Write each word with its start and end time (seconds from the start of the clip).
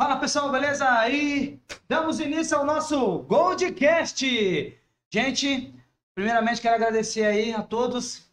Fala 0.00 0.16
pessoal, 0.16 0.50
beleza? 0.50 0.90
Aí 0.98 1.60
damos 1.86 2.20
início 2.20 2.56
ao 2.56 2.64
nosso 2.64 3.18
Goldcast. 3.24 4.24
Gente, 5.12 5.74
primeiramente 6.14 6.62
quero 6.62 6.76
agradecer 6.76 7.22
aí 7.26 7.52
a 7.52 7.62
todos 7.62 8.26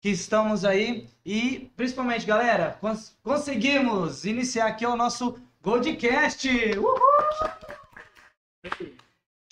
que 0.00 0.08
estamos 0.08 0.64
aí 0.64 1.10
e 1.22 1.70
principalmente, 1.76 2.24
galera, 2.24 2.78
cons 2.80 3.14
conseguimos 3.22 4.24
iniciar 4.24 4.68
aqui 4.68 4.86
o 4.86 4.96
nosso 4.96 5.38
Goldcast. 5.60 6.48
Uhul! 6.78 6.98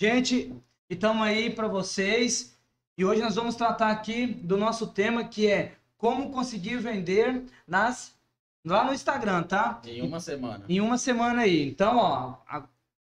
Gente, 0.01 0.51
estamos 0.89 1.21
aí 1.21 1.51
para 1.51 1.67
vocês 1.67 2.57
e 2.97 3.05
hoje 3.05 3.21
nós 3.21 3.35
vamos 3.35 3.53
tratar 3.53 3.91
aqui 3.91 4.25
do 4.25 4.57
nosso 4.57 4.87
tema 4.87 5.23
que 5.23 5.45
é 5.45 5.73
como 5.99 6.31
conseguir 6.31 6.77
vender 6.77 7.43
nas 7.67 8.18
lá 8.65 8.83
no 8.85 8.93
Instagram, 8.93 9.43
tá? 9.43 9.81
Em 9.85 10.01
uma 10.01 10.19
semana. 10.19 10.65
Em 10.67 10.81
uma 10.81 10.97
semana 10.97 11.41
aí. 11.43 11.67
Então, 11.67 11.97
ó, 11.97 12.35
a- 12.47 12.67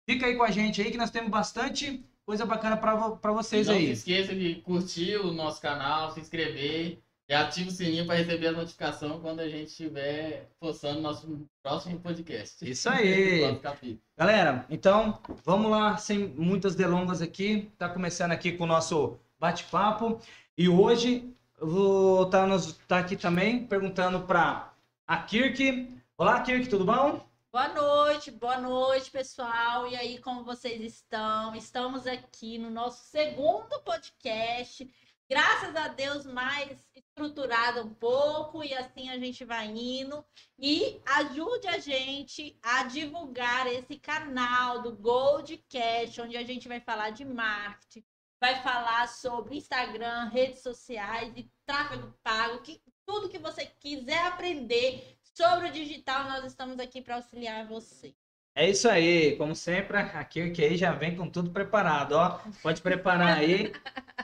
fica 0.08 0.26
aí 0.26 0.36
com 0.36 0.42
a 0.42 0.50
gente 0.50 0.80
aí 0.80 0.90
que 0.90 0.98
nós 0.98 1.10
temos 1.10 1.30
bastante 1.30 2.04
coisa 2.24 2.46
bacana 2.46 2.76
para 2.76 2.94
vo 2.94 3.18
vocês 3.34 3.66
não 3.66 3.74
aí. 3.74 3.86
se 3.86 3.92
esqueça 3.92 4.34
de 4.34 4.56
curtir 4.56 5.16
o 5.16 5.32
nosso 5.32 5.60
canal, 5.60 6.12
se 6.12 6.20
inscrever 6.20 6.98
e 7.28 7.34
ative 7.34 7.68
o 7.68 7.72
sininho 7.72 8.06
para 8.06 8.16
receber 8.16 8.48
a 8.48 8.52
notificação 8.52 9.20
quando 9.20 9.40
a 9.40 9.48
gente 9.48 9.68
estiver 9.68 10.48
postando 10.60 11.00
nosso 11.00 11.46
próximo 11.62 11.98
podcast. 12.00 12.68
Isso 12.68 12.88
aí. 12.88 13.40
Galera, 14.18 14.66
então 14.68 15.18
vamos 15.44 15.70
lá, 15.70 15.96
sem 15.96 16.28
muitas 16.28 16.74
delongas 16.74 17.22
aqui. 17.22 17.70
Tá 17.78 17.88
começando 17.88 18.32
aqui 18.32 18.52
com 18.52 18.64
o 18.64 18.68
nosso 18.68 19.18
bate-papo. 19.38 20.20
E 20.56 20.68
hoje 20.68 21.32
eu 21.60 21.66
vou 21.66 22.22
estar 22.24 22.46
tá 22.86 22.98
aqui 22.98 23.16
também 23.16 23.66
perguntando 23.66 24.20
para 24.20 24.71
a 25.06 25.22
Kirk. 25.22 25.88
Olá, 26.16 26.42
Kirk, 26.42 26.68
tudo 26.68 26.84
bom? 26.84 27.26
Boa 27.52 27.68
noite, 27.68 28.30
boa 28.30 28.58
noite, 28.58 29.10
pessoal. 29.10 29.86
E 29.86 29.96
aí, 29.96 30.18
como 30.18 30.44
vocês 30.44 30.80
estão? 30.80 31.54
Estamos 31.54 32.06
aqui 32.06 32.56
no 32.56 32.70
nosso 32.70 33.04
segundo 33.04 33.80
podcast. 33.80 34.88
Graças 35.28 35.74
a 35.76 35.88
Deus, 35.88 36.24
mais 36.26 36.88
estruturado 36.94 37.82
um 37.82 37.94
pouco, 37.94 38.62
e 38.62 38.74
assim 38.74 39.08
a 39.10 39.18
gente 39.18 39.44
vai 39.44 39.66
indo. 39.66 40.24
E 40.58 41.00
ajude 41.04 41.66
a 41.68 41.78
gente 41.78 42.58
a 42.62 42.84
divulgar 42.84 43.66
esse 43.66 43.98
canal 43.98 44.82
do 44.82 44.92
Goldcast, 44.92 46.20
onde 46.20 46.36
a 46.36 46.44
gente 46.44 46.68
vai 46.68 46.80
falar 46.80 47.10
de 47.10 47.24
marketing, 47.24 48.04
vai 48.40 48.62
falar 48.62 49.08
sobre 49.08 49.56
Instagram, 49.56 50.28
redes 50.28 50.62
sociais 50.62 51.32
e 51.36 51.50
tráfego 51.66 52.14
pago, 52.22 52.60
que, 52.62 52.80
tudo 53.06 53.28
que 53.28 53.38
você 53.38 53.66
quiser 53.80 54.26
aprender 54.26 55.16
sobre 55.34 55.68
o 55.68 55.72
digital, 55.72 56.24
nós 56.24 56.44
estamos 56.44 56.78
aqui 56.78 57.00
para 57.00 57.16
auxiliar 57.16 57.66
você. 57.66 58.14
É 58.54 58.68
isso 58.68 58.88
aí, 58.88 59.34
como 59.36 59.54
sempre, 59.54 59.96
a 59.96 60.24
Kirk 60.24 60.62
aí 60.62 60.76
já 60.76 60.92
vem 60.92 61.16
com 61.16 61.28
tudo 61.28 61.50
preparado, 61.50 62.12
ó. 62.12 62.38
Pode 62.62 62.82
preparar 62.82 63.38
aí. 63.38 63.72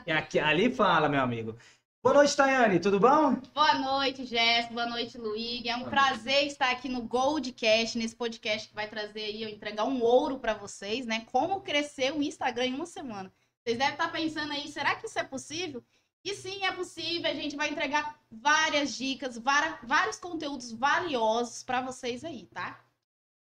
E 0.06 0.12
aqui, 0.12 0.38
ali 0.38 0.70
fala, 0.70 1.08
meu 1.08 1.20
amigo. 1.20 1.56
Boa 2.02 2.14
noite, 2.14 2.36
Tayane, 2.36 2.78
tudo 2.78 3.00
bom? 3.00 3.36
Boa 3.54 3.74
noite, 3.74 4.24
Jéssica. 4.24 4.72
Boa 4.72 4.86
noite, 4.86 5.16
Luigi. 5.18 5.68
É 5.68 5.76
um 5.76 5.84
prazer 5.84 6.46
estar 6.46 6.70
aqui 6.70 6.88
no 6.88 7.02
Goldcast, 7.02 7.98
nesse 7.98 8.14
podcast 8.14 8.68
que 8.68 8.74
vai 8.74 8.86
trazer 8.86 9.24
aí, 9.24 9.42
eu 9.42 9.48
entregar 9.48 9.84
um 9.84 10.02
ouro 10.02 10.38
para 10.38 10.54
vocês, 10.54 11.06
né? 11.06 11.26
Como 11.32 11.62
crescer 11.62 12.12
o 12.12 12.22
Instagram 12.22 12.66
em 12.66 12.74
uma 12.74 12.86
semana. 12.86 13.32
Vocês 13.64 13.78
devem 13.78 13.94
estar 13.94 14.12
pensando 14.12 14.52
aí, 14.52 14.68
será 14.68 14.94
que 14.94 15.06
isso 15.06 15.18
é 15.18 15.24
possível? 15.24 15.82
E 16.28 16.34
sim, 16.34 16.62
é 16.64 16.72
possível. 16.72 17.30
A 17.30 17.34
gente 17.34 17.56
vai 17.56 17.70
entregar 17.70 18.20
várias 18.30 18.94
dicas, 18.94 19.38
vara- 19.38 19.78
vários 19.82 20.18
conteúdos 20.18 20.70
valiosos 20.72 21.62
para 21.62 21.80
vocês 21.80 22.22
aí, 22.22 22.44
tá? 22.46 22.84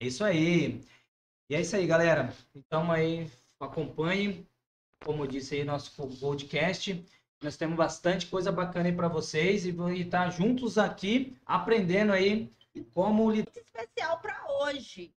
É 0.01 0.07
Isso 0.07 0.23
aí. 0.23 0.81
E 1.49 1.55
é 1.55 1.61
isso 1.61 1.75
aí, 1.75 1.85
galera. 1.85 2.33
Então 2.55 2.89
aí, 2.89 3.29
acompanhe, 3.59 4.47
como 5.03 5.23
eu 5.23 5.27
disse 5.27 5.55
aí, 5.55 5.63
nosso 5.65 5.91
podcast. 6.19 7.03
Nós 7.41 7.57
temos 7.57 7.75
bastante 7.75 8.27
coisa 8.27 8.49
bacana 8.51 8.87
aí 8.87 8.95
para 8.95 9.07
vocês 9.09 9.65
e 9.65 9.71
vamos 9.71 9.99
estar 9.99 10.29
juntos 10.29 10.77
aqui 10.77 11.37
aprendendo 11.45 12.13
aí 12.13 12.49
como 12.93 13.29
lidar. 13.29 13.51
Especial 13.55 14.19
para 14.21 14.41
hoje. 14.61 15.13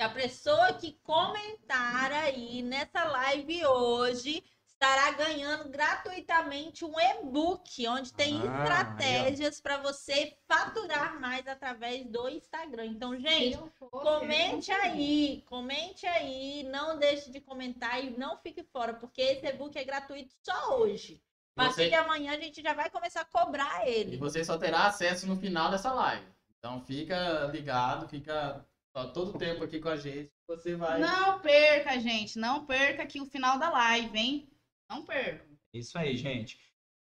E 0.00 0.02
a 0.02 0.08
pessoa 0.08 0.72
que 0.72 0.98
comentar 1.04 2.10
aí 2.10 2.62
nessa 2.62 3.04
live 3.04 3.64
hoje 3.66 4.42
estará 4.74 5.12
ganhando 5.12 5.68
gratuitamente 5.70 6.84
um 6.84 6.98
e-book 6.98 7.86
onde 7.88 8.12
tem 8.12 8.40
Ah, 8.42 8.44
estratégias 8.62 9.60
para 9.60 9.78
você 9.78 10.36
faturar 10.46 11.18
mais 11.20 11.46
através 11.46 12.04
do 12.06 12.28
Instagram. 12.28 12.86
Então, 12.86 13.16
gente, 13.18 13.58
Comente 13.90 14.70
aí, 14.72 15.42
comente 15.46 16.06
aí, 16.06 16.64
não 16.64 16.98
deixe 16.98 17.30
de 17.30 17.40
comentar 17.40 18.04
e 18.04 18.10
não 18.10 18.36
fique 18.38 18.62
fora, 18.64 18.94
porque 18.94 19.22
esse 19.22 19.46
e-book 19.46 19.76
é 19.78 19.84
gratuito 19.84 20.34
só 20.42 20.78
hoje. 20.78 21.22
A 21.56 21.62
partir 21.62 21.74
Você- 21.76 21.88
de 21.88 21.94
amanhã 21.94 22.32
a 22.32 22.38
gente 22.40 22.60
já 22.60 22.74
vai 22.74 22.90
começar 22.90 23.20
a 23.20 23.24
cobrar 23.24 23.86
E 23.86 23.90
ele. 23.90 24.16
você 24.16 24.44
só 24.44 24.58
terá 24.58 24.86
acesso 24.86 25.26
no 25.26 25.36
final 25.36 25.70
dessa 25.70 25.92
live. 25.92 26.26
Então 26.58 26.80
fica 26.84 27.46
ligado, 27.52 28.08
fica 28.08 28.66
todo 29.12 29.30
o 29.34 29.38
tempo 29.38 29.62
aqui 29.62 29.78
com 29.78 29.88
a 29.88 29.96
gente. 29.96 30.32
Você 30.48 30.74
vai. 30.74 30.98
Não 30.98 31.38
perca, 31.40 31.98
gente. 32.00 32.38
Não 32.38 32.66
perca 32.66 33.02
aqui 33.04 33.20
o 33.20 33.26
final 33.26 33.58
da 33.58 33.70
live, 33.70 34.18
hein? 34.18 34.48
Não 34.94 35.04
perca. 35.04 35.44
Isso 35.72 35.98
aí, 35.98 36.16
gente. 36.16 36.56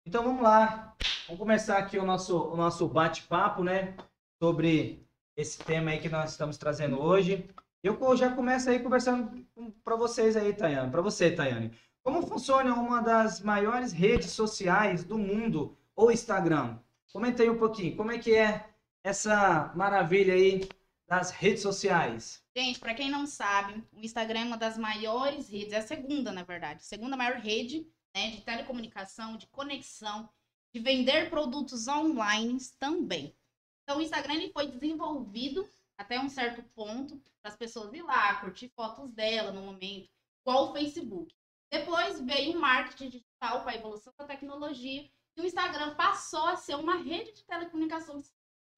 Então 0.05 0.23
vamos 0.23 0.41
lá. 0.41 0.95
Vamos 1.27 1.39
começar 1.39 1.77
aqui 1.77 1.97
o 1.97 2.05
nosso, 2.05 2.37
o 2.37 2.55
nosso 2.55 2.87
bate-papo, 2.87 3.65
né? 3.65 3.97
Sobre 4.41 5.05
esse 5.35 5.59
tema 5.59 5.91
aí 5.91 5.99
que 5.99 6.07
nós 6.07 6.31
estamos 6.31 6.57
trazendo 6.57 7.01
hoje. 7.01 7.49
Eu 7.83 7.97
já 8.15 8.33
começo 8.33 8.69
aí 8.69 8.79
conversando 8.79 9.45
para 9.83 9.97
vocês 9.97 10.37
aí, 10.37 10.53
Tayane. 10.53 10.89
Para 10.89 11.01
você, 11.01 11.31
Tayane. 11.31 11.77
Como 12.01 12.25
funciona 12.25 12.73
uma 12.75 13.01
das 13.01 13.41
maiores 13.41 13.91
redes 13.91 14.31
sociais 14.31 15.03
do 15.03 15.17
mundo, 15.17 15.77
o 15.93 16.09
Instagram? 16.09 16.79
Comenta 17.11 17.43
aí 17.43 17.49
um 17.49 17.57
pouquinho. 17.57 17.97
Como 17.97 18.09
é 18.09 18.17
que 18.17 18.33
é 18.33 18.69
essa 19.03 19.73
maravilha 19.75 20.33
aí 20.33 20.69
das 21.11 21.29
redes 21.29 21.61
sociais? 21.61 22.41
Gente, 22.55 22.79
para 22.79 22.93
quem 22.93 23.11
não 23.11 23.27
sabe, 23.27 23.85
o 23.91 23.99
Instagram 23.99 24.39
é 24.39 24.45
uma 24.45 24.57
das 24.57 24.77
maiores 24.77 25.49
redes, 25.49 25.73
é 25.73 25.79
a 25.79 25.81
segunda, 25.81 26.31
na 26.31 26.43
verdade, 26.43 26.85
segunda 26.85 27.17
maior 27.17 27.35
rede 27.35 27.85
né, 28.15 28.31
de 28.31 28.39
telecomunicação, 28.39 29.35
de 29.35 29.45
conexão, 29.47 30.29
de 30.73 30.79
vender 30.79 31.29
produtos 31.29 31.89
online 31.89 32.57
também. 32.79 33.35
Então, 33.83 33.97
o 33.97 34.01
Instagram 34.01 34.35
ele 34.35 34.53
foi 34.53 34.67
desenvolvido 34.67 35.67
até 35.97 36.17
um 36.17 36.29
certo 36.29 36.63
ponto 36.73 37.21
para 37.41 37.51
as 37.51 37.57
pessoas 37.57 37.93
ir 37.93 38.03
lá, 38.03 38.35
curtir 38.35 38.69
fotos 38.69 39.11
dela 39.11 39.51
no 39.51 39.63
momento, 39.63 40.09
igual 40.45 40.69
o 40.69 40.71
Facebook. 40.71 41.35
Depois 41.69 42.21
veio 42.21 42.55
o 42.55 42.61
marketing 42.61 43.09
digital 43.09 43.63
com 43.63 43.69
a 43.69 43.75
evolução 43.75 44.13
da 44.17 44.25
tecnologia 44.25 45.09
e 45.35 45.41
o 45.41 45.45
Instagram 45.45 45.93
passou 45.95 46.45
a 46.45 46.55
ser 46.55 46.75
uma 46.75 46.95
rede 46.95 47.33
de 47.33 47.43
telecomunicação 47.43 48.21
que 48.21 48.29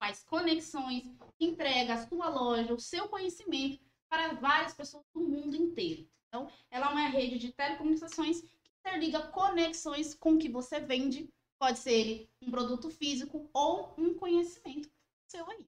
faz 0.04 0.22
conexões, 0.22 1.02
entrega 1.40 1.94
a 1.94 2.06
sua 2.06 2.28
loja, 2.28 2.74
o 2.74 2.78
seu 2.78 3.08
conhecimento 3.08 3.80
para 4.06 4.34
várias 4.34 4.74
pessoas 4.74 5.02
do 5.14 5.20
mundo 5.20 5.56
inteiro. 5.56 6.06
Então, 6.28 6.46
ela 6.70 6.88
é 6.88 6.90
uma 6.90 7.08
rede 7.08 7.38
de 7.38 7.52
telecomunicações 7.52 8.42
que 8.42 8.70
interliga 8.80 9.22
conexões 9.28 10.14
com 10.14 10.34
o 10.34 10.38
que 10.38 10.50
você 10.50 10.78
vende. 10.78 11.30
Pode 11.58 11.78
ser 11.78 11.92
ele 11.92 12.30
um 12.42 12.50
produto 12.50 12.90
físico 12.90 13.48
ou 13.54 13.94
um 13.96 14.12
conhecimento 14.12 14.90
seu 15.26 15.48
aí. 15.50 15.66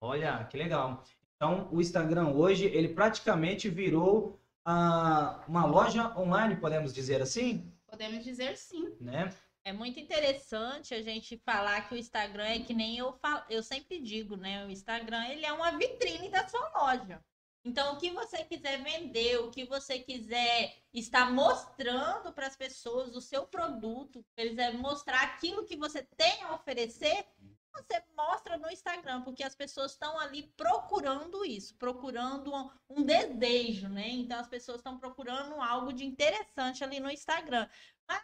Olha, 0.00 0.44
que 0.44 0.56
legal. 0.56 1.02
Então, 1.34 1.68
o 1.72 1.80
Instagram 1.80 2.28
hoje, 2.28 2.66
ele 2.66 2.90
praticamente 2.94 3.68
virou 3.68 4.38
ah, 4.64 5.44
uma 5.48 5.66
loja 5.66 6.16
online, 6.16 6.54
podemos 6.54 6.94
dizer 6.94 7.20
assim, 7.20 7.72
Podemos 7.88 8.22
dizer 8.22 8.56
sim. 8.56 8.94
né? 9.00 9.34
É 9.64 9.72
muito 9.72 10.00
interessante 10.00 10.94
a 10.94 11.02
gente 11.02 11.36
falar 11.44 11.88
que 11.88 11.94
o 11.94 11.98
Instagram 11.98 12.46
é 12.46 12.58
que 12.60 12.72
nem 12.72 12.96
eu 12.96 13.12
falo, 13.14 13.44
eu 13.50 13.62
sempre 13.62 14.00
digo, 14.00 14.36
né? 14.36 14.64
O 14.64 14.70
Instagram 14.70 15.26
ele 15.28 15.44
é 15.44 15.52
uma 15.52 15.76
vitrine 15.76 16.30
da 16.30 16.48
sua 16.48 16.70
loja. 16.74 17.22
Então, 17.64 17.94
o 17.94 17.98
que 17.98 18.10
você 18.10 18.44
quiser 18.44 18.82
vender, 18.82 19.38
o 19.40 19.50
que 19.50 19.64
você 19.64 19.98
quiser 19.98 20.74
estar 20.94 21.30
mostrando 21.30 22.32
para 22.32 22.46
as 22.46 22.56
pessoas 22.56 23.14
o 23.14 23.20
seu 23.20 23.46
produto, 23.46 24.24
eles 24.36 24.56
é 24.56 24.72
mostrar 24.72 25.22
aquilo 25.22 25.66
que 25.66 25.76
você 25.76 26.02
tem 26.16 26.42
a 26.44 26.54
oferecer, 26.54 27.26
você 27.70 28.02
mostra 28.16 28.56
no 28.56 28.70
Instagram, 28.70 29.22
porque 29.22 29.44
as 29.44 29.54
pessoas 29.54 29.92
estão 29.92 30.18
ali 30.18 30.44
procurando 30.56 31.44
isso, 31.44 31.76
procurando 31.76 32.54
um, 32.54 32.70
um 32.88 33.02
desejo, 33.02 33.88
né? 33.88 34.08
Então, 34.08 34.40
as 34.40 34.48
pessoas 34.48 34.78
estão 34.78 34.98
procurando 34.98 35.60
algo 35.60 35.92
de 35.92 36.04
interessante 36.04 36.82
ali 36.82 37.00
no 37.00 37.10
Instagram. 37.10 37.68
Mas 38.08 38.22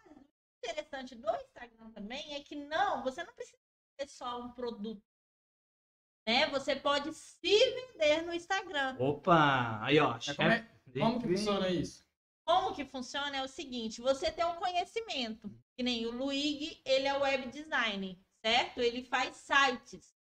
interessante 0.65 1.15
do 1.15 1.29
Instagram 1.37 1.91
também 1.91 2.35
é 2.35 2.41
que 2.41 2.57
não, 2.57 3.03
você 3.03 3.23
não 3.23 3.35
precisa 3.35 3.59
ter 3.97 4.09
só 4.09 4.41
um 4.41 4.51
produto. 4.53 5.03
Né? 6.27 6.47
Você 6.49 6.75
pode 6.75 7.13
se 7.13 7.39
vender 7.75 8.23
no 8.23 8.33
Instagram. 8.33 8.97
Opa! 8.99 9.79
Aí, 9.83 9.99
ó. 9.99 10.13
Mas 10.13 10.33
como, 10.37 10.49
é- 10.51 10.71
como 10.99 11.21
que 11.21 11.27
chefe- 11.29 11.37
funciona 11.37 11.69
isso? 11.69 12.05
Como 12.47 12.75
que 12.75 12.85
funciona 12.85 13.37
é 13.39 13.43
o 13.43 13.49
seguinte, 13.49 14.03
você 14.03 14.31
tem 14.31 14.45
um 14.45 14.57
conhecimento, 14.57 15.49
que 15.77 15.83
nem 15.83 16.07
o 16.07 16.11
Luigi, 16.11 16.81
ele 16.85 17.07
é 17.07 17.17
web 17.17 17.51
design, 17.51 18.23
certo? 18.45 18.81
Ele 18.81 19.03
faz 19.03 19.37
sites. 19.37 20.15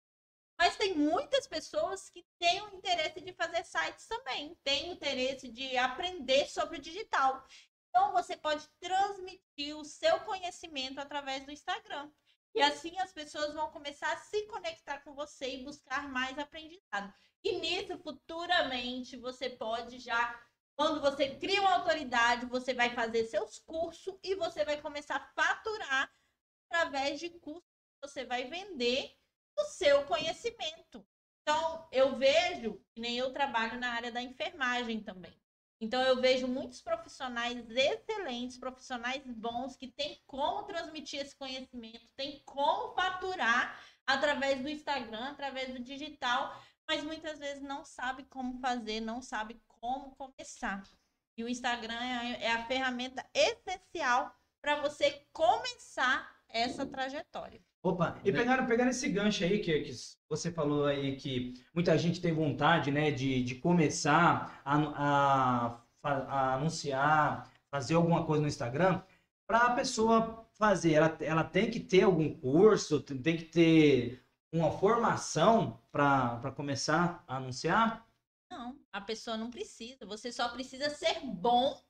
Mas 0.59 0.77
tem 0.77 0.95
muitas 0.95 1.47
pessoas 1.47 2.09
que 2.09 2.25
têm 2.39 2.63
o 2.63 2.77
interesse 2.77 3.21
de 3.21 3.33
fazer 3.35 3.63
sites 3.65 4.07
também, 4.07 4.55
têm 4.63 4.91
o 4.91 4.93
interesse 4.95 5.49
de 5.51 5.77
aprender 5.77 6.47
sobre 6.49 6.79
o 6.79 6.81
digital. 6.81 7.45
Então, 7.97 8.13
você 8.13 8.37
pode 8.37 8.69
transmitir 8.81 9.77
o 9.77 9.85
seu 9.85 10.19
conhecimento 10.21 10.99
através 10.99 11.45
do 11.45 11.53
Instagram. 11.53 12.11
E 12.53 12.61
assim 12.61 12.99
as 12.99 13.13
pessoas 13.13 13.55
vão 13.55 13.71
começar 13.71 14.13
a 14.13 14.17
se 14.17 14.47
conectar 14.49 14.99
com 15.03 15.15
você 15.15 15.55
e 15.55 15.65
buscar 15.65 16.09
mais 16.09 16.37
aprendizado. 16.37 17.15
E 17.45 17.61
nisso, 17.61 17.97
futuramente, 17.99 19.17
você 19.17 19.49
pode 19.49 20.01
já, 20.01 20.41
quando 20.75 21.01
você 21.01 21.37
cria 21.37 21.61
uma 21.61 21.75
autoridade, 21.75 22.47
você 22.47 22.75
vai 22.75 22.93
fazer 22.93 23.27
seus 23.27 23.61
cursos 23.61 24.19
e 24.25 24.35
você 24.35 24.65
vai 24.65 24.81
começar 24.81 25.17
a 25.17 25.27
faturar 25.41 26.13
através 26.69 27.21
de 27.21 27.31
cursos 27.31 27.63
que 27.63 28.09
você 28.09 28.25
vai 28.25 28.45
vender 28.45 29.17
o 29.57 29.65
seu 29.67 30.05
conhecimento. 30.07 31.07
Então, 31.43 31.89
eu 31.93 32.17
vejo, 32.17 32.85
que 32.93 33.01
nem 33.01 33.19
eu 33.19 33.33
trabalho 33.33 33.79
na 33.79 33.93
área 33.93 34.11
da 34.11 34.21
enfermagem 34.21 35.01
também. 35.01 35.44
Então, 35.85 36.01
eu 36.01 36.19
vejo 36.19 36.49
muitos 36.49 36.81
profissionais 36.81 37.63
excelentes, 37.69 38.57
profissionais 38.57 39.23
bons, 39.27 39.77
que 39.77 39.89
têm 39.89 40.23
como 40.27 40.63
transmitir 40.63 41.21
esse 41.21 41.37
conhecimento, 41.37 42.11
têm 42.17 42.43
como 42.47 42.95
faturar 42.95 43.79
através 44.07 44.63
do 44.63 44.69
Instagram, 44.71 45.27
através 45.27 45.75
do 45.75 45.81
digital, 45.81 46.59
mas 46.89 47.05
muitas 47.05 47.39
vezes 47.39 47.63
não 47.63 47.85
sabe 47.85 48.25
como 48.25 48.59
fazer, 48.61 49.01
não 49.01 49.21
sabe 49.21 49.61
como 49.69 50.17
começar. 50.17 50.83
E 51.37 51.45
o 51.45 51.49
Instagram 51.51 52.01
é 52.01 52.17
a, 52.17 52.25
é 52.45 52.53
a 52.53 52.67
ferramenta 52.67 53.23
essencial 53.35 54.35
para 54.63 54.81
você 54.81 55.27
começar 55.35 56.34
essa 56.55 56.87
trajetória. 56.87 57.61
Opa, 57.83 58.19
e 58.25 58.33
pegando, 58.33 58.67
pegando 58.67 58.91
esse 58.91 59.09
gancho 59.11 59.45
aí 59.45 59.59
que, 59.59 59.81
que 59.81 59.93
você 60.29 60.51
falou 60.51 60.87
aí 60.87 61.17
que 61.17 61.53
muita 61.75 61.99
gente 61.99 62.21
tem 62.21 62.33
vontade, 62.33 62.91
né, 62.91 63.11
de, 63.11 63.43
de 63.43 63.57
começar 63.57 64.63
a, 64.65 65.83
a, 66.03 66.11
a 66.11 66.55
anunciar, 66.55 67.51
fazer 67.71 67.95
alguma 67.95 68.25
coisa 68.25 68.41
no 68.41 68.49
Instagram, 68.49 69.03
para 69.47 69.67
a 69.67 69.75
pessoa 69.75 70.47
fazer, 70.53 70.93
ela, 70.93 71.19
ela 71.21 71.45
tem 71.45 71.71
que 71.71 71.81
ter 71.81 72.03
algum 72.05 72.33
curso, 72.33 73.01
tem 73.01 73.37
que 73.37 73.45
ter 73.45 74.25
uma 74.53 74.71
formação 74.71 75.79
para 75.91 76.53
começar 76.55 77.25
a 77.27 77.37
anunciar? 77.37 78.07
Não, 78.49 78.79
a 78.93 79.01
pessoa 79.01 79.37
não 79.37 79.51
precisa. 79.51 80.07
Você 80.07 80.31
só 80.31 80.49
precisa 80.49 80.89
ser 80.89 81.21
bom 81.25 81.83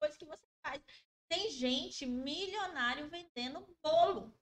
coisa 0.00 0.18
que 0.18 0.24
você 0.24 0.46
faz. 0.62 0.82
Tem 1.28 1.50
gente 1.50 2.06
milionário 2.06 3.08
vendendo 3.08 3.66
bolo. 3.82 4.32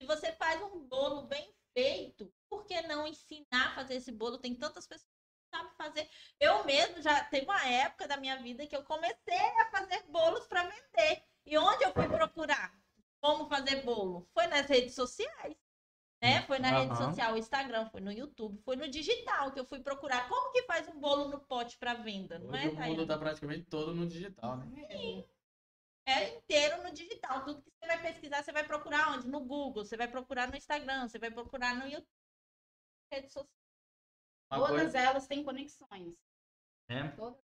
Se 0.00 0.06
você 0.06 0.32
faz 0.32 0.62
um 0.62 0.86
bolo 0.86 1.22
bem 1.22 1.52
feito, 1.72 2.32
por 2.48 2.64
que 2.64 2.80
não 2.82 3.06
ensinar 3.06 3.68
a 3.68 3.74
fazer 3.74 3.96
esse 3.96 4.12
bolo? 4.12 4.38
Tem 4.38 4.54
tantas 4.54 4.86
pessoas 4.86 5.10
que 5.10 5.56
sabem 5.56 5.72
fazer. 5.76 6.08
Eu 6.38 6.64
mesmo 6.64 7.02
já 7.02 7.24
teve 7.24 7.44
uma 7.44 7.66
época 7.66 8.06
da 8.06 8.16
minha 8.16 8.36
vida 8.36 8.66
que 8.66 8.76
eu 8.76 8.84
comecei 8.84 9.60
a 9.60 9.70
fazer 9.70 10.04
bolos 10.08 10.46
para 10.46 10.62
vender. 10.62 11.24
E 11.44 11.58
onde 11.58 11.84
eu 11.84 11.92
fui 11.92 12.06
procurar 12.08 12.72
como 13.20 13.48
fazer 13.48 13.82
bolo? 13.82 14.28
Foi 14.32 14.46
nas 14.46 14.66
redes 14.66 14.94
sociais. 14.94 15.56
Né? 16.22 16.42
Foi 16.42 16.58
na 16.58 16.72
uhum. 16.72 16.82
rede 16.82 16.98
social, 16.98 17.38
Instagram, 17.38 17.88
foi 17.90 18.00
no 18.00 18.10
YouTube, 18.10 18.60
foi 18.64 18.74
no 18.74 18.88
digital 18.88 19.52
que 19.52 19.60
eu 19.60 19.64
fui 19.64 19.78
procurar 19.78 20.28
como 20.28 20.50
que 20.50 20.64
faz 20.64 20.88
um 20.88 20.98
bolo 20.98 21.28
no 21.28 21.38
pote 21.38 21.78
para 21.78 21.94
venda, 21.94 22.40
não 22.40 22.50
Hoje 22.50 22.66
é? 22.66 22.70
O 22.70 22.86
mundo 22.86 23.06
tá 23.06 23.16
praticamente 23.16 23.66
todo 23.66 23.94
no 23.94 24.04
digital, 24.04 24.56
né? 24.56 24.88
Sim 24.90 25.24
é 26.08 26.36
inteiro 26.36 26.82
no 26.82 26.92
digital. 26.92 27.44
Tudo 27.44 27.62
que 27.62 27.70
você 27.70 27.86
vai 27.86 28.02
pesquisar, 28.02 28.42
você 28.42 28.52
vai 28.52 28.64
procurar 28.64 29.12
onde? 29.12 29.28
No 29.28 29.40
Google, 29.40 29.84
você 29.84 29.96
vai 29.96 30.08
procurar 30.08 30.48
no 30.48 30.56
Instagram, 30.56 31.08
você 31.08 31.18
vai 31.18 31.30
procurar 31.30 31.74
no 31.76 31.84
YouTube, 31.86 32.08
redes 33.12 33.32
sociais. 33.32 33.58
Todas 34.50 34.68
coisa... 34.70 34.98
elas 34.98 35.26
têm 35.26 35.44
conexões. 35.44 36.14
É. 36.88 37.08
Todas. 37.08 37.38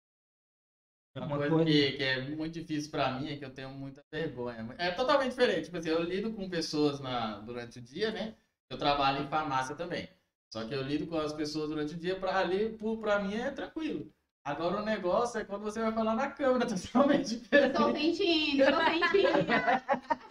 É 1.16 1.20
uma, 1.20 1.38
coisa, 1.38 1.50
coisa... 1.54 1.66
Que, 1.66 1.92
que, 1.92 2.04
é 2.04 2.22
muito 2.22 2.54
difícil 2.54 2.90
para 2.90 3.20
mim 3.20 3.30
é 3.30 3.38
que 3.38 3.46
eu 3.46 3.54
tenho 3.54 3.70
muita 3.70 4.04
vergonha. 4.12 4.76
É 4.80 4.92
totalmente 4.92 5.32
diferente. 5.32 5.66
Tipo 5.66 5.78
assim, 5.78 5.90
eu 5.90 6.02
lido 6.02 6.34
com 6.34 6.50
pessoas 6.50 7.00
na, 7.00 7.40
durante 7.40 7.78
o 7.78 7.82
dia, 7.82 8.12
né? 8.12 8.36
Eu 8.70 8.78
trabalho 8.78 9.24
em 9.24 9.30
farmácia 9.30 9.76
também. 9.76 10.10
Só 10.52 10.68
que 10.68 10.74
eu 10.74 10.82
lido 10.82 11.06
com 11.06 11.18
as 11.18 11.34
pessoas 11.34 11.70
durante 11.70 11.94
o 11.94 11.98
dia, 11.98 12.20
para 12.20 12.40
ali, 12.40 12.78
para 13.00 13.20
mim 13.20 13.36
é 13.36 13.52
tranquilo. 13.52 14.12
Agora 14.46 14.82
o 14.82 14.86
negócio 14.86 15.40
é 15.40 15.46
quando 15.46 15.64
você 15.64 15.80
vai 15.80 15.94
falar 15.94 16.16
na 16.16 16.30
câmera, 16.30 16.66
totalmente 16.76 17.38
diferente. 17.38 17.74
Tô 17.74 17.92
sentindo, 17.94 18.66
tô 18.66 18.78
sentindo. 18.86 19.46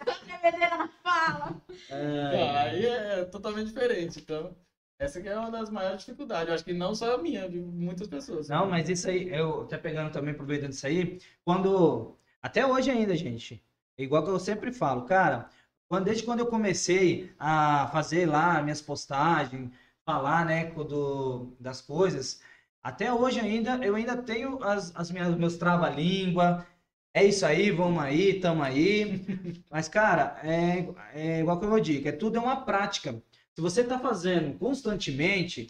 tô 0.05 0.13
tremedeira 0.25 0.77
na 0.77 0.87
fala. 1.01 1.61
É... 1.89 2.57
aí 2.59 2.85
é 2.85 3.25
totalmente 3.25 3.67
diferente. 3.67 4.19
Então, 4.19 4.55
essa 4.99 5.19
é 5.19 5.37
uma 5.37 5.49
das 5.49 5.71
maiores 5.71 6.01
dificuldades. 6.01 6.47
Eu 6.47 6.53
acho 6.53 6.63
que 6.63 6.73
não 6.73 6.93
só 6.93 7.15
a 7.15 7.17
minha, 7.17 7.49
de 7.49 7.59
muitas 7.59 8.07
pessoas. 8.07 8.49
Não, 8.49 8.67
mas 8.67 8.87
isso 8.87 9.09
aí, 9.09 9.33
eu 9.33 9.63
até 9.63 9.77
pegando 9.79 10.11
também, 10.11 10.33
aproveitando 10.33 10.73
isso 10.73 10.85
aí, 10.85 11.19
quando. 11.43 12.15
Até 12.39 12.65
hoje 12.65 12.91
ainda, 12.91 13.15
gente. 13.15 13.63
É 13.97 14.03
igual 14.03 14.23
que 14.23 14.29
eu 14.29 14.39
sempre 14.39 14.71
falo, 14.71 15.05
cara, 15.05 15.49
quando, 15.87 16.05
desde 16.05 16.23
quando 16.23 16.39
eu 16.39 16.47
comecei 16.47 17.31
a 17.39 17.87
fazer 17.91 18.27
lá 18.27 18.61
minhas 18.61 18.81
postagens, 18.81 19.71
falar, 20.05 20.45
né, 20.45 20.65
do, 20.65 21.55
das 21.59 21.81
coisas 21.81 22.41
até 22.83 23.13
hoje 23.13 23.39
ainda, 23.39 23.77
eu 23.77 23.95
ainda 23.95 24.17
tenho 24.17 24.61
as, 24.61 24.93
as 24.93 25.09
minhas, 25.09 25.33
meus 25.37 25.55
trava-língua. 25.57 26.67
É 27.13 27.23
isso 27.23 27.45
aí, 27.45 27.71
vamos 27.71 28.03
aí, 28.03 28.39
tamo 28.41 28.61
aí. 28.61 29.23
Mas, 29.71 29.87
cara, 29.87 30.37
é, 30.43 30.85
é 31.13 31.39
igual 31.39 31.59
que 31.59 31.65
eu 31.65 31.79
digo, 31.79 32.07
é 32.09 32.11
tudo 32.11 32.37
é 32.37 32.41
uma 32.41 32.65
prática. 32.65 33.23
Se 33.55 33.61
você 33.61 33.81
está 33.81 33.97
fazendo 33.99 34.57
constantemente, 34.57 35.69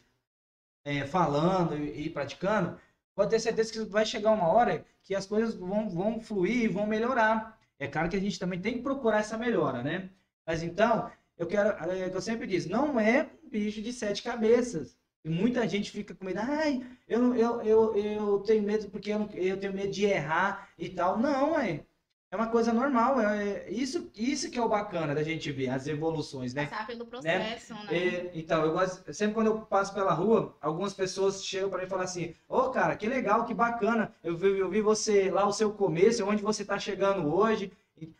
é, 0.83 1.05
falando 1.05 1.77
e, 1.77 2.07
e, 2.07 2.09
praticando, 2.09 2.79
pode 3.13 3.29
ter 3.29 3.39
certeza 3.39 3.71
que 3.71 3.79
vai 3.85 4.05
chegar 4.05 4.31
uma 4.31 4.47
hora 4.47 4.83
que 5.03 5.13
as 5.13 5.27
coisas 5.27 5.53
vão, 5.53 5.89
vão 5.89 6.19
fluir 6.19 6.63
e 6.63 6.67
vão 6.67 6.87
melhorar. 6.87 7.59
É 7.77 7.87
claro 7.87 8.09
que 8.09 8.15
a 8.15 8.19
gente 8.19 8.39
também 8.39 8.59
tem 8.59 8.75
que 8.75 8.81
procurar 8.81 9.19
essa 9.19 9.37
melhora, 9.37 9.83
né? 9.83 10.09
Mas 10.47 10.63
então, 10.63 11.11
eu 11.37 11.45
quero, 11.45 11.69
é, 11.91 12.09
eu 12.13 12.21
sempre 12.21 12.47
diz, 12.47 12.65
não 12.65 12.99
é 12.99 13.29
um 13.43 13.49
bicho 13.49 13.81
de 13.81 13.93
sete 13.93 14.23
cabeças. 14.23 14.97
E 15.23 15.29
muita 15.29 15.67
gente 15.67 15.89
fica 15.89 16.13
com 16.13 16.25
medo, 16.25 16.39
ai, 16.41 16.85
eu, 17.07 17.33
eu, 17.33 17.61
eu, 17.61 17.95
eu 17.95 18.39
tenho 18.39 18.61
medo 18.61 18.89
porque 18.89 19.09
eu, 19.11 19.29
eu 19.33 19.57
tenho 19.57 19.73
medo 19.73 19.91
de 19.91 20.05
errar 20.05 20.69
e 20.77 20.89
tal. 20.89 21.17
Não, 21.17 21.57
é. 21.57 21.85
É 22.29 22.35
uma 22.35 22.47
coisa 22.47 22.73
normal, 22.73 23.21
é, 23.21 23.69
isso, 23.69 24.09
isso 24.15 24.49
que 24.49 24.57
é 24.57 24.61
o 24.61 24.67
bacana 24.67 25.13
da 25.13 25.21
gente 25.21 25.51
ver, 25.51 25.69
as 25.69 25.85
evoluções, 25.85 26.51
né? 26.51 26.65
Passar 26.65 26.87
pelo 26.87 27.05
processo, 27.05 27.75
né? 27.75 27.83
né? 27.83 28.31
E, 28.33 28.39
então, 28.39 28.65
eu 28.65 28.73
gosto, 28.73 29.13
sempre 29.13 29.35
quando 29.35 29.47
eu 29.47 29.61
passo 29.61 29.93
pela 29.93 30.13
rua, 30.13 30.57
algumas 30.59 30.95
pessoas 30.95 31.45
chegam 31.45 31.69
para 31.69 31.77
mim 31.77 31.85
e 31.85 31.89
falam 31.89 32.03
assim, 32.03 32.33
ô 32.49 32.57
oh, 32.57 32.69
cara, 32.71 32.95
que 32.95 33.07
legal, 33.07 33.45
que 33.45 33.53
bacana, 33.53 34.11
eu 34.23 34.35
vi, 34.35 34.47
eu 34.47 34.67
vi 34.67 34.81
você 34.81 35.29
lá, 35.29 35.47
o 35.47 35.53
seu 35.53 35.73
começo, 35.73 36.25
onde 36.25 36.41
você 36.41 36.63
está 36.63 36.79
chegando 36.79 37.31
hoje. 37.31 37.71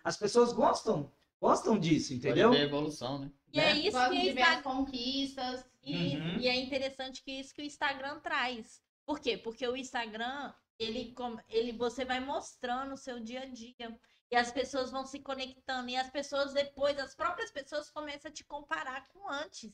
As 0.03 0.15
pessoas 0.15 0.53
gostam, 0.53 1.09
gostam 1.41 1.79
disso, 1.79 2.13
entendeu? 2.13 2.49
Pode 2.49 2.59
ver 2.59 2.65
a 2.65 2.67
evolução, 2.67 3.17
né? 3.17 3.31
E 3.51 3.59
é 3.59 3.63
né? 3.63 3.71
é 3.71 3.75
isso 3.77 4.09
que 4.11 4.27
está... 4.27 4.61
conquistas. 4.61 5.65
E, 5.83 6.15
uhum. 6.15 6.39
e 6.39 6.47
é 6.47 6.55
interessante 6.55 7.21
que 7.21 7.31
isso 7.31 7.53
que 7.53 7.61
o 7.61 7.65
Instagram 7.65 8.19
traz. 8.19 8.81
Por 9.05 9.19
quê? 9.19 9.37
Porque 9.37 9.67
o 9.67 9.75
Instagram, 9.75 10.53
ele, 10.79 11.13
ele 11.49 11.71
você 11.73 12.05
vai 12.05 12.19
mostrando 12.19 12.93
o 12.93 12.97
seu 12.97 13.19
dia 13.19 13.41
a 13.41 13.45
dia. 13.45 13.99
E 14.31 14.35
as 14.35 14.51
pessoas 14.51 14.89
vão 14.89 15.05
se 15.05 15.19
conectando. 15.19 15.89
E 15.89 15.97
as 15.97 16.09
pessoas 16.09 16.53
depois, 16.53 16.97
as 16.97 17.13
próprias 17.13 17.51
pessoas 17.51 17.89
começam 17.89 18.31
a 18.31 18.33
te 18.33 18.43
comparar 18.45 19.07
com 19.09 19.29
antes. 19.29 19.71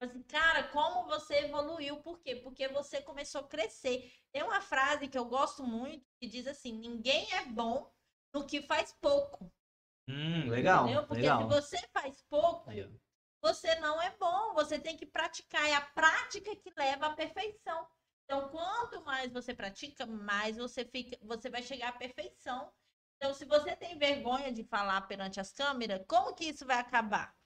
Assim, 0.00 0.22
cara, 0.24 0.64
como 0.64 1.06
você 1.06 1.34
evoluiu? 1.44 1.96
Por 1.98 2.20
quê? 2.20 2.36
Porque 2.36 2.68
você 2.68 3.00
começou 3.00 3.42
a 3.42 3.48
crescer. 3.48 4.12
Tem 4.32 4.42
uma 4.42 4.60
frase 4.60 5.08
que 5.08 5.16
eu 5.16 5.24
gosto 5.24 5.62
muito 5.62 6.04
que 6.20 6.26
diz 6.26 6.46
assim: 6.46 6.72
ninguém 6.72 7.32
é 7.32 7.46
bom 7.46 7.90
no 8.32 8.44
que 8.44 8.60
faz 8.62 8.92
pouco. 9.00 9.50
Hum, 10.08 10.50
legal. 10.50 10.84
Entendeu? 10.84 11.06
Porque 11.06 11.22
legal. 11.22 11.40
se 11.40 11.48
você 11.48 11.88
faz 11.92 12.22
pouco, 12.28 12.70
você 13.44 13.74
não 13.74 14.00
é 14.00 14.10
bom. 14.16 14.54
Você 14.54 14.78
tem 14.78 14.96
que 14.96 15.04
praticar. 15.04 15.68
É 15.68 15.74
a 15.74 15.80
prática 15.82 16.56
que 16.56 16.72
leva 16.74 17.08
à 17.08 17.14
perfeição. 17.14 17.86
Então, 18.24 18.48
quanto 18.48 19.04
mais 19.04 19.30
você 19.30 19.54
pratica, 19.54 20.06
mais 20.06 20.56
você 20.56 20.82
fica, 20.82 21.18
você 21.20 21.50
vai 21.50 21.62
chegar 21.62 21.90
à 21.90 21.92
perfeição. 21.92 22.72
Então, 23.16 23.34
se 23.34 23.44
você 23.44 23.76
tem 23.76 23.98
vergonha 23.98 24.50
de 24.50 24.64
falar 24.64 25.02
perante 25.02 25.38
as 25.38 25.52
câmeras, 25.52 26.02
como 26.08 26.34
que 26.34 26.46
isso 26.46 26.64
vai 26.64 26.78
acabar? 26.78 27.36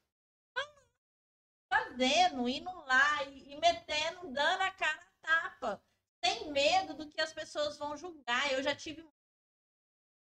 Fazendo, 1.69 2.49
indo 2.49 2.71
lá 2.85 3.25
e, 3.25 3.55
e 3.55 3.57
metendo, 3.59 4.31
dando 4.31 4.63
a 4.63 4.71
cara 4.71 5.01
a 5.01 5.27
tapa. 5.27 5.83
Sem 6.25 6.53
medo 6.53 6.95
do 6.95 7.09
que 7.09 7.21
as 7.21 7.33
pessoas 7.33 7.77
vão 7.77 7.97
julgar. 7.97 8.53
Eu 8.53 8.63
já 8.63 8.75
tive 8.75 9.05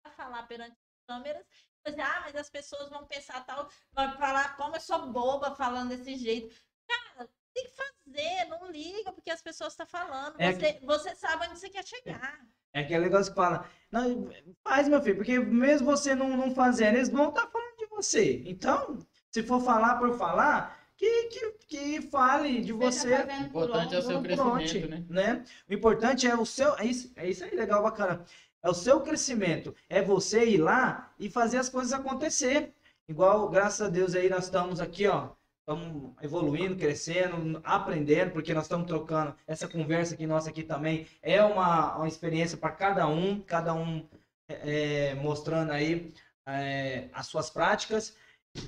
a 0.03 0.09
falar 0.09 0.43
perante 0.47 0.71
as 0.71 1.05
câmeras 1.05 1.45
ah, 1.85 2.21
mas 2.23 2.35
as 2.35 2.49
pessoas 2.49 2.89
vão 2.89 3.05
pensar 3.05 3.45
tal, 3.45 3.69
vai 3.93 4.15
falar 4.17 4.55
como 4.55 4.75
eu 4.75 4.81
sou 4.81 5.07
boba 5.07 5.55
falando 5.55 5.89
desse 5.89 6.15
jeito. 6.15 6.55
Cara, 6.87 7.29
tem 7.53 7.65
que 7.65 7.71
fazer, 7.71 8.45
não 8.49 8.71
liga 8.71 9.11
porque 9.11 9.31
as 9.31 9.41
pessoas 9.41 9.73
estão 9.73 9.85
falando. 9.85 10.35
É 10.39 10.51
você, 10.51 10.73
que... 10.73 10.85
você 10.85 11.15
sabe 11.15 11.47
onde 11.47 11.59
você 11.59 11.69
quer 11.69 11.85
chegar. 11.85 12.39
É 12.73 12.81
aquele 12.81 13.05
negócio 13.05 13.31
que 13.31 13.35
fala, 13.35 13.69
não, 13.91 14.29
faz, 14.63 14.87
meu 14.87 15.01
filho, 15.01 15.17
porque 15.17 15.37
mesmo 15.39 15.85
você 15.85 16.15
não, 16.15 16.37
não 16.37 16.55
fazendo, 16.55 16.95
eles 16.95 17.09
vão 17.09 17.29
estar 17.29 17.45
tá 17.45 17.51
falando 17.51 17.77
de 17.77 17.85
você. 17.87 18.41
Então, 18.45 18.97
se 19.29 19.43
for 19.43 19.61
falar 19.61 19.97
por 19.99 20.17
falar, 20.17 20.81
que, 21.01 21.23
que, 21.29 21.51
que 21.67 22.01
fale 22.03 22.61
de 22.61 22.71
você. 22.71 23.15
O 23.15 23.31
importante 23.41 23.95
é 23.95 23.99
o 23.99 24.01
seu 24.03 24.21
crescimento, 24.21 24.87
né? 24.87 25.05
né? 25.09 25.45
O 25.67 25.73
importante 25.73 26.27
é 26.27 26.35
o 26.35 26.45
seu. 26.45 26.77
É 26.77 26.85
isso, 26.85 27.11
é 27.15 27.27
isso 27.27 27.43
aí, 27.43 27.55
legal, 27.55 27.81
bacana. 27.81 28.23
É 28.63 28.69
o 28.69 28.73
seu 28.73 29.01
crescimento. 29.01 29.75
É 29.89 30.01
você 30.01 30.45
ir 30.45 30.57
lá 30.57 31.11
e 31.19 31.29
fazer 31.29 31.57
as 31.57 31.69
coisas 31.69 31.93
acontecer. 31.93 32.73
Igual, 33.07 33.49
graças 33.49 33.81
a 33.81 33.89
Deus, 33.89 34.15
aí 34.15 34.29
nós 34.29 34.45
estamos 34.45 34.79
aqui, 34.79 35.07
ó. 35.07 35.29
Estamos 35.59 36.13
evoluindo, 36.21 36.75
crescendo, 36.75 37.61
aprendendo, 37.63 38.31
porque 38.31 38.53
nós 38.53 38.63
estamos 38.63 38.87
trocando. 38.87 39.35
Essa 39.47 39.67
conversa 39.67 40.13
aqui 40.13 40.25
nossa 40.25 40.49
aqui 40.49 40.63
também 40.63 41.07
é 41.21 41.43
uma, 41.43 41.97
uma 41.97 42.07
experiência 42.07 42.57
para 42.57 42.71
cada 42.71 43.07
um, 43.07 43.39
cada 43.41 43.73
um 43.73 44.07
é, 44.49 45.09
é, 45.11 45.15
mostrando 45.15 45.71
aí 45.71 46.13
é, 46.45 47.09
as 47.13 47.27
suas 47.27 47.49
práticas. 47.49 48.15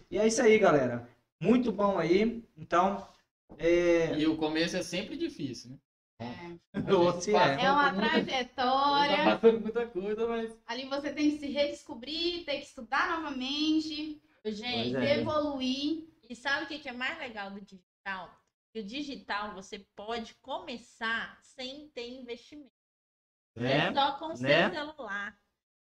E 0.10 0.18
é 0.18 0.28
isso 0.28 0.42
aí, 0.42 0.58
galera. 0.58 1.08
Muito 1.40 1.72
bom 1.72 1.98
aí. 1.98 2.44
Então. 2.58 3.06
É... 3.58 4.18
E 4.18 4.26
o 4.26 4.38
começo 4.38 4.78
é 4.78 4.82
sempre 4.82 5.18
difícil, 5.18 5.72
né? 5.72 5.78
É. 6.24 7.60
é. 7.62 7.66
é 7.66 7.72
uma 7.72 7.94
trajetória. 7.94 9.18
Tá 9.18 9.38
passando 9.38 9.62
muita 9.62 9.88
coisa, 9.88 10.28
mas. 10.28 10.58
Ali 10.66 10.86
você 10.88 11.14
tem 11.14 11.32
que 11.32 11.40
se 11.40 11.48
redescobrir, 11.48 12.46
tem 12.46 12.60
que 12.60 12.68
estudar 12.68 13.10
novamente, 13.10 14.22
gente, 14.46 14.96
é. 14.96 15.20
evoluir. 15.20 16.08
E 16.30 16.36
sabe 16.36 16.66
o 16.66 16.68
que 16.68 16.88
é 16.88 16.94
mais 16.94 17.18
legal 17.20 17.52
do 17.52 17.62
digital? 17.62 18.34
Que 18.74 18.80
o 18.80 18.84
digital 18.84 19.54
você 19.54 19.80
pode 19.96 20.34
começar 20.36 21.38
sem 21.42 21.90
ter 21.90 22.10
investimento. 22.10 22.72
É, 23.56 23.88
é 23.88 23.94
só 23.94 24.14
com 24.14 24.26
o 24.26 24.42
né? 24.42 24.70
seu 24.72 24.86
celular. 24.86 25.38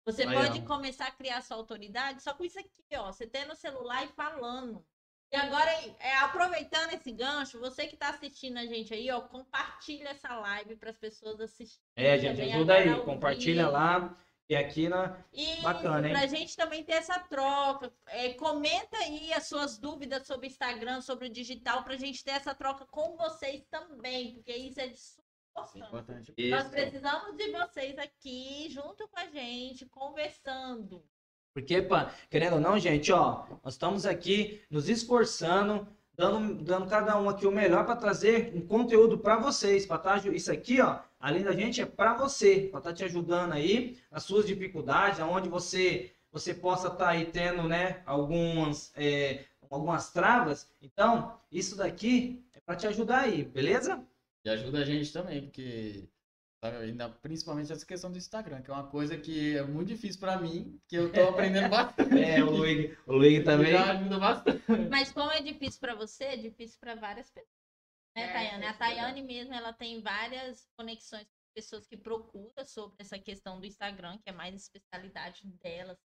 Você 0.05 0.23
Aí, 0.23 0.33
pode 0.33 0.59
ó. 0.61 0.65
começar 0.65 1.07
a 1.07 1.11
criar 1.11 1.41
sua 1.41 1.57
autoridade 1.57 2.23
só 2.23 2.33
com 2.33 2.43
isso 2.43 2.57
aqui, 2.57 2.71
ó. 2.95 3.11
Você 3.11 3.27
tendo 3.27 3.53
o 3.53 3.55
celular 3.55 4.03
e 4.05 4.07
falando. 4.07 4.83
E 5.31 5.35
agora, 5.35 5.69
é, 5.99 6.15
aproveitando 6.17 6.93
esse 6.93 7.11
gancho, 7.11 7.59
você 7.59 7.85
que 7.85 7.93
está 7.93 8.09
assistindo 8.09 8.57
a 8.57 8.65
gente 8.65 8.93
aí, 8.93 9.11
ó, 9.11 9.21
compartilha 9.21 10.09
essa 10.09 10.35
live 10.35 10.75
para 10.75 10.89
as 10.89 10.97
pessoas 10.97 11.39
assistirem. 11.39 11.83
É, 11.95 12.17
gente, 12.17 12.41
ajuda 12.41 12.73
aí, 12.73 13.01
compartilha 13.01 13.69
lá. 13.69 14.17
E 14.49 14.55
aqui 14.55 14.89
na. 14.89 15.23
E 15.31 15.61
Bacana, 15.61 16.07
hein? 16.07 16.13
Pra 16.13 16.25
gente 16.25 16.57
também 16.57 16.83
ter 16.83 16.93
essa 16.93 17.19
troca. 17.19 17.93
É, 18.07 18.33
comenta 18.33 18.97
aí 18.97 19.31
as 19.31 19.47
suas 19.47 19.77
dúvidas 19.77 20.25
sobre 20.25 20.47
o 20.47 20.49
Instagram, 20.49 21.01
sobre 21.01 21.27
o 21.27 21.31
digital, 21.31 21.83
pra 21.83 21.95
gente 21.95 22.23
ter 22.23 22.31
essa 22.31 22.55
troca 22.55 22.83
com 22.87 23.15
vocês 23.15 23.63
também, 23.69 24.33
porque 24.33 24.55
isso 24.55 24.81
é 24.81 24.87
de 24.87 24.97
importante. 25.75 26.33
Nós 26.49 26.67
precisamos 26.69 27.35
de 27.35 27.51
vocês 27.51 27.97
aqui, 27.97 28.67
junto 28.69 29.07
com 29.07 29.19
a 29.19 29.27
gente, 29.27 29.85
conversando. 29.87 31.05
Porque, 31.53 31.85
querendo 32.29 32.53
ou 32.53 32.59
não, 32.59 32.79
gente, 32.79 33.11
ó, 33.11 33.45
nós 33.63 33.73
estamos 33.73 34.05
aqui 34.05 34.61
nos 34.69 34.87
esforçando, 34.87 35.87
dando, 36.13 36.63
dando 36.63 36.87
cada 36.87 37.19
um 37.19 37.29
aqui 37.29 37.47
o 37.47 37.51
melhor 37.51 37.85
para 37.85 37.95
trazer 37.95 38.51
um 38.53 38.61
conteúdo 38.61 39.17
para 39.17 39.37
vocês, 39.37 39.85
para 39.85 39.97
tá, 39.97 40.17
isso 40.17 40.51
aqui, 40.51 40.79
ó, 40.81 40.99
além 41.19 41.43
da 41.43 41.51
gente 41.51 41.81
é 41.81 41.85
para 41.85 42.13
você, 42.13 42.67
para 42.71 42.79
estar 42.79 42.89
tá 42.89 42.93
te 42.93 43.03
ajudando 43.03 43.53
aí 43.53 43.97
nas 44.11 44.23
suas 44.23 44.45
dificuldades, 44.45 45.19
aonde 45.19 45.49
você 45.49 46.11
você 46.31 46.53
possa 46.53 46.87
estar 46.87 46.97
tá 47.05 47.09
aí 47.09 47.25
tendo, 47.25 47.63
né, 47.63 48.03
algumas 48.05 48.91
é, 48.95 49.45
algumas 49.69 50.11
travas. 50.11 50.69
Então, 50.81 51.39
isso 51.51 51.75
daqui 51.75 52.43
é 52.53 52.59
para 52.59 52.75
te 52.75 52.85
ajudar 52.87 53.21
aí, 53.21 53.43
beleza? 53.43 54.03
E 54.45 54.49
ajuda 54.49 54.79
a 54.79 54.85
gente 54.85 55.11
também, 55.11 55.41
porque 55.41 56.07
ainda 56.61 57.09
principalmente 57.09 57.71
essa 57.71 57.85
questão 57.85 58.11
do 58.11 58.17
Instagram, 58.17 58.61
que 58.61 58.69
é 58.69 58.73
uma 58.73 58.87
coisa 58.87 59.17
que 59.17 59.55
é 59.55 59.63
muito 59.63 59.87
difícil 59.87 60.19
para 60.19 60.37
mim, 60.37 60.79
que 60.87 60.95
eu 60.95 61.11
tô 61.11 61.21
aprendendo 61.29 61.69
bastante. 61.69 62.19
É, 62.19 62.43
o 62.43 62.49
Luigi, 62.49 62.97
o 63.05 63.13
Luigi 63.13 63.43
também 63.43 63.75
ajuda 63.75 64.19
bastante. 64.19 64.63
Mas 64.89 65.11
como 65.11 65.31
é 65.31 65.41
difícil 65.41 65.79
para 65.79 65.95
você, 65.95 66.25
é 66.25 66.37
difícil 66.37 66.77
para 66.79 66.95
várias 66.95 67.29
pessoas. 67.31 67.59
Né, 68.15 68.23
é, 68.23 68.33
Tayane? 68.33 68.65
A 68.65 68.73
Tayane 68.73 69.23
mesmo, 69.23 69.53
ela 69.53 69.71
tem 69.71 70.01
várias 70.01 70.67
conexões 70.77 71.23
com 71.23 71.53
pessoas 71.53 71.87
que 71.87 71.95
procuram 71.95 72.65
sobre 72.65 72.97
essa 72.99 73.17
questão 73.17 73.59
do 73.59 73.65
Instagram, 73.65 74.17
que 74.17 74.29
é 74.29 74.33
mais 74.33 74.55
especialidade 74.55 75.47
dela, 75.63 75.97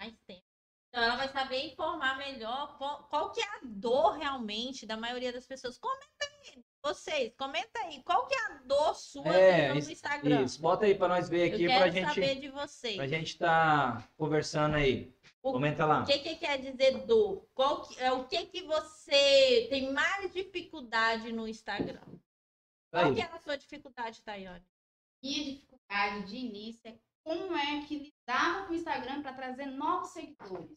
mais 0.00 0.14
tempo. 0.26 0.44
Então 0.88 1.02
ela 1.02 1.16
vai 1.16 1.28
saber 1.28 1.66
informar 1.66 2.16
melhor 2.16 2.78
qual, 2.78 3.06
qual 3.08 3.32
que 3.32 3.40
é 3.40 3.44
a 3.44 3.60
dor 3.62 4.12
realmente 4.12 4.86
da 4.86 4.96
maioria 4.96 5.32
das 5.32 5.46
pessoas. 5.46 5.78
Comenta 5.78 6.06
aí, 6.22 6.64
vocês, 6.82 7.34
comenta 7.36 7.80
aí, 7.80 8.02
qual 8.02 8.26
que 8.26 8.34
é 8.34 8.46
a 8.46 8.54
dor 8.64 8.94
sua 8.94 9.34
é, 9.34 9.72
no 9.72 9.78
Instagram? 9.78 10.42
Isso, 10.42 10.60
bota 10.60 10.86
aí 10.86 10.94
para 10.94 11.08
nós 11.08 11.28
ver 11.28 11.52
aqui 11.52 11.64
Eu 11.64 11.70
pra 11.72 11.88
gente 11.88 12.08
saber 12.08 12.40
de 12.40 12.48
vocês. 12.48 12.96
Pra 12.96 13.06
gente 13.06 13.36
tá 13.36 14.08
conversando 14.16 14.76
aí. 14.76 15.12
O, 15.42 15.52
Comenta 15.52 15.84
lá. 15.84 16.02
O 16.02 16.06
que, 16.06 16.18
que 16.18 16.36
quer 16.36 16.58
dizer 16.58 17.06
dor? 17.06 17.46
Qual 17.54 17.82
que, 17.82 18.00
é 18.00 18.12
o 18.12 18.26
que 18.26 18.46
que 18.46 18.62
você 18.62 19.66
tem 19.70 19.92
mais 19.92 20.32
dificuldade 20.32 21.32
no 21.32 21.46
Instagram? 21.48 22.02
Qual 22.90 23.06
aí. 23.06 23.14
que 23.14 23.20
é 23.20 23.24
a 23.24 23.38
sua 23.38 23.56
dificuldade, 23.56 24.22
Tayane? 24.22 24.64
Minha 25.22 25.44
dificuldade 25.44 26.26
de 26.26 26.36
início 26.36 26.88
é 26.88 26.94
como 27.24 27.56
é 27.56 27.82
que 27.82 27.98
lidava 27.98 28.66
com 28.66 28.72
o 28.72 28.76
Instagram 28.76 29.22
para 29.22 29.32
trazer 29.32 29.66
novos 29.66 30.10
seguidores. 30.10 30.76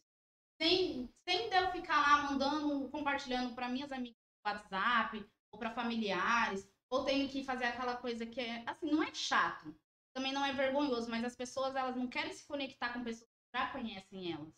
Sem, 0.60 1.10
sem 1.27 1.51
eu 1.53 1.72
ficar 1.72 2.00
lá 2.01 2.31
mandando, 2.31 2.89
compartilhando 2.89 3.55
para 3.55 3.70
minhas 3.70 3.91
amigas 3.91 4.17
no 4.46 4.51
WhatsApp, 4.51 5.25
ou 5.51 5.60
para 5.60 5.72
familiares, 5.72 6.67
ou 6.89 7.05
tenho 7.05 7.29
que 7.29 7.43
fazer 7.43 7.65
aquela 7.65 7.96
coisa 7.98 8.25
que 8.25 8.39
é, 8.39 8.63
assim, 8.67 8.89
não 8.89 9.03
é 9.03 9.13
chato, 9.13 9.75
também 10.13 10.34
não 10.34 10.46
é 10.46 10.53
vergonhoso, 10.53 11.10
mas 11.10 11.24
as 11.24 11.36
pessoas, 11.36 11.75
elas 11.75 11.96
não 11.96 12.08
querem 12.08 12.34
se 12.34 12.46
conectar 12.46 12.93
com 12.93 13.03
pessoas 13.03 13.29
que 13.29 13.58
já 13.58 13.67
conhecem 13.72 14.34
elas. 14.34 14.53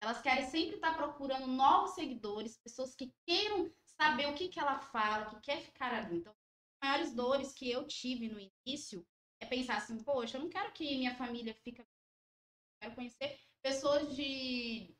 Elas 0.00 0.20
querem 0.20 0.48
sempre 0.48 0.76
estar 0.76 0.96
procurando 0.96 1.46
novos 1.46 1.92
seguidores, 1.94 2.58
pessoas 2.58 2.94
que 2.94 3.12
queiram 3.26 3.72
saber 3.84 4.26
o 4.26 4.34
que, 4.34 4.48
que 4.48 4.60
ela 4.60 4.78
fala, 4.78 5.26
que 5.26 5.40
quer 5.40 5.60
ficar 5.60 5.92
ali. 5.92 6.18
Então, 6.18 6.32
as 6.32 6.88
maiores 6.88 7.14
dores 7.14 7.52
que 7.52 7.70
eu 7.70 7.86
tive 7.86 8.28
no 8.28 8.38
início 8.38 9.06
é 9.40 9.46
pensar 9.46 9.78
assim, 9.78 10.02
poxa, 10.02 10.36
eu 10.36 10.42
não 10.42 10.50
quero 10.50 10.72
que 10.72 10.84
minha 10.96 11.14
família 11.16 11.54
fique. 11.54 11.80
Eu 11.80 11.86
quero 12.80 12.94
conhecer 12.94 13.40
pessoas 13.62 14.14
de 14.14 14.95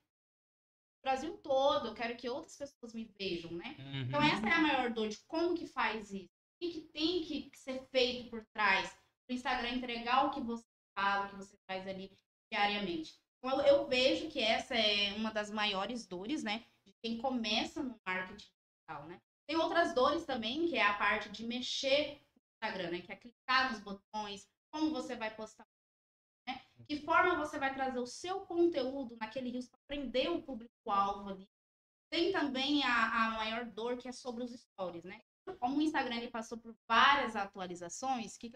Brasil 1.07 1.39
todo, 1.39 1.87
eu 1.87 1.95
quero 1.95 2.17
que 2.17 2.29
outras 2.29 2.57
pessoas 2.57 2.93
me 2.93 3.05
vejam, 3.17 3.53
né? 3.53 3.77
Uhum. 3.79 4.01
Então 4.01 4.21
essa 4.21 4.45
é 4.45 4.51
a 4.51 4.61
maior 4.61 4.93
dor 4.93 5.09
de 5.09 5.17
como 5.29 5.55
que 5.55 5.69
faz 5.69 6.11
isso. 6.11 6.25
O 6.25 6.59
que, 6.59 6.73
que 6.73 6.81
tem 6.81 7.23
que 7.23 7.49
ser 7.55 7.87
feito 7.93 8.29
por 8.29 8.45
trás 8.47 8.91
para 8.91 9.33
o 9.33 9.37
Instagram 9.37 9.69
entregar 9.69 10.27
o 10.27 10.31
que 10.31 10.41
você 10.41 10.67
fala, 10.99 11.27
o 11.27 11.29
que 11.31 11.37
você 11.37 11.57
faz 11.65 11.87
ali 11.87 12.11
diariamente. 12.51 13.15
Então 13.39 13.61
eu, 13.61 13.67
eu 13.67 13.87
vejo 13.87 14.29
que 14.29 14.41
essa 14.41 14.75
é 14.75 15.13
uma 15.13 15.31
das 15.31 15.49
maiores 15.49 16.09
dores, 16.09 16.43
né? 16.43 16.65
De 16.85 16.93
quem 17.01 17.19
começa 17.19 17.85
no 17.85 18.01
marketing 18.05 18.51
digital, 18.59 19.07
né? 19.07 19.21
Tem 19.47 19.57
outras 19.57 19.95
dores 19.95 20.25
também, 20.25 20.67
que 20.67 20.77
é 20.77 20.83
a 20.83 20.95
parte 20.95 21.29
de 21.29 21.47
mexer 21.47 22.21
no 22.35 22.43
Instagram, 22.53 22.91
né? 22.91 23.01
Que 23.01 23.13
é 23.13 23.17
clicar 23.17 23.71
nos 23.71 23.79
botões, 23.79 24.49
como 24.73 24.91
você 24.91 25.15
vai 25.15 25.33
postar? 25.33 25.69
Que 26.89 27.01
forma 27.01 27.37
você 27.37 27.59
vai 27.59 27.75
trazer 27.75 27.99
o 27.99 28.07
seu 28.07 28.41
conteúdo 28.41 29.17
naquele 29.21 29.51
rio 29.51 29.69
para 29.69 29.81
prender 29.87 30.31
o 30.31 30.43
público-alvo 30.43 31.31
ali. 31.31 31.49
Tem 32.11 32.33
também 32.33 32.85
a, 32.85 33.27
a 33.27 33.31
maior 33.33 33.65
dor 33.65 33.97
que 33.97 34.09
é 34.09 34.13
sobre 34.13 34.45
os 34.45 34.53
stories, 34.53 35.05
né? 35.05 35.21
Como 35.59 35.79
o 35.79 35.83
Instagram 35.83 36.17
ele 36.17 36.31
passou 36.31 36.59
por 36.59 36.75
várias 36.89 37.35
atualizações, 37.35 38.37
que, 38.37 38.53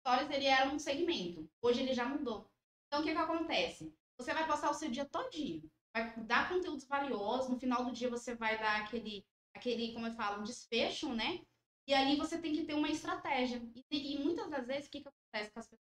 stories 0.00 0.30
ele 0.30 0.46
era 0.46 0.70
um 0.70 0.78
segmento. 0.78 1.48
Hoje 1.62 1.82
ele 1.82 1.94
já 1.94 2.06
mudou. 2.06 2.50
Então 2.86 3.02
o 3.02 3.04
que 3.04 3.12
que 3.12 3.18
acontece? 3.18 3.94
Você 4.18 4.32
vai 4.32 4.46
postar 4.46 4.70
o 4.70 4.74
seu 4.74 4.90
dia 4.90 5.04
todinho, 5.04 5.70
vai 5.94 6.14
dar 6.24 6.48
conteúdos 6.48 6.84
valiosos, 6.84 7.50
no 7.50 7.58
final 7.58 7.84
do 7.84 7.92
dia 7.92 8.10
você 8.10 8.34
vai 8.34 8.58
dar 8.58 8.82
aquele 8.82 9.24
aquele, 9.54 9.92
como 9.92 10.06
eu 10.06 10.12
falo, 10.12 10.40
um 10.40 10.44
desfecho, 10.44 11.12
né? 11.12 11.44
E 11.86 11.94
ali 11.94 12.16
você 12.16 12.40
tem 12.40 12.54
que 12.54 12.64
ter 12.64 12.74
uma 12.74 12.88
estratégia. 12.88 13.60
E, 13.90 14.14
e 14.14 14.18
muitas 14.18 14.48
das 14.48 14.66
vezes 14.66 14.86
o 14.86 14.90
que 14.90 15.00
que 15.00 15.08
acontece 15.08 15.50
com 15.52 15.60
as 15.60 15.66
pessoas 15.66 15.89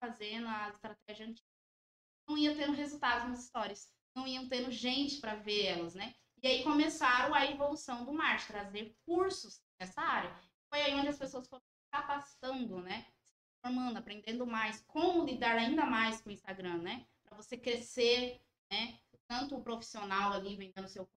fazendo 0.00 0.48
a 0.48 0.68
estratégia 0.70 1.26
antiga, 1.26 1.48
não 2.28 2.36
ia 2.36 2.54
tendo 2.54 2.72
resultados 2.72 3.28
nas 3.28 3.44
histórias, 3.44 3.92
não 4.14 4.26
iam 4.26 4.48
tendo 4.48 4.70
gente 4.70 5.20
para 5.20 5.34
ver 5.34 5.66
elas, 5.66 5.94
né? 5.94 6.14
E 6.42 6.46
aí 6.46 6.62
começaram 6.62 7.34
a 7.34 7.46
evolução 7.46 8.04
do 8.04 8.12
marketing, 8.12 8.52
trazer 8.52 8.96
cursos 9.04 9.60
nessa 9.80 10.00
área. 10.00 10.34
Foi 10.68 10.80
aí 10.80 10.94
onde 10.94 11.08
as 11.08 11.18
pessoas 11.18 11.48
foram 11.48 11.62
capacitando, 11.90 12.80
né? 12.80 13.06
Se 13.24 13.34
formando, 13.64 13.96
aprendendo 13.96 14.46
mais, 14.46 14.84
como 14.86 15.24
lidar 15.24 15.56
ainda 15.56 15.84
mais 15.84 16.20
com 16.20 16.30
o 16.30 16.32
Instagram, 16.32 16.78
né? 16.78 17.06
Para 17.24 17.36
você 17.36 17.56
crescer, 17.56 18.40
né? 18.70 18.98
Tanto 19.26 19.56
o 19.56 19.62
profissional 19.62 20.32
ali 20.32 20.56
vendendo 20.56 20.88
seu 20.88 21.08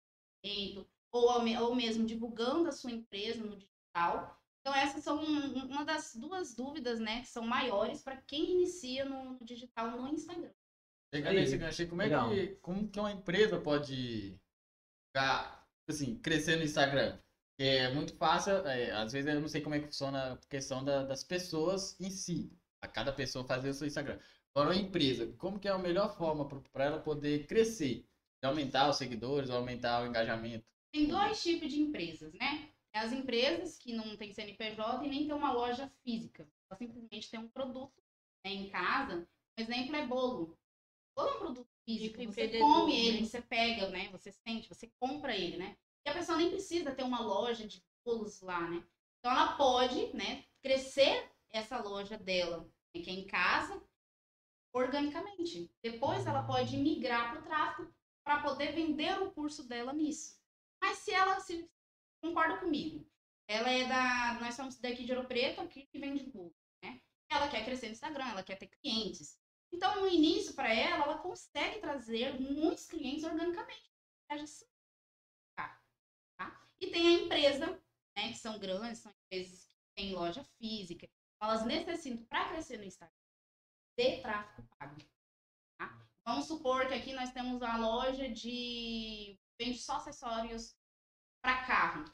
conhecimento, 0.43 0.89
ou, 1.11 1.29
ou 1.29 1.75
mesmo 1.75 2.05
divulgando 2.05 2.69
a 2.69 2.71
sua 2.71 2.91
empresa 2.91 3.43
no 3.43 3.57
digital, 3.57 4.40
então, 4.61 4.75
essas 4.75 5.03
são 5.03 5.19
uma 5.19 5.83
das 5.83 6.15
duas 6.15 6.53
dúvidas, 6.53 6.99
né, 6.99 7.21
que 7.21 7.27
são 7.27 7.43
maiores 7.43 8.03
para 8.03 8.17
quem 8.17 8.51
inicia 8.51 9.03
no, 9.05 9.43
digital 9.43 9.99
no 9.99 10.07
Instagram. 10.13 10.51
Pegando 11.11 11.39
esse 11.39 11.57
gancho, 11.57 11.87
como 11.87 12.01
é 12.03 12.09
que, 12.09 12.55
como 12.61 12.87
que 12.87 12.99
uma 12.99 13.11
empresa 13.11 13.59
pode 13.59 14.39
ficar, 15.07 15.67
assim, 15.89 16.15
crescer 16.19 16.57
no 16.57 16.63
Instagram? 16.63 17.19
É 17.59 17.91
muito 17.93 18.15
fácil, 18.15 18.53
é, 18.67 18.91
às 18.91 19.11
vezes 19.11 19.33
eu 19.33 19.41
não 19.41 19.47
sei 19.47 19.61
como 19.61 19.75
é 19.75 19.79
que 19.79 19.87
funciona 19.87 20.33
a 20.33 20.37
questão 20.47 20.85
da, 20.85 21.03
das 21.03 21.23
pessoas 21.23 21.99
em 21.99 22.09
si, 22.09 22.51
a 22.81 22.87
cada 22.87 23.11
pessoa 23.11 23.45
fazer 23.45 23.69
o 23.69 23.73
seu 23.73 23.87
Instagram. 23.87 24.19
Agora, 24.53 24.73
uma 24.73 24.81
empresa, 24.81 25.33
como 25.37 25.59
que 25.59 25.67
é 25.67 25.71
a 25.71 25.77
melhor 25.77 26.15
forma 26.15 26.47
para 26.71 26.85
ela 26.85 26.99
poder 26.99 27.47
crescer? 27.47 28.05
Aumentar 28.43 28.89
os 28.89 28.97
seguidores, 28.97 29.49
aumentar 29.49 30.03
o 30.03 30.07
engajamento? 30.07 30.65
Tem 30.91 31.07
dois 31.07 31.41
tipos 31.41 31.71
de 31.71 31.79
empresas, 31.79 32.33
né? 32.33 32.69
É 32.93 32.99
as 32.99 33.13
empresas 33.13 33.77
que 33.77 33.93
não 33.93 34.17
tem 34.17 34.33
CNPJ 34.33 35.05
e 35.05 35.09
nem 35.09 35.25
tem 35.25 35.33
uma 35.33 35.51
loja 35.51 35.91
física. 36.03 36.47
Ela 36.69 36.77
simplesmente 36.77 37.29
tem 37.29 37.39
um 37.39 37.47
produto 37.47 38.03
né, 38.43 38.51
em 38.51 38.69
casa. 38.69 39.27
Um 39.57 39.61
exemplo 39.61 39.95
é 39.95 40.05
bolo. 40.05 40.57
Bolo 41.15 41.29
é 41.29 41.35
um 41.35 41.39
produto 41.39 41.69
físico. 41.85 42.23
Você 42.25 42.59
come 42.59 43.07
ele, 43.07 43.21
né? 43.21 43.27
você 43.27 43.41
pega, 43.41 43.89
né? 43.89 44.09
Você 44.11 44.31
sente, 44.31 44.67
você 44.67 44.91
compra 44.99 45.35
ele, 45.35 45.57
né? 45.57 45.77
E 46.05 46.09
a 46.09 46.13
pessoa 46.13 46.37
nem 46.37 46.49
precisa 46.49 46.93
ter 46.93 47.03
uma 47.03 47.21
loja 47.21 47.67
de 47.67 47.83
bolos 48.03 48.41
lá, 48.41 48.69
né? 48.69 48.83
Então 49.19 49.31
ela 49.31 49.55
pode, 49.55 50.15
né, 50.15 50.43
crescer 50.61 51.31
essa 51.51 51.79
loja 51.79 52.17
dela, 52.17 52.67
né, 52.93 53.01
que 53.03 53.09
é 53.09 53.13
em 53.13 53.27
casa, 53.27 53.81
organicamente. 54.73 55.71
Depois 55.83 56.25
ela 56.25 56.43
pode 56.43 56.75
migrar 56.77 57.31
para 57.31 57.41
o 57.41 57.43
tráfego 57.43 57.93
para 58.23 58.41
poder 58.41 58.73
vender 58.73 59.21
o 59.21 59.31
curso 59.31 59.67
dela 59.67 59.93
nisso. 59.93 60.39
Mas 60.81 60.99
se 60.99 61.11
ela 61.11 61.39
se 61.39 61.69
concorda 62.21 62.57
comigo, 62.57 63.05
ela 63.47 63.69
é 63.69 63.87
da. 63.87 64.39
Nós 64.39 64.55
somos 64.55 64.77
daqui 64.79 65.03
de 65.03 65.11
Ouro 65.11 65.27
Preto, 65.27 65.59
aqui 65.61 65.85
que 65.85 65.99
vende 65.99 66.23
bolo, 66.31 66.55
né? 66.81 67.01
Ela 67.29 67.49
quer 67.49 67.65
crescer 67.65 67.87
no 67.87 67.93
Instagram, 67.93 68.29
ela 68.29 68.43
quer 68.43 68.57
ter 68.57 68.67
clientes. 68.67 69.37
Então, 69.71 70.01
no 70.01 70.07
início, 70.07 70.53
para 70.53 70.73
ela, 70.73 71.05
ela 71.05 71.17
consegue 71.17 71.79
trazer 71.79 72.39
muitos 72.39 72.87
clientes 72.87 73.23
organicamente. 73.23 73.89
Tá, 75.55 75.81
tá? 76.37 76.67
E 76.79 76.87
tem 76.87 77.07
a 77.07 77.19
empresa, 77.21 77.67
né, 78.15 78.29
que 78.29 78.37
são 78.37 78.59
grandes, 78.59 78.99
são 78.99 79.11
empresas 79.25 79.65
que 79.65 79.75
têm 79.95 80.13
loja 80.13 80.43
física. 80.57 81.09
Elas 81.41 81.65
necessitam, 81.65 82.23
para 82.25 82.49
crescer 82.49 82.77
no 82.77 82.83
Instagram, 82.83 83.15
de 83.97 84.21
tráfego 84.21 84.67
pago. 84.77 84.95
Tá? 85.77 86.07
Vamos 86.25 86.47
supor 86.47 86.87
que 86.87 86.93
aqui 86.93 87.13
nós 87.13 87.31
temos 87.31 87.61
uma 87.61 87.77
loja 87.77 88.29
de. 88.29 89.39
vende 89.57 89.79
só 89.79 89.97
acessórios 89.97 90.75
para 91.41 91.65
carro. 91.65 92.05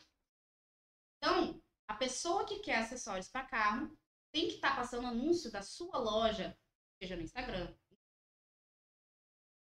Então, 1.17 1.61
a 1.87 1.95
pessoa 1.95 2.45
que 2.45 2.59
quer 2.59 2.77
acessórios 2.77 3.27
para 3.27 3.45
carro 3.45 3.97
tem 4.31 4.47
que 4.47 4.55
estar 4.55 4.71
tá 4.71 4.75
passando 4.75 5.07
anúncio 5.07 5.51
da 5.51 5.61
sua 5.61 5.97
loja, 5.97 6.57
seja 7.01 7.15
no 7.15 7.21
Instagram. 7.21 7.73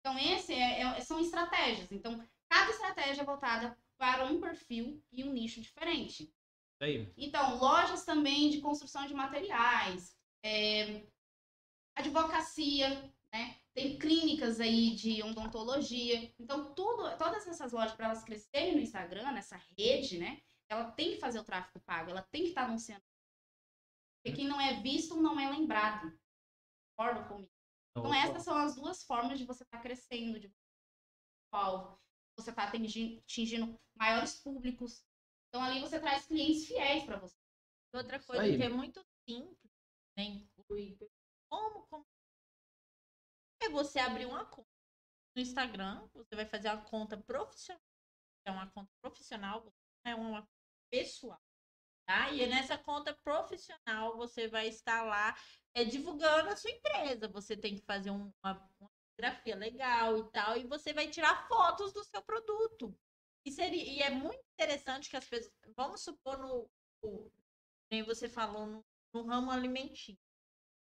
Então, 0.01 0.19
esse 0.19 0.53
é, 0.55 0.81
é, 0.81 1.01
são 1.01 1.21
estratégias. 1.21 1.91
Então, 1.93 2.27
cada 2.49 2.71
estratégia 2.71 3.23
é 3.23 3.25
voltada 3.25 3.79
para 3.99 4.27
um 4.27 4.41
perfil 4.41 5.03
e 5.13 5.25
um 5.25 5.33
nicho 5.33 5.61
diferente. 5.61 6.33
Aí. 6.81 7.13
Então, 7.17 7.59
lojas 7.59 8.05
também 8.05 8.51
de 8.51 8.61
construção 8.61 9.07
de 9.07 9.13
materiais, 9.13 10.17
é, 10.43 11.05
advocacia, 11.97 13.13
né? 13.33 13.58
Tem 13.75 13.99
clínicas 13.99 14.61
aí 14.61 14.95
de 14.95 15.23
odontologia. 15.23 16.33
Então, 16.39 16.75
tudo, 16.75 17.17
todas 17.17 17.47
essas 17.47 17.73
lojas, 17.73 17.95
para 17.95 18.07
elas 18.07 18.25
crescerem 18.25 18.75
no 18.75 18.81
Instagram, 18.81 19.31
nessa 19.33 19.57
rede, 19.77 20.19
né? 20.19 20.43
Ela 20.69 20.91
tem 20.93 21.13
que 21.13 21.21
fazer 21.21 21.39
o 21.39 21.45
tráfego 21.45 21.81
pago, 21.81 22.11
ela 22.11 22.23
tem 22.23 22.43
que 22.43 22.49
estar 22.49 22.63
tá 22.63 22.69
anunciando. 22.69 23.03
Porque 24.17 24.37
quem 24.37 24.49
não 24.49 24.61
é 24.61 24.81
visto 24.83 25.17
não 25.17 25.39
é 25.39 25.49
lembrado. 25.49 26.13
Concordo 26.97 27.29
comigo? 27.29 27.53
Então, 27.97 28.15
essas 28.15 28.43
são 28.43 28.57
as 28.57 28.75
duas 28.75 29.03
formas 29.05 29.39
de 29.39 29.45
você 29.45 29.63
estar 29.63 29.79
tá 29.79 29.83
crescendo, 29.83 30.39
de 30.39 30.53
alvo. 31.53 32.01
Você 32.37 32.51
está 32.51 32.65
atingindo, 32.65 33.21
atingindo 33.21 33.81
maiores 33.97 34.35
públicos. 34.41 35.05
Então, 35.49 35.63
ali 35.63 35.81
você 35.81 35.99
traz 35.99 36.27
clientes 36.27 36.67
fiéis 36.67 37.05
para 37.05 37.19
você. 37.19 37.37
Outra 37.93 38.21
coisa 38.23 38.57
que 38.57 38.63
é 38.63 38.69
muito 38.69 39.03
simples, 39.27 39.73
né? 40.17 40.25
inclui 40.25 40.99
como, 41.49 41.87
como 41.87 42.07
é 43.61 43.69
você 43.69 43.99
abrir 43.99 44.27
uma 44.27 44.45
conta 44.45 44.69
no 45.35 45.43
Instagram, 45.43 46.09
você 46.15 46.35
vai 46.35 46.47
fazer 46.47 46.69
uma 46.69 46.83
conta 46.83 47.17
profissional, 47.17 47.83
é 48.45 48.51
uma 48.51 48.71
conta 48.71 48.91
profissional, 49.01 49.73
é 50.05 50.15
uma 50.15 50.49
pessoal. 50.91 51.41
Tá? 52.07 52.31
E 52.33 52.47
nessa 52.47 52.79
conta 52.79 53.15
profissional 53.23 54.17
você 54.17 54.49
vai 54.49 54.69
estar 54.69 55.03
lá 55.03 55.37
é, 55.75 55.85
divulgando 55.85 56.49
a 56.49 56.57
sua 56.57 56.71
empresa. 56.71 57.29
Você 57.29 57.57
tem 57.57 57.77
que 57.77 57.83
fazer 57.83 58.11
uma, 58.11 58.33
uma 58.43 58.91
fotografia 59.19 59.55
legal 59.55 60.19
e 60.19 60.31
tal, 60.31 60.57
e 60.57 60.67
você 60.67 60.93
vai 60.93 61.09
tirar 61.09 61.47
fotos 61.49 61.93
do 61.93 62.03
seu 62.05 62.23
produto. 62.23 62.97
E, 63.45 63.53
seria, 63.53 63.83
e 63.83 64.01
é 64.01 64.11
muito 64.11 64.43
interessante 64.55 65.11
que 65.11 65.17
as 65.17 65.27
pessoas. 65.27 65.53
Vamos 65.77 66.03
supor 66.03 66.39
no. 66.39 66.71
no 67.03 67.33
nem 67.91 68.03
você 68.03 68.29
falou 68.29 68.67
no, 68.67 68.85
no 69.15 69.23
ramo 69.23 69.51
alimentício. 69.51 70.28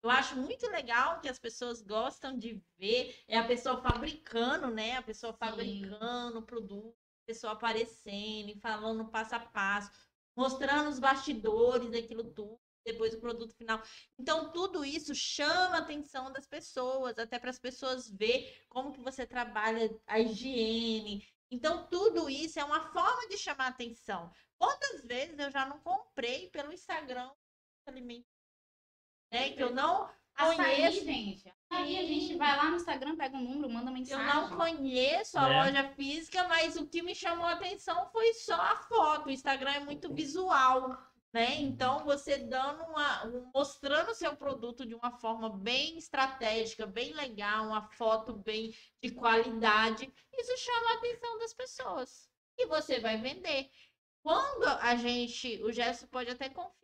Eu 0.02 0.08
acho 0.08 0.34
muito 0.36 0.66
legal 0.68 1.20
que 1.20 1.28
as 1.28 1.38
pessoas 1.38 1.82
gostam 1.82 2.38
de 2.38 2.62
ver 2.78 3.22
é 3.28 3.36
a 3.38 3.46
pessoa 3.46 3.82
fabricando, 3.82 4.68
né? 4.68 4.96
A 4.96 5.02
pessoa 5.02 5.32
fabricando 5.34 6.38
o 6.38 6.42
produto, 6.42 6.96
a 7.22 7.26
pessoa 7.26 7.52
aparecendo, 7.52 8.58
falando 8.60 9.10
passo 9.10 9.34
a 9.34 9.40
passo, 9.40 9.90
mostrando 10.34 10.88
os 10.88 10.98
bastidores 10.98 11.90
daquilo 11.90 12.24
tudo, 12.24 12.58
depois 12.82 13.12
o 13.12 13.20
produto 13.20 13.54
final. 13.54 13.82
Então, 14.18 14.50
tudo 14.52 14.82
isso 14.84 15.14
chama 15.14 15.76
a 15.76 15.80
atenção 15.80 16.32
das 16.32 16.46
pessoas, 16.46 17.18
até 17.18 17.38
para 17.38 17.50
as 17.50 17.58
pessoas 17.58 18.08
ver 18.08 18.64
como 18.70 18.92
que 18.92 19.00
você 19.00 19.26
trabalha 19.26 19.94
a 20.06 20.18
higiene. 20.18 21.28
Então, 21.50 21.86
tudo 21.88 22.30
isso 22.30 22.58
é 22.58 22.64
uma 22.64 22.90
forma 22.90 23.28
de 23.28 23.36
chamar 23.36 23.66
a 23.66 23.68
atenção. 23.68 24.32
Quantas 24.56 25.04
vezes 25.04 25.38
eu 25.38 25.50
já 25.50 25.66
não 25.66 25.78
comprei 25.80 26.48
pelo 26.48 26.72
Instagram 26.72 27.30
alimento 27.86 28.29
né? 29.30 29.50
Que 29.50 29.62
eu 29.62 29.74
não 29.74 30.08
conheço. 30.36 31.04
gente. 31.04 31.52
Aí 31.70 31.98
a 31.98 32.02
gente 32.02 32.36
vai 32.36 32.56
lá 32.56 32.70
no 32.70 32.76
Instagram, 32.76 33.16
pega 33.16 33.36
um 33.36 33.42
número, 33.42 33.70
manda 33.70 33.90
mensagem. 33.90 34.26
Eu 34.26 34.34
não 34.34 34.56
conheço 34.56 35.38
a 35.38 35.48
é. 35.48 35.62
loja 35.62 35.88
física, 35.90 36.48
mas 36.48 36.76
o 36.76 36.86
que 36.86 37.02
me 37.02 37.14
chamou 37.14 37.46
a 37.46 37.52
atenção 37.52 38.08
foi 38.10 38.34
só 38.34 38.54
a 38.54 38.76
foto. 38.76 39.26
O 39.26 39.30
Instagram 39.30 39.72
é 39.72 39.80
muito 39.80 40.12
visual, 40.12 40.98
né? 41.32 41.60
Então 41.60 42.04
você 42.04 42.38
dando 42.38 42.82
uma, 42.84 43.50
mostrando 43.54 44.10
o 44.10 44.14
seu 44.14 44.34
produto 44.34 44.84
de 44.84 44.94
uma 44.94 45.12
forma 45.12 45.48
bem 45.48 45.96
estratégica, 45.96 46.86
bem 46.86 47.12
legal, 47.12 47.66
uma 47.66 47.82
foto 47.82 48.32
bem 48.32 48.74
de 49.02 49.12
qualidade, 49.12 50.12
isso 50.32 50.56
chama 50.56 50.90
a 50.90 50.94
atenção 50.94 51.38
das 51.38 51.54
pessoas. 51.54 52.28
E 52.58 52.66
você 52.66 52.98
vai 52.98 53.16
vender. 53.16 53.70
Quando 54.22 54.66
a 54.66 54.96
gente, 54.96 55.62
o 55.62 55.72
Gesso 55.72 56.06
pode 56.08 56.30
até 56.30 56.48
confirmar 56.48 56.79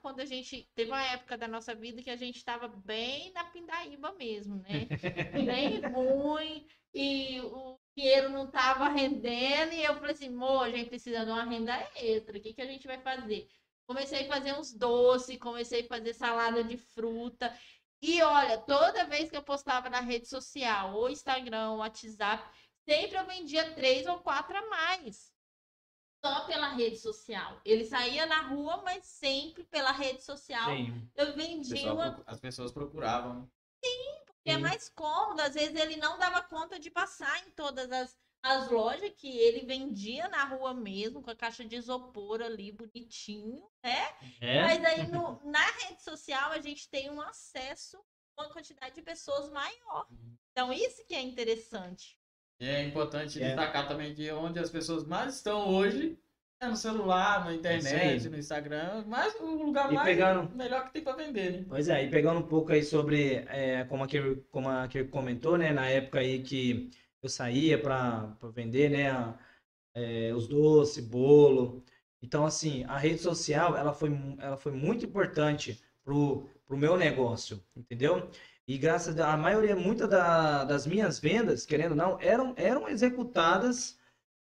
quando 0.00 0.20
a 0.20 0.24
gente 0.24 0.68
teve 0.74 0.90
uma 0.90 1.02
época 1.04 1.36
da 1.36 1.48
nossa 1.48 1.74
vida 1.74 2.02
que 2.02 2.10
a 2.10 2.16
gente 2.16 2.36
estava 2.36 2.68
bem 2.68 3.32
na 3.32 3.44
pindaíba 3.44 4.12
mesmo, 4.12 4.56
né? 4.56 4.86
bem 5.32 5.80
ruim 5.80 6.66
e 6.94 7.40
o 7.40 7.78
dinheiro 7.96 8.28
não 8.30 8.46
estava 8.46 8.88
rendendo 8.88 9.72
e 9.72 9.82
eu 9.82 9.94
falei 9.96 10.12
assim, 10.12 10.30
mo, 10.30 10.60
a 10.60 10.70
gente 10.70 10.88
precisa 10.88 11.24
de 11.24 11.30
uma 11.30 11.44
renda 11.44 11.74
extra, 11.96 12.36
o 12.36 12.40
que, 12.40 12.52
que 12.52 12.62
a 12.62 12.66
gente 12.66 12.86
vai 12.86 12.98
fazer? 12.98 13.48
Comecei 13.86 14.24
a 14.24 14.28
fazer 14.28 14.52
uns 14.54 14.72
doces, 14.72 15.38
comecei 15.38 15.82
a 15.82 15.88
fazer 15.88 16.14
salada 16.14 16.62
de 16.62 16.76
fruta 16.76 17.52
e 18.00 18.20
olha, 18.22 18.58
toda 18.58 19.06
vez 19.06 19.30
que 19.30 19.36
eu 19.36 19.42
postava 19.42 19.88
na 19.88 20.00
rede 20.00 20.28
social, 20.28 20.94
ou 20.94 21.08
Instagram, 21.08 21.70
ou 21.70 21.78
WhatsApp, 21.78 22.42
sempre 22.88 23.16
eu 23.16 23.26
vendia 23.26 23.74
três 23.74 24.06
ou 24.06 24.18
quatro 24.18 24.56
a 24.56 24.68
mais 24.68 25.31
só 26.24 26.46
pela 26.46 26.68
rede 26.68 26.96
social. 26.98 27.60
Ele 27.64 27.84
saía 27.84 28.24
na 28.26 28.42
rua, 28.42 28.80
mas 28.84 29.04
sempre 29.04 29.64
pela 29.64 29.90
rede 29.90 30.22
social. 30.22 30.70
Sim. 30.70 31.10
Eu 31.16 31.34
vendia. 31.34 31.92
Uma... 31.92 32.22
As 32.26 32.38
pessoas 32.38 32.70
procuravam. 32.70 33.50
Sim, 33.84 34.24
porque 34.24 34.50
é 34.50 34.52
Sim. 34.52 34.58
é 34.58 34.62
mais 34.62 34.88
cômodo. 34.88 35.40
Às 35.40 35.54
vezes 35.54 35.74
ele 35.74 35.96
não 35.96 36.18
dava 36.18 36.40
conta 36.42 36.78
de 36.78 36.90
passar 36.90 37.44
em 37.46 37.50
todas 37.50 37.90
as, 37.90 38.16
as 38.40 38.70
lojas 38.70 39.12
que 39.16 39.36
ele 39.36 39.66
vendia 39.66 40.28
na 40.28 40.44
rua 40.44 40.72
mesmo, 40.72 41.20
com 41.20 41.30
a 41.30 41.36
caixa 41.36 41.64
de 41.64 41.74
isopor 41.74 42.40
ali 42.40 42.70
bonitinho, 42.70 43.68
né? 43.82 44.14
É. 44.40 44.62
Mas 44.62 44.84
aí 44.84 45.06
no, 45.08 45.40
na 45.44 45.66
rede 45.80 46.02
social 46.02 46.52
a 46.52 46.60
gente 46.60 46.88
tem 46.88 47.10
um 47.10 47.20
acesso 47.20 47.98
a 48.36 48.42
uma 48.42 48.52
quantidade 48.52 48.94
de 48.94 49.02
pessoas 49.02 49.50
maior. 49.50 50.06
Uhum. 50.08 50.36
Então, 50.52 50.72
isso 50.72 51.04
que 51.04 51.14
é 51.14 51.20
interessante. 51.20 52.16
E 52.60 52.68
é 52.68 52.84
importante 52.84 53.42
é. 53.42 53.46
destacar 53.46 53.88
também 53.88 54.14
que 54.14 54.30
onde 54.30 54.58
as 54.58 54.70
pessoas 54.70 55.04
mais 55.04 55.36
estão 55.36 55.68
hoje 55.68 56.18
é 56.60 56.68
no 56.68 56.76
celular, 56.76 57.44
na 57.44 57.54
internet, 57.54 58.28
no 58.28 58.38
Instagram, 58.38 59.04
mas 59.08 59.34
o 59.40 59.64
lugar 59.64 59.90
e 59.90 59.94
mais 59.96 60.06
pegando... 60.06 60.54
melhor 60.54 60.84
que 60.84 60.92
tem 60.92 61.02
para 61.02 61.16
vender, 61.16 61.52
né? 61.52 61.64
Pois 61.68 61.88
é, 61.88 62.04
e 62.04 62.08
pegando 62.08 62.38
um 62.38 62.46
pouco 62.46 62.70
aí 62.70 62.84
sobre, 62.84 63.44
é, 63.48 63.82
como, 63.84 64.04
a 64.04 64.06
Kir, 64.06 64.44
como 64.48 64.68
a 64.68 64.86
Kir 64.86 65.08
comentou, 65.08 65.58
né, 65.58 65.72
na 65.72 65.88
época 65.88 66.20
aí 66.20 66.40
que 66.40 66.88
eu 67.20 67.28
saía 67.28 67.80
para 67.80 68.36
vender, 68.54 68.90
né, 68.90 69.34
é, 69.92 70.32
os 70.32 70.46
doces, 70.46 71.04
bolo. 71.04 71.82
Então, 72.22 72.46
assim, 72.46 72.84
a 72.84 72.96
rede 72.96 73.18
social, 73.18 73.76
ela 73.76 73.92
foi, 73.92 74.10
ela 74.38 74.56
foi 74.56 74.70
muito 74.70 75.04
importante 75.04 75.82
pro, 76.04 76.48
pro 76.64 76.76
meu 76.76 76.96
negócio, 76.96 77.60
entendeu? 77.74 78.30
E 78.66 78.78
graças 78.78 79.18
a, 79.18 79.32
a 79.32 79.36
maioria, 79.36 79.74
muitas 79.74 80.08
da, 80.08 80.64
das 80.64 80.86
minhas 80.86 81.18
vendas, 81.18 81.66
querendo 81.66 81.92
ou 81.92 81.96
não, 81.96 82.20
eram, 82.20 82.54
eram 82.56 82.88
executadas 82.88 83.98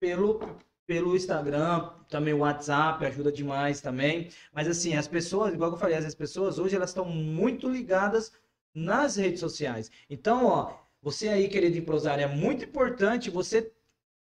pelo, 0.01 0.40
pelo 0.87 1.14
Instagram, 1.14 1.90
também 2.09 2.35
o 2.35 2.38
WhatsApp 2.38 3.05
ajuda 3.07 3.31
demais 3.31 3.81
também. 3.81 4.31
Mas 4.53 4.66
assim, 4.66 4.96
as 4.96 5.07
pessoas, 5.07 5.55
igual 5.55 5.70
eu 5.70 5.77
falei, 5.77 5.96
as 5.96 6.14
pessoas 6.14 6.59
hoje 6.59 6.75
elas 6.75 6.90
estão 6.90 7.05
muito 7.05 7.68
ligadas 7.68 8.33
nas 8.75 9.16
redes 9.16 9.40
sociais. 9.40 9.90
Então, 10.09 10.46
ó, 10.46 10.77
você 11.03 11.29
aí, 11.29 11.49
querido 11.49 11.79
empresário, 11.79 12.25
é 12.25 12.29
muito 12.29 12.64
importante 12.64 13.31
você 13.31 13.73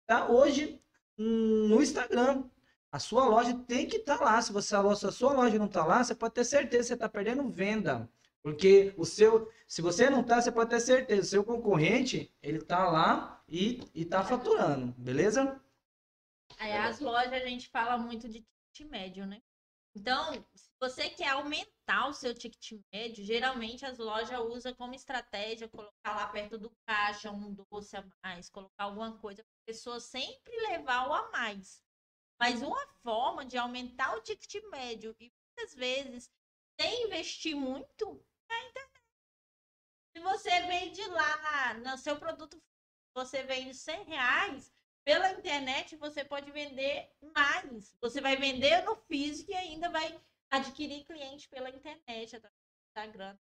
tá 0.07 0.29
hoje 0.29 0.81
no 1.17 1.81
Instagram. 1.81 2.43
A 2.91 2.99
sua 2.99 3.25
loja 3.25 3.53
tem 3.67 3.85
que 3.87 3.97
estar 3.97 4.17
tá 4.17 4.25
lá. 4.25 4.41
Se 4.41 4.51
você 4.51 4.75
a 4.75 5.11
sua 5.11 5.33
loja 5.33 5.57
não 5.57 5.65
está 5.65 5.85
lá, 5.85 6.03
você 6.03 6.15
pode 6.15 6.33
ter 6.33 6.45
certeza 6.45 6.83
que 6.83 6.87
você 6.87 6.93
está 6.93 7.09
perdendo 7.09 7.47
venda. 7.49 8.09
Porque 8.47 8.93
o 8.95 9.03
seu, 9.03 9.51
se 9.67 9.81
você 9.81 10.10
não 10.10 10.21
está, 10.21 10.41
você 10.41 10.49
pode 10.49 10.69
ter 10.69 10.79
certeza, 10.79 11.21
o 11.21 11.25
seu 11.25 11.43
concorrente, 11.43 12.33
ele 12.41 12.60
está 12.60 12.89
lá 12.89 13.43
e 13.45 13.81
está 13.93 14.23
faturando, 14.23 14.93
beleza? 14.97 15.62
Aí 16.57 16.71
as 16.71 17.01
lojas 17.01 17.33
a 17.33 17.45
gente 17.45 17.67
fala 17.67 17.97
muito 17.97 18.29
de 18.29 18.47
ticket 18.73 18.89
médio, 18.89 19.25
né? 19.25 19.41
Então, 19.93 20.31
se 20.55 20.69
você 20.79 21.10
quer 21.10 21.31
aumentar 21.31 22.07
o 22.07 22.13
seu 22.13 22.33
ticket 22.33 22.79
médio, 22.93 23.21
geralmente 23.25 23.86
as 23.86 23.97
lojas 23.97 24.39
usam 24.39 24.73
como 24.75 24.95
estratégia 24.95 25.67
colocar 25.67 26.15
lá 26.15 26.27
perto 26.29 26.57
do 26.57 26.71
caixa 26.88 27.29
um 27.29 27.53
doce 27.53 27.97
a 27.97 28.05
mais, 28.23 28.49
colocar 28.49 28.86
alguma 28.86 29.17
coisa 29.17 29.43
para 29.43 29.51
a 29.51 29.73
pessoa 29.73 29.99
sempre 29.99 30.55
levar 30.69 31.10
o 31.10 31.13
a 31.13 31.29
mais. 31.31 31.83
Mas 32.39 32.62
uma 32.62 32.88
forma 33.03 33.43
de 33.43 33.57
aumentar 33.57 34.15
o 34.15 34.21
ticket 34.21 34.63
médio 34.71 35.13
e 35.19 35.33
muitas 35.49 35.75
vezes 35.75 36.31
sem 36.79 37.07
investir 37.07 37.53
muito 37.53 38.23
internet. 38.55 39.03
Se 40.15 40.19
você 40.21 40.62
vende 40.62 41.05
lá 41.07 41.73
no 41.75 41.97
seu 41.97 42.17
produto, 42.17 42.62
você 43.13 43.43
vende 43.43 43.73
100 43.73 44.03
reais, 44.03 44.71
pela 45.03 45.31
internet 45.31 45.95
você 45.95 46.23
pode 46.23 46.51
vender 46.51 47.10
mais. 47.33 47.95
Você 48.01 48.19
vai 48.19 48.36
vender 48.36 48.83
no 48.83 48.95
físico 48.95 49.51
e 49.51 49.55
ainda 49.55 49.89
vai 49.89 50.19
adquirir 50.49 51.05
cliente 51.05 51.47
pela 51.49 51.69
internet, 51.69 52.36
através 52.36 52.53
do 52.53 52.88
Instagram. 52.89 53.38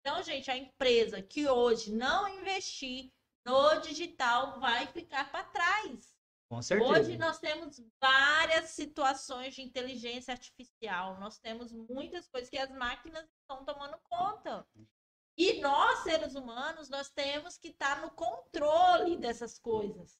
Então, 0.00 0.22
gente, 0.22 0.50
a 0.50 0.56
empresa 0.56 1.22
que 1.22 1.48
hoje 1.48 1.92
não 1.92 2.28
investir 2.28 3.12
no 3.44 3.80
digital 3.80 4.60
vai 4.60 4.86
ficar 4.88 5.30
para 5.30 5.44
trás. 5.44 6.11
Com 6.52 6.60
certeza. 6.60 6.90
Hoje 6.90 7.16
nós 7.16 7.38
temos 7.38 7.82
várias 7.98 8.66
situações 8.72 9.54
de 9.54 9.62
inteligência 9.62 10.32
artificial. 10.32 11.18
Nós 11.18 11.38
temos 11.38 11.72
muitas 11.72 12.28
coisas 12.28 12.50
que 12.50 12.58
as 12.58 12.70
máquinas 12.70 13.24
estão 13.40 13.64
tomando 13.64 13.96
conta. 14.02 14.66
E 15.34 15.62
nós, 15.62 16.00
seres 16.00 16.34
humanos, 16.34 16.90
nós 16.90 17.08
temos 17.08 17.56
que 17.56 17.68
estar 17.68 18.02
no 18.02 18.10
controle 18.10 19.16
dessas 19.16 19.58
coisas. 19.58 20.18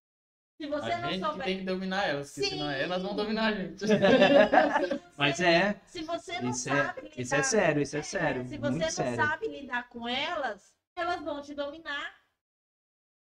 Se 0.58 0.66
você 0.66 0.92
a 0.92 0.98
não 1.02 1.10
gente 1.10 1.22
souber... 1.22 1.44
tem 1.44 1.58
que 1.58 1.64
dominar 1.64 2.08
elas, 2.08 2.32
porque 2.32 2.48
Sim. 2.48 2.56
senão 2.56 2.70
elas 2.70 3.02
vão 3.02 3.14
dominar 3.14 3.52
a 3.52 3.54
gente. 3.54 3.84
Mas 5.18 5.38
é. 5.38 5.78
Se 5.84 6.02
você 6.02 6.40
não 6.40 6.48
isso 6.48 6.70
é- 6.70 6.76
sabe 6.76 6.98
é, 6.98 7.02
lidar... 7.02 7.20
Isso 7.20 7.34
é 7.34 7.42
sério, 7.42 7.82
isso 7.82 7.96
é, 7.96 7.98
é 7.98 8.02
sério. 8.02 8.48
Se 8.48 8.56
você 8.56 8.78
não 8.78 8.90
sério. 8.90 9.16
sabe 9.16 9.48
lidar 9.48 9.86
com 9.90 10.08
elas, 10.08 10.74
elas 10.96 11.20
vão 11.20 11.42
te 11.42 11.54
dominar. 11.54 12.10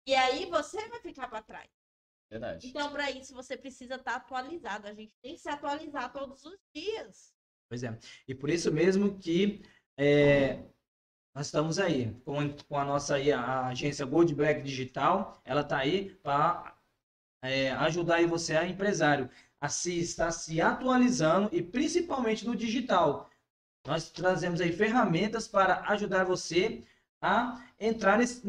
E 0.05 0.13
aí 0.13 0.45
você 0.45 0.87
vai 0.87 0.99
ficar 0.99 1.27
para 1.27 1.41
trás. 1.41 1.80
Verdade. 2.31 2.69
Então, 2.69 2.89
para 2.91 3.11
isso, 3.11 3.33
você 3.33 3.57
precisa 3.57 3.95
estar 3.95 4.15
atualizado. 4.15 4.87
A 4.87 4.93
gente 4.93 5.11
tem 5.21 5.35
que 5.35 5.41
se 5.41 5.49
atualizar 5.49 6.13
todos 6.13 6.45
os 6.45 6.57
dias. 6.73 7.33
Pois 7.69 7.83
é. 7.83 7.97
E 8.25 8.33
por 8.33 8.49
isso 8.49 8.71
mesmo 8.71 9.19
que 9.19 9.61
é, 9.97 10.63
nós 11.35 11.47
estamos 11.47 11.77
aí 11.77 12.13
com, 12.23 12.55
com 12.69 12.77
a 12.77 12.85
nossa 12.85 13.15
aí, 13.15 13.33
a 13.33 13.67
agência 13.67 14.05
Gold 14.05 14.33
Black 14.33 14.61
Digital. 14.61 15.41
Ela 15.43 15.59
está 15.59 15.79
aí 15.79 16.15
para 16.23 16.73
é, 17.43 17.71
ajudar 17.71 18.15
aí 18.15 18.25
você, 18.25 18.55
a 18.55 18.65
empresário, 18.65 19.29
a 19.59 19.67
se 19.67 19.99
estar 19.99 20.31
se 20.31 20.61
atualizando 20.61 21.49
e 21.51 21.61
principalmente 21.61 22.45
no 22.45 22.55
digital. 22.55 23.29
Nós 23.85 24.09
trazemos 24.09 24.61
aí 24.61 24.71
ferramentas 24.71 25.49
para 25.49 25.81
ajudar 25.89 26.23
você 26.23 26.65
a 26.67 26.90
entrar 27.79 28.17
nesse, 28.17 28.41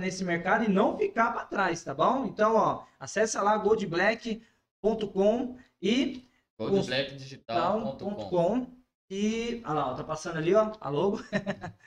nesse 0.00 0.24
mercado 0.24 0.64
e 0.64 0.68
não 0.68 0.96
ficar 0.96 1.32
para 1.32 1.46
trás, 1.46 1.82
tá 1.82 1.92
bom? 1.92 2.26
Então, 2.26 2.54
ó, 2.54 2.84
acessa 2.98 3.42
lá 3.42 3.58
goldblack.com 3.58 5.58
e 5.82 6.24
goldblackdigital.com 6.58 8.66
e, 9.10 9.62
olha 9.64 9.74
lá, 9.74 9.92
ó, 9.92 9.94
tá 9.94 10.04
passando 10.04 10.38
ali, 10.38 10.54
ó, 10.54 10.72
a 10.80 10.88
logo. 10.88 11.18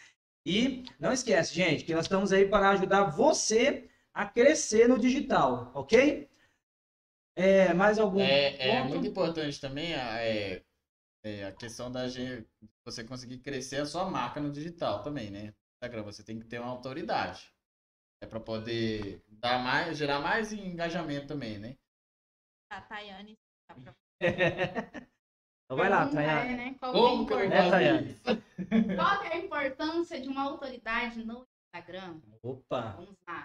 e 0.46 0.86
não 1.00 1.12
esquece, 1.12 1.54
gente, 1.54 1.84
que 1.84 1.94
nós 1.94 2.06
estamos 2.06 2.32
aí 2.32 2.48
para 2.48 2.70
ajudar 2.72 3.06
você 3.06 3.90
a 4.14 4.26
crescer 4.26 4.88
no 4.88 5.00
digital, 5.00 5.72
ok? 5.74 6.30
É, 7.36 7.74
mais 7.74 8.00
algum 8.00 8.20
é, 8.20 8.70
é 8.70 8.84
muito 8.84 9.06
importante 9.06 9.62
também 9.62 9.94
a, 9.94 10.24
é, 10.24 10.64
é, 11.24 11.46
a 11.46 11.52
questão 11.52 11.92
da 11.92 12.08
gente, 12.08 12.48
você 12.84 13.04
conseguir 13.04 13.38
crescer 13.40 13.78
a 13.78 13.86
sua 13.86 14.10
marca 14.10 14.42
no 14.42 14.52
digital 14.52 15.04
também, 15.04 15.30
né? 15.30 15.54
Instagram, 15.78 16.04
você 16.04 16.24
tem 16.24 16.40
que 16.40 16.48
ter 16.48 16.60
uma 16.60 16.72
autoridade. 16.72 17.54
É 18.22 18.26
para 18.26 18.40
poder 18.40 19.24
dar 19.28 19.60
mais, 19.64 19.98
gerar 19.98 20.20
mais 20.20 20.52
engajamento 20.52 21.28
também, 21.28 21.60
né? 21.60 21.78
A 22.70 22.82
Tayane. 22.82 23.38
Então 25.68 25.76
vai 25.76 25.90
lá, 25.90 26.08
Tayane. 26.08 26.54
É, 26.54 26.56
né? 26.56 26.76
Qual, 26.80 26.94
Como 26.94 27.40
é, 27.40 27.46
é, 27.48 27.70
Tayane? 27.70 28.16
Qual 28.96 29.24
é 29.26 29.34
a 29.34 29.38
importância 29.38 30.18
de 30.18 30.30
uma 30.30 30.44
autoridade 30.44 31.22
no 31.26 31.46
Instagram? 31.66 32.22
Opa! 32.42 32.94
Vamos 32.96 33.18
lá. 33.28 33.44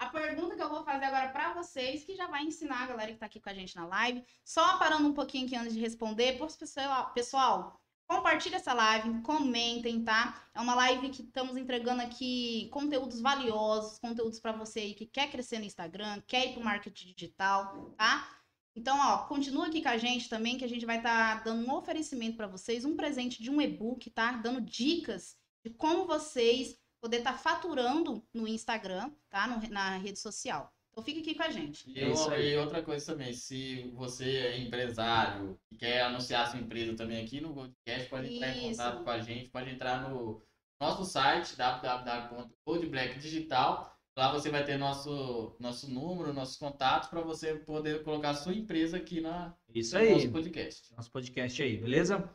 A 0.00 0.06
pergunta 0.06 0.56
que 0.56 0.62
eu 0.62 0.68
vou 0.68 0.82
fazer 0.82 1.04
agora 1.04 1.28
para 1.28 1.52
vocês, 1.52 2.02
que 2.02 2.16
já 2.16 2.26
vai 2.26 2.42
ensinar 2.42 2.82
a 2.82 2.86
galera 2.88 3.10
que 3.10 3.18
está 3.18 3.26
aqui 3.26 3.38
com 3.38 3.50
a 3.50 3.54
gente 3.54 3.76
na 3.76 3.86
live, 3.86 4.24
só 4.44 4.78
parando 4.78 5.06
um 5.06 5.14
pouquinho 5.14 5.46
aqui 5.46 5.54
antes 5.54 5.74
de 5.74 5.80
responder, 5.80 6.38
pessoal, 6.58 7.12
pessoal, 7.12 7.80
compartilha 8.10 8.56
essa 8.56 8.74
live, 8.74 9.22
comentem, 9.22 10.02
tá? 10.02 10.44
É 10.52 10.60
uma 10.60 10.74
live 10.74 11.10
que 11.10 11.22
estamos 11.22 11.56
entregando 11.56 12.02
aqui 12.02 12.68
conteúdos 12.72 13.20
valiosos, 13.20 14.00
conteúdos 14.00 14.40
para 14.40 14.50
você 14.50 14.80
aí 14.80 14.94
que 14.94 15.06
quer 15.06 15.30
crescer 15.30 15.60
no 15.60 15.64
Instagram, 15.64 16.20
quer 16.26 16.48
ir 16.48 16.52
para 16.54 16.60
o 16.60 16.64
marketing 16.64 17.14
digital, 17.14 17.94
tá? 17.96 18.28
Então, 18.74 18.98
ó, 18.98 19.28
continua 19.28 19.68
aqui 19.68 19.80
com 19.80 19.88
a 19.88 19.96
gente 19.96 20.28
também, 20.28 20.58
que 20.58 20.64
a 20.64 20.68
gente 20.68 20.84
vai 20.84 20.96
estar 20.96 21.38
tá 21.38 21.44
dando 21.44 21.64
um 21.64 21.72
oferecimento 21.72 22.36
para 22.36 22.48
vocês, 22.48 22.84
um 22.84 22.96
presente 22.96 23.40
de 23.40 23.48
um 23.48 23.60
e-book, 23.60 24.10
tá? 24.10 24.32
Dando 24.32 24.60
dicas 24.60 25.36
de 25.64 25.70
como 25.70 26.04
vocês 26.04 26.76
poder 27.00 27.18
estar 27.18 27.32
tá 27.34 27.38
faturando 27.38 28.26
no 28.34 28.48
Instagram, 28.48 29.12
tá? 29.28 29.46
No, 29.46 29.60
na 29.70 29.98
rede 29.98 30.18
social. 30.18 30.72
Então 30.92 31.04
fique 31.04 31.20
aqui 31.20 31.34
com 31.34 31.42
a 31.42 31.50
gente. 31.50 31.90
E, 31.90 32.00
e, 32.00 32.56
outra 32.56 32.82
coisa 32.82 33.12
também, 33.12 33.32
se 33.32 33.90
você 33.94 34.36
é 34.36 34.58
empresário 34.58 35.58
e 35.70 35.76
quer 35.76 36.02
anunciar 36.02 36.50
sua 36.50 36.60
empresa 36.60 36.94
também 36.96 37.24
aqui 37.24 37.40
no 37.40 37.54
Goldcast, 37.54 38.10
pode 38.10 38.34
entrar 38.34 38.48
Isso. 38.48 38.58
em 38.58 38.70
contato 38.70 39.04
com 39.04 39.10
a 39.10 39.20
gente, 39.20 39.48
pode 39.50 39.70
entrar 39.70 40.08
no 40.08 40.42
nosso 40.80 41.04
site 41.04 41.56
www.goldblackdigital. 41.56 43.96
Lá 44.16 44.32
você 44.32 44.50
vai 44.50 44.64
ter 44.64 44.76
nosso, 44.76 45.54
nosso 45.60 45.88
número, 45.88 46.32
nossos 46.32 46.56
contatos 46.56 47.08
para 47.08 47.20
você 47.20 47.54
poder 47.54 48.02
colocar 48.02 48.34
sua 48.34 48.52
empresa 48.52 48.96
aqui 48.96 49.20
na, 49.20 49.54
Isso 49.72 49.96
aí. 49.96 50.08
no 50.08 50.16
nosso 50.16 50.32
podcast. 50.32 50.92
Nosso 50.96 51.12
podcast 51.12 51.62
aí, 51.62 51.76
beleza? 51.76 52.28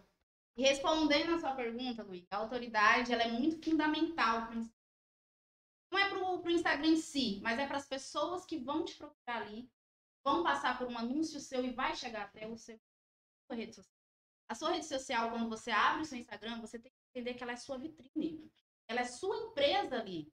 Respondendo 0.57 1.35
a 1.35 1.39
sua 1.39 1.51
pergunta, 1.51 2.01
Luiz, 2.03 2.25
a 2.31 2.37
autoridade 2.37 3.11
ela 3.11 3.23
é 3.23 3.27
muito 3.27 3.61
fundamental 3.63 4.47
para 4.47 4.55
não 5.95 5.99
é 5.99 6.09
para 6.09 6.49
o 6.49 6.51
Instagram 6.51 6.87
em 6.87 6.97
si, 6.97 7.39
mas 7.41 7.57
é 7.57 7.65
para 7.65 7.77
as 7.77 7.87
pessoas 7.87 8.45
que 8.45 8.57
vão 8.57 8.83
te 8.83 8.95
procurar 8.95 9.41
ali, 9.41 9.69
vão 10.23 10.43
passar 10.43 10.77
por 10.77 10.87
um 10.87 10.97
anúncio 10.97 11.39
seu 11.39 11.63
e 11.63 11.71
vai 11.71 11.95
chegar 11.95 12.23
até 12.23 12.47
o 12.47 12.57
seu 12.57 12.79
sua 13.47 13.55
rede 13.55 13.75
social. 13.75 13.95
A 14.49 14.55
sua 14.55 14.71
rede 14.71 14.85
social, 14.85 15.29
quando 15.29 15.49
você 15.49 15.71
abre 15.71 16.01
o 16.01 16.05
seu 16.05 16.17
Instagram, 16.17 16.59
você 16.59 16.79
tem 16.79 16.91
que 16.91 16.97
entender 17.19 17.35
que 17.35 17.43
ela 17.43 17.53
é 17.53 17.55
sua 17.55 17.77
vitrine. 17.77 18.51
Ela 18.87 19.01
é 19.01 19.05
sua 19.05 19.37
empresa 19.37 19.99
ali, 19.99 20.31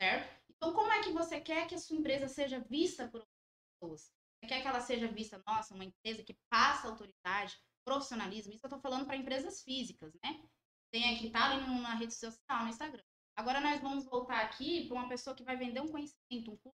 certo? 0.00 0.42
Então, 0.50 0.72
como 0.72 0.92
é 0.92 1.02
que 1.02 1.12
você 1.12 1.40
quer 1.40 1.66
que 1.66 1.74
a 1.74 1.78
sua 1.78 1.96
empresa 1.96 2.28
seja 2.28 2.60
vista 2.60 3.08
por 3.08 3.20
outras 3.20 3.36
pessoas? 3.80 4.12
Você 4.40 4.48
quer 4.48 4.60
que 4.60 4.68
ela 4.68 4.80
seja 4.80 5.08
vista, 5.08 5.42
nossa, 5.46 5.74
uma 5.74 5.84
empresa 5.84 6.22
que 6.22 6.36
passa 6.48 6.88
autoridade, 6.88 7.58
profissionalismo, 7.84 8.52
isso 8.52 8.64
eu 8.64 8.68
estou 8.68 8.80
falando 8.80 9.06
para 9.06 9.16
empresas 9.16 9.62
físicas, 9.62 10.12
né? 10.22 10.44
Tem 10.92 11.14
aqui, 11.14 11.30
tá 11.30 11.50
ali 11.50 11.80
na 11.80 11.94
rede 11.94 12.14
social, 12.14 12.62
no 12.62 12.68
Instagram. 12.68 13.02
Agora 13.36 13.60
nós 13.60 13.80
vamos 13.80 14.04
voltar 14.04 14.44
aqui 14.44 14.86
para 14.86 14.96
uma 14.96 15.08
pessoa 15.08 15.34
que 15.34 15.44
vai 15.44 15.56
vender 15.56 15.80
um 15.80 15.88
conhecimento, 15.88 16.50
um 16.50 16.56
curso 16.56 16.78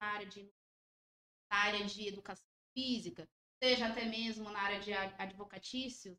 na 0.00 0.08
área 0.08 0.26
de, 0.26 0.52
na 1.50 1.56
área 1.58 1.84
de 1.84 2.08
educação 2.08 2.46
física, 2.74 3.28
seja 3.62 3.86
até 3.86 4.04
mesmo 4.04 4.50
na 4.50 4.60
área 4.60 4.80
de 4.80 4.92
advocatício, 4.92 6.18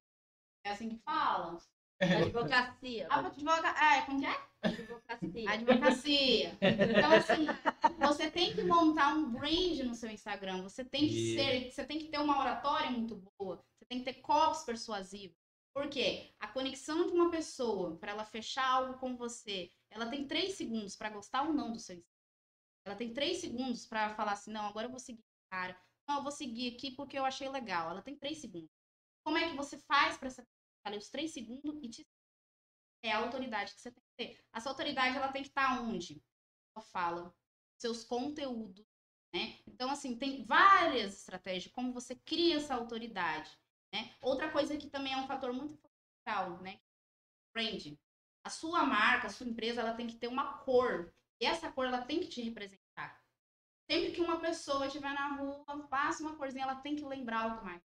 é 0.65 0.71
assim 0.71 0.89
que 0.89 0.97
fala? 1.03 1.57
Advocacia. 1.99 3.07
Advoca... 3.09 3.73
Ah, 3.75 3.97
é, 3.97 4.01
como 4.05 4.19
que 4.19 4.25
é? 4.25 4.53
Advocacia. 4.61 5.51
Advocacia. 5.51 6.57
Então, 6.61 7.11
assim, 7.13 7.45
você 7.99 8.31
tem 8.31 8.53
que 8.53 8.63
montar 8.63 9.13
um 9.13 9.31
brand 9.31 9.79
no 9.79 9.95
seu 9.95 10.09
Instagram. 10.09 10.63
Você 10.63 10.83
tem 10.83 11.07
que 11.07 11.35
ser, 11.35 11.71
você 11.71 11.85
tem 11.85 11.99
que 11.99 12.07
ter 12.07 12.19
uma 12.19 12.39
oratória 12.39 12.89
muito 12.91 13.15
boa. 13.37 13.63
Você 13.77 13.85
tem 13.85 13.99
que 13.99 14.05
ter 14.05 14.21
copies 14.21 14.63
persuasivos. 14.63 15.37
Por 15.73 15.89
quê? 15.89 16.33
A 16.39 16.47
conexão 16.47 17.07
de 17.07 17.13
uma 17.13 17.31
pessoa 17.31 17.97
para 17.97 18.11
ela 18.11 18.25
fechar 18.25 18.67
algo 18.67 18.99
com 18.99 19.15
você, 19.17 19.71
ela 19.89 20.09
tem 20.09 20.27
três 20.27 20.53
segundos 20.53 20.95
para 20.95 21.09
gostar 21.09 21.43
ou 21.43 21.53
não 21.53 21.71
do 21.71 21.79
seu 21.79 21.95
Instagram. 21.95 22.13
Ela 22.85 22.95
tem 22.95 23.13
três 23.13 23.39
segundos 23.39 23.85
para 23.85 24.13
falar 24.15 24.33
assim, 24.33 24.51
não, 24.51 24.65
agora 24.65 24.87
eu 24.87 24.91
vou 24.91 24.99
seguir 24.99 25.23
cara. 25.49 25.79
Não, 26.07 26.17
eu 26.17 26.23
vou 26.23 26.31
seguir 26.31 26.75
aqui 26.75 26.91
porque 26.91 27.17
eu 27.17 27.25
achei 27.25 27.47
legal. 27.49 27.89
Ela 27.89 28.01
tem 28.01 28.17
três 28.17 28.39
segundos. 28.39 28.69
Como 29.23 29.37
é 29.37 29.49
que 29.49 29.55
você 29.55 29.77
faz 29.79 30.17
para 30.17 30.27
essa 30.27 30.43
pessoa 30.43 30.97
os 30.97 31.09
três 31.09 31.31
segundos 31.33 31.81
e 31.81 31.89
te 31.89 32.07
é 33.03 33.11
a 33.11 33.19
autoridade 33.19 33.73
que 33.73 33.81
você 33.81 33.91
tem 33.91 34.03
que 34.03 34.15
ter. 34.15 34.45
Essa 34.53 34.69
autoridade 34.69 35.17
ela 35.17 35.31
tem 35.31 35.41
que 35.41 35.49
estar 35.49 35.81
onde? 35.81 36.23
Ela 36.75 36.85
fala 36.85 37.35
seus 37.77 38.03
conteúdos 38.03 38.85
Né? 39.33 39.59
Então, 39.67 39.89
assim, 39.89 40.17
tem 40.17 40.45
várias 40.45 41.19
estratégias 41.19 41.73
como 41.73 41.93
você 41.93 42.15
cria 42.15 42.57
essa 42.57 42.75
autoridade. 42.75 43.59
Né? 43.93 44.09
Outra 44.21 44.49
coisa 44.49 44.75
que 44.75 44.89
também 44.89 45.13
é 45.13 45.17
um 45.17 45.27
fator 45.27 45.53
muito 45.53 45.77
fundamental, 45.77 46.59
né? 46.63 46.79
Brand. 47.53 47.95
A 48.43 48.49
sua 48.49 48.83
marca, 48.83 49.27
a 49.27 49.29
sua 49.29 49.47
empresa, 49.47 49.81
ela 49.81 49.93
tem 49.93 50.07
que 50.07 50.15
ter 50.15 50.27
uma 50.27 50.57
cor. 50.57 51.13
E 51.39 51.45
essa 51.45 51.71
cor, 51.71 51.85
ela 51.85 52.01
tem 52.01 52.19
que 52.19 52.27
te 52.27 52.41
representar. 52.41 53.21
Sempre 53.89 54.11
que 54.11 54.21
uma 54.21 54.39
pessoa 54.39 54.87
estiver 54.87 55.13
na 55.13 55.35
rua, 55.35 55.63
passa 55.89 56.23
uma 56.23 56.35
corzinha, 56.35 56.63
ela 56.63 56.75
tem 56.75 56.95
que 56.95 57.05
lembrar 57.05 57.43
automaticamente. 57.43 57.85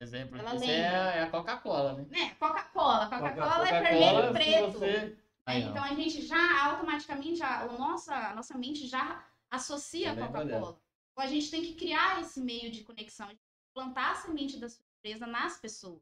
Exemplo, 0.00 0.38
ela 0.38 0.56
isso 0.56 0.64
é, 0.64 1.18
é, 1.18 1.22
a 1.22 1.30
Coca-Cola, 1.30 1.94
né? 1.94 2.06
né? 2.10 2.34
Coca-Cola. 2.34 3.08
Coca-Cola 3.08 3.56
Coca 3.58 3.68
é 3.68 3.82
vermelho 3.82 4.30
e 4.30 4.32
preto. 4.32 4.78
Você... 4.78 5.18
É, 5.46 5.58
então 5.58 5.84
a 5.84 5.94
gente 5.94 6.22
já 6.22 6.64
automaticamente, 6.70 7.36
já, 7.36 7.60
a, 7.60 7.66
nossa, 7.66 8.14
a 8.14 8.34
nossa 8.34 8.56
mente 8.56 8.86
já 8.86 9.24
associa 9.50 10.12
a 10.12 10.16
Coca-Cola. 10.16 10.80
Então 11.12 11.24
a 11.24 11.26
gente 11.26 11.50
tem 11.50 11.62
que 11.62 11.74
criar 11.74 12.20
esse 12.20 12.40
meio 12.40 12.70
de 12.72 12.82
conexão, 12.82 13.28
plantar 13.74 14.12
a 14.12 14.14
semente 14.16 14.58
da 14.58 14.68
sua 14.68 14.84
empresa 15.02 15.26
nas 15.26 15.58
pessoas. 15.58 16.00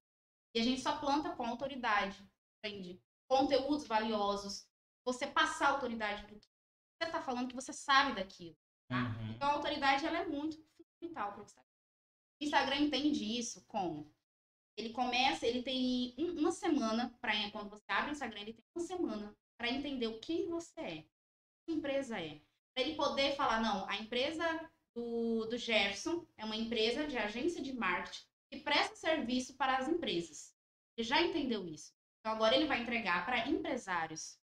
E 0.54 0.60
a 0.60 0.62
gente 0.62 0.82
só 0.82 0.98
planta 0.98 1.30
com 1.34 1.46
autoridade, 1.46 2.22
entende? 2.58 3.00
Conteúdos 3.28 3.86
valiosos, 3.86 4.68
você 5.04 5.26
passar 5.26 5.70
autoridade 5.70 6.24
para 6.24 6.36
o 6.36 6.38
que 6.38 6.46
você 6.46 7.06
está 7.06 7.22
falando, 7.22 7.48
que 7.48 7.54
você 7.54 7.72
sabe 7.72 8.14
daquilo. 8.14 8.56
Tá? 8.88 9.16
Uhum. 9.18 9.30
Então 9.32 9.48
a 9.48 9.52
autoridade 9.52 10.04
ela 10.04 10.18
é 10.18 10.26
muito 10.26 10.58
fundamental 10.76 11.32
para 11.32 11.40
o 11.40 11.44
Instagram. 11.44 11.70
O 12.40 12.44
Instagram 12.44 12.76
entende 12.76 13.38
isso 13.38 13.64
como? 13.66 14.12
Ele 14.76 14.90
começa, 14.90 15.46
ele 15.46 15.62
tem 15.62 16.14
uma 16.18 16.52
semana 16.52 17.16
para 17.20 17.50
quando 17.50 17.70
você 17.70 17.84
abre 17.88 18.10
o 18.10 18.12
Instagram, 18.12 18.40
ele 18.40 18.54
tem 18.54 18.64
uma 18.74 18.84
semana 18.84 19.36
para 19.58 19.70
entender 19.70 20.06
o 20.06 20.20
que 20.20 20.46
você 20.46 20.80
é, 20.80 21.06
que 21.64 21.72
empresa 21.72 22.18
é, 22.18 22.40
para 22.74 22.84
ele 22.84 22.94
poder 22.94 23.36
falar 23.36 23.60
não, 23.60 23.86
a 23.88 23.96
empresa 23.96 24.70
do, 24.94 25.44
do 25.46 25.58
Jefferson 25.58 26.26
é 26.38 26.44
uma 26.44 26.56
empresa 26.56 27.06
de 27.06 27.18
agência 27.18 27.62
de 27.62 27.72
marketing 27.74 28.29
que 28.50 28.60
presta 28.60 28.96
serviço 28.96 29.56
para 29.56 29.78
as 29.78 29.88
empresas. 29.88 30.54
Ele 30.96 31.06
já 31.06 31.22
entendeu 31.22 31.66
isso. 31.66 31.92
Então 32.18 32.32
agora 32.32 32.54
ele 32.54 32.66
vai 32.66 32.82
entregar 32.82 33.24
para 33.24 33.48
empresários. 33.48 34.38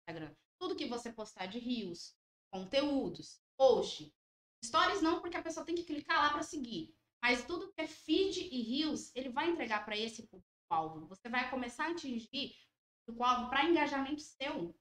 Instagram. 0.00 0.34
Tudo 0.58 0.74
que 0.74 0.86
você 0.86 1.12
postar 1.12 1.46
de 1.46 1.58
rios, 1.58 2.16
conteúdos, 2.50 3.40
post, 3.56 4.12
stories 4.64 5.02
não, 5.02 5.20
porque 5.20 5.36
a 5.36 5.42
pessoa 5.42 5.64
tem 5.64 5.74
que 5.74 5.84
clicar 5.84 6.18
lá 6.18 6.30
para 6.30 6.42
seguir. 6.42 6.94
Mas 7.22 7.44
tudo 7.44 7.70
que 7.72 7.80
é 7.80 7.86
feed 7.86 8.40
e 8.40 8.62
rios, 8.62 9.14
ele 9.14 9.28
vai 9.28 9.50
entregar 9.50 9.84
para 9.84 9.96
esse 9.96 10.26
público-alvo. 10.26 11.06
Você 11.06 11.28
vai 11.28 11.50
começar 11.50 11.86
a 11.86 11.90
atingir 11.90 12.54
o 13.02 13.12
público-alvo 13.12 13.50
para 13.50 13.64
engajamento 13.64 14.22
seu, 14.22 14.74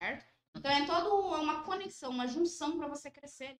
certo? 0.00 0.24
Então 0.56 0.70
é 0.70 0.86
toda 0.86 1.12
uma 1.12 1.64
conexão, 1.64 2.10
uma 2.10 2.26
junção 2.26 2.76
para 2.76 2.88
você 2.88 3.10
crescer. 3.10 3.58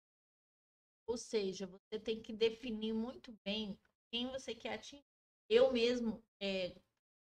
Ou 1.06 1.16
seja, 1.16 1.66
você 1.66 1.98
tem 1.98 2.22
que 2.22 2.32
definir 2.32 2.92
muito 2.92 3.36
bem 3.44 3.78
quem 4.12 4.28
você 4.28 4.54
quer 4.54 4.74
atingir. 4.74 5.02
Eu 5.48 5.72
mesmo, 5.72 6.22
é, 6.38 6.76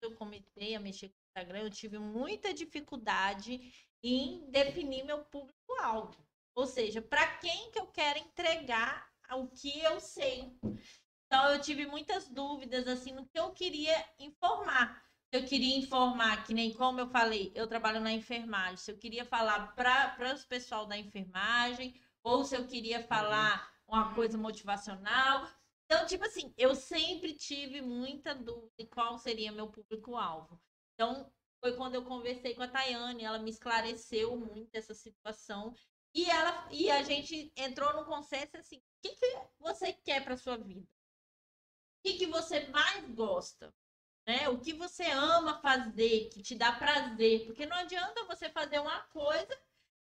eu 0.03 0.15
comecei 0.17 0.75
a 0.75 0.81
mexer 0.81 1.09
com 1.09 1.15
o 1.15 1.29
Instagram, 1.29 1.61
eu 1.61 1.71
tive 1.71 1.99
muita 1.99 2.53
dificuldade 2.53 3.73
em 4.03 4.51
definir 4.51 5.05
meu 5.05 5.25
público-alvo. 5.27 6.27
Ou 6.57 6.67
seja, 6.67 7.01
para 7.01 7.39
quem 7.39 7.71
que 7.71 7.79
eu 7.79 7.87
quero 7.87 8.19
entregar 8.19 9.09
o 9.37 9.49
que 9.49 9.81
eu 9.81 10.01
sei. 10.01 10.53
Então 11.27 11.51
eu 11.51 11.61
tive 11.61 11.87
muitas 11.87 12.29
dúvidas 12.29 12.87
assim 12.87 13.13
no 13.13 13.27
que 13.27 13.39
eu 13.39 13.51
queria 13.53 13.95
informar. 14.19 15.03
Eu 15.31 15.47
queria 15.47 15.79
informar, 15.79 16.45
que 16.45 16.53
nem 16.53 16.75
como 16.75 17.01
eu 17.01 17.09
falei, 17.09 17.51
eu 17.55 17.67
trabalho 17.67 18.01
na 18.01 18.13
enfermagem. 18.13 18.77
Se 18.77 18.91
eu 18.91 18.99
queria 18.99 19.25
falar 19.25 19.75
para 19.75 20.35
os 20.35 20.45
pessoal 20.45 20.85
da 20.85 20.99
enfermagem, 20.99 21.99
ou 22.23 22.45
se 22.45 22.55
eu 22.55 22.67
queria 22.67 23.03
falar 23.03 23.73
uma 23.89 24.15
coisa 24.15 24.37
motivacional. 24.37 25.49
Então, 25.93 26.07
tipo 26.07 26.25
assim, 26.25 26.55
eu 26.57 26.75
sempre 26.75 27.35
tive 27.35 27.83
muita 27.83 28.35
dúvida 28.35 28.73
de 28.79 28.87
qual 28.87 29.19
seria 29.19 29.53
meu 29.53 29.69
público-alvo. 29.69 30.59
Então, 30.95 31.31
foi 31.61 31.77
quando 31.77 31.97
eu 31.97 32.03
conversei 32.03 32.55
com 32.55 32.63
a 32.63 32.69
Tayane, 32.69 33.23
ela 33.23 33.39
me 33.39 33.51
esclareceu 33.51 34.35
muito 34.35 34.75
essa 34.75 34.95
situação. 34.95 35.75
E, 36.15 36.31
ela, 36.31 36.67
e 36.73 36.91
a 36.91 37.03
gente 37.03 37.53
entrou 37.55 37.93
no 37.93 38.07
consenso 38.07 38.57
assim: 38.57 38.79
o 38.79 38.83
que, 39.03 39.17
que 39.17 39.39
você 39.59 39.93
quer 39.93 40.25
para 40.25 40.35
sua 40.35 40.57
vida? 40.57 40.81
O 40.81 42.09
que, 42.09 42.15
que 42.21 42.27
você 42.27 42.67
mais 42.69 43.15
gosta? 43.15 43.71
Né? 44.27 44.49
O 44.49 44.59
que 44.61 44.73
você 44.73 45.05
ama 45.11 45.61
fazer, 45.61 46.31
que 46.31 46.43
te 46.43 46.55
dá 46.55 46.73
prazer. 46.73 47.45
Porque 47.45 47.67
não 47.67 47.77
adianta 47.77 48.25
você 48.25 48.49
fazer 48.49 48.79
uma 48.79 49.03
coisa 49.09 49.55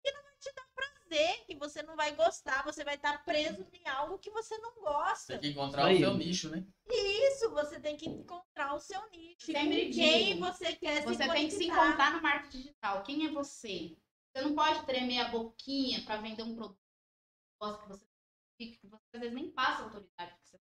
que 0.05 0.13
não 0.13 0.23
vai 0.23 0.37
te 0.39 0.53
dar 0.53 0.69
prazer, 0.75 0.98
que 1.47 1.57
você 1.57 1.83
não 1.83 1.97
vai 1.97 2.15
gostar, 2.15 2.65
você 2.65 2.85
vai 2.85 2.95
estar 2.97 3.25
preso 3.25 3.67
em 3.73 3.89
algo 3.89 4.19
que 4.19 4.31
você 4.31 4.57
não 4.59 4.75
gosta. 4.81 5.39
Tem 5.39 5.53
que 5.53 5.59
encontrar 5.59 5.87
Aí. 5.87 5.97
o 5.97 5.99
seu 5.99 6.15
nicho, 6.15 6.51
né? 6.51 6.67
Isso, 6.89 7.51
você 7.51 7.81
tem 7.81 7.97
que 7.97 8.09
encontrar 8.09 8.75
o 8.75 8.81
seu 8.81 9.01
nicho. 9.11 9.47
Sempre 9.47 9.91
quem 9.91 10.35
digo, 10.35 10.41
você 10.41 10.77
quer 10.77 11.03
Você 11.05 11.25
se 11.25 11.31
tem 11.31 11.49
que 11.49 11.55
se 11.55 11.65
encontrar 11.65 12.13
no 12.13 12.23
marketing 12.23 12.59
digital. 12.59 13.03
Quem 13.03 13.27
é 13.27 13.31
você? 13.31 13.97
Você 14.33 14.43
não 14.43 14.55
pode 14.55 14.85
tremer 14.87 15.21
a 15.21 15.29
boquinha 15.31 16.05
para 16.05 16.21
vender 16.21 16.43
um 16.43 16.55
produto 16.55 16.79
que 17.83 17.89
você 17.89 18.07
que 18.59 18.89
você 18.89 19.05
às 19.15 19.21
vezes 19.21 19.35
nem 19.35 19.51
passa 19.53 19.83
a 19.83 19.85
autoridade 19.85 20.35
que 20.35 20.49
você 20.49 20.61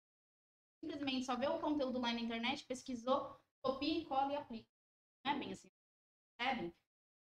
simplesmente 0.81 1.27
só 1.27 1.37
vê 1.37 1.47
o 1.49 1.59
conteúdo 1.59 2.01
lá 2.01 2.13
na 2.13 2.21
internet, 2.21 2.65
pesquisou, 2.65 3.39
copia 3.63 3.99
e 3.99 4.05
cola 4.05 4.33
e 4.33 4.37
aplica. 4.37 4.69
Não 5.25 5.33
é 5.33 5.39
bem 5.39 5.53
assim. 5.53 5.71
Percebe? 6.39 6.75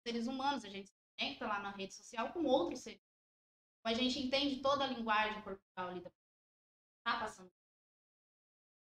Seres 0.06 0.26
humanos, 0.26 0.64
a 0.64 0.68
gente 0.68 0.88
se 0.88 1.05
conecta 1.18 1.46
lá 1.46 1.60
na 1.60 1.70
rede 1.70 1.94
social 1.94 2.32
com 2.32 2.44
outros 2.44 2.80
seres. 2.80 3.00
A 3.84 3.94
gente 3.94 4.18
entende 4.18 4.60
toda 4.60 4.84
a 4.84 4.88
linguagem 4.88 5.42
corporal 5.42 5.90
ali 5.90 6.00
da 6.00 6.10
tá 7.04 7.20
passando. 7.20 7.52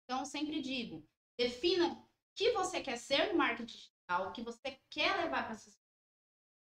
Então, 0.04 0.24
sempre 0.26 0.62
digo, 0.62 1.08
defina 1.38 1.92
o 1.92 2.08
que 2.36 2.52
você 2.52 2.82
quer 2.82 2.98
ser 2.98 3.32
no 3.32 3.38
marketing 3.38 3.66
digital, 3.66 4.28
o 4.28 4.32
que 4.32 4.44
você 4.44 4.80
quer 4.90 5.18
levar 5.18 5.46
para 5.46 5.54
essas 5.54 5.82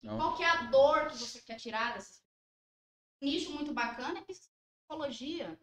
não. 0.04 0.18
Qual 0.18 0.38
que 0.38 0.44
é 0.44 0.48
a 0.48 0.64
dor 0.64 1.10
que 1.10 1.18
você 1.18 1.42
quer 1.42 1.60
tirar 1.60 1.94
dessas 1.94 2.24
Um 3.22 3.26
nicho 3.26 3.52
muito 3.52 3.74
bacana 3.74 4.20
é 4.20 4.26
psicologia. 4.26 5.60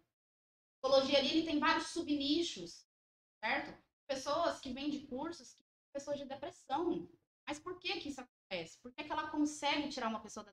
Psicologia 0.73 1.19
ali 1.19 1.31
ele 1.31 1.47
tem 1.47 1.59
vários 1.59 1.89
subnichos, 1.89 2.87
certo? 3.43 3.83
Pessoas 4.07 4.61
que 4.61 4.73
vendem 4.73 5.07
cursos, 5.07 5.55
que 5.55 5.65
pessoas 5.93 6.19
de 6.19 6.25
depressão. 6.25 7.09
Mas 7.47 7.59
por 7.59 7.79
que 7.79 8.01
que 8.01 8.09
isso 8.09 8.21
acontece? 8.55 8.79
Por 8.81 8.93
que, 8.93 9.05
que 9.05 9.13
ela 9.13 9.31
consegue 9.31 9.89
tirar 9.89 10.09
uma 10.09 10.21
pessoa 10.21 10.45
da 10.45 10.53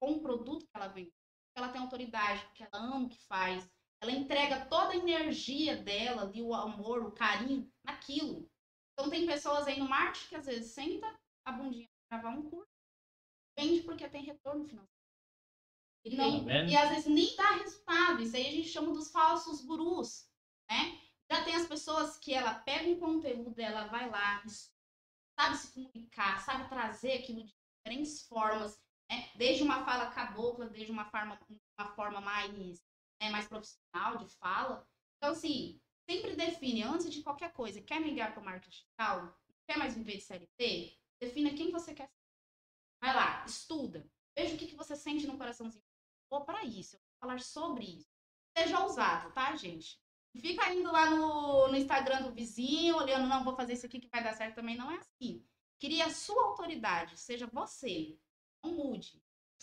com 0.00 0.12
um 0.12 0.20
produto 0.20 0.66
que 0.66 0.76
ela 0.76 0.88
vende? 0.88 1.10
Porque 1.10 1.58
ela 1.58 1.72
tem 1.72 1.80
autoridade, 1.80 2.44
porque 2.46 2.62
ela 2.62 2.84
ama 2.84 3.06
o 3.06 3.08
que 3.08 3.18
faz. 3.26 3.68
Ela 4.00 4.12
entrega 4.12 4.66
toda 4.66 4.92
a 4.92 4.96
energia 4.96 5.76
dela 5.76 6.22
ali, 6.22 6.40
o 6.40 6.54
amor, 6.54 7.04
o 7.04 7.12
carinho, 7.12 7.68
naquilo. 7.84 8.48
Então 8.92 9.10
tem 9.10 9.26
pessoas 9.26 9.66
aí 9.66 9.78
no 9.78 9.88
marketing 9.88 10.28
que 10.28 10.36
às 10.36 10.46
vezes 10.46 10.72
senta 10.72 11.20
a 11.44 11.52
bundinha 11.52 11.88
para 12.08 12.20
gravar 12.20 12.36
um 12.36 12.48
curso 12.48 12.70
Vende 13.58 13.82
porque 13.82 14.08
tem 14.08 14.22
retorno 14.22 14.64
financeiro. 14.64 14.88
E, 16.04 16.16
não, 16.16 16.44
tá 16.44 16.62
e 16.62 16.76
às 16.76 16.90
vezes 16.90 17.06
nem 17.06 17.34
dá 17.34 17.56
resultado. 17.56 18.22
Isso 18.22 18.36
aí 18.36 18.46
a 18.46 18.52
gente 18.52 18.68
chama 18.68 18.92
dos 18.92 19.10
falsos 19.10 19.64
gurus, 19.64 20.30
né? 20.70 21.00
Já 21.28 21.42
tem 21.42 21.56
as 21.56 21.66
pessoas 21.66 22.16
que 22.16 22.32
ela 22.32 22.54
pega 22.54 22.88
um 22.88 23.00
conteúdo, 23.00 23.58
ela 23.58 23.88
vai 23.88 24.08
lá, 24.08 24.44
sabe 25.38 25.56
se 25.56 25.72
comunicar, 25.72 26.40
sabe 26.40 26.68
trazer 26.68 27.12
aquilo 27.12 27.44
de 27.44 27.54
diferentes 27.76 28.26
formas, 28.26 28.82
né? 29.08 29.30
Desde 29.36 29.62
uma 29.62 29.84
fala 29.84 30.10
cabocla, 30.10 30.66
desde 30.66 30.90
uma 30.90 31.04
forma, 31.04 31.38
uma 31.78 31.88
forma 31.94 32.20
mais, 32.20 32.84
né, 33.20 33.30
mais 33.30 33.46
profissional 33.46 34.16
de 34.18 34.28
fala. 34.36 34.86
Então, 35.16 35.32
assim, 35.32 35.80
sempre 36.10 36.34
define, 36.34 36.82
antes 36.82 37.10
de 37.10 37.22
qualquer 37.22 37.52
coisa, 37.52 37.80
quer 37.80 38.00
migrar 38.00 38.32
para 38.32 38.42
o 38.42 38.44
marketing 38.44 38.70
digital? 38.70 39.38
Quer 39.68 39.78
mais 39.78 39.94
viver 39.94 40.16
de 40.16 40.22
CLT? 40.22 40.98
Defina 41.20 41.50
quem 41.50 41.70
você 41.70 41.94
quer 41.94 42.10
Vai 43.00 43.14
lá, 43.14 43.44
estuda. 43.46 44.10
Veja 44.36 44.54
o 44.54 44.58
que, 44.58 44.66
que 44.66 44.74
você 44.74 44.96
sente 44.96 45.26
no 45.26 45.38
coraçãozinho. 45.38 45.84
Vou 46.28 46.44
para 46.44 46.64
isso, 46.64 46.96
eu 46.96 47.00
vou 47.00 47.18
falar 47.20 47.40
sobre 47.40 47.84
isso. 47.84 48.08
Seja 48.56 48.80
ousado, 48.80 49.32
tá, 49.32 49.54
gente? 49.54 50.00
Fica 50.40 50.72
indo 50.72 50.90
lá 50.92 51.10
no, 51.10 51.68
no 51.68 51.76
Instagram 51.76 52.22
do 52.22 52.32
vizinho, 52.32 52.96
olhando, 52.96 53.28
não, 53.28 53.44
vou 53.44 53.56
fazer 53.56 53.72
isso 53.72 53.86
aqui 53.86 53.98
que 53.98 54.08
vai 54.08 54.22
dar 54.22 54.34
certo 54.34 54.56
também. 54.56 54.76
Não 54.76 54.90
é 54.90 54.96
assim. 54.96 55.44
Cria 55.80 56.06
a 56.06 56.10
sua 56.10 56.44
autoridade, 56.44 57.18
seja 57.18 57.48
você. 57.52 58.16
Não 58.64 58.72
mude. 58.72 59.22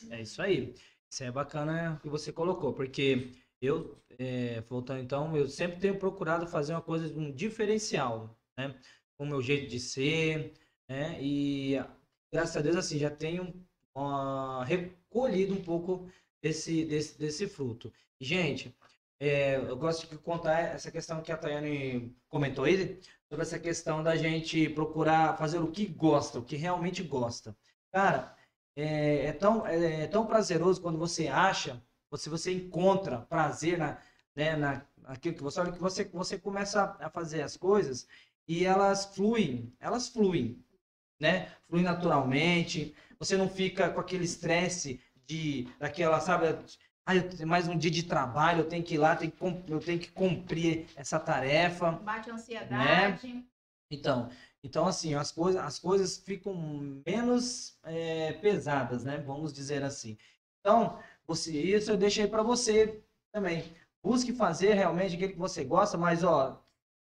É 0.09 0.21
isso 0.21 0.41
aí. 0.41 0.73
Isso 1.09 1.23
é 1.23 1.31
bacana 1.31 1.99
que 2.01 2.09
você 2.09 2.31
colocou, 2.31 2.73
porque 2.73 3.31
eu, 3.61 3.97
é, 4.17 4.61
voltando 4.61 5.01
então, 5.01 5.35
eu 5.35 5.47
sempre 5.47 5.79
tenho 5.79 5.97
procurado 5.97 6.47
fazer 6.47 6.73
uma 6.73 6.81
coisa, 6.81 7.13
um 7.17 7.31
diferencial, 7.31 8.37
né? 8.57 8.77
Com 9.17 9.23
o 9.23 9.27
meu 9.27 9.41
jeito 9.41 9.69
de 9.69 9.79
ser, 9.79 10.53
né? 10.89 11.17
E 11.21 11.75
graças 12.31 12.57
a 12.57 12.61
Deus, 12.61 12.75
assim, 12.75 12.97
já 12.97 13.09
tenho 13.09 13.65
uh, 13.95 14.61
recolhido 14.63 15.53
um 15.53 15.63
pouco 15.63 16.09
desse, 16.41 16.85
desse, 16.85 17.17
desse 17.17 17.47
fruto. 17.47 17.91
Gente, 18.19 18.75
é, 19.19 19.55
eu 19.57 19.77
gosto 19.77 20.09
de 20.09 20.17
contar 20.17 20.59
essa 20.59 20.91
questão 20.91 21.21
que 21.21 21.31
a 21.31 21.37
Tayane 21.37 22.15
comentou 22.27 22.65
aí, 22.65 22.99
sobre 23.29 23.43
essa 23.43 23.59
questão 23.59 24.03
da 24.03 24.15
gente 24.15 24.69
procurar 24.69 25.37
fazer 25.37 25.59
o 25.59 25.71
que 25.71 25.85
gosta, 25.85 26.39
o 26.39 26.43
que 26.43 26.55
realmente 26.55 27.01
gosta. 27.03 27.55
Cara, 27.91 28.35
é, 28.75 29.27
é 29.27 29.33
tão, 29.33 29.65
é, 29.65 30.03
é 30.03 30.07
tão 30.07 30.25
prazeroso 30.25 30.81
quando 30.81 30.97
você 30.97 31.27
acha 31.27 31.81
se 32.17 32.29
você 32.29 32.53
encontra 32.53 33.21
prazer 33.21 33.77
na, 33.77 33.97
né, 34.35 34.55
na, 34.55 34.85
naquilo 34.97 35.35
que 35.35 35.43
você 35.43 35.59
olha, 35.59 35.71
que 35.71 35.79
você, 35.79 36.05
você 36.05 36.37
começa 36.37 36.95
a 36.99 37.09
fazer 37.09 37.41
as 37.41 37.57
coisas 37.57 38.07
e 38.47 38.65
elas 38.65 39.05
fluem, 39.15 39.73
elas 39.79 40.07
fluem, 40.07 40.63
né? 41.19 41.51
Fluem 41.67 41.83
naturalmente, 41.83 42.95
você 43.17 43.35
não 43.35 43.49
fica 43.49 43.89
com 43.89 43.99
aquele 43.99 44.25
estresse 44.25 45.01
de, 45.25 45.67
daquela, 45.79 46.19
sabe, 46.19 46.57
ah, 47.05 47.45
mais 47.45 47.67
um 47.67 47.77
dia 47.77 47.91
de 47.91 48.01
trabalho, 48.01 48.61
eu 48.61 48.67
tenho 48.67 48.83
que 48.83 48.95
ir 48.95 48.97
lá, 48.97 49.15
tenho 49.15 49.31
que, 49.31 49.71
eu 49.71 49.79
tenho 49.79 49.99
que 49.99 50.11
cumprir 50.11 50.87
essa 50.95 51.19
tarefa. 51.19 51.91
Bate 51.91 52.31
ansiedade. 52.31 53.27
Né? 53.27 53.43
Então, 53.91 54.29
então 54.63 54.87
assim, 54.87 55.13
as 55.13 55.31
coisas, 55.31 55.61
as 55.61 55.77
coisas 55.77 56.17
ficam 56.17 56.55
menos 57.05 57.77
é, 57.83 58.33
pesadas, 58.33 59.03
né? 59.03 59.19
Vamos 59.19 59.53
dizer 59.53 59.83
assim. 59.83 60.17
Então, 60.59 60.99
você, 61.27 61.51
isso 61.51 61.91
eu 61.91 61.97
deixei 61.97 62.25
para 62.27 62.41
você 62.41 63.03
também. 63.31 63.71
Busque 64.01 64.33
fazer 64.33 64.73
realmente 64.73 65.15
aquilo 65.15 65.33
que 65.33 65.37
você 65.37 65.63
gosta, 65.63 65.99
mas 65.99 66.23
ó, 66.23 66.59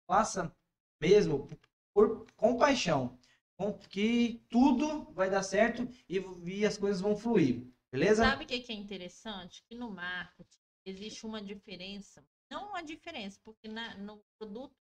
faça 0.07 0.51
mesmo 0.99 1.47
por 1.93 2.25
compaixão, 2.35 3.15
com 3.55 3.71
que 3.73 4.41
tudo 4.49 5.07
vai 5.11 5.29
dar 5.29 5.43
certo 5.43 5.87
e, 6.09 6.19
e 6.45 6.65
as 6.65 6.77
coisas 6.77 6.99
vão 6.99 7.15
fluir. 7.15 7.72
Beleza? 7.93 8.23
Sabe 8.23 8.45
o 8.45 8.47
que 8.47 8.71
é 8.71 8.75
interessante? 8.75 9.63
Que 9.69 9.75
no 9.75 9.91
marketing 9.91 10.57
existe 10.83 11.27
uma 11.27 11.39
diferença. 11.39 12.27
Não 12.49 12.69
uma 12.69 12.81
diferença, 12.81 13.39
porque 13.43 13.67
na, 13.67 13.95
no 13.97 14.17
produto 14.39 14.75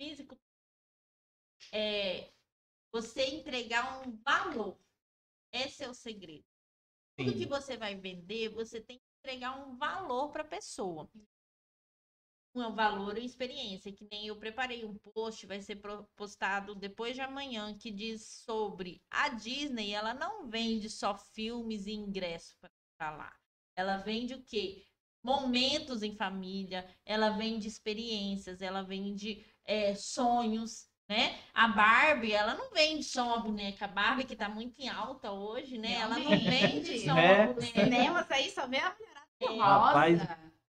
físico 0.00 0.38
é 1.72 2.32
você 2.92 3.24
entregar 3.26 4.06
um 4.06 4.16
valor. 4.22 4.78
Esse 5.52 5.82
é 5.82 5.88
o 5.88 5.94
segredo. 5.94 6.46
Sim. 7.18 7.24
Tudo 7.24 7.38
que 7.38 7.46
você 7.46 7.76
vai 7.76 7.96
vender, 7.96 8.50
você 8.50 8.80
tem 8.80 8.98
que 8.98 9.04
entregar 9.18 9.58
um 9.58 9.76
valor 9.76 10.30
para 10.30 10.42
a 10.42 10.48
pessoa 10.48 11.10
um 12.54 12.74
valor 12.74 13.18
e 13.18 13.24
experiência, 13.24 13.92
que 13.92 14.06
nem 14.10 14.26
eu 14.26 14.36
preparei 14.36 14.84
um 14.84 14.94
post, 14.94 15.46
vai 15.46 15.60
ser 15.60 15.80
postado 16.16 16.74
depois 16.74 17.14
de 17.14 17.20
amanhã, 17.20 17.76
que 17.78 17.90
diz 17.90 18.42
sobre 18.44 19.02
a 19.10 19.28
Disney, 19.28 19.92
ela 19.92 20.14
não 20.14 20.48
vende 20.48 20.88
só 20.90 21.14
filmes 21.14 21.86
e 21.86 21.92
ingresso 21.92 22.56
para 22.98 23.10
lá. 23.16 23.32
Ela 23.76 23.98
vende 23.98 24.34
o 24.34 24.42
quê? 24.42 24.84
Momentos 25.22 26.02
em 26.02 26.16
família, 26.16 26.88
ela 27.04 27.30
vende 27.30 27.68
experiências, 27.68 28.62
ela 28.62 28.82
vende 28.82 29.44
é, 29.64 29.94
sonhos, 29.94 30.88
né? 31.08 31.38
A 31.54 31.68
Barbie, 31.68 32.32
ela 32.32 32.54
não 32.54 32.70
vende 32.70 33.04
só 33.04 33.26
uma 33.26 33.40
boneca. 33.40 33.84
A 33.84 33.88
Barbie, 33.88 34.24
que 34.24 34.36
tá 34.36 34.48
muito 34.48 34.80
em 34.80 34.88
alta 34.88 35.32
hoje, 35.32 35.78
né? 35.78 35.94
Ela 35.94 36.18
não 36.18 36.30
vende 36.30 37.00
só 37.00 37.16
é. 37.16 37.44
uma 37.44 37.54
boneca. 37.54 37.84
Cinemas 37.84 38.30
aí 38.30 38.50
só 38.50 38.66
vê 38.66 38.78
a 38.78 38.94
mulherada 38.94 39.28
é. 39.40 39.56
Rapaz, 39.56 40.20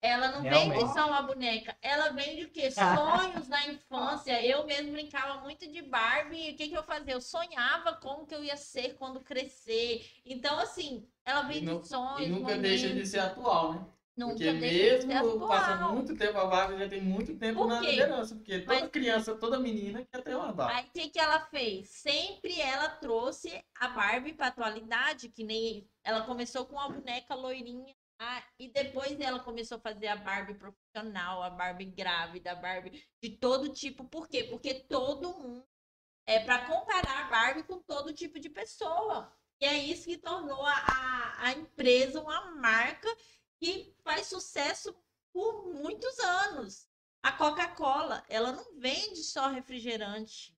ela 0.06 0.32
não 0.32 0.42
Realmente. 0.42 0.80
vende 0.80 0.94
só 0.94 1.08
uma 1.08 1.22
boneca, 1.22 1.76
ela 1.82 2.10
vende 2.10 2.44
o 2.44 2.50
quê? 2.50 2.70
Sonhos 2.72 3.48
da 3.48 3.68
infância. 3.68 4.46
Eu 4.46 4.66
mesmo 4.66 4.92
brincava 4.92 5.42
muito 5.42 5.68
de 5.68 5.82
Barbie. 5.82 6.52
O 6.52 6.56
que, 6.56 6.70
que 6.70 6.78
eu 6.78 6.84
fazia? 6.84 7.14
Eu 7.14 7.22
sonhava 7.22 7.94
como 7.94 8.26
que 8.26 8.36
eu 8.36 8.44
ia 8.44 8.58
ser 8.58 8.96
quando 8.96 9.20
crescer. 9.20 10.06
Então, 10.26 10.60
assim, 10.60 11.08
ela 11.26 11.42
vende 11.44 11.66
não, 11.66 11.84
sonhos. 11.84 12.22
E 12.22 12.30
nunca 12.30 12.56
momentos. 12.56 12.62
deixa 12.62 12.94
de 12.94 13.06
ser 13.06 13.20
atual, 13.20 13.74
né? 13.74 13.86
Nunca 14.18 14.36
porque 14.36 14.52
mesmo 14.54 15.46
passando 15.46 15.94
muito 15.94 16.16
tempo, 16.16 16.38
a 16.38 16.46
Barbie 16.46 16.80
já 16.80 16.88
tem 16.88 17.02
muito 17.02 17.36
tempo 17.36 17.66
na 17.66 17.82
liderança. 17.82 18.34
Porque 18.34 18.60
toda 18.60 18.80
Mas... 18.80 18.90
criança, 18.90 19.36
toda 19.36 19.60
menina 19.60 20.08
quer 20.10 20.24
ter 20.24 20.36
uma 20.36 20.54
Barbie. 20.54 20.74
Aí 20.74 20.86
o 20.86 20.92
que, 20.92 21.10
que 21.10 21.20
ela 21.20 21.42
fez? 21.42 21.90
Sempre 21.90 22.62
ela 22.62 22.88
trouxe 22.88 23.62
a 23.78 23.90
Barbie 23.90 24.32
para 24.32 24.48
atualidade, 24.48 25.28
que 25.28 25.44
nem 25.44 25.86
ela 26.02 26.22
começou 26.22 26.66
com 26.66 26.76
uma 26.76 26.88
boneca 26.88 27.36
loirinha 27.36 27.94
e 28.58 28.70
depois 28.70 29.20
ela 29.20 29.40
começou 29.40 29.78
a 29.78 29.82
fazer 29.82 30.08
a 30.08 30.16
Barbie 30.16 30.56
profissional, 30.56 31.44
a 31.44 31.50
Barbie 31.50 31.86
grávida, 31.86 32.52
a 32.52 32.56
Barbie 32.56 33.06
de 33.22 33.30
todo 33.38 33.74
tipo. 33.74 34.06
Por 34.06 34.28
quê? 34.28 34.46
Porque 34.46 34.74
todo 34.74 35.34
mundo 35.34 35.68
é 36.26 36.40
para 36.40 36.66
comparar 36.66 37.26
a 37.26 37.30
Barbie 37.30 37.64
com 37.64 37.80
todo 37.82 38.14
tipo 38.14 38.40
de 38.40 38.50
pessoa. 38.50 39.32
E 39.60 39.66
é 39.66 39.78
isso 39.78 40.06
que 40.06 40.18
tornou 40.18 40.66
a, 40.66 41.36
a 41.40 41.52
empresa 41.52 42.22
uma 42.22 42.56
marca 42.56 43.08
que 43.60 43.96
faz 44.04 44.28
sucesso 44.28 44.96
por 45.34 45.74
muitos 45.74 46.18
anos. 46.20 46.88
A 47.22 47.32
Coca-Cola, 47.32 48.24
ela 48.30 48.52
não 48.52 48.80
vende 48.80 49.24
só 49.24 49.48
refrigerante 49.50 50.55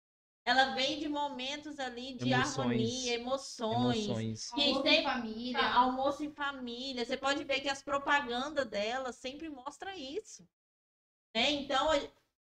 ela 0.47 0.73
vem 0.75 0.97
de 0.97 1.09
momentos 1.09 1.77
ali 1.77 2.13
de 2.13 2.31
emoções. 2.31 2.57
harmonia, 2.57 3.13
emoções. 3.15 4.05
emoções. 4.05 4.49
Que 4.51 4.61
almoço 4.61 4.83
tem, 4.83 4.99
em 5.01 5.03
família. 5.03 5.73
Almoço 5.73 6.23
em 6.23 6.31
família. 6.31 7.05
Você 7.05 7.17
pode 7.17 7.43
ver 7.43 7.59
que 7.59 7.67
as 7.67 7.83
propagandas 7.83 8.65
dela 8.65 9.11
sempre 9.11 9.49
mostra 9.49 9.93
isso. 9.97 10.47
Né? 11.35 11.51
Então, 11.51 11.89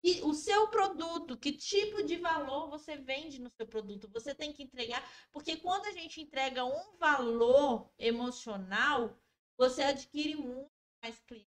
e 0.01 0.21
o 0.21 0.33
seu 0.33 0.69
produto, 0.69 1.38
que 1.38 1.51
tipo 1.51 2.01
de 2.01 2.15
valor 2.15 2.69
você 2.69 2.95
vende 2.95 3.41
no 3.41 3.49
seu 3.49 3.67
produto? 3.67 4.09
Você 4.13 4.33
tem 4.33 4.53
que 4.53 4.63
entregar, 4.63 5.03
porque 5.29 5.57
quando 5.57 5.85
a 5.88 5.91
gente 5.91 6.21
entrega 6.21 6.63
um 6.63 6.97
valor 6.97 7.91
emocional, 7.99 9.13
você 9.57 9.83
adquire 9.83 10.35
muito 10.35 10.71
mais 11.03 11.19
clientes. 11.27 11.48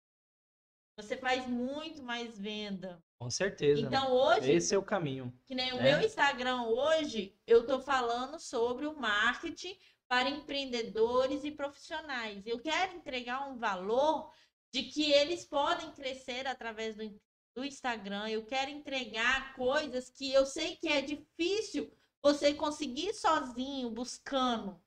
Você 0.96 1.14
faz 1.14 1.46
muito 1.46 2.02
mais 2.02 2.38
venda. 2.38 3.02
Com 3.18 3.30
certeza. 3.30 3.82
Então 3.82 4.12
hoje. 4.12 4.50
Esse 4.50 4.74
é 4.74 4.78
o 4.78 4.82
caminho. 4.82 5.32
Que 5.44 5.54
nem 5.54 5.72
o 5.72 5.76
né? 5.76 5.82
meu 5.82 6.06
Instagram 6.06 6.62
hoje, 6.62 7.38
eu 7.46 7.60
estou 7.60 7.80
falando 7.80 8.40
sobre 8.40 8.86
o 8.86 8.98
marketing 8.98 9.76
para 10.08 10.30
empreendedores 10.30 11.44
e 11.44 11.50
profissionais. 11.50 12.46
Eu 12.46 12.58
quero 12.58 12.96
entregar 12.96 13.46
um 13.46 13.58
valor 13.58 14.32
de 14.72 14.84
que 14.84 15.12
eles 15.12 15.44
podem 15.44 15.90
crescer 15.92 16.46
através 16.46 16.96
do, 16.96 17.20
do 17.54 17.64
Instagram. 17.64 18.28
Eu 18.28 18.46
quero 18.46 18.70
entregar 18.70 19.54
coisas 19.54 20.08
que 20.08 20.32
eu 20.32 20.46
sei 20.46 20.76
que 20.76 20.88
é 20.88 21.02
difícil 21.02 21.92
você 22.22 22.54
conseguir 22.54 23.12
sozinho, 23.12 23.90
buscando. 23.90 24.80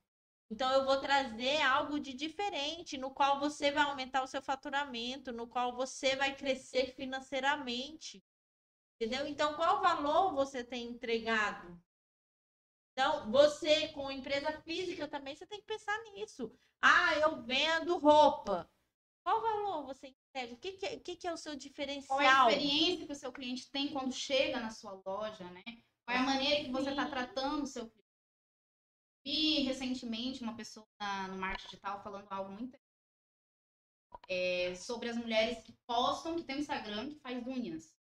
Então, 0.50 0.70
eu 0.72 0.84
vou 0.84 1.00
trazer 1.00 1.62
algo 1.62 2.00
de 2.00 2.12
diferente, 2.12 2.98
no 2.98 3.12
qual 3.12 3.38
você 3.38 3.70
vai 3.70 3.84
aumentar 3.84 4.22
o 4.22 4.26
seu 4.26 4.42
faturamento, 4.42 5.32
no 5.32 5.46
qual 5.46 5.76
você 5.76 6.16
vai 6.16 6.34
crescer 6.34 6.92
financeiramente. 6.96 8.22
Entendeu? 8.96 9.26
Então, 9.28 9.54
qual 9.54 9.80
valor 9.80 10.34
você 10.34 10.64
tem 10.64 10.88
entregado? 10.88 11.80
Então, 12.92 13.30
você, 13.30 13.88
com 13.88 14.10
empresa 14.10 14.60
física 14.62 15.06
também, 15.06 15.36
você 15.36 15.46
tem 15.46 15.60
que 15.60 15.66
pensar 15.66 15.96
nisso. 16.12 16.52
Ah, 16.82 17.14
eu 17.14 17.42
vendo 17.42 17.96
roupa. 17.98 18.68
Qual 19.22 19.40
valor 19.40 19.84
você 19.84 20.08
entrega? 20.08 20.54
O 20.54 20.56
que, 20.56 20.72
que, 20.72 20.86
é, 20.86 20.94
o 20.96 21.00
que, 21.00 21.28
é 21.28 21.32
o 21.32 21.36
seu 21.36 21.54
diferencial? 21.54 22.18
Qual 22.18 22.20
é 22.20 22.26
a 22.26 22.50
experiência 22.50 23.06
que 23.06 23.12
o 23.12 23.16
seu 23.16 23.32
cliente 23.32 23.70
tem 23.70 23.92
quando 23.92 24.12
chega 24.12 24.58
na 24.58 24.70
sua 24.70 25.00
loja, 25.06 25.44
né? 25.44 25.62
Qual 26.04 26.16
é 26.16 26.20
a 26.20 26.22
maneira 26.22 26.64
que 26.64 26.70
você 26.70 26.90
está 26.90 27.06
tratando 27.06 27.62
o 27.62 27.66
seu 27.66 27.88
cliente? 27.88 27.99
Vi 29.24 29.62
recentemente 29.62 30.42
uma 30.42 30.56
pessoa 30.56 30.86
no 31.28 31.36
marketing 31.36 31.68
digital 31.68 32.02
falando 32.02 32.30
algo 32.30 32.52
muito 32.52 32.78
é, 34.28 34.74
sobre 34.76 35.08
as 35.08 35.16
mulheres 35.16 35.62
que 35.62 35.72
postam, 35.86 36.36
que 36.36 36.44
tem 36.44 36.56
um 36.56 36.60
Instagram 36.60 37.08
que 37.10 37.20
faz 37.20 37.46
unhas. 37.46 37.94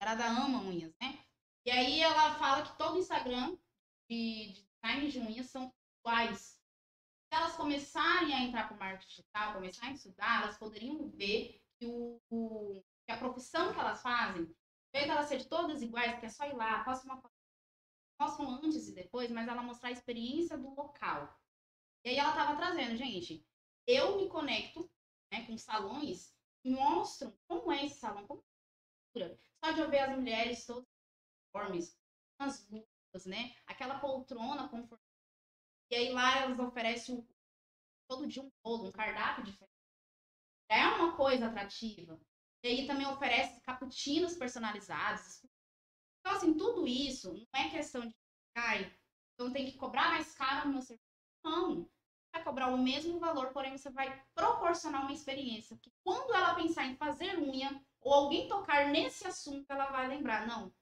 Ela 0.00 0.14
da 0.14 0.26
ama 0.26 0.62
unhas, 0.62 0.94
né? 1.00 1.18
E 1.64 1.70
aí 1.70 2.00
ela 2.00 2.34
fala 2.34 2.62
que 2.62 2.76
todo 2.76 2.98
Instagram 2.98 3.56
de, 4.08 4.52
de 4.52 4.62
design 4.62 5.10
de 5.10 5.18
unhas 5.20 5.50
são 5.50 5.72
iguais. 6.00 6.60
Se 7.28 7.38
elas 7.38 7.56
começarem 7.56 8.34
a 8.34 8.42
entrar 8.42 8.68
para 8.68 8.76
o 8.76 8.78
marketing 8.78 9.08
digital, 9.08 9.54
começarem 9.54 9.92
a 9.92 9.94
estudar, 9.94 10.42
elas 10.42 10.58
poderiam 10.58 11.08
ver 11.10 11.60
que, 11.78 11.86
o, 11.86 12.20
o, 12.30 12.82
que 13.06 13.12
a 13.12 13.18
profissão 13.18 13.72
que 13.72 13.80
elas 13.80 14.02
fazem, 14.02 14.42
ao 14.42 14.48
invés 14.88 15.04
de 15.04 15.10
elas 15.10 15.28
serem 15.28 15.48
todas 15.48 15.82
iguais, 15.82 16.18
que 16.18 16.26
é 16.26 16.28
só 16.28 16.46
ir 16.46 16.54
lá, 16.54 16.84
posta 16.84 17.06
uma 17.06 17.20
mostram 18.24 18.54
antes 18.56 18.88
e 18.88 18.94
depois, 18.94 19.30
mas 19.30 19.48
ela 19.48 19.62
mostrar 19.62 19.90
a 19.90 19.92
experiência 19.92 20.56
do 20.56 20.74
local. 20.74 21.38
E 22.04 22.10
aí 22.10 22.16
ela 22.16 22.30
estava 22.30 22.56
trazendo, 22.56 22.96
gente, 22.96 23.46
eu 23.86 24.16
me 24.16 24.28
conecto 24.28 24.90
né, 25.30 25.44
com 25.46 25.56
salões 25.58 26.34
que 26.62 26.70
mostram 26.70 27.36
como 27.46 27.70
é 27.70 27.84
esse 27.84 27.98
salão, 27.98 28.26
como 28.26 28.42
é 29.16 29.36
Só 29.62 29.72
de 29.72 29.80
eu 29.80 29.90
ver 29.90 30.00
as 30.00 30.16
mulheres 30.16 30.64
todas 30.66 30.86
uniformes, 31.54 31.98
as 32.38 32.68
luvas, 32.68 33.26
né? 33.26 33.54
Aquela 33.66 33.98
poltrona 34.00 34.68
confortável. 34.68 35.04
E 35.90 35.94
aí 35.94 36.12
lá 36.12 36.38
elas 36.38 36.58
oferecem 36.58 37.26
todo 38.08 38.26
dia 38.26 38.42
um 38.42 38.50
bolo, 38.62 38.88
um 38.88 38.92
cardápio 38.92 39.44
diferente. 39.44 39.72
É 40.68 40.86
uma 40.88 41.16
coisa 41.16 41.46
atrativa. 41.46 42.18
E 42.62 42.68
aí 42.68 42.86
também 42.86 43.06
oferece 43.06 43.60
cappuccinos 43.60 44.34
personalizados, 44.34 45.44
então, 46.24 46.36
assim, 46.36 46.54
tudo 46.54 46.86
isso 46.86 47.34
não 47.34 47.60
é 47.60 47.68
questão 47.68 48.00
de, 48.06 48.16
ai, 48.56 48.90
então 49.34 49.52
tem 49.52 49.70
que 49.70 49.76
cobrar 49.76 50.08
mais 50.08 50.34
caro 50.34 50.68
no 50.68 50.72
meu 50.72 50.82
serviço. 50.82 51.04
Não. 51.44 51.86
Vai 52.32 52.42
cobrar 52.42 52.68
o 52.68 52.78
mesmo 52.78 53.18
valor, 53.20 53.52
porém 53.52 53.76
você 53.76 53.90
vai 53.90 54.24
proporcionar 54.34 55.02
uma 55.02 55.12
experiência. 55.12 55.76
Que 55.76 55.92
quando 56.02 56.34
ela 56.34 56.54
pensar 56.54 56.86
em 56.86 56.96
fazer 56.96 57.38
unha, 57.38 57.84
ou 58.00 58.14
alguém 58.14 58.48
tocar 58.48 58.90
nesse 58.90 59.26
assunto, 59.26 59.70
ela 59.70 59.90
vai 59.90 60.08
lembrar, 60.08 60.46
não, 60.46 60.74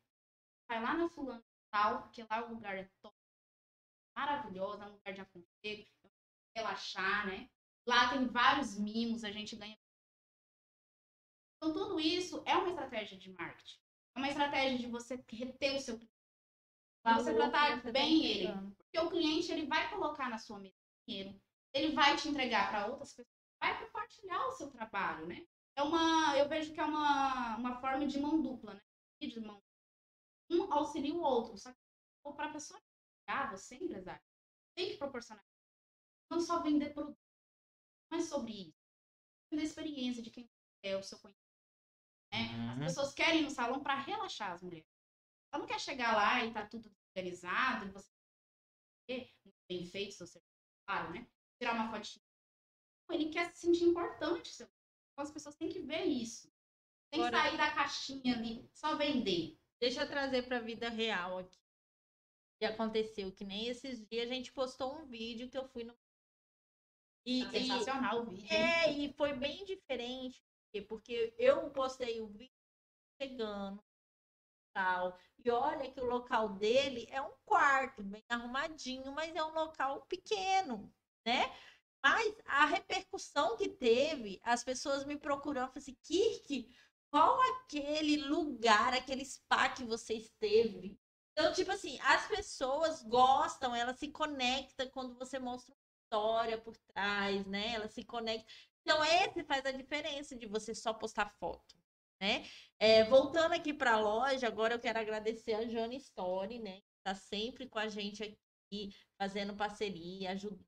vai 0.69 0.81
lá 0.81 0.95
na 0.95 1.09
fulana 1.09 1.45
tal, 1.73 2.03
porque 2.03 2.23
lá 2.23 2.45
o 2.45 2.55
lugar 2.55 2.77
é 2.77 2.89
top, 3.01 3.17
maravilhoso, 4.17 4.83
é 4.83 4.87
um 4.87 4.93
lugar 4.93 5.15
de 5.15 5.21
aconchego, 5.23 5.91
relaxar, 6.55 7.27
né? 7.27 7.51
Lá 7.87 8.11
tem 8.11 8.27
vários 8.27 8.79
mimos, 8.79 9.25
a 9.25 9.33
gente 9.33 9.57
ganha 9.57 9.77
Então, 11.57 11.73
tudo 11.73 11.99
isso 11.99 12.43
é 12.47 12.55
uma 12.55 12.69
estratégia 12.69 13.19
de 13.19 13.33
marketing. 13.33 13.81
É 14.15 14.19
uma 14.19 14.29
estratégia 14.29 14.79
de 14.79 14.87
você 14.87 15.23
reter 15.29 15.77
o 15.77 15.81
seu 15.81 15.97
cliente. 15.97 16.13
Você 17.05 17.35
tratar 17.35 17.83
tá 17.83 17.91
bem 17.91 18.25
ele. 18.25 18.49
Porque 18.77 18.99
o 19.01 19.11
cliente 19.11 19.51
ele 19.51 19.67
vai 19.67 19.91
colocar 19.91 20.29
na 20.29 20.39
sua 20.39 20.59
mesa 20.59 20.77
dinheiro, 21.09 21.41
ele 21.75 21.95
vai 21.95 22.17
te 22.17 22.29
entregar 22.29 22.71
para 22.71 22.87
outras 22.87 23.13
pessoas, 23.13 23.35
vai 23.61 23.85
compartilhar 23.85 24.47
o 24.47 24.53
seu 24.53 24.71
trabalho, 24.71 25.27
né? 25.27 25.45
É 25.75 25.83
uma, 25.83 26.37
eu 26.37 26.49
vejo 26.49 26.73
que 26.73 26.79
é 26.79 26.85
uma, 26.85 27.57
uma 27.57 27.81
forma 27.81 28.07
de 28.07 28.21
mão 28.21 28.41
dupla, 28.41 28.75
né? 28.75 28.83
De 29.21 29.41
mão. 29.41 29.61
Um 30.51 30.73
auxilia 30.73 31.15
o 31.15 31.23
outro, 31.23 31.57
só 31.57 31.73
que 31.73 31.79
para 32.37 32.51
a 32.51 32.53
pessoa 32.53 32.81
ah, 33.27 33.51
você 33.51 33.77
empresário 33.77 34.23
tem 34.75 34.91
que 34.91 34.99
proporcionar 34.99 35.45
não 36.31 36.41
só 36.41 36.63
vender 36.63 36.95
produto, 36.95 37.19
mas 38.11 38.25
sobre 38.25 38.69
isso, 38.69 38.79
vender 39.51 39.65
experiência 39.65 40.23
de 40.23 40.31
quem 40.31 40.51
é 40.83 40.97
o 40.97 41.03
seu 41.03 41.19
conhecimento. 41.19 41.42
Né? 42.33 42.49
Uhum. 42.55 42.73
As 42.73 42.79
pessoas 42.79 43.15
querem 43.15 43.41
ir 43.41 43.45
no 43.45 43.51
salão 43.51 43.83
para 43.83 44.01
relaxar 44.01 44.53
as 44.53 44.63
mulheres. 44.63 44.89
Ela 45.53 45.61
não 45.61 45.69
quer 45.69 45.79
chegar 45.79 46.17
lá 46.17 46.45
e 46.45 46.53
tá 46.53 46.67
tudo 46.67 46.91
organizado, 47.15 47.87
e 47.87 47.91
você 47.91 48.11
muito 49.45 49.59
bem 49.69 49.87
feito, 49.87 50.15
seu 50.15 50.27
serviço, 50.27 50.51
claro, 50.87 51.13
né? 51.13 51.27
Tirar 51.59 51.75
uma 51.75 51.91
fotinha. 51.91 52.25
Ele 53.11 53.29
quer 53.29 53.53
se 53.53 53.61
sentir 53.61 53.85
importante. 53.85 54.51
Então 54.55 54.69
as 55.19 55.31
pessoas 55.31 55.55
têm 55.57 55.69
que 55.69 55.81
ver 55.81 56.05
isso. 56.05 56.51
Tem 57.11 57.23
que 57.23 57.31
sair 57.31 57.57
da 57.59 57.71
caixinha 57.73 58.35
ali, 58.35 58.67
só 58.73 58.97
vender. 58.97 59.59
Deixa 59.79 60.03
eu 60.03 60.09
trazer 60.09 60.47
para 60.47 60.57
a 60.57 60.63
vida 60.63 60.89
real 60.89 61.39
aqui. 61.39 61.59
Que 62.59 62.65
aconteceu 62.65 63.31
que 63.33 63.45
nem 63.45 63.67
esses 63.67 64.07
dias 64.07 64.31
a 64.31 64.35
gente 64.35 64.53
postou 64.53 64.97
um 64.97 65.05
vídeo 65.05 65.51
que 65.51 65.59
eu 65.59 65.69
fui 65.69 65.85
no 65.85 65.95
e, 67.25 67.45
tá 67.45 67.51
sensacional 67.51 68.17
e, 68.17 68.21
o 68.21 68.31
vídeo. 68.31 68.53
É, 68.53 68.93
e 68.93 69.13
foi 69.13 69.35
bem 69.35 69.65
diferente, 69.65 70.43
porque 70.81 71.35
eu 71.39 71.71
postei 71.71 72.21
o 72.21 72.29
vídeo 72.29 72.55
chegando 73.21 73.83
tal. 74.73 75.19
E 75.45 75.51
olha 75.51 75.91
que 75.91 76.01
o 76.01 76.07
local 76.07 76.51
dele 76.51 77.07
é 77.11 77.21
um 77.21 77.33
quarto, 77.45 78.03
bem 78.03 78.25
arrumadinho, 78.29 79.13
mas 79.13 79.35
é 79.35 79.43
um 79.45 79.53
local 79.53 80.03
pequeno, 80.07 80.93
né? 81.27 81.55
Mas 82.03 82.35
a 82.47 82.65
repercussão 82.67 83.57
que 83.57 83.69
teve, 83.69 84.41
as 84.43 84.65
pessoas 84.65 85.05
me 85.05 85.17
procurando, 85.17 85.69
falaram 85.69 85.79
assim, 85.79 85.97
Kirk, 86.03 86.75
qual 87.11 87.39
aquele 87.53 88.17
lugar, 88.17 88.95
aquele 88.95 89.25
spa 89.25 89.69
que 89.69 89.85
você 89.85 90.15
esteve? 90.15 90.99
Então, 91.33 91.53
tipo 91.53 91.71
assim, 91.71 91.99
as 92.01 92.27
pessoas 92.27 93.03
gostam, 93.03 93.75
elas 93.75 93.99
se 93.99 94.09
conectam 94.09 94.89
quando 94.91 95.15
você 95.15 95.39
mostra 95.39 95.75
história 96.05 96.59
por 96.59 96.77
trás, 96.77 97.47
né? 97.47 97.75
Ela 97.75 97.89
se 97.89 98.05
conecta. 98.05 98.47
Então, 98.83 99.05
esse 99.05 99.45
faz 99.45 99.65
a 99.65 99.73
diferença 99.73 100.37
de 100.37 100.47
você 100.47 100.75
só 100.75 100.93
postar 100.93 101.29
foto, 101.39 101.77
né? 102.21 102.45
É, 102.79 103.05
voltando 103.05 103.53
aqui 103.53 103.73
para 103.73 103.93
a 103.93 104.01
loja, 104.01 104.47
agora 104.47 104.75
eu 104.75 104.81
quero 104.81 104.99
agradecer 104.99 105.55
a 105.55 105.67
Jane 105.67 105.97
Story, 105.97 106.59
né? 106.59 106.83
Tá 107.05 107.15
sempre 107.15 107.69
com 107.69 107.79
a 107.79 107.89
gente 107.89 108.23
aqui, 108.23 108.95
fazendo 109.17 109.57
parceria, 109.57 110.33
ajudando, 110.33 110.67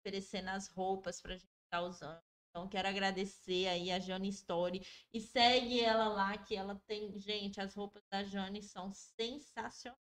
oferecendo 0.00 0.48
as 0.50 0.68
roupas 0.68 1.20
para 1.20 1.34
a 1.34 1.36
gente 1.36 1.48
estar 1.64 1.78
tá 1.78 1.82
usando. 1.82 2.22
Então, 2.50 2.68
quero 2.68 2.88
agradecer 2.88 3.68
aí 3.68 3.90
a 3.90 3.98
Jane 3.98 4.28
Story 4.30 4.84
e 5.12 5.20
segue 5.20 5.80
ela 5.80 6.08
lá, 6.08 6.38
que 6.38 6.56
ela 6.56 6.80
tem. 6.86 7.16
Gente, 7.18 7.60
as 7.60 7.74
roupas 7.74 8.02
da 8.10 8.24
Jane 8.24 8.62
são 8.62 8.92
sensacionais. 8.92 10.07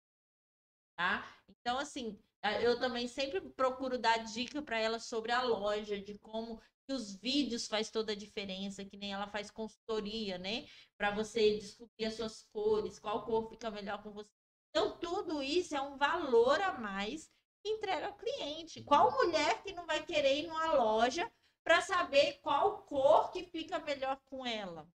Tá? 0.96 1.26
Então, 1.48 1.78
assim, 1.78 2.18
eu 2.62 2.78
também 2.78 3.08
sempre 3.08 3.40
procuro 3.40 3.98
dar 3.98 4.18
dica 4.18 4.62
para 4.62 4.78
ela 4.78 4.98
sobre 4.98 5.32
a 5.32 5.42
loja, 5.42 6.00
de 6.00 6.18
como 6.18 6.60
que 6.86 6.92
os 6.92 7.16
vídeos 7.16 7.66
faz 7.66 7.90
toda 7.90 8.12
a 8.12 8.16
diferença, 8.16 8.84
que 8.84 8.96
nem 8.96 9.12
ela 9.12 9.26
faz 9.26 9.50
consultoria, 9.50 10.36
né? 10.38 10.66
Para 10.98 11.10
você 11.10 11.56
descobrir 11.58 12.04
as 12.04 12.14
suas 12.14 12.42
cores, 12.52 12.98
qual 12.98 13.24
cor 13.24 13.48
fica 13.48 13.70
melhor 13.70 14.02
com 14.02 14.12
você. 14.12 14.30
Então, 14.70 14.98
tudo 14.98 15.42
isso 15.42 15.74
é 15.74 15.80
um 15.80 15.96
valor 15.96 16.60
a 16.60 16.72
mais 16.78 17.30
que 17.62 17.70
entrega 17.70 18.08
ao 18.08 18.16
cliente. 18.16 18.82
Qual 18.82 19.10
mulher 19.12 19.62
que 19.62 19.72
não 19.72 19.86
vai 19.86 20.04
querer 20.04 20.40
ir 20.40 20.46
numa 20.46 20.74
loja 20.74 21.30
para 21.64 21.80
saber 21.80 22.40
qual 22.42 22.82
cor 22.82 23.30
que 23.30 23.44
fica 23.44 23.78
melhor 23.78 24.20
com 24.26 24.44
ela? 24.44 24.86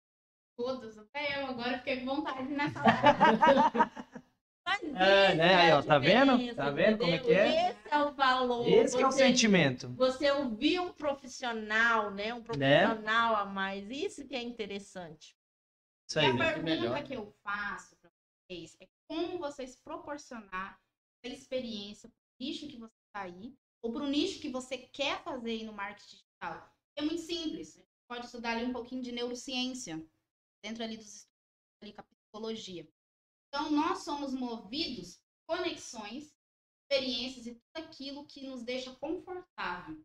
Todas, 0.54 0.98
até 0.98 1.40
eu 1.40 1.46
agora 1.46 1.78
fiquei 1.78 2.00
com 2.00 2.16
vontade 2.16 2.48
nessa 2.52 2.82
Mas 2.82 2.88
é, 4.94 5.34
né? 5.34 5.54
Aí, 5.54 5.72
ó, 5.72 5.82
tá 5.82 5.98
vendo? 5.98 6.54
Tá 6.54 6.70
vendo 6.70 6.98
como 6.98 7.12
é 7.12 7.18
que 7.18 7.32
é? 7.32 7.70
Esse 7.70 7.88
é 7.90 7.98
o 7.98 8.12
valor. 8.12 8.68
Esse 8.68 8.96
você, 8.96 9.02
é 9.02 9.06
o 9.06 9.12
sentimento. 9.12 9.88
Você 9.90 10.30
ouvir 10.30 10.80
um 10.80 10.92
profissional, 10.92 12.10
né? 12.10 12.34
Um 12.34 12.38
né? 12.56 12.86
profissional 12.86 13.32
né? 13.32 13.42
a 13.42 13.44
mais. 13.44 13.90
Isso 13.90 14.26
que 14.26 14.34
é 14.34 14.42
interessante. 14.42 15.36
Isso 16.08 16.18
aí. 16.18 16.26
E 16.26 16.30
a 16.30 16.32
né? 16.34 16.62
pergunta 16.62 17.02
que 17.02 17.14
eu 17.14 17.32
faço 17.42 17.96
para 17.96 18.10
vocês 18.50 18.76
é 18.80 18.88
como 19.06 19.38
vocês 19.38 19.76
proporcionar 19.76 20.78
a 21.24 21.28
experiência 21.28 22.08
para 22.08 22.16
o 22.16 22.46
nicho 22.46 22.68
que 22.68 22.76
você 22.76 22.94
está 23.06 23.22
aí 23.22 23.54
ou 23.82 23.92
para 23.92 24.02
o 24.02 24.08
nicho 24.08 24.40
que 24.40 24.48
você 24.48 24.78
quer 24.78 25.22
fazer 25.22 25.50
aí 25.50 25.64
no 25.64 25.72
marketing 25.72 26.16
digital. 26.16 26.74
É 26.96 27.02
muito 27.02 27.22
simples. 27.22 27.74
Você 27.74 27.84
pode 28.08 28.26
estudar 28.26 28.56
ali 28.56 28.64
um 28.64 28.72
pouquinho 28.72 29.02
de 29.02 29.12
neurociência 29.12 30.04
dentro 30.62 30.82
ali 30.82 30.96
dos 30.96 31.06
estudos 31.06 31.28
ali 31.82 31.92
com 31.92 32.00
a 32.00 32.04
psicologia. 32.04 32.88
Então, 33.48 33.70
nós 33.70 34.04
somos 34.04 34.32
movidos 34.32 35.22
conexões, 35.46 36.36
experiências 36.82 37.46
e 37.46 37.54
tudo 37.54 37.84
aquilo 37.84 38.26
que 38.26 38.46
nos 38.46 38.62
deixa 38.62 38.94
confortável. 38.96 40.04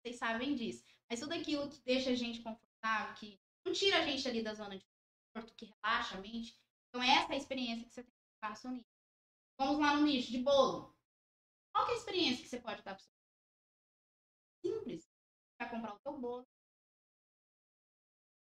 Vocês 0.00 0.16
sabem 0.16 0.54
disso. 0.54 0.84
Mas 1.08 1.20
tudo 1.20 1.34
aquilo 1.34 1.68
que 1.68 1.80
deixa 1.82 2.10
a 2.10 2.14
gente 2.14 2.42
confortável, 2.42 3.14
que 3.16 3.40
não 3.64 3.72
tira 3.72 3.98
a 3.98 4.06
gente 4.06 4.26
ali 4.26 4.42
da 4.42 4.54
zona 4.54 4.78
de 4.78 4.86
conforto, 5.34 5.54
que 5.54 5.66
relaxa 5.66 6.16
a 6.16 6.20
mente. 6.20 6.58
Então, 6.88 7.02
essa 7.02 7.32
é 7.32 7.34
a 7.34 7.38
experiência 7.38 7.86
que 7.86 7.92
você 7.92 8.02
tem 8.02 8.10
que 8.10 8.40
colocar 8.40 8.50
no 8.50 8.56
seu 8.56 8.70
nicho. 8.70 8.90
Vamos 9.58 9.78
lá 9.78 9.96
no 9.96 10.06
nicho 10.06 10.30
de 10.30 10.38
bolo. 10.38 10.96
Qual 11.72 11.88
é 11.88 11.92
a 11.92 11.96
experiência 11.96 12.42
que 12.42 12.48
você 12.48 12.60
pode 12.60 12.82
dar 12.82 12.94
para 12.94 13.02
o 13.02 13.04
seu 13.04 13.20
Simples. 14.64 15.08
Para 15.58 15.70
comprar 15.70 15.94
o 15.94 15.98
seu 16.00 16.18
bolo. 16.18 16.46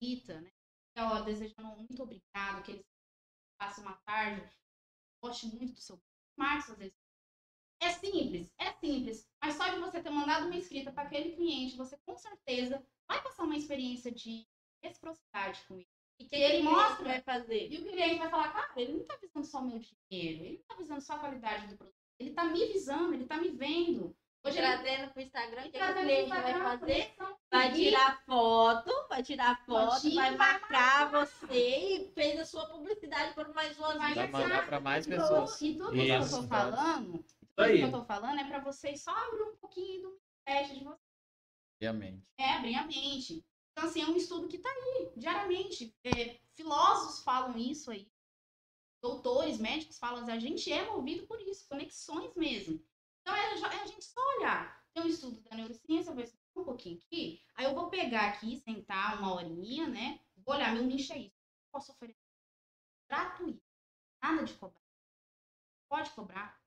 Rita, 0.03 0.41
né? 0.41 0.53
Ela 0.95 1.23
desejando 1.23 1.77
muito 1.77 2.03
obrigado, 2.03 2.63
que 2.65 2.73
eles 2.73 2.87
passe 3.59 3.81
uma 3.81 3.95
tarde, 4.05 4.49
goste 5.23 5.47
muito 5.47 5.75
do 5.75 5.81
seu 5.81 6.01
Marcos, 6.37 6.71
às 6.71 6.79
vezes. 6.79 6.95
É 7.81 7.91
simples, 7.93 8.53
é 8.59 8.73
simples. 8.73 9.29
Mas 9.41 9.55
só 9.55 9.69
de 9.69 9.81
você 9.81 10.03
ter 10.03 10.11
mandado 10.11 10.47
uma 10.47 10.57
escrita 10.57 10.93
para 10.93 11.05
aquele 11.05 11.35
cliente, 11.35 11.77
você 11.77 11.97
com 12.05 12.17
certeza 12.17 12.85
vai 13.09 13.23
passar 13.23 13.45
uma 13.45 13.57
experiência 13.57 14.13
de 14.13 14.47
reciprocidade 14.83 15.65
com 15.67 15.77
ele. 15.77 15.89
E 16.19 16.25
que 16.25 16.37
ele 16.37 16.63
mostra, 16.63 17.05
vai 17.05 17.21
fazer. 17.23 17.71
E 17.71 17.79
o 17.79 17.85
cliente 17.87 18.19
vai 18.19 18.31
falar, 18.31 18.53
cara, 18.53 18.81
ele 18.81 18.93
não 18.93 19.01
está 19.03 19.17
visando 19.17 19.47
só 19.47 19.59
o 19.61 19.67
meu 19.67 19.79
dinheiro, 19.79 20.45
ele 20.45 20.53
não 20.55 20.61
está 20.61 20.75
visando 20.75 21.01
só 21.01 21.15
a 21.15 21.19
qualidade 21.19 21.69
do 21.69 21.77
produto. 21.77 21.97
Ele 22.19 22.31
está 22.31 22.45
me 22.45 22.67
visando, 22.67 23.13
ele 23.13 23.25
está 23.25 23.37
me 23.37 23.51
vendo. 23.51 24.17
Hoje 24.47 24.59
trazendo 24.59 25.11
para 25.11 25.21
o 25.21 25.23
Instagram, 25.25 25.61
o 25.61 25.71
que 25.71 25.83
o 25.83 25.95
cliente 25.95 26.29
vai 26.29 26.55
fazer? 26.55 27.15
Vai 27.51 27.73
tirar 27.73 28.25
foto, 28.25 29.09
vai 29.09 29.23
tirar 29.23 29.67
foto, 29.67 30.15
vai 30.15 30.37
marcar 30.37 31.11
você 31.11 31.47
e 31.53 32.13
fez 32.13 32.39
a 32.39 32.45
sua 32.45 32.67
publicidade 32.67 33.35
por 33.35 33.53
mais 33.53 33.77
uma 33.77 33.99
vez. 33.99 34.15
Vai 34.15 34.29
mandar 34.29 34.67
para 34.67 34.79
mais 34.79 35.05
pessoas. 35.05 35.61
E 35.61 35.75
tudo 35.75 35.97
isso 35.97 36.05
que 36.05 36.13
eu 36.13 36.21
estou 36.21 36.43
falando, 36.45 37.25
tudo 37.57 37.69
que 37.69 37.81
eu 37.81 37.87
estou 37.87 38.05
falando 38.05 38.39
é 38.39 38.45
para 38.45 38.61
vocês 38.61 39.03
só 39.03 39.11
abrir 39.11 39.43
um 39.43 39.57
pouquinho 39.57 40.03
do 40.03 40.21
teste 40.45 40.79
de 40.79 40.85
vocês. 40.85 41.01
Abrir 41.77 41.89
a 41.89 41.93
mente. 41.93 42.27
É, 42.39 42.53
abrir 42.53 42.75
a 42.77 42.87
mente. 42.87 43.45
Então, 43.73 43.89
assim, 43.89 44.03
é 44.03 44.07
um 44.07 44.17
estudo 44.17 44.47
que 44.47 44.57
está 44.57 44.71
aí, 44.71 45.11
diariamente. 45.17 45.93
É, 46.05 46.39
filósofos 46.55 47.23
falam 47.25 47.59
isso 47.59 47.91
aí. 47.91 48.09
Doutores, 49.03 49.59
médicos 49.59 49.99
falam, 49.99 50.25
a 50.27 50.39
gente 50.39 50.73
é 50.73 50.85
movido 50.87 51.27
por 51.27 51.41
isso, 51.41 51.69
conexões 51.69 52.33
mesmo. 52.35 52.81
Então 53.27 53.35
é, 53.35 53.75
é 53.75 53.83
a 53.83 53.87
gente 53.87 54.05
só 54.05 54.21
olhar. 54.39 54.81
Tem 54.95 55.03
um 55.03 55.09
estudo 55.09 55.41
da 55.41 55.57
neurociência, 55.57 56.11
eu 56.11 56.15
vou 56.15 56.23
estudar 56.23 56.61
um 56.61 56.65
pouquinho 56.65 56.97
aqui. 56.99 57.43
Aí 57.57 57.65
eu 57.65 57.75
vou 57.75 57.91
pegar 57.91 58.29
aqui, 58.29 58.57
sentar 58.61 59.19
uma 59.19 59.35
horinha, 59.35 59.89
né? 59.89 60.21
Vou 60.37 60.55
olhar, 60.55 60.73
meu 60.73 60.85
nicho 60.85 61.13
é 61.13 61.19
isso. 61.19 61.37
Posso 61.73 61.91
oferecer 61.91 62.21
gratuito. 63.09 63.63
Nada 64.23 64.45
de 64.45 64.55
cobrar. 64.55 64.81
Pode 65.89 66.11
cobrar. 66.11 66.61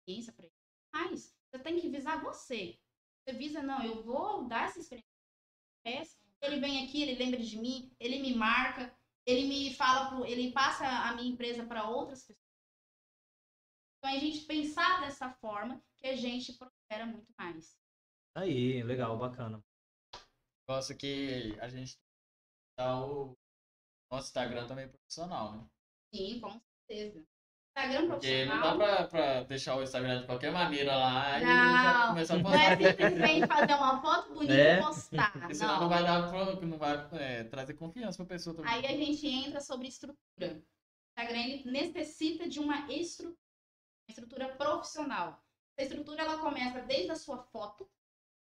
Experiência 0.00 0.32
para 0.32 0.46
ele. 0.46 0.54
Mas 0.92 1.36
você 1.46 1.58
tem 1.60 1.80
que 1.80 1.88
visar 1.88 2.22
você. 2.22 2.78
Você 3.22 3.36
visa, 3.36 3.62
não, 3.62 3.82
eu 3.84 4.02
vou 4.02 4.46
dar 4.46 4.64
essa 4.64 4.80
experiência. 4.80 6.18
Ele 6.42 6.60
vem 6.60 6.84
aqui, 6.84 7.02
ele 7.02 7.14
lembra 7.14 7.40
de 7.40 7.58
mim, 7.58 7.94
ele 7.98 8.20
me 8.20 8.34
marca, 8.34 8.94
ele 9.24 9.46
me 9.46 9.74
fala, 9.74 10.10
pro, 10.10 10.26
ele 10.26 10.52
passa 10.52 10.86
a 10.86 11.14
minha 11.14 11.30
empresa 11.30 11.64
para 11.64 11.88
outras 11.88 12.22
pessoas. 12.22 12.43
Então, 14.04 14.12
é 14.12 14.18
a 14.18 14.20
gente 14.20 14.44
pensar 14.44 15.00
dessa 15.00 15.30
forma 15.30 15.82
que 15.96 16.06
a 16.06 16.14
gente 16.14 16.52
prospera 16.52 17.06
muito 17.06 17.32
mais. 17.38 17.74
Aí, 18.36 18.82
legal, 18.82 19.16
bacana. 19.16 19.64
Gosto 20.68 20.94
que 20.94 21.56
a 21.58 21.68
gente 21.68 21.96
tá 22.76 23.02
o 23.02 23.34
nosso 24.12 24.26
Instagram 24.26 24.66
também 24.66 24.84
é 24.84 24.88
profissional, 24.88 25.52
né? 25.56 25.66
Sim, 26.14 26.38
com 26.38 26.60
certeza. 26.86 27.24
Instagram 27.74 28.08
Porque 28.08 28.44
não 28.44 28.60
dá 28.60 28.76
pra, 28.76 29.06
pra, 29.08 29.42
deixar 29.44 29.76
o 29.76 29.82
Instagram 29.82 30.20
de 30.20 30.26
qualquer 30.26 30.52
maneira 30.52 30.94
lá 30.94 31.40
não, 31.40 31.46
e 31.46 31.82
já 31.82 32.08
começar 32.08 32.34
a 32.36 32.42
postar. 32.42 32.58
Não 32.58 32.86
é 32.86 32.90
simplesmente 32.90 33.46
fazer 33.46 33.74
uma 33.74 34.02
foto 34.02 34.34
bonita 34.34 34.52
é. 34.52 34.78
e 34.78 34.82
postar. 34.82 35.32
Porque 35.32 35.54
senão 35.54 35.74
não, 35.74 35.80
não 35.80 35.88
vai 35.88 36.02
dar 36.02 36.60
não 36.60 36.78
vai 36.78 37.08
é, 37.12 37.44
trazer 37.44 37.72
confiança 37.72 38.18
pra 38.18 38.36
pessoa 38.36 38.54
também. 38.54 38.70
Aí 38.70 38.84
a 38.84 38.96
gente 38.98 39.26
entra 39.26 39.62
sobre 39.62 39.88
estrutura. 39.88 40.18
O 40.38 41.20
Instagram 41.20 41.40
ele 41.40 41.70
necessita 41.70 42.46
de 42.46 42.60
uma 42.60 42.92
estrutura, 42.92 43.43
estrutura 44.08 44.54
profissional. 44.56 45.42
Essa 45.76 45.90
estrutura 45.90 46.22
ela 46.22 46.38
começa 46.38 46.80
desde 46.82 47.10
a 47.10 47.16
sua 47.16 47.42
foto, 47.44 47.90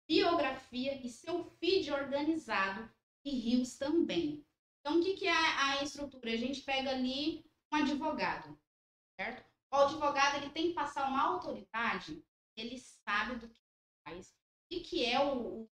biografia 0.08 0.94
e 1.04 1.08
seu 1.08 1.44
feed 1.44 1.90
organizado 1.92 2.90
e 3.24 3.30
rios 3.30 3.76
também. 3.76 4.44
Então, 4.80 4.98
o 4.98 5.02
que, 5.02 5.14
que 5.14 5.26
é 5.26 5.32
a 5.32 5.82
estrutura? 5.82 6.32
A 6.32 6.36
gente 6.36 6.62
pega 6.62 6.90
ali 6.90 7.44
um 7.72 7.76
advogado, 7.76 8.58
certo? 9.18 9.48
O 9.72 9.76
advogado 9.76 10.38
ele 10.38 10.50
tem 10.50 10.68
que 10.68 10.74
passar 10.74 11.08
uma 11.08 11.22
autoridade, 11.22 12.24
ele 12.56 12.78
sabe 12.78 13.36
do 13.36 13.48
que 13.48 13.60
faz, 14.04 14.34
o 14.72 14.82
que 14.82 15.04
é 15.04 15.20
o, 15.20 15.62
o 15.62 15.70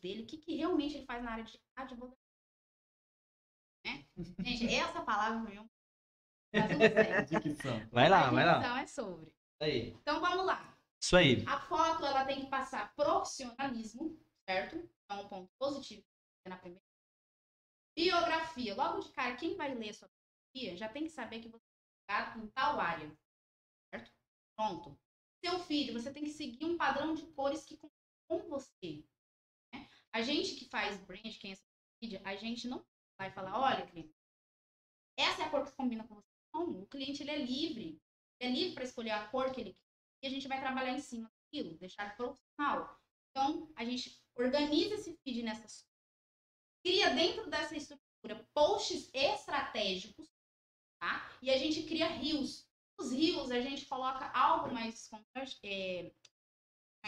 dele, 0.00 0.22
o 0.22 0.26
que, 0.26 0.38
que 0.38 0.56
realmente 0.56 0.96
ele 0.96 1.06
faz 1.06 1.22
na 1.22 1.32
área 1.32 1.44
de 1.44 1.60
advocacia. 1.76 2.18
Né? 3.84 4.06
Gente, 4.44 4.74
essa 4.74 5.02
palavra 5.02 5.38
Vai 7.90 8.08
lá, 8.08 8.30
vai 8.30 8.44
lá. 8.44 8.58
Então 8.58 8.76
é 8.76 8.86
sobre. 8.86 9.32
Aí. 9.60 9.88
Então 10.00 10.20
vamos 10.20 10.46
lá. 10.46 10.76
Isso 11.00 11.16
aí. 11.16 11.44
A 11.46 11.60
foto 11.60 12.04
ela 12.04 12.24
tem 12.24 12.44
que 12.44 12.50
passar 12.50 12.94
profissionalismo, 12.94 14.18
certo? 14.48 14.76
Então 15.04 15.22
um 15.24 15.28
ponto 15.28 15.50
positivo 15.58 16.04
na 16.46 16.56
primeira. 16.56 16.84
Biografia. 17.96 18.74
Logo 18.74 19.00
de 19.00 19.10
cara, 19.10 19.36
quem 19.36 19.56
vai 19.56 19.74
ler 19.74 19.94
sua 19.94 20.08
biografia 20.08 20.76
já 20.76 20.88
tem 20.88 21.04
que 21.04 21.10
saber 21.10 21.40
que 21.40 21.48
você 21.48 21.64
é 22.10 22.38
em 22.38 22.46
tal 22.48 22.80
área. 22.80 23.10
Certo? 23.92 24.12
Pronto. 24.56 24.98
Seu 25.44 25.58
filho, 25.60 25.92
você 25.92 26.12
tem 26.12 26.24
que 26.24 26.30
seguir 26.30 26.64
um 26.64 26.76
padrão 26.76 27.14
de 27.14 27.26
cores 27.32 27.64
que 27.64 27.76
com 28.28 28.38
você. 28.48 29.04
Né? 29.72 29.88
A 30.12 30.22
gente 30.22 30.56
que 30.56 30.68
faz 30.68 30.96
brand, 31.04 31.38
quem 31.38 31.52
é 31.52 31.56
mídia, 32.02 32.20
a 32.24 32.34
gente 32.36 32.68
não 32.68 32.84
vai 33.18 33.30
falar, 33.30 33.58
olha, 33.58 33.86
cliente, 33.86 34.14
essa 35.16 35.42
é 35.42 35.46
a 35.46 35.50
cor 35.50 35.64
que 35.64 35.72
combina 35.72 36.06
com 36.06 36.14
você. 36.14 36.35
Não, 36.56 36.82
o 36.82 36.86
cliente 36.86 37.22
ele 37.22 37.30
é 37.30 37.38
livre. 37.38 38.00
Ele 38.40 38.50
é 38.50 38.54
livre 38.54 38.74
para 38.74 38.84
escolher 38.84 39.10
a 39.10 39.28
cor 39.28 39.52
que 39.52 39.60
ele 39.60 39.72
quer. 39.72 39.86
E 40.22 40.26
a 40.26 40.30
gente 40.30 40.48
vai 40.48 40.60
trabalhar 40.60 40.92
em 40.92 41.00
cima 41.00 41.30
daquilo, 41.30 41.76
deixar 41.76 42.16
profissional. 42.16 42.98
Então, 43.30 43.70
a 43.76 43.84
gente 43.84 44.18
organiza 44.34 44.94
esse 44.94 45.16
feed 45.22 45.42
nessas 45.42 45.86
cria 46.82 47.10
dentro 47.10 47.50
dessa 47.50 47.76
estrutura 47.76 48.48
posts 48.54 49.10
estratégicos, 49.12 50.28
tá? 51.00 51.28
E 51.42 51.50
a 51.50 51.58
gente 51.58 51.82
cria 51.82 52.06
rios. 52.06 52.70
Os 52.98 53.12
rios 53.12 53.50
a 53.50 53.60
gente 53.60 53.86
coloca 53.86 54.30
algo 54.30 54.72
mais 54.72 55.10
é, 55.64 56.12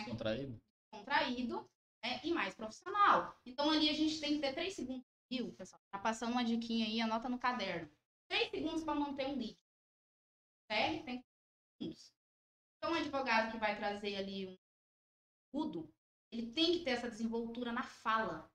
contraído, 0.05 0.61
contraído 0.93 1.71
né? 2.05 2.21
e 2.25 2.33
mais 2.33 2.55
profissional. 2.55 3.39
Então 3.47 3.71
ali 3.71 3.89
a 3.89 3.95
gente 3.95 4.21
tem 4.21 4.35
que 4.35 4.41
ter 4.41 4.53
três 4.53 4.75
segundos 4.75 5.07
de 5.31 5.37
rio, 5.39 5.53
pessoal. 5.53 5.81
Tá 5.93 5.99
passando 5.99 6.33
uma 6.33 6.45
diquinha 6.45 6.85
aí, 6.85 7.01
anota 7.01 7.29
no 7.29 7.39
caderno. 7.39 7.89
Três 8.29 8.51
segundos 8.51 8.85
para 8.85 8.95
manter 8.95 9.27
um 9.27 9.37
lead. 9.37 9.59
Certo? 10.71 11.05
Tem 11.05 11.25
segundos. 11.81 12.13
Então, 12.77 12.93
um 12.93 12.97
advogado 12.97 13.53
que 13.53 13.59
vai 13.59 13.77
trazer 13.77 14.17
ali 14.17 14.49
um 14.49 14.57
tudo, 15.53 15.93
ele 16.31 16.53
tem 16.53 16.79
que 16.79 16.85
ter 16.85 16.91
essa 16.91 17.11
desenvoltura 17.11 17.73
na 17.73 17.83
fala 17.83 18.51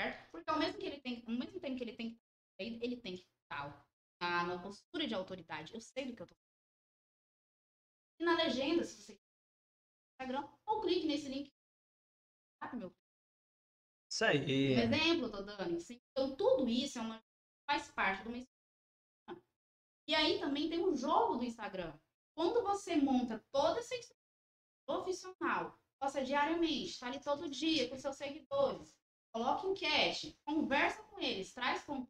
certo? 0.00 0.30
Porque 0.30 0.50
ao 0.50 0.58
mesmo 0.58 0.78
que 0.78 0.86
ele 0.86 1.00
tem, 1.00 1.22
ao 1.26 1.34
mesmo 1.34 1.60
tempo 1.60 1.76
que 1.76 1.84
ele 1.84 1.96
tem 1.96 2.20
ele 2.58 3.00
tem 3.00 3.16
que 3.16 3.26
estar 3.44 3.86
na, 4.20 4.44
na 4.44 4.62
postura 4.62 5.06
de 5.06 5.14
autoridade. 5.14 5.72
Eu 5.72 5.80
sei 5.80 6.06
do 6.06 6.14
que 6.14 6.22
eu 6.22 6.26
tô 6.26 6.34
falando. 6.34 6.50
E 8.18 8.24
na 8.24 8.34
legenda, 8.36 8.84
se 8.84 9.02
você 9.02 9.18
Instagram, 10.20 10.46
ou 10.66 10.82
clique 10.82 11.06
nesse 11.06 11.28
link. 11.28 11.50
Sabe, 12.62 12.76
meu? 12.76 12.94
Isso 14.10 14.24
aí. 14.24 14.76
Um 14.76 14.80
exemplo, 14.80 15.30
tô 15.30 15.42
dando. 15.42 15.78
Então, 15.90 16.36
tudo 16.36 16.68
isso 16.68 16.98
é 16.98 17.02
uma, 17.02 17.22
faz 17.66 17.90
parte 17.92 18.24
do 18.24 18.30
meu 18.30 18.40
Instagram. 18.40 18.59
E 20.10 20.14
aí 20.16 20.40
também 20.40 20.68
tem 20.68 20.84
o 20.84 20.96
jogo 20.96 21.36
do 21.36 21.44
Instagram. 21.44 21.96
Quando 22.34 22.64
você 22.64 22.96
monta 22.96 23.40
toda 23.52 23.78
essa 23.78 23.94
profissional, 24.84 25.78
posta 26.00 26.24
diariamente, 26.24 26.90
está 26.90 27.06
ali 27.06 27.20
todo 27.22 27.48
dia 27.48 27.88
com 27.88 27.96
seus 27.96 28.16
seguidores, 28.16 28.98
coloque 29.32 29.68
enquete, 29.68 30.36
conversa 30.44 31.00
com 31.04 31.20
eles, 31.20 31.54
traz 31.54 31.84
com... 31.84 32.00
O 32.00 32.08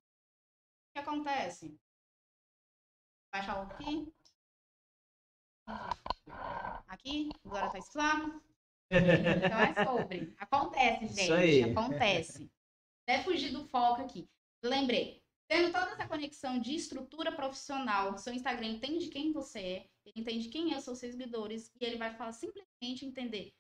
que 0.95 0.99
acontece? 0.99 1.79
Baixa 3.31 3.53
aqui. 3.65 4.11
Aqui, 6.89 7.29
agora 7.45 7.71
tá 7.71 7.79
exclamando. 7.79 8.43
Então 8.91 9.61
é 9.61 9.85
sobre. 9.85 10.35
Acontece, 10.41 11.07
gente. 11.09 11.71
Acontece. 11.71 12.51
Até 13.07 13.23
fugir 13.23 13.53
do 13.53 13.69
foco 13.69 14.01
aqui. 14.01 14.27
Lembrei. 14.65 15.20
Tendo 15.51 15.73
toda 15.73 15.91
essa 15.91 16.07
conexão 16.07 16.61
de 16.61 16.77
estrutura 16.77 17.33
profissional, 17.33 18.17
seu 18.17 18.33
Instagram 18.33 18.69
entende 18.69 19.09
quem 19.09 19.33
você 19.33 19.59
é, 19.59 19.91
ele 20.07 20.21
entende 20.21 20.49
quem 20.49 20.73
é, 20.73 20.81
são 20.81 20.95
seus 20.95 21.13
seguidores, 21.13 21.73
e 21.81 21.85
ele 21.85 21.97
vai 21.97 22.15
falar 22.15 22.33
simplesmente 22.33 23.05
entender 23.05 23.53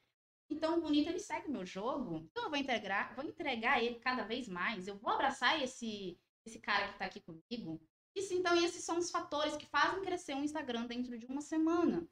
então, 0.51 0.76
o 0.76 0.80
bonito, 0.80 1.09
ele 1.09 1.20
segue 1.20 1.49
meu 1.49 1.64
jogo. 1.64 2.28
Então, 2.30 2.45
eu 2.45 2.51
vou 2.51 2.59
entregar, 2.59 3.14
vou 3.14 3.24
entregar 3.24 3.82
ele 3.82 4.01
cada 4.01 4.24
vez 4.24 4.49
mais. 4.49 4.88
Eu 4.88 4.99
vou 4.99 5.12
abraçar 5.12 5.62
esse, 5.62 6.18
esse 6.45 6.59
cara 6.59 6.88
que 6.88 6.95
está 6.95 7.05
aqui 7.05 7.20
comigo. 7.20 7.80
Isso, 8.16 8.34
então, 8.34 8.57
esses 8.57 8.84
são 8.84 8.99
os 8.99 9.11
fatores 9.11 9.57
que 9.57 9.66
fazem 9.66 10.03
crescer 10.03 10.34
um 10.34 10.43
Instagram 10.43 10.86
dentro 10.86 11.16
de 11.16 11.26
uma 11.26 11.41
semana. 11.41 12.07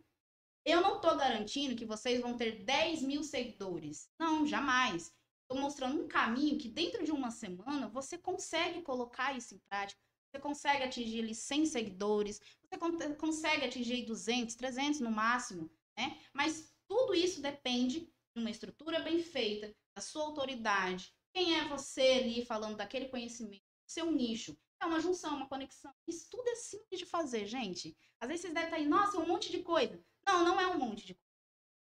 Eu 0.65 0.81
não 0.81 0.97
estou 0.97 1.17
garantindo 1.17 1.75
que 1.75 1.85
vocês 1.85 2.21
vão 2.21 2.37
ter 2.37 2.63
10 2.65 3.03
mil 3.03 3.25
seguidores. 3.25 4.09
Não, 4.19 4.47
jamais. 4.47 5.13
Mostrando 5.51 6.03
um 6.03 6.09
caminho 6.09 6.59
que 6.59 6.69
dentro 6.69 7.05
de 7.05 7.11
uma 7.11 7.31
semana 7.31 7.89
você 7.89 8.19
consegue 8.19 8.83
colocar 8.83 9.37
isso 9.37 9.55
em 9.55 9.59
prática. 9.69 10.01
Você 10.31 10.39
consegue 10.41 10.85
atingir 10.85 11.21
ali 11.21 11.35
100 11.35 11.67
seguidores, 11.67 12.41
você 12.63 13.15
consegue 13.15 13.65
atingir 13.65 14.05
200, 14.05 14.55
300 14.57 15.01
no 15.01 15.11
máximo, 15.11 15.71
né? 15.97 16.21
Mas 16.35 16.71
tudo 16.87 17.15
isso 17.15 17.41
depende 17.41 18.13
uma 18.35 18.51
estrutura 18.51 19.01
bem 19.01 19.23
feita, 19.23 19.75
a 19.97 20.01
sua 20.01 20.25
autoridade, 20.25 21.13
quem 21.33 21.59
é 21.59 21.65
você 21.67 22.03
ali 22.03 22.45
falando 22.45 22.77
daquele 22.77 23.09
conhecimento, 23.09 23.63
seu 23.87 24.11
nicho. 24.11 24.57
É 24.81 24.87
uma 24.87 25.01
junção, 25.01 25.37
uma 25.37 25.49
conexão. 25.49 25.93
Isso 26.07 26.29
tudo 26.31 26.49
é 26.49 26.55
simples 26.55 27.01
de 27.01 27.07
fazer, 27.07 27.47
gente. 27.47 27.97
Às 28.21 28.29
vezes 28.29 28.43
vocês 28.43 28.55
devem 28.55 28.69
estar 28.69 28.77
aí, 28.77 28.87
nossa, 28.87 29.17
é 29.17 29.21
um 29.21 29.27
monte 29.27 29.51
de 29.51 29.63
coisa. 29.63 30.01
Não, 30.25 30.45
não 30.45 30.61
é 30.61 30.67
um 30.69 30.79
monte 30.79 31.05
de 31.05 31.15
coisa. 31.15 31.28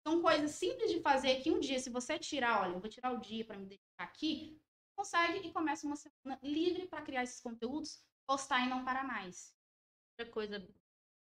São 0.07 0.22
coisas 0.22 0.53
simples 0.53 0.90
de 0.90 1.01
fazer 1.01 1.42
que 1.42 1.51
um 1.51 1.61
dia, 1.61 1.78
se 1.78 1.90
você 1.90 2.18
tirar, 2.18 2.62
olha, 2.62 2.72
eu 2.72 2.80
vou 2.80 2.88
tirar 2.88 3.12
o 3.12 3.20
dia 3.20 3.44
para 3.44 3.59
me 3.59 3.66
dedicar 3.66 4.05
aqui, 4.05 4.61
consegue 4.96 5.46
e 5.46 5.53
começa 5.53 5.86
uma 5.86 5.96
semana 5.96 6.40
livre 6.42 6.86
para 6.86 7.03
criar 7.03 7.22
esses 7.22 7.40
conteúdos, 7.40 8.03
postar 8.26 8.66
e 8.66 8.68
não 8.68 8.84
parar 8.84 9.05
mais. 9.05 9.55
Outra 10.12 10.32
coisa 10.32 10.68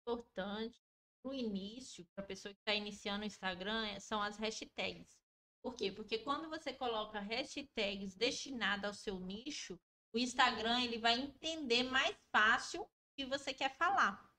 importante 0.03 0.83
no 1.25 1.33
início, 1.33 2.07
para 2.15 2.25
a 2.25 2.27
pessoa 2.27 2.53
que 2.53 2.61
está 2.61 2.75
iniciando 2.75 3.23
o 3.23 3.27
Instagram, 3.27 3.87
é, 3.87 4.01
são 4.01 4.23
as 4.23 4.37
hashtags. 4.37 5.19
Por 5.63 5.75
quê? 5.75 5.91
Porque 5.91 6.19
quando 6.19 6.51
você 6.51 6.73
coloca 6.73 7.19
hashtags 7.21 8.15
destinadas 8.15 8.85
ao 8.85 8.95
seu 8.95 9.19
nicho, 9.19 9.81
o 10.13 10.19
Instagram 10.19 10.83
ele 10.83 10.99
vai 10.99 11.19
entender 11.19 11.85
mais 11.85 12.15
fácil 12.31 12.83
o 12.83 12.89
que 13.17 13.25
você 13.25 13.55
quer 13.55 13.75
falar. 13.77 14.34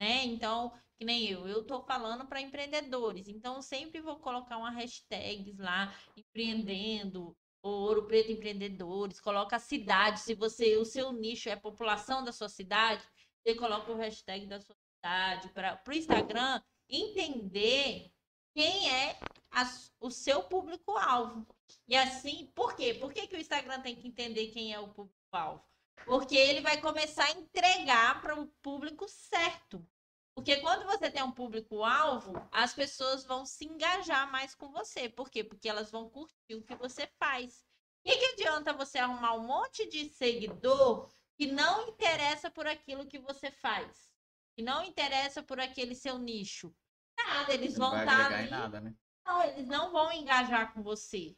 Né? 0.00 0.24
Então, 0.24 0.72
que 0.98 1.04
nem 1.04 1.28
eu, 1.28 1.46
eu 1.46 1.60
estou 1.60 1.82
falando 1.82 2.26
para 2.26 2.40
empreendedores, 2.40 3.28
então 3.28 3.60
sempre 3.60 4.00
vou 4.00 4.16
colocar 4.16 4.56
uma 4.58 4.70
hashtag 4.70 5.54
lá, 5.58 5.94
empreendendo, 6.16 7.36
Ouro 7.62 8.06
Preto 8.06 8.30
Empreendedores, 8.30 9.20
coloca 9.20 9.56
a 9.56 9.60
cidade, 9.60 10.20
se 10.20 10.34
você, 10.34 10.76
o 10.76 10.84
seu 10.84 11.12
nicho 11.12 11.48
é 11.48 11.52
a 11.52 11.60
população 11.60 12.22
da 12.22 12.32
sua 12.32 12.48
cidade, 12.48 13.04
você 13.42 13.54
coloca 13.54 13.90
o 13.90 13.96
hashtag 13.96 14.46
da 14.46 14.60
sua 14.60 14.76
para 15.54 15.80
o 15.86 15.92
Instagram 15.92 16.60
entender 16.88 18.10
quem 18.52 18.90
é 18.90 19.18
a, 19.52 19.62
o 20.00 20.10
seu 20.10 20.42
público-alvo. 20.42 21.46
E 21.86 21.96
assim, 21.96 22.50
por 22.54 22.74
quê? 22.74 22.94
Por 22.94 23.12
que, 23.12 23.26
que 23.26 23.36
o 23.36 23.40
Instagram 23.40 23.80
tem 23.82 23.94
que 23.94 24.08
entender 24.08 24.48
quem 24.48 24.72
é 24.72 24.80
o 24.80 24.88
público-alvo? 24.88 25.62
Porque 26.04 26.36
ele 26.36 26.60
vai 26.60 26.80
começar 26.80 27.24
a 27.24 27.32
entregar 27.32 28.20
para 28.20 28.38
o 28.38 28.46
público 28.62 29.08
certo. 29.08 29.84
Porque 30.34 30.56
quando 30.56 30.84
você 30.84 31.10
tem 31.10 31.22
um 31.22 31.32
público-alvo, 31.32 32.34
as 32.52 32.74
pessoas 32.74 33.24
vão 33.24 33.46
se 33.46 33.64
engajar 33.64 34.30
mais 34.30 34.54
com 34.54 34.70
você. 34.70 35.08
Por 35.08 35.30
quê? 35.30 35.42
Porque 35.42 35.68
elas 35.68 35.90
vão 35.90 36.10
curtir 36.10 36.54
o 36.54 36.62
que 36.62 36.74
você 36.76 37.06
faz. 37.18 37.64
O 38.04 38.08
que, 38.08 38.24
adianta 38.26 38.72
você 38.72 38.98
arrumar 38.98 39.34
um 39.34 39.46
monte 39.46 39.88
de 39.88 40.08
seguidor 40.10 41.10
que 41.36 41.46
não 41.46 41.88
interessa 41.88 42.50
por 42.50 42.66
aquilo 42.66 43.06
que 43.06 43.18
você 43.18 43.50
faz? 43.50 44.14
que 44.56 44.62
não 44.62 44.82
interessa 44.82 45.42
por 45.42 45.60
aquele 45.60 45.94
seu 45.94 46.18
nicho. 46.18 46.74
Nada, 47.16 47.52
eles 47.52 47.76
vão 47.76 47.98
estar 47.98 48.30
tá 48.30 48.38
ali. 48.38 48.50
Nada, 48.50 48.80
né? 48.80 48.94
Não, 49.24 49.42
eles 49.42 49.66
não 49.66 49.92
vão 49.92 50.10
engajar 50.10 50.72
com 50.72 50.82
você. 50.82 51.36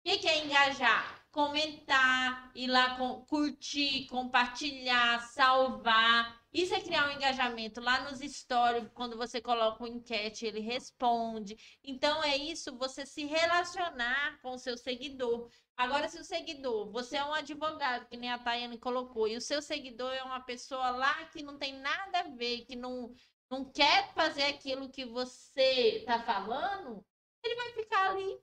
O 0.00 0.08
que, 0.08 0.18
que 0.18 0.28
é 0.28 0.44
engajar? 0.44 1.23
Comentar, 1.34 2.52
ir 2.54 2.68
lá 2.68 2.96
curtir, 3.26 4.06
compartilhar, 4.06 5.18
salvar. 5.18 6.40
Isso 6.52 6.72
é 6.72 6.80
criar 6.80 7.08
um 7.08 7.10
engajamento. 7.10 7.80
Lá 7.80 8.08
nos 8.08 8.20
stories, 8.20 8.88
quando 8.94 9.16
você 9.16 9.40
coloca 9.40 9.82
uma 9.82 9.88
enquete, 9.88 10.46
ele 10.46 10.60
responde. 10.60 11.56
Então, 11.82 12.22
é 12.22 12.36
isso, 12.36 12.78
você 12.78 13.04
se 13.04 13.24
relacionar 13.24 14.38
com 14.42 14.52
o 14.52 14.58
seu 14.58 14.78
seguidor. 14.78 15.50
Agora, 15.76 16.08
se 16.08 16.20
o 16.20 16.24
seguidor, 16.24 16.92
você 16.92 17.16
é 17.16 17.24
um 17.24 17.34
advogado, 17.34 18.06
que 18.06 18.16
nem 18.16 18.30
a 18.30 18.38
Tayane 18.38 18.78
colocou, 18.78 19.26
e 19.26 19.36
o 19.36 19.40
seu 19.40 19.60
seguidor 19.60 20.12
é 20.12 20.22
uma 20.22 20.38
pessoa 20.38 20.90
lá 20.90 21.24
que 21.24 21.42
não 21.42 21.58
tem 21.58 21.72
nada 21.80 22.20
a 22.20 22.28
ver, 22.28 22.64
que 22.64 22.76
não, 22.76 23.12
não 23.50 23.64
quer 23.64 24.14
fazer 24.14 24.44
aquilo 24.44 24.88
que 24.88 25.04
você 25.04 25.96
está 25.98 26.22
falando, 26.22 27.04
ele 27.42 27.56
vai 27.56 27.72
ficar 27.72 28.10
ali. 28.12 28.38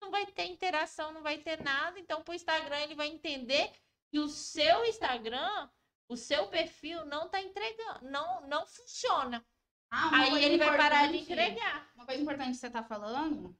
Não 0.00 0.10
vai 0.10 0.26
ter 0.26 0.44
interação, 0.46 1.12
não 1.12 1.22
vai 1.22 1.38
ter 1.38 1.62
nada. 1.62 1.98
Então, 1.98 2.22
para 2.22 2.32
o 2.32 2.34
Instagram, 2.34 2.78
ele 2.80 2.94
vai 2.94 3.08
entender 3.08 3.72
que 4.10 4.18
o 4.18 4.28
seu 4.28 4.84
Instagram, 4.84 5.68
o 6.08 6.16
seu 6.16 6.48
perfil 6.48 7.04
não 7.06 7.26
está 7.26 7.40
entregando, 7.40 8.10
não, 8.10 8.46
não 8.46 8.66
funciona. 8.66 9.44
Ah, 9.90 10.10
Aí 10.12 10.44
ele 10.44 10.58
vai 10.58 10.76
parar 10.76 11.10
de 11.10 11.18
entregar. 11.18 11.90
Uma 11.94 12.06
coisa 12.06 12.22
importante 12.22 12.50
que 12.50 12.56
você 12.56 12.66
está 12.66 12.82
falando 12.82 13.56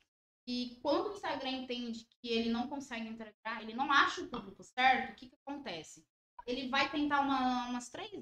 e 0.46 0.78
quando 0.80 1.08
o 1.08 1.12
Instagram 1.14 1.50
entende 1.50 2.06
que 2.20 2.28
ele 2.28 2.50
não 2.50 2.68
consegue 2.68 3.08
entregar, 3.08 3.62
ele 3.62 3.74
não 3.74 3.90
acha 3.90 4.22
o 4.22 4.28
público 4.28 4.62
certo, 4.62 5.12
o 5.12 5.16
que, 5.16 5.28
que 5.28 5.36
acontece? 5.44 6.06
Ele 6.46 6.68
vai 6.68 6.88
tentar 6.88 7.20
uma, 7.20 7.68
umas 7.68 7.88
três. 7.88 8.12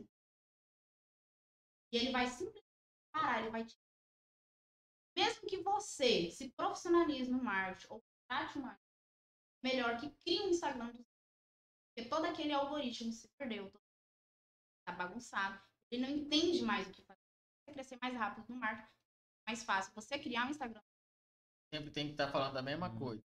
E 1.93 1.97
ele 1.99 2.11
vai 2.11 2.27
simplesmente 2.27 2.65
parar, 3.12 3.41
ele 3.41 3.51
vai 3.51 3.65
te... 3.65 3.77
Mesmo 5.17 5.47
que 5.47 5.62
você 5.62 6.31
se 6.31 6.51
profissionalize 6.51 7.31
no 7.31 7.43
marketing 7.43 7.87
ou 7.91 8.05
trate 8.29 8.59
o 8.59 8.62
marketing, 8.62 8.85
melhor 9.62 9.99
que 9.99 10.11
crie 10.25 10.41
um 10.41 10.51
Instagram 10.51 10.93
do 10.93 11.05
porque 11.97 12.09
todo 12.09 12.25
aquele 12.25 12.53
algoritmo 12.53 13.12
se 13.12 13.29
perdeu, 13.39 13.73
tá 14.85 14.93
bagunçado. 14.93 15.62
Ele 15.93 16.03
não 16.03 16.11
entende 16.11 16.61
mais 16.65 16.89
o 16.89 16.91
que 16.91 17.03
fazer. 17.03 17.21
Você 17.62 17.73
crescer 17.73 17.99
mais 18.03 18.15
rápido 18.17 18.47
no 18.49 18.57
marketing, 18.57 18.91
mais 19.47 19.62
fácil. 19.62 19.93
Você 19.95 20.19
criar 20.19 20.47
um 20.47 20.51
Instagram 20.51 20.83
sempre 21.75 21.91
tem 21.91 22.07
que 22.07 22.12
estar 22.12 22.27
tá 22.27 22.33
falando 22.33 22.55
da 22.55 22.62
mesma 22.62 22.89
uhum. 22.89 22.99
coisa. 22.99 23.25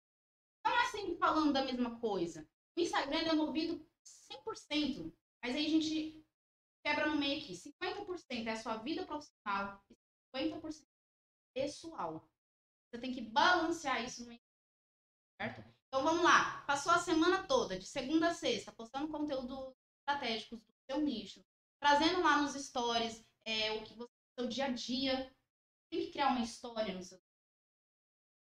Não 0.65 0.71
é 0.71 0.85
sempre 0.87 1.17
falando 1.17 1.53
da 1.53 1.63
mesma 1.63 1.99
coisa. 1.99 2.47
O 2.75 2.81
Instagram 2.81 3.19
é 3.19 3.33
movido 3.33 3.85
100%, 4.31 5.13
mas 5.43 5.55
aí 5.55 5.65
a 5.65 5.69
gente 5.69 6.25
quebra 6.83 7.07
no 7.07 7.17
meio 7.17 7.39
aqui. 7.39 7.53
50% 7.53 8.47
é 8.47 8.51
a 8.51 8.55
sua 8.55 8.77
vida 8.77 9.05
profissional 9.05 9.83
e 9.89 9.95
50% 10.35 10.85
pessoal. 11.59 12.25
Você 12.87 13.01
tem 13.01 13.13
que 13.13 13.21
balancear 13.21 14.03
isso 14.03 14.25
no 14.25 14.39
certo? 15.41 15.63
Então 15.87 16.03
vamos 16.03 16.23
lá. 16.23 16.61
Passou 16.61 16.91
a 16.91 16.99
semana 16.99 17.43
toda, 17.43 17.77
de 17.77 17.85
segunda 17.85 18.29
a 18.29 18.33
sexta, 18.33 18.71
postando 18.71 19.09
conteúdo 19.09 19.75
estratégico 19.99 20.55
do 20.55 20.63
seu 20.89 21.01
nicho, 21.01 21.43
trazendo 21.79 22.21
lá 22.21 22.41
nos 22.41 22.53
stories 22.53 23.25
é, 23.45 23.71
o 23.73 23.83
que 23.83 23.93
você 23.93 24.09
seu 24.39 24.47
dia 24.47 24.65
a 24.65 24.69
dia. 24.69 25.35
Tem 25.91 26.05
que 26.05 26.11
criar 26.11 26.27
uma 26.27 26.41
história 26.41 26.93
no 26.93 27.03
seu 27.03 27.19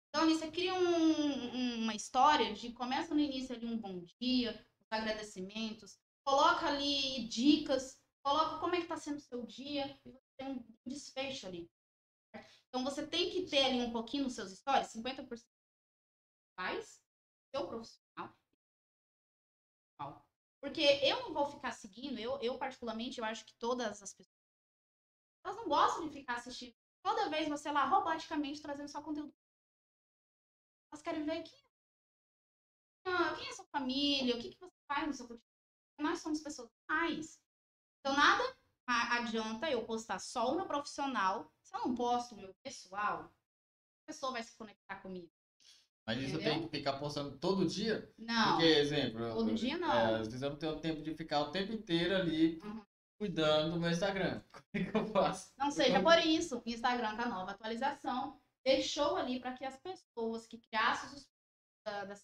então, 0.09 0.25
ali 0.25 0.35
você 0.35 0.51
cria 0.51 0.73
um, 0.73 1.83
uma 1.83 1.95
história 1.95 2.55
de 2.55 2.73
começa 2.73 3.15
no 3.15 3.21
início 3.21 3.55
ali 3.55 3.67
um 3.67 3.77
bom 3.77 4.03
dia, 4.19 4.67
os 4.81 4.87
agradecimentos, 4.91 5.99
coloca 6.25 6.67
ali 6.67 7.29
dicas, 7.29 8.01
coloca 8.23 8.59
como 8.59 8.75
é 8.75 8.79
que 8.79 8.85
está 8.85 8.97
sendo 8.97 9.19
o 9.19 9.21
seu 9.21 9.45
dia 9.45 9.95
e 10.07 10.11
você 10.11 10.33
tem 10.39 10.53
um 10.53 10.65
desfecho 10.87 11.47
ali. 11.47 11.71
Então, 12.69 12.85
você 12.85 13.07
tem 13.07 13.31
que 13.31 13.49
ter 13.49 13.65
ali 13.65 13.83
um 13.83 13.93
pouquinho 13.93 14.25
nos 14.25 14.35
seus 14.35 14.53
stories, 14.53 14.89
50% 14.89 15.45
faz, 16.59 17.03
seu 17.55 17.67
profissional. 17.67 18.37
Porque 20.61 20.81
eu 20.81 21.23
não 21.23 21.33
vou 21.33 21.47
ficar 21.47 21.73
seguindo, 21.73 22.19
eu, 22.19 22.41
eu 22.41 22.59
particularmente, 22.59 23.19
eu 23.19 23.25
acho 23.25 23.45
que 23.45 23.55
todas 23.59 24.03
as 24.03 24.13
pessoas, 24.13 24.37
elas 25.45 25.57
não 25.57 25.69
gostam 25.69 26.09
de 26.09 26.13
ficar 26.13 26.37
assistindo 26.37 26.75
toda 27.03 27.31
vez 27.31 27.49
você 27.49 27.71
lá 27.71 27.85
roboticamente 27.85 28.61
trazendo 28.61 28.89
só 28.89 29.01
conteúdo 29.01 29.33
elas 30.91 31.03
querem 31.03 31.25
ver 31.25 31.43
quem, 31.43 31.65
ah, 33.07 33.35
quem 33.37 33.49
é 33.49 33.53
sua 33.53 33.67
família, 33.67 34.35
o 34.35 34.41
que, 34.41 34.51
que 34.51 34.59
você 34.59 34.75
faz 34.89 35.07
no 35.07 35.13
seu 35.13 35.29
cotidiano. 35.29 35.53
Nós 35.99 36.21
somos 36.21 36.41
pessoas 36.41 36.71
mais. 36.89 37.41
Então, 38.01 38.17
nada 38.17 38.57
adianta 38.87 39.71
eu 39.71 39.85
postar 39.85 40.19
só 40.19 40.53
o 40.53 40.57
meu 40.57 40.67
profissional. 40.67 41.53
Se 41.67 41.77
eu 41.77 41.81
não 41.81 41.95
posto 41.97 42.35
o 42.35 42.39
meu 42.39 42.55
pessoal, 42.63 43.25
a 43.25 44.07
pessoa 44.07 44.31
vai 44.31 44.43
se 44.43 44.57
conectar 44.57 44.97
comigo. 45.03 45.29
Mas 46.07 46.23
isso 46.23 46.39
tem 46.39 46.63
que 46.63 46.69
ficar 46.69 46.93
postando 46.99 47.37
todo 47.39 47.67
dia? 47.67 48.09
Não. 48.17 48.53
Porque, 48.53 48.67
exemplo, 48.67 49.35
todo 49.35 49.51
eu, 49.51 49.55
dia 49.57 49.77
não. 49.77 49.93
É, 49.93 50.15
às 50.21 50.29
vezes 50.29 50.43
eu 50.43 50.51
não 50.51 50.57
tenho 50.57 50.79
tempo 50.79 51.03
de 51.03 51.13
ficar 51.17 51.41
o 51.41 51.51
tempo 51.51 51.73
inteiro 51.73 52.15
ali 52.15 52.61
uhum. 52.63 52.87
cuidando 53.19 53.73
do 53.73 53.81
meu 53.81 53.91
Instagram. 53.91 54.41
Como 54.53 54.65
é 54.75 54.85
que 54.85 54.97
eu 54.97 55.07
faço? 55.07 55.53
Não 55.59 55.73
seja 55.73 56.01
por 56.01 56.19
isso. 56.19 56.59
O 56.59 56.63
Instagram 56.65 57.17
com 57.17 57.23
a 57.23 57.29
nova 57.29 57.51
atualização 57.51 58.41
deixou 58.65 59.17
ali 59.17 59.41
para 59.41 59.55
que 59.55 59.65
as 59.65 59.77
pessoas 59.79 60.47
que 60.47 60.59
criassem 60.59 61.19
os 61.19 61.29
da, 61.85 62.05
da 62.05 62.15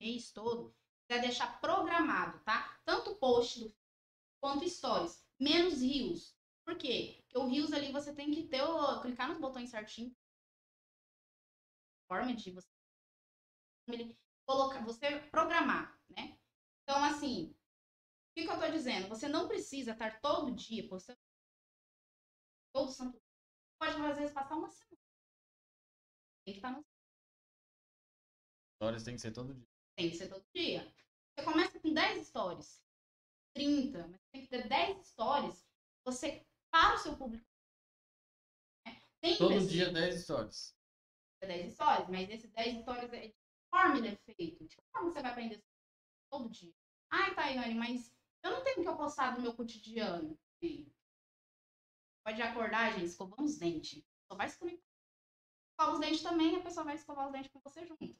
mês 0.00 0.32
todo, 0.32 0.74
quiser 1.06 1.20
deixar 1.20 1.60
programado, 1.60 2.40
tá? 2.40 2.76
Tanto 2.84 3.14
post 3.14 3.60
do 3.60 3.72
quanto 4.40 4.68
stories, 4.68 5.24
menos 5.38 5.80
rios. 5.80 6.36
Por 6.64 6.76
quê? 6.76 7.23
O 7.34 7.46
rios 7.46 7.72
ali 7.72 7.92
você 7.92 8.14
tem 8.14 8.30
que 8.30 8.48
ter 8.48 8.62
o, 8.62 9.00
clicar 9.00 9.28
nos 9.28 9.38
botões 9.38 9.70
certinho. 9.70 10.14
Forma 12.08 12.34
de 12.34 12.52
você 12.52 12.68
colocar, 14.46 14.84
você 14.84 15.20
programar, 15.30 15.98
né? 16.10 16.38
Então 16.82 17.02
assim, 17.04 17.50
o 17.50 18.34
que, 18.36 18.44
que 18.44 18.50
eu 18.50 18.60
tô 18.60 18.70
dizendo? 18.70 19.08
Você 19.08 19.28
não 19.28 19.48
precisa 19.48 19.92
estar 19.92 20.20
todo 20.20 20.54
dia 20.54 20.88
postando 20.88 21.18
todo 22.72 22.90
santo. 22.90 23.20
Pode 23.80 23.96
às 24.00 24.16
vezes 24.18 24.32
passar 24.32 24.56
uma 24.56 24.68
semana 24.68 24.94
tem 26.44 26.54
que 26.54 26.58
estar 26.58 26.70
no. 26.70 26.84
Stories 28.76 29.04
tem 29.04 29.14
que 29.14 29.20
ser 29.20 29.32
todo 29.32 29.54
dia. 29.54 29.68
Tem 29.96 30.10
que 30.10 30.16
ser 30.16 30.28
todo 30.28 30.44
dia. 30.54 30.94
Você 31.32 31.44
começa 31.44 31.80
com 31.80 31.92
10 31.92 32.26
stories, 32.26 32.82
30, 33.54 34.06
mas 34.08 34.20
tem 34.30 34.42
que 34.42 34.48
ter 34.48 34.68
10 34.68 35.06
stories. 35.06 35.66
Você 36.04 36.46
para 36.74 36.96
o 36.96 36.98
seu 36.98 37.16
público. 37.16 37.46
Tem 39.20 39.38
todo 39.38 39.50
pessoas... 39.50 39.70
dia 39.70 39.92
10 39.92 40.22
stories. 40.24 40.76
10 41.40 41.74
stories, 41.74 42.08
mas 42.08 42.28
esses 42.28 42.50
10 42.50 42.82
stories 42.82 43.12
é 43.12 43.28
de 43.28 43.36
forma 43.70 43.98
ele 43.98 44.08
é 44.08 44.16
feito. 44.16 44.66
De 44.66 44.76
forma 44.90 45.12
você 45.12 45.22
vai 45.22 45.30
aprender 45.30 45.64
todo 46.28 46.50
dia. 46.50 46.74
Ai, 47.10 47.32
Tayane, 47.32 47.76
mas 47.76 48.12
eu 48.42 48.50
não 48.50 48.64
tenho 48.64 48.82
que 48.82 48.88
eu 48.88 48.96
postar 48.96 49.36
do 49.36 49.40
meu 49.40 49.54
cotidiano. 49.54 50.36
Pode 52.26 52.42
acordar, 52.42 52.92
gente, 52.94 53.04
escovando 53.04 53.44
os 53.44 53.56
dentes. 53.56 54.02
Só 54.26 54.34
vai 54.34 54.48
se 54.48 54.58
conectar 54.58 54.82
escova 55.70 55.92
os 55.92 56.00
dentes 56.00 56.22
também, 56.22 56.56
a 56.56 56.62
pessoa 56.62 56.84
vai 56.84 56.94
escovar 56.96 57.26
os 57.26 57.32
dentes 57.32 57.50
com 57.52 57.60
você 57.60 57.86
junto. 57.86 58.16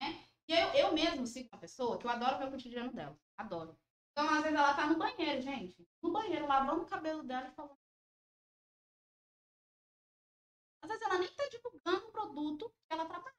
Né? 0.00 0.26
E 0.48 0.52
eu, 0.52 0.68
eu 0.74 0.92
mesmo 0.92 1.26
sigo 1.26 1.48
uma 1.52 1.60
pessoa 1.60 1.98
que 1.98 2.06
eu 2.06 2.10
adoro 2.10 2.38
ver 2.38 2.48
o 2.48 2.50
cotidiano 2.50 2.92
dela. 2.92 3.18
Adoro. 3.36 3.78
Então, 4.12 4.28
às 4.28 4.42
vezes, 4.42 4.58
ela 4.58 4.74
tá 4.74 4.86
no 4.86 4.98
banheiro, 4.98 5.40
gente. 5.40 5.88
No 6.02 6.12
banheiro, 6.12 6.46
lavando 6.46 6.82
o 6.82 6.86
cabelo 6.86 7.22
dela 7.22 7.48
e 7.48 7.54
falando. 7.54 7.83
Às 10.84 10.88
vezes, 10.88 11.02
ela 11.02 11.18
nem 11.18 11.34
tá 11.34 11.48
divulgando 11.48 12.08
o 12.08 12.12
produto 12.12 12.68
que 12.68 12.92
ela 12.92 13.06
trabalha. 13.06 13.34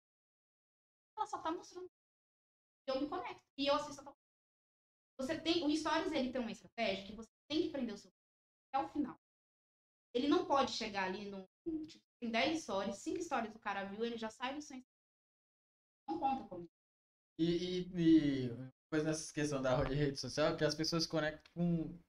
Ela 1.16 1.28
só 1.28 1.38
tá 1.38 1.52
mostrando. 1.52 1.88
Eu 2.88 3.02
me 3.02 3.08
conecto. 3.08 3.44
E 3.56 3.68
eu 3.68 3.76
assisto 3.76 4.02
a 4.02 4.16
Você 5.20 5.40
tem. 5.40 5.64
O 5.64 5.76
Stories, 5.76 6.12
ele 6.12 6.32
tem 6.32 6.42
uma 6.42 6.52
estratégia 6.52 7.06
que 7.06 7.16
você 7.16 7.30
tem 7.48 7.62
que 7.62 7.70
prender 7.70 7.94
o 7.94 7.98
seu 8.00 8.12
até 8.74 8.84
o 8.84 8.90
final. 8.90 9.20
Ele 10.12 10.28
não 10.28 10.48
pode 10.48 10.72
chegar 10.72 11.04
ali 11.04 11.30
no. 11.30 11.48
Tipo, 11.88 12.04
tem 12.20 12.32
10 12.32 12.64
stories, 12.64 12.98
5 12.98 13.22
stories 13.22 13.56
o 13.56 13.60
cara 13.60 13.84
viu, 13.86 14.04
ele 14.04 14.18
já 14.18 14.30
sai 14.30 14.56
do 14.56 14.62
seu 14.62 14.84
Não 16.08 16.20
conta 16.20 16.48
comigo. 16.48 16.72
E, 17.38 17.46
e, 17.46 18.48
e 18.48 18.72
coisa 18.90 19.06
nessa 19.06 19.32
questão 19.32 19.62
da 19.62 19.84
rede 19.84 20.18
social, 20.18 20.58
que 20.58 20.64
as 20.64 20.74
pessoas 20.74 21.06
conectam 21.06 21.44
com 21.54 22.00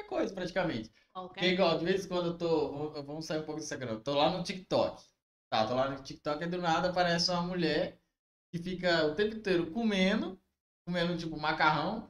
qualquer 0.00 0.04
coisa, 0.04 0.34
praticamente. 0.34 0.90
Qualquer 1.12 1.40
Porque, 1.40 1.54
igual, 1.54 1.78
de 1.78 1.84
vez 1.84 2.04
em 2.04 2.08
quando 2.08 2.26
eu 2.26 2.38
tô. 2.38 3.02
Vamos 3.02 3.26
sair 3.26 3.38
um 3.38 3.44
pouco 3.44 3.60
do 3.60 3.64
Instagram. 3.64 3.92
Eu 3.92 4.00
tô 4.00 4.14
lá 4.14 4.30
no 4.30 4.42
TikTok. 4.42 5.02
Tá, 5.50 5.66
tô 5.66 5.74
lá 5.74 5.90
no 5.90 6.02
TikTok 6.02 6.44
e 6.44 6.46
do 6.46 6.58
nada 6.58 6.90
aparece 6.90 7.30
uma 7.30 7.42
mulher 7.42 7.98
que 8.52 8.62
fica 8.62 9.06
o 9.06 9.14
tempo 9.14 9.36
inteiro 9.36 9.70
comendo, 9.72 10.40
comendo 10.86 11.16
tipo 11.16 11.36
macarrão. 11.38 12.08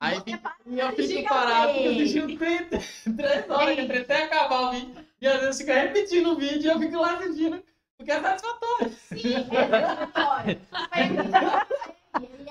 Aí 0.00 0.18
e 0.66 0.78
eu 0.78 0.92
fico 0.92 1.28
parado, 1.28 1.72
porque 1.72 1.88
eu 1.88 1.92
assistindo 1.92 2.38
três 3.16 3.50
horas, 3.50 3.74
que 3.74 3.92
até 3.92 4.24
acabar 4.24 4.60
o 4.60 4.70
vídeo. 4.72 5.06
E 5.20 5.26
às 5.26 5.40
vezes 5.40 5.60
fica 5.60 5.74
repetindo 5.74 6.32
o 6.32 6.36
vídeo 6.36 6.62
e 6.62 6.66
eu 6.66 6.78
fico 6.78 6.96
lá 6.98 7.14
assistindo, 7.14 7.64
porque 7.96 8.12
é 8.12 8.20
satisfatório. 8.20 8.90
Sim, 8.90 9.34
é 9.34 9.68
satisfatório. 9.70 10.60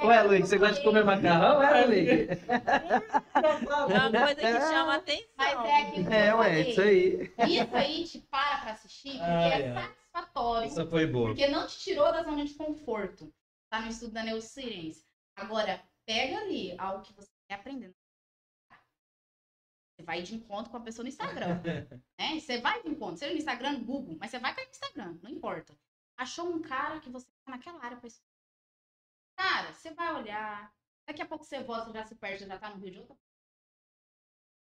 Ué, 0.06 0.24
Luiz, 0.24 0.48
você 0.48 0.58
gosta 0.58 0.76
de 0.76 0.84
comer 0.84 1.04
macarrão, 1.04 1.62
é, 1.62 1.86
Luiz? 1.86 2.08
É 2.10 4.08
uma 4.08 4.12
coisa 4.12 4.36
que 4.36 4.62
chama 4.62 4.96
atenção. 4.96 5.28
Mas 5.38 5.66
é 5.66 5.82
aquilo 5.82 6.14
É, 6.14 6.36
ué, 6.36 6.60
isso 6.62 6.82
aí. 6.82 7.34
Isso 7.48 7.76
aí 7.76 8.04
te 8.06 8.20
para 8.20 8.58
pra 8.60 8.72
assistir, 8.72 9.12
porque 9.12 9.24
ah, 9.24 9.50
é, 9.50 9.62
é 9.62 9.74
satisfatório. 9.74 10.68
Isso 10.68 10.90
foi 10.90 11.08
boa. 11.08 11.28
Porque 11.30 11.48
não 11.48 11.68
te 11.68 11.80
tirou 11.80 12.12
da 12.12 12.24
zona 12.24 12.46
de 12.46 12.54
conforto. 12.54 13.34
Tá 13.70 13.82
no 13.82 13.90
estudo 13.90 14.14
da 14.14 14.24
neurociência. 14.24 15.04
Agora, 15.36 15.82
pega 16.06 16.38
ali 16.38 16.76
algo 16.78 17.04
que 17.04 17.14
você 17.14 17.30
quer 17.50 17.56
aprendendo 17.56 17.94
Você 19.96 20.04
vai 20.04 20.22
de 20.22 20.36
encontro 20.36 20.72
com 20.72 20.78
a 20.78 20.82
pessoa 20.82 21.04
no 21.04 21.10
Instagram. 21.10 21.62
né? 22.18 22.40
Você 22.40 22.62
vai 22.62 22.82
de 22.82 22.90
encontro, 22.90 23.18
seja 23.18 23.34
no 23.34 23.40
Instagram, 23.40 23.74
no 23.74 23.86
Google, 23.86 24.18
mas 24.20 24.32
você 24.32 24.40
vai 24.40 24.56
cair 24.56 24.66
no 24.66 24.72
Instagram, 24.72 25.18
não 25.22 25.30
importa. 25.30 25.78
Achou 26.18 26.48
um 26.48 26.62
cara 26.62 27.02
que 27.02 27.10
você 27.10 27.28
tá 27.44 27.52
naquela 27.52 27.84
área 27.84 27.98
pra 27.98 28.08
Cara, 29.36 29.74
você 29.74 29.94
vai 29.94 30.14
olhar. 30.16 30.74
Daqui 31.08 31.22
a 31.22 31.26
pouco 31.26 31.46
você 31.46 31.64
volta, 31.64 31.92
já 31.92 32.04
se 32.04 32.16
perde, 32.16 32.46
já 32.46 32.58
tá 32.58 32.70
no 32.70 32.78
Rio 32.78 32.92
de 32.92 33.00
outra. 33.00 33.18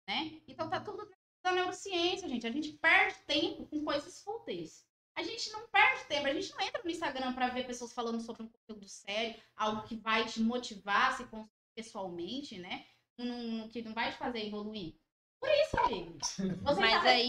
Né? 0.08 0.42
Então 0.48 0.68
tá 0.68 0.80
tudo 0.80 1.08
da 1.42 1.52
neurociência, 1.52 2.28
gente. 2.28 2.46
A 2.46 2.50
gente 2.50 2.72
perde 2.78 3.18
tempo 3.26 3.66
com 3.66 3.84
coisas 3.84 4.22
fúteis. 4.22 4.86
A 5.14 5.22
gente 5.22 5.50
não 5.52 5.68
perde 5.68 6.06
tempo, 6.06 6.26
a 6.26 6.32
gente 6.32 6.50
não 6.52 6.60
entra 6.60 6.82
no 6.82 6.90
Instagram 6.90 7.34
para 7.34 7.48
ver 7.48 7.66
pessoas 7.66 7.92
falando 7.92 8.20
sobre 8.20 8.42
um 8.42 8.48
conteúdo 8.48 8.88
sério, 8.88 9.40
algo 9.54 9.82
que 9.82 9.96
vai 9.96 10.24
te 10.24 10.40
motivar, 10.40 11.14
se 11.16 11.28
pessoalmente, 11.74 12.58
né? 12.58 12.86
Um, 13.18 13.68
que 13.68 13.82
não 13.82 13.92
vai 13.92 14.10
te 14.10 14.16
fazer 14.16 14.46
evoluir. 14.46 15.01
Por 15.42 15.50
isso, 15.50 15.76
amigo. 15.80 16.18
Você 16.62 16.80
Mas 16.80 17.04
aí, 17.04 17.28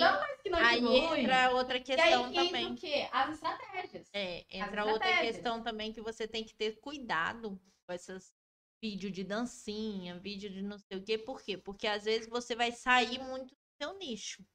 aí 0.53 0.86
entra 0.86 1.49
outra 1.49 1.80
questão 1.80 2.32
e 2.32 2.38
aí 2.38 2.45
também. 2.45 2.72
o 2.72 2.76
quê? 2.76 3.09
As 3.11 3.34
estratégias. 3.34 4.07
É, 4.14 4.45
entra 4.55 4.86
outra 4.86 5.18
questão 5.18 5.64
também 5.64 5.91
que 5.91 5.99
você 5.99 6.28
tem 6.28 6.43
que 6.43 6.53
ter 6.53 6.80
cuidado 6.80 7.59
com 7.88 7.93
esses 7.93 8.32
vídeos 8.80 9.11
de 9.11 9.24
dancinha, 9.24 10.20
vídeo 10.20 10.47
de 10.47 10.61
não 10.61 10.78
sei 10.78 10.99
o 10.99 11.03
quê. 11.03 11.18
Por 11.18 11.41
quê? 11.41 11.57
Porque 11.57 11.88
às 11.88 12.03
vezes 12.03 12.30
você 12.30 12.55
vai 12.55 12.72
sair 12.72 13.18
muito 13.18 13.55
do 13.55 13.61
seu 13.82 13.97
nicho. 13.97 14.45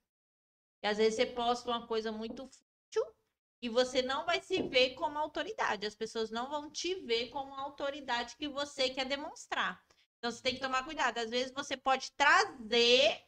E 0.80 0.86
às 0.86 0.98
vezes 0.98 1.16
você 1.16 1.26
posta 1.26 1.68
uma 1.68 1.84
coisa 1.84 2.12
muito 2.12 2.46
fútil 2.46 3.12
e 3.60 3.68
você 3.68 4.02
não 4.02 4.24
vai 4.24 4.40
se 4.40 4.62
ver 4.62 4.94
como 4.94 5.18
autoridade. 5.18 5.84
As 5.84 5.96
pessoas 5.96 6.30
não 6.30 6.48
vão 6.48 6.70
te 6.70 6.94
ver 6.94 7.30
como 7.30 7.52
a 7.56 7.62
autoridade 7.62 8.36
que 8.36 8.46
você 8.46 8.88
quer 8.88 9.04
demonstrar. 9.04 9.82
Então 10.18 10.30
você 10.30 10.40
tem 10.40 10.54
que 10.54 10.60
tomar 10.60 10.84
cuidado. 10.84 11.18
Às 11.18 11.30
vezes 11.30 11.52
você 11.52 11.76
pode 11.76 12.12
trazer 12.12 13.27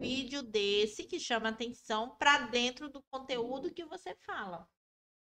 vídeo 0.00 0.42
desse 0.42 1.04
que 1.04 1.20
chama 1.20 1.50
atenção 1.50 2.16
para 2.16 2.46
dentro 2.46 2.88
do 2.88 3.02
conteúdo 3.04 3.72
que 3.72 3.84
você 3.84 4.14
fala. 4.16 4.66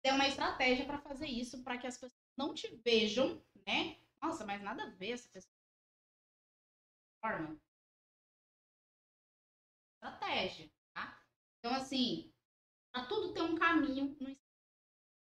Tem 0.01 0.13
uma 0.13 0.27
estratégia 0.27 0.85
para 0.85 1.01
fazer 1.01 1.27
isso, 1.27 1.61
para 1.63 1.77
que 1.77 1.85
as 1.85 1.97
pessoas 1.97 2.19
não 2.37 2.53
te 2.53 2.73
vejam, 2.77 3.43
né? 3.67 3.99
Nossa, 4.21 4.45
mas 4.45 4.61
nada 4.63 4.83
a 4.83 4.89
ver 4.91 5.11
essa 5.11 5.29
pessoa. 5.29 5.53
Forma. 7.23 7.59
Estratégia, 9.95 10.71
tá? 10.93 11.21
Então, 11.59 11.75
assim, 11.75 12.33
para 12.91 13.05
tudo 13.05 13.33
tem 13.33 13.43
um 13.43 13.55
caminho 13.55 14.15
no 14.19 14.29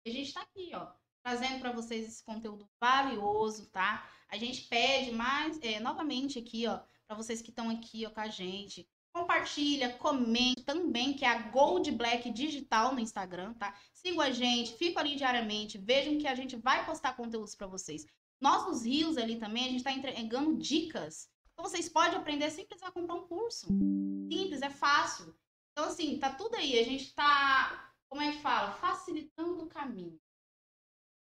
A 0.07 0.11
gente 0.11 0.29
está 0.29 0.43
aqui, 0.43 0.71
ó, 0.75 0.93
trazendo 1.25 1.59
para 1.59 1.73
vocês 1.73 2.07
esse 2.07 2.23
conteúdo 2.25 2.69
valioso, 2.79 3.69
tá? 3.71 4.09
A 4.29 4.37
gente 4.37 4.69
pede 4.69 5.11
mais, 5.11 5.59
é, 5.63 5.81
novamente 5.81 6.39
aqui, 6.39 6.67
ó, 6.69 6.79
para 7.07 7.17
vocês 7.17 7.43
que 7.43 7.51
estão 7.51 7.69
aqui 7.71 8.07
ó, 8.07 8.11
com 8.11 8.21
a 8.21 8.29
gente. 8.29 8.89
Compartilha, 9.13 9.95
comente 9.95 10.63
também, 10.65 11.15
que 11.15 11.25
é 11.25 11.29
a 11.29 11.43
Gold 11.49 11.91
Black 11.93 12.31
Digital 12.31 12.95
no 12.95 13.01
Instagram, 13.01 13.55
tá? 13.55 13.75
Sigam 13.93 14.21
a 14.21 14.31
gente, 14.31 14.75
fico 14.75 14.99
ali 14.99 15.17
diariamente, 15.17 15.79
vejam 15.79 16.19
que 16.19 16.27
a 16.27 16.35
gente 16.35 16.57
vai 16.57 16.85
postar 16.87 17.17
conteúdos 17.17 17.55
para 17.55 17.67
vocês. 17.67 18.07
Nossos 18.41 18.85
rios 18.85 19.17
ali 19.17 19.37
também, 19.37 19.65
a 19.65 19.69
gente 19.69 19.79
está 19.79 19.93
entregando 19.93 20.57
dicas. 20.57 21.29
Então 21.53 21.69
vocês 21.69 21.89
podem 21.89 22.17
aprender 22.17 22.51
sem 22.51 22.67
precisar 22.67 22.93
comprar 22.93 23.15
um 23.15 23.27
curso. 23.27 23.67
Simples, 23.67 24.63
é 24.63 24.71
fácil. 24.71 25.35
Então, 25.73 25.89
assim, 25.89 26.19
tá 26.19 26.31
tudo 26.31 26.57
aí. 26.57 26.79
A 26.79 26.85
gente 26.85 27.15
tá, 27.15 27.93
como 28.09 28.23
é 28.23 28.33
que 28.33 28.39
fala? 28.39 28.73
Facilitando 28.73 29.65
o 29.65 29.69
caminho. 29.69 30.19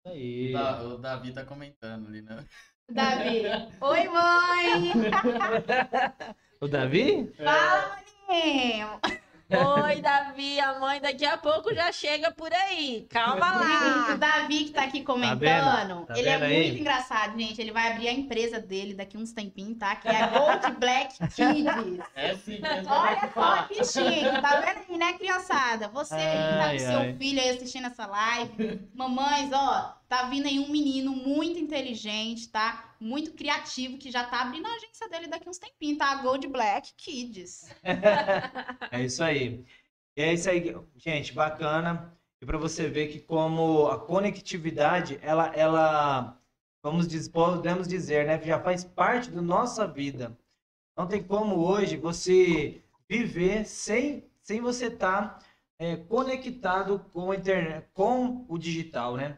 Aí. 0.06 0.54
O 0.56 0.98
Davi 0.98 1.34
tá 1.34 1.44
comentando 1.44 2.08
ali, 2.08 2.22
né? 2.22 2.48
Davi. 2.90 3.42
Oi, 3.82 4.08
mãe! 4.08 4.94
o 6.62 6.68
Davi? 6.68 7.32
Fala, 7.38 7.98
maninho! 8.28 9.00
Oi, 9.48 10.02
Davi, 10.02 10.60
a 10.60 10.80
mãe 10.80 11.00
daqui 11.00 11.24
a 11.24 11.38
pouco 11.38 11.72
já 11.72 11.92
chega 11.92 12.32
por 12.32 12.52
aí. 12.52 13.06
Calma 13.12 13.52
lá. 13.52 14.16
O 14.16 14.18
Davi 14.18 14.66
que 14.66 14.72
tá 14.72 14.86
aqui 14.86 15.04
comentando, 15.04 16.06
tá 16.08 16.14
tá 16.14 16.20
ele 16.20 16.30
é 16.30 16.36
aí? 16.36 16.64
muito 16.64 16.82
engraçado, 16.82 17.40
gente. 17.40 17.62
Ele 17.62 17.72
vai 17.72 17.92
abrir 17.92 18.08
a 18.08 18.12
empresa 18.12 18.60
dele 18.60 18.96
daqui 18.96 19.16
uns 19.18 19.32
tempinhos, 19.34 19.78
tá? 19.78 19.96
Que 19.98 20.08
é 20.08 20.24
a 20.24 20.28
Gold 20.28 20.80
Black 20.80 21.16
Kids. 21.36 22.00
É 22.16 22.36
sim, 22.38 22.60
mesmo. 22.60 22.90
Olha 22.90 23.30
só 23.32 23.64
que 23.68 23.84
chique, 23.86 24.42
tá 24.42 24.62
vendo 24.62 24.80
aí, 24.90 24.98
né, 24.98 25.14
criançada? 25.14 25.90
Você 25.90 26.16
ai, 26.16 26.78
que 26.78 26.84
tá 26.84 26.94
com 26.96 27.04
seu 27.04 27.18
filho 27.18 27.40
aí 27.40 27.50
assistindo 27.50 27.86
essa 27.86 28.08
live. 28.08 28.90
Mamães, 28.96 29.52
ó, 29.54 29.96
tá 30.08 30.30
vindo 30.30 30.48
aí 30.48 30.60
um 30.60 30.70
menino 30.70 31.12
muito 31.12 31.60
inteligente, 31.60 32.50
tá? 32.50 32.96
Muito 33.00 33.34
criativo, 33.34 33.98
que 33.98 34.12
já 34.12 34.24
tá 34.24 34.42
abrindo 34.42 34.66
a 34.68 34.76
agência 34.76 35.10
dele 35.10 35.28
daqui 35.28 35.50
uns 35.50 35.58
tempinhos, 35.58 35.98
tá? 35.98 36.16
Gold 36.16 36.48
Black 36.48 36.94
Kids. 36.96 37.70
é 38.92 39.04
isso 39.04 39.24
aí. 39.24 39.66
E 40.16 40.22
é 40.22 40.34
isso 40.34 40.50
aí, 40.50 40.76
gente, 40.96 41.34
bacana. 41.34 42.16
E 42.42 42.46
para 42.46 42.58
você 42.58 42.88
ver 42.88 43.08
que 43.08 43.20
como 43.20 43.88
a 43.88 44.00
conectividade, 44.00 45.20
ela, 45.22 45.48
ela 45.56 46.40
vamos 46.84 47.08
dizer, 47.08 47.32
podemos 47.32 47.88
dizer, 47.88 48.28
né, 48.28 48.40
já 48.44 48.60
faz 48.60 48.84
parte 48.84 49.32
da 49.32 49.42
nossa 49.42 49.88
vida. 49.88 50.38
Não 50.96 51.08
tem 51.08 51.24
como 51.24 51.58
hoje 51.58 51.98
você 51.98 52.82
viver 53.10 53.66
sem, 53.66 54.24
sem 54.42 54.62
você 54.62 54.86
estar 54.86 55.40
tá, 55.40 55.46
é, 55.80 55.96
conectado 55.96 57.00
com 57.12 57.32
a 57.32 57.36
internet, 57.36 57.88
com 57.94 58.46
o 58.48 58.58
digital, 58.58 59.18
né? 59.18 59.38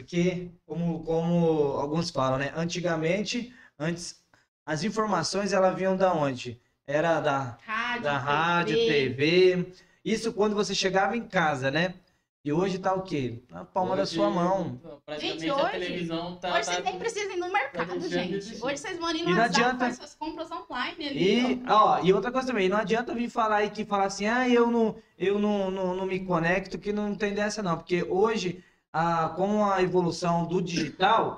Porque, 0.00 0.50
como, 0.66 1.04
como 1.04 1.74
alguns 1.74 2.10
falam, 2.10 2.38
né? 2.38 2.52
Antigamente, 2.56 3.54
antes, 3.78 4.18
as 4.64 4.82
informações 4.82 5.52
elas 5.52 5.76
vinham 5.76 5.96
da 5.96 6.14
onde? 6.14 6.58
Era 6.86 7.20
da 7.20 7.58
rádio, 7.64 8.02
da 8.02 8.18
rádio 8.18 8.76
TV. 8.76 9.14
TV. 9.14 9.72
Isso 10.02 10.32
quando 10.32 10.54
você 10.54 10.74
chegava 10.74 11.16
em 11.16 11.22
casa, 11.22 11.70
né? 11.70 11.94
E 12.42 12.50
hoje 12.50 12.78
tá 12.78 12.94
o 12.94 13.02
quê? 13.02 13.42
Na 13.50 13.66
palma 13.66 13.90
hoje, 13.90 14.00
da 14.00 14.06
sua 14.06 14.30
mão. 14.30 14.80
Praticamente 15.04 15.40
gente, 15.42 15.52
hoje, 15.52 15.62
a 15.62 15.68
televisão 15.68 16.36
tá. 16.36 16.54
Hoje 16.54 16.66
tá, 16.66 16.72
vocês 16.72 16.84
nem 16.84 16.98
precisam 16.98 17.32
ir 17.32 17.36
no 17.36 17.52
mercado, 17.52 18.08
gente. 18.08 18.64
Hoje 18.64 18.76
vocês 18.78 18.98
vão 18.98 19.14
ir 19.14 19.22
no 19.22 19.30
WhatsApp, 19.30 19.60
adianta... 19.60 19.78
faz 19.78 19.96
suas 19.96 20.14
compras 20.14 20.50
online 20.50 21.08
ali. 21.08 21.52
E, 21.52 21.62
ó, 21.68 22.00
e 22.02 22.12
outra 22.14 22.32
coisa 22.32 22.48
também, 22.48 22.70
não 22.70 22.78
adianta 22.78 23.14
vir 23.14 23.28
falar 23.28 23.56
aí 23.56 23.68
que 23.68 23.84
falar 23.84 24.06
assim, 24.06 24.26
ah, 24.26 24.48
eu 24.48 24.70
não, 24.70 24.96
eu 25.18 25.38
não, 25.38 25.70
não, 25.70 25.94
não 25.94 26.06
me 26.06 26.20
conecto, 26.20 26.78
que 26.78 26.90
não 26.90 27.14
tem 27.14 27.34
dessa 27.34 27.62
não. 27.62 27.76
Porque 27.76 28.02
hoje 28.04 28.64
a, 28.92 29.28
com 29.30 29.64
a 29.64 29.82
evolução 29.82 30.46
do 30.46 30.60
digital, 30.60 31.36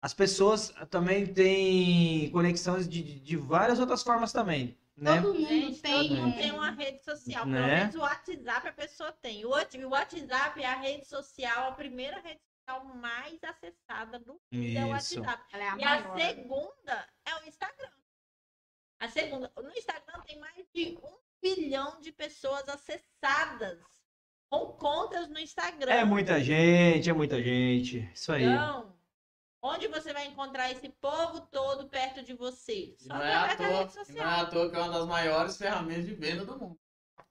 as 0.00 0.12
pessoas 0.12 0.72
também 0.90 1.26
têm 1.26 2.30
conexões 2.30 2.88
de, 2.88 3.20
de 3.20 3.36
várias 3.36 3.78
outras 3.78 4.02
formas 4.02 4.32
também. 4.32 4.76
Né? 4.96 5.20
Todo 5.20 5.34
mundo 5.34 5.48
Gente, 5.48 5.80
tem. 5.80 6.08
Todo 6.08 6.20
mundo 6.20 6.36
tem 6.36 6.50
uma 6.52 6.70
rede 6.70 7.04
social. 7.04 7.46
Né? 7.46 7.58
Pelo 7.60 7.68
menos 7.68 7.94
o 7.94 8.00
WhatsApp 8.00 8.68
a 8.68 8.72
pessoa 8.72 9.12
tem. 9.12 9.44
O 9.44 9.50
WhatsApp 9.50 10.62
é 10.62 10.66
a 10.66 10.80
rede 10.80 11.06
social, 11.06 11.68
a 11.68 11.72
primeira 11.72 12.20
rede 12.20 12.40
social 12.58 12.84
mais 12.96 13.42
acessada 13.42 14.18
do 14.18 14.40
mundo 14.52 14.78
é 14.78 14.84
o 14.84 14.88
WhatsApp. 14.88 15.42
É 15.52 15.68
a 15.68 15.76
e 15.76 15.84
maior. 15.84 16.12
a 16.12 16.18
segunda 16.18 17.08
é 17.24 17.34
o 17.36 17.48
Instagram. 17.48 17.90
A 19.00 19.08
segunda, 19.08 19.52
no 19.56 19.70
Instagram 19.70 20.20
tem 20.26 20.38
mais 20.38 20.64
de 20.72 20.96
um 21.02 21.16
bilhão 21.40 22.00
de 22.00 22.12
pessoas 22.12 22.68
acessadas 22.68 23.80
contas 24.60 25.28
no 25.28 25.38
Instagram. 25.38 25.92
É 25.92 26.04
muita 26.04 26.42
gente, 26.42 27.08
é 27.08 27.12
muita 27.12 27.42
gente. 27.42 28.08
Isso 28.14 28.32
aí. 28.32 28.44
Então, 28.44 28.94
onde 29.62 29.88
você 29.88 30.12
vai 30.12 30.26
encontrar 30.26 30.70
esse 30.70 30.88
povo 31.00 31.40
todo 31.50 31.88
perto 31.88 32.22
de 32.22 32.34
você? 32.34 32.94
Só 32.98 33.14
não, 33.14 33.22
é 33.22 33.34
à 33.34 33.56
toa, 33.56 33.90
não 34.10 34.22
é 34.22 34.40
à 34.40 34.46
toa 34.46 34.70
que 34.70 34.76
é 34.76 34.78
uma 34.80 34.92
das 34.92 35.06
maiores 35.06 35.56
ferramentas 35.56 36.06
de 36.06 36.14
venda 36.14 36.44
do 36.44 36.58
mundo. 36.58 36.78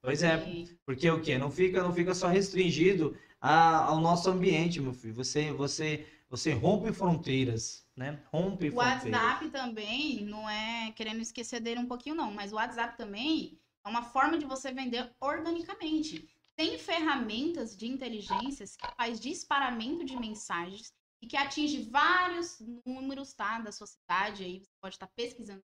Pois 0.01 0.23
é, 0.23 0.43
porque 0.83 1.09
o 1.09 1.21
quê? 1.21 1.37
Não 1.37 1.51
fica, 1.51 1.83
não 1.83 1.93
fica 1.93 2.15
só 2.15 2.27
restringido 2.27 3.15
a, 3.39 3.85
ao 3.85 3.99
nosso 3.99 4.29
ambiente, 4.29 4.81
meu 4.81 4.93
filho. 4.93 5.13
Você, 5.13 5.51
você, 5.51 6.07
você 6.27 6.53
rompe 6.53 6.91
fronteiras, 6.91 7.85
né? 7.95 8.19
Rompe 8.31 8.69
o 8.69 8.71
fronteiras. 8.71 9.03
O 9.03 9.09
WhatsApp 9.11 9.49
também, 9.49 10.25
não 10.25 10.49
é 10.49 10.91
querendo 10.95 11.21
esquecer 11.21 11.59
dele 11.59 11.81
um 11.81 11.87
pouquinho 11.87 12.15
não, 12.15 12.31
mas 12.31 12.51
o 12.51 12.55
WhatsApp 12.55 12.97
também 12.97 13.59
é 13.85 13.89
uma 13.89 14.01
forma 14.01 14.39
de 14.39 14.45
você 14.45 14.71
vender 14.71 15.11
organicamente. 15.19 16.27
Tem 16.61 16.77
ferramentas 16.77 17.75
de 17.75 17.87
inteligências 17.87 18.75
que 18.75 18.87
faz 18.95 19.19
disparamento 19.19 20.05
de 20.05 20.15
mensagens 20.15 20.93
e 21.19 21.25
que 21.25 21.35
atinge 21.35 21.89
vários 21.89 22.59
números, 22.85 23.33
tá, 23.33 23.59
da 23.59 23.71
sua 23.71 23.87
cidade. 23.87 24.43
Aí 24.43 24.59
você 24.59 24.71
pode 24.79 24.93
estar 24.93 25.07
pesquisando, 25.07 25.63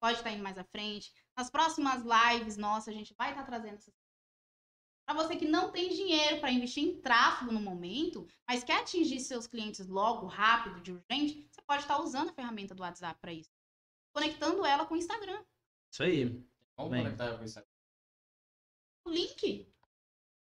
pode 0.00 0.18
estar 0.18 0.30
indo 0.30 0.44
mais 0.44 0.56
à 0.56 0.62
frente. 0.62 1.12
Nas 1.36 1.50
próximas 1.50 2.04
lives, 2.04 2.56
nossa, 2.56 2.92
a 2.92 2.94
gente 2.94 3.12
vai 3.18 3.30
estar 3.30 3.42
trazendo 3.42 3.74
essas 3.74 3.92
para 5.04 5.16
você 5.16 5.34
que 5.34 5.48
não 5.48 5.72
tem 5.72 5.88
dinheiro 5.88 6.38
para 6.38 6.52
investir 6.52 6.84
em 6.84 7.00
tráfego 7.00 7.50
no 7.50 7.60
momento, 7.60 8.24
mas 8.48 8.62
quer 8.62 8.82
atingir 8.82 9.18
seus 9.18 9.48
clientes 9.48 9.88
logo, 9.88 10.26
rápido, 10.26 10.80
de 10.80 10.92
urgente, 10.92 11.44
você 11.50 11.62
pode 11.62 11.82
estar 11.82 11.98
usando 11.98 12.28
a 12.28 12.34
ferramenta 12.34 12.72
do 12.72 12.82
WhatsApp 12.82 13.18
para 13.20 13.32
isso. 13.32 13.50
Conectando 14.14 14.64
ela 14.64 14.86
com 14.86 14.94
o 14.94 14.96
Instagram. 14.96 15.44
Isso 15.90 16.04
aí. 16.04 16.24
Vamos 16.76 16.92
Bem. 16.92 17.02
conectar 17.02 17.34
com 17.34 17.42
o 17.42 17.44
Instagram. 17.44 17.70
O 19.04 19.10
link 19.10 19.66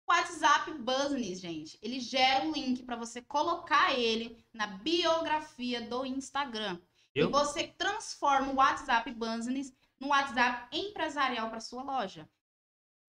WhatsApp 0.07 0.71
Business, 0.73 1.39
gente. 1.39 1.79
Ele 1.81 1.99
gera 1.99 2.45
um 2.45 2.51
link 2.51 2.83
para 2.83 2.95
você 2.95 3.21
colocar 3.21 3.97
ele 3.97 4.45
na 4.53 4.67
biografia 4.67 5.81
do 5.81 6.05
Instagram. 6.05 6.79
Eu? 7.13 7.27
E 7.27 7.31
você 7.31 7.67
transforma 7.67 8.51
o 8.51 8.55
WhatsApp 8.55 9.11
Business 9.11 9.73
no 9.99 10.09
WhatsApp 10.09 10.75
empresarial 10.75 11.49
para 11.49 11.59
sua 11.59 11.81
loja. 11.81 12.29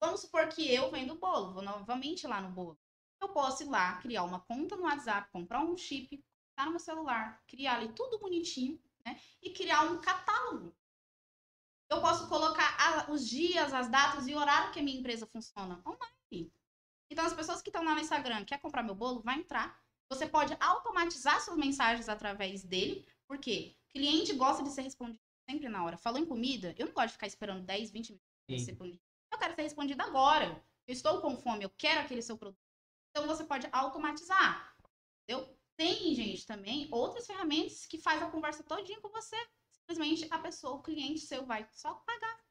Vamos 0.01 0.21
supor 0.21 0.49
que 0.49 0.73
eu 0.73 0.91
vendo 0.91 1.15
bolo, 1.17 1.53
vou 1.53 1.63
novamente 1.63 2.27
lá 2.27 2.41
no 2.41 2.51
bolo. 2.51 2.79
Eu 3.21 3.29
posso 3.31 3.63
ir 3.63 3.67
lá, 3.67 3.97
criar 3.97 4.25
uma 4.25 4.41
conta 4.41 4.77
no 4.77 4.85
WhatsApp, 4.85 5.31
comprar 5.33 5.61
um 5.61 5.77
chip, 5.77 6.23
colocar 6.55 6.65
no 6.67 6.71
meu 6.71 6.81
celular, 6.81 7.43
criar 7.47 7.77
ali 7.77 7.93
tudo 7.93 8.19
bonitinho, 8.19 8.81
né? 9.05 9.19
E 9.43 9.51
criar 9.51 9.91
um 9.91 10.01
catálogo. 10.01 10.75
Eu 11.89 12.01
posso 12.01 12.29
colocar 12.29 13.11
os 13.11 13.27
dias, 13.27 13.73
as 13.73 13.89
datas 13.89 14.27
e 14.27 14.35
o 14.35 14.39
horário 14.39 14.73
que 14.73 14.81
a 14.81 14.83
minha 14.83 14.99
empresa 14.99 15.27
funciona 15.27 15.81
online. 15.87 16.53
Então, 17.11 17.25
as 17.25 17.33
pessoas 17.33 17.63
que 17.63 17.69
estão 17.69 17.85
lá 17.85 17.95
no 17.95 18.01
Instagram, 18.01 18.45
quer 18.45 18.59
comprar 18.59 18.83
meu 18.83 18.95
bolo, 18.95 19.21
vai 19.21 19.39
entrar. 19.39 19.81
Você 20.09 20.27
pode 20.27 20.57
automatizar 20.61 21.41
suas 21.41 21.57
mensagens 21.57 22.09
através 22.09 22.63
dele, 22.63 23.07
porque 23.27 23.77
cliente 23.91 24.33
gosta 24.35 24.63
de 24.63 24.71
ser 24.71 24.83
respondido 24.83 25.21
sempre 25.49 25.69
na 25.69 25.85
hora. 25.85 25.97
Falou 25.97 26.21
em 26.21 26.27
comida, 26.27 26.75
eu 26.79 26.87
não 26.87 26.93
gosto 26.93 27.09
de 27.09 27.13
ficar 27.15 27.27
esperando 27.27 27.65
10, 27.65 27.91
20 27.91 28.09
minutos 28.11 28.29
para 28.47 28.59
ser 28.59 28.71
respondido. 28.71 29.03
Eu 29.33 29.39
quero 29.39 29.55
ser 29.55 29.63
respondido 29.63 30.03
agora. 30.03 30.65
Eu 30.87 30.93
estou 30.93 31.21
com 31.21 31.37
fome, 31.37 31.65
eu 31.65 31.71
quero 31.71 32.01
aquele 32.01 32.23
seu 32.23 32.37
produto. 32.37 32.61
Então, 33.11 33.27
você 33.27 33.45
pode 33.45 33.69
automatizar. 33.73 34.77
Entendeu? 35.23 35.57
Tem, 35.77 36.15
gente, 36.15 36.47
também 36.47 36.89
outras 36.91 37.27
ferramentas 37.27 37.87
que 37.87 37.99
faz 37.99 38.23
a 38.23 38.31
conversa 38.31 38.63
todinha 38.63 39.01
com 39.01 39.09
você. 39.09 39.37
Simplesmente 39.71 40.27
a 40.31 40.39
pessoa, 40.39 40.77
o 40.77 40.83
cliente 40.83 41.21
seu 41.21 41.45
vai 41.45 41.67
só 41.73 41.95
pagar. 41.95 42.46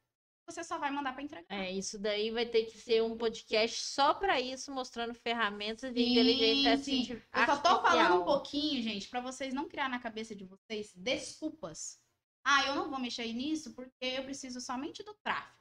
Você 0.46 0.62
só 0.62 0.78
vai 0.78 0.92
mandar 0.92 1.12
para 1.12 1.22
entregar. 1.22 1.52
É, 1.52 1.72
isso 1.72 1.98
daí 1.98 2.30
vai 2.30 2.46
ter 2.46 2.66
que 2.66 2.78
ser 2.78 3.02
um 3.02 3.16
podcast 3.16 3.80
só 3.82 4.14
para 4.14 4.40
isso, 4.40 4.72
mostrando 4.72 5.12
ferramentas 5.12 5.92
de 5.92 6.00
sim, 6.00 6.12
inteligência 6.12 6.78
sim. 6.78 7.00
artificial. 7.00 7.20
Eu 7.34 7.46
só 7.46 7.56
tô 7.60 7.82
falando 7.82 8.20
um 8.20 8.24
pouquinho, 8.24 8.80
gente, 8.80 9.08
para 9.08 9.20
vocês 9.20 9.52
não 9.52 9.68
criar 9.68 9.88
na 9.88 9.98
cabeça 9.98 10.36
de 10.36 10.44
vocês 10.44 10.92
desculpas. 10.94 12.00
Ah, 12.44 12.64
eu 12.66 12.76
não 12.76 12.88
vou 12.88 13.00
mexer 13.00 13.26
nisso 13.32 13.74
porque 13.74 13.92
eu 14.00 14.22
preciso 14.22 14.60
somente 14.60 15.02
do 15.02 15.14
tráfego. 15.14 15.58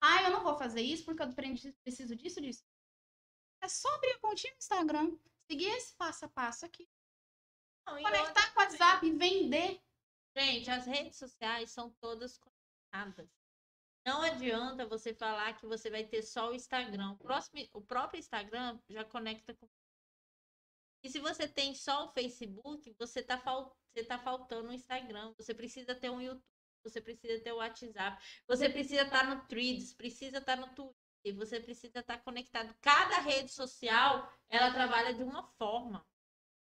Ah, 0.00 0.22
eu 0.22 0.30
não 0.30 0.44
vou 0.44 0.56
fazer 0.56 0.82
isso 0.82 1.04
porque 1.04 1.20
eu 1.20 1.34
preciso 1.82 2.14
disso, 2.14 2.40
disso. 2.40 2.64
É 3.60 3.66
só 3.66 3.92
abrir 3.96 4.12
a 4.12 4.20
continha 4.20 4.52
no 4.52 4.58
Instagram, 4.58 5.18
seguir 5.50 5.68
esse 5.70 5.96
passo 5.96 6.26
a 6.26 6.28
passo 6.28 6.64
aqui. 6.64 6.88
Não, 7.84 8.00
conectar 8.00 8.54
com 8.54 8.60
o 8.60 8.62
WhatsApp 8.62 9.04
e 9.04 9.12
vender. 9.12 9.82
Gente, 10.36 10.70
as 10.70 10.86
redes 10.86 11.18
sociais 11.18 11.70
são 11.70 11.90
todas 12.00 12.38
conectadas. 12.38 13.37
Não 14.08 14.22
adianta 14.22 14.86
você 14.86 15.12
falar 15.12 15.52
que 15.58 15.66
você 15.66 15.90
vai 15.90 16.02
ter 16.02 16.22
só 16.22 16.48
o 16.48 16.54
Instagram. 16.54 17.10
O, 17.10 17.18
próximo, 17.18 17.68
o 17.74 17.82
próprio 17.82 18.18
Instagram 18.18 18.80
já 18.88 19.04
conecta 19.04 19.52
com. 19.52 19.68
E 21.02 21.10
se 21.10 21.20
você 21.20 21.46
tem 21.46 21.74
só 21.74 22.06
o 22.06 22.08
Facebook, 22.08 22.96
você 22.98 23.20
está 23.20 23.36
fal... 23.36 23.76
você 23.92 24.02
tá 24.02 24.18
faltando 24.18 24.70
o 24.70 24.72
Instagram. 24.72 25.34
Você 25.36 25.52
precisa 25.52 25.94
ter 25.94 26.08
um 26.08 26.22
YouTube, 26.22 26.42
você 26.82 27.02
precisa 27.02 27.38
ter 27.42 27.52
o 27.52 27.56
WhatsApp, 27.56 28.24
você 28.46 28.70
precisa 28.70 29.02
estar 29.02 29.26
tá 29.26 29.34
no 29.34 29.46
Threads, 29.46 29.92
precisa 29.92 30.38
estar 30.38 30.56
tá 30.56 30.66
no 30.66 30.74
Twitter, 30.74 31.36
você 31.36 31.60
precisa 31.60 31.98
estar 31.98 32.16
tá 32.16 32.18
conectado. 32.18 32.74
Cada 32.80 33.18
rede 33.18 33.52
social, 33.52 34.32
ela 34.48 34.72
trabalha 34.72 35.12
de 35.12 35.22
uma 35.22 35.42
forma. 35.58 36.02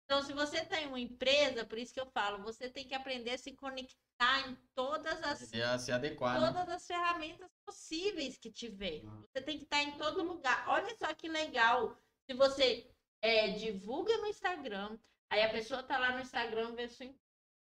Então, 0.07 0.21
se 0.25 0.33
você 0.33 0.65
tem 0.65 0.89
uma 0.89 0.99
empresa, 0.99 1.65
por 1.65 1.79
isso 1.79 1.95
que 1.95 2.01
eu 2.01 2.11
falo, 2.11 2.43
você 2.43 2.69
tem 2.69 2.89
que 2.89 2.97
aprender 2.97 3.31
a 3.31 3.39
se 3.39 3.55
conectar 3.55 4.08
em 4.21 4.57
todas 4.75 5.23
as 5.23 5.53
é 5.53 5.79
se 5.79 5.93
adequar, 5.93 6.41
né? 6.41 6.47
todas 6.47 6.67
né? 6.67 6.75
as 6.75 6.87
ferramentas 6.87 7.51
possíveis 7.65 8.37
que 8.37 8.51
tiver. 8.51 9.05
Uhum. 9.05 9.23
Você 9.23 9.41
tem 9.43 9.59
que 9.59 9.65
estar 9.65 9.83
em 9.83 9.97
todo 9.97 10.25
lugar. 10.25 10.65
Olha 10.69 10.95
só 10.97 11.15
que 11.15 11.29
legal. 11.29 11.97
Se 12.27 12.35
você 12.35 12.91
é, 13.23 13.51
divulga 13.53 14.17
no 14.19 14.27
Instagram, 14.27 14.99
aí 15.31 15.43
a 15.43 15.51
pessoa 15.51 15.83
tá 15.83 15.99
lá 15.99 16.13
no 16.13 16.21
Instagram 16.21 16.75
vê 16.75 16.89
sua 16.89 17.07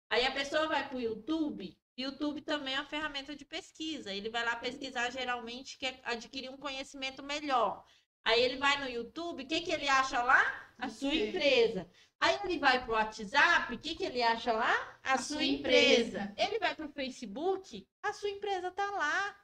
Aí 0.09 0.25
a 0.25 0.31
pessoa 0.31 0.67
vai 0.67 0.87
pro 0.87 0.99
YouTube. 0.99 1.77
YouTube 1.95 2.41
também 2.41 2.73
é 2.73 2.79
uma 2.79 2.85
ferramenta 2.85 3.35
de 3.35 3.45
pesquisa. 3.45 4.13
Ele 4.13 4.29
vai 4.29 4.43
lá 4.43 4.55
pesquisar 4.55 5.11
geralmente 5.11 5.77
quer 5.77 5.99
adquirir 6.03 6.49
um 6.49 6.57
conhecimento 6.57 7.21
melhor. 7.21 7.85
Aí 8.30 8.43
ele 8.43 8.57
vai 8.57 8.80
no 8.80 8.88
YouTube, 8.88 9.41
o 9.41 9.47
que, 9.47 9.61
que 9.61 9.71
ele 9.71 9.89
acha 9.89 10.21
lá? 10.21 10.39
A 10.77 10.88
sua 10.88 11.15
empresa. 11.15 11.89
Aí 12.19 12.38
ele 12.43 12.59
vai 12.59 12.86
para 12.86 12.91
o 12.91 12.93
WhatsApp, 12.93 13.73
o 13.73 13.80
que, 13.80 13.95
que 13.95 14.05
ele 14.05 14.21
acha 14.21 14.53
lá? 14.53 14.99
A, 15.03 15.15
a 15.15 15.17
sua, 15.17 15.43
empresa. 15.43 16.19
empresa. 16.19 16.34
Ele 16.38 16.59
vai 16.59 16.75
para 16.75 16.86
o 16.86 16.91
Facebook, 16.91 17.88
a 18.03 18.13
sua 18.13 18.30
empresa 18.30 18.67
está 18.67 18.91
lá. 18.91 19.36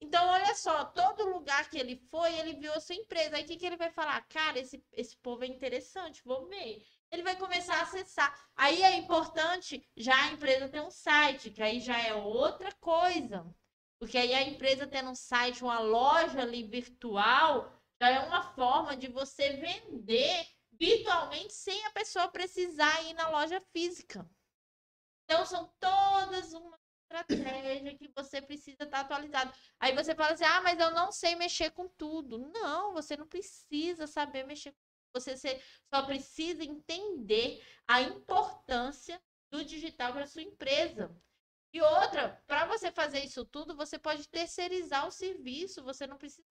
Então, 0.00 0.26
olha 0.26 0.54
só, 0.54 0.86
todo 0.86 1.28
lugar 1.28 1.68
que 1.68 1.78
ele 1.78 1.96
foi, 2.10 2.34
ele 2.38 2.54
viu 2.54 2.72
a 2.72 2.80
sua 2.80 2.94
empresa. 2.94 3.36
Aí 3.36 3.42
o 3.42 3.46
que, 3.46 3.56
que 3.56 3.66
ele 3.66 3.76
vai 3.76 3.90
falar? 3.90 4.18
Cara, 4.22 4.58
esse, 4.58 4.82
esse 4.94 5.14
povo 5.18 5.44
é 5.44 5.46
interessante, 5.46 6.22
vou 6.24 6.46
ver. 6.48 6.82
Ele 7.12 7.22
vai 7.22 7.36
começar 7.36 7.74
a 7.74 7.82
acessar. 7.82 8.34
Aí 8.56 8.82
é 8.82 8.96
importante 8.96 9.86
já 9.94 10.16
a 10.16 10.32
empresa 10.32 10.66
ter 10.66 10.80
um 10.80 10.90
site, 10.90 11.50
que 11.50 11.62
aí 11.62 11.78
já 11.78 12.00
é 12.00 12.14
outra 12.14 12.72
coisa. 12.80 13.44
Porque 13.98 14.16
aí 14.16 14.32
a 14.32 14.48
empresa 14.48 14.86
tendo 14.86 15.10
um 15.10 15.14
site, 15.14 15.62
uma 15.62 15.78
loja 15.78 16.40
ali 16.40 16.62
virtual, 16.62 17.79
já 18.00 18.08
é 18.08 18.20
uma 18.20 18.42
forma 18.54 18.96
de 18.96 19.08
você 19.08 19.50
vender 19.54 20.46
virtualmente 20.72 21.52
sem 21.52 21.84
a 21.86 21.90
pessoa 21.90 22.28
precisar 22.28 23.02
ir 23.02 23.14
na 23.14 23.28
loja 23.28 23.60
física. 23.60 24.28
Então, 25.24 25.44
são 25.44 25.72
todas 25.78 26.52
uma 26.54 26.78
estratégia 27.02 27.96
que 27.96 28.08
você 28.16 28.40
precisa 28.40 28.84
estar 28.84 29.00
atualizado. 29.00 29.52
Aí 29.78 29.94
você 29.94 30.14
fala 30.14 30.32
assim: 30.32 30.44
ah, 30.44 30.62
mas 30.62 30.78
eu 30.78 30.90
não 30.92 31.12
sei 31.12 31.34
mexer 31.36 31.70
com 31.70 31.88
tudo. 31.88 32.38
Não, 32.38 32.92
você 32.92 33.16
não 33.16 33.26
precisa 33.26 34.06
saber 34.06 34.44
mexer 34.44 34.72
com 34.72 34.78
você 35.12 35.34
só 35.92 36.04
precisa 36.06 36.62
entender 36.62 37.60
a 37.88 38.00
importância 38.00 39.20
do 39.50 39.64
digital 39.64 40.12
para 40.12 40.26
sua 40.26 40.42
empresa. 40.42 41.10
E 41.72 41.80
outra, 41.80 42.42
para 42.48 42.66
você 42.66 42.90
fazer 42.90 43.24
isso 43.24 43.44
tudo, 43.44 43.76
você 43.76 43.96
pode 43.96 44.28
terceirizar 44.28 45.06
o 45.06 45.12
serviço. 45.12 45.84
Você 45.84 46.06
não 46.06 46.16
precisa. 46.16 46.42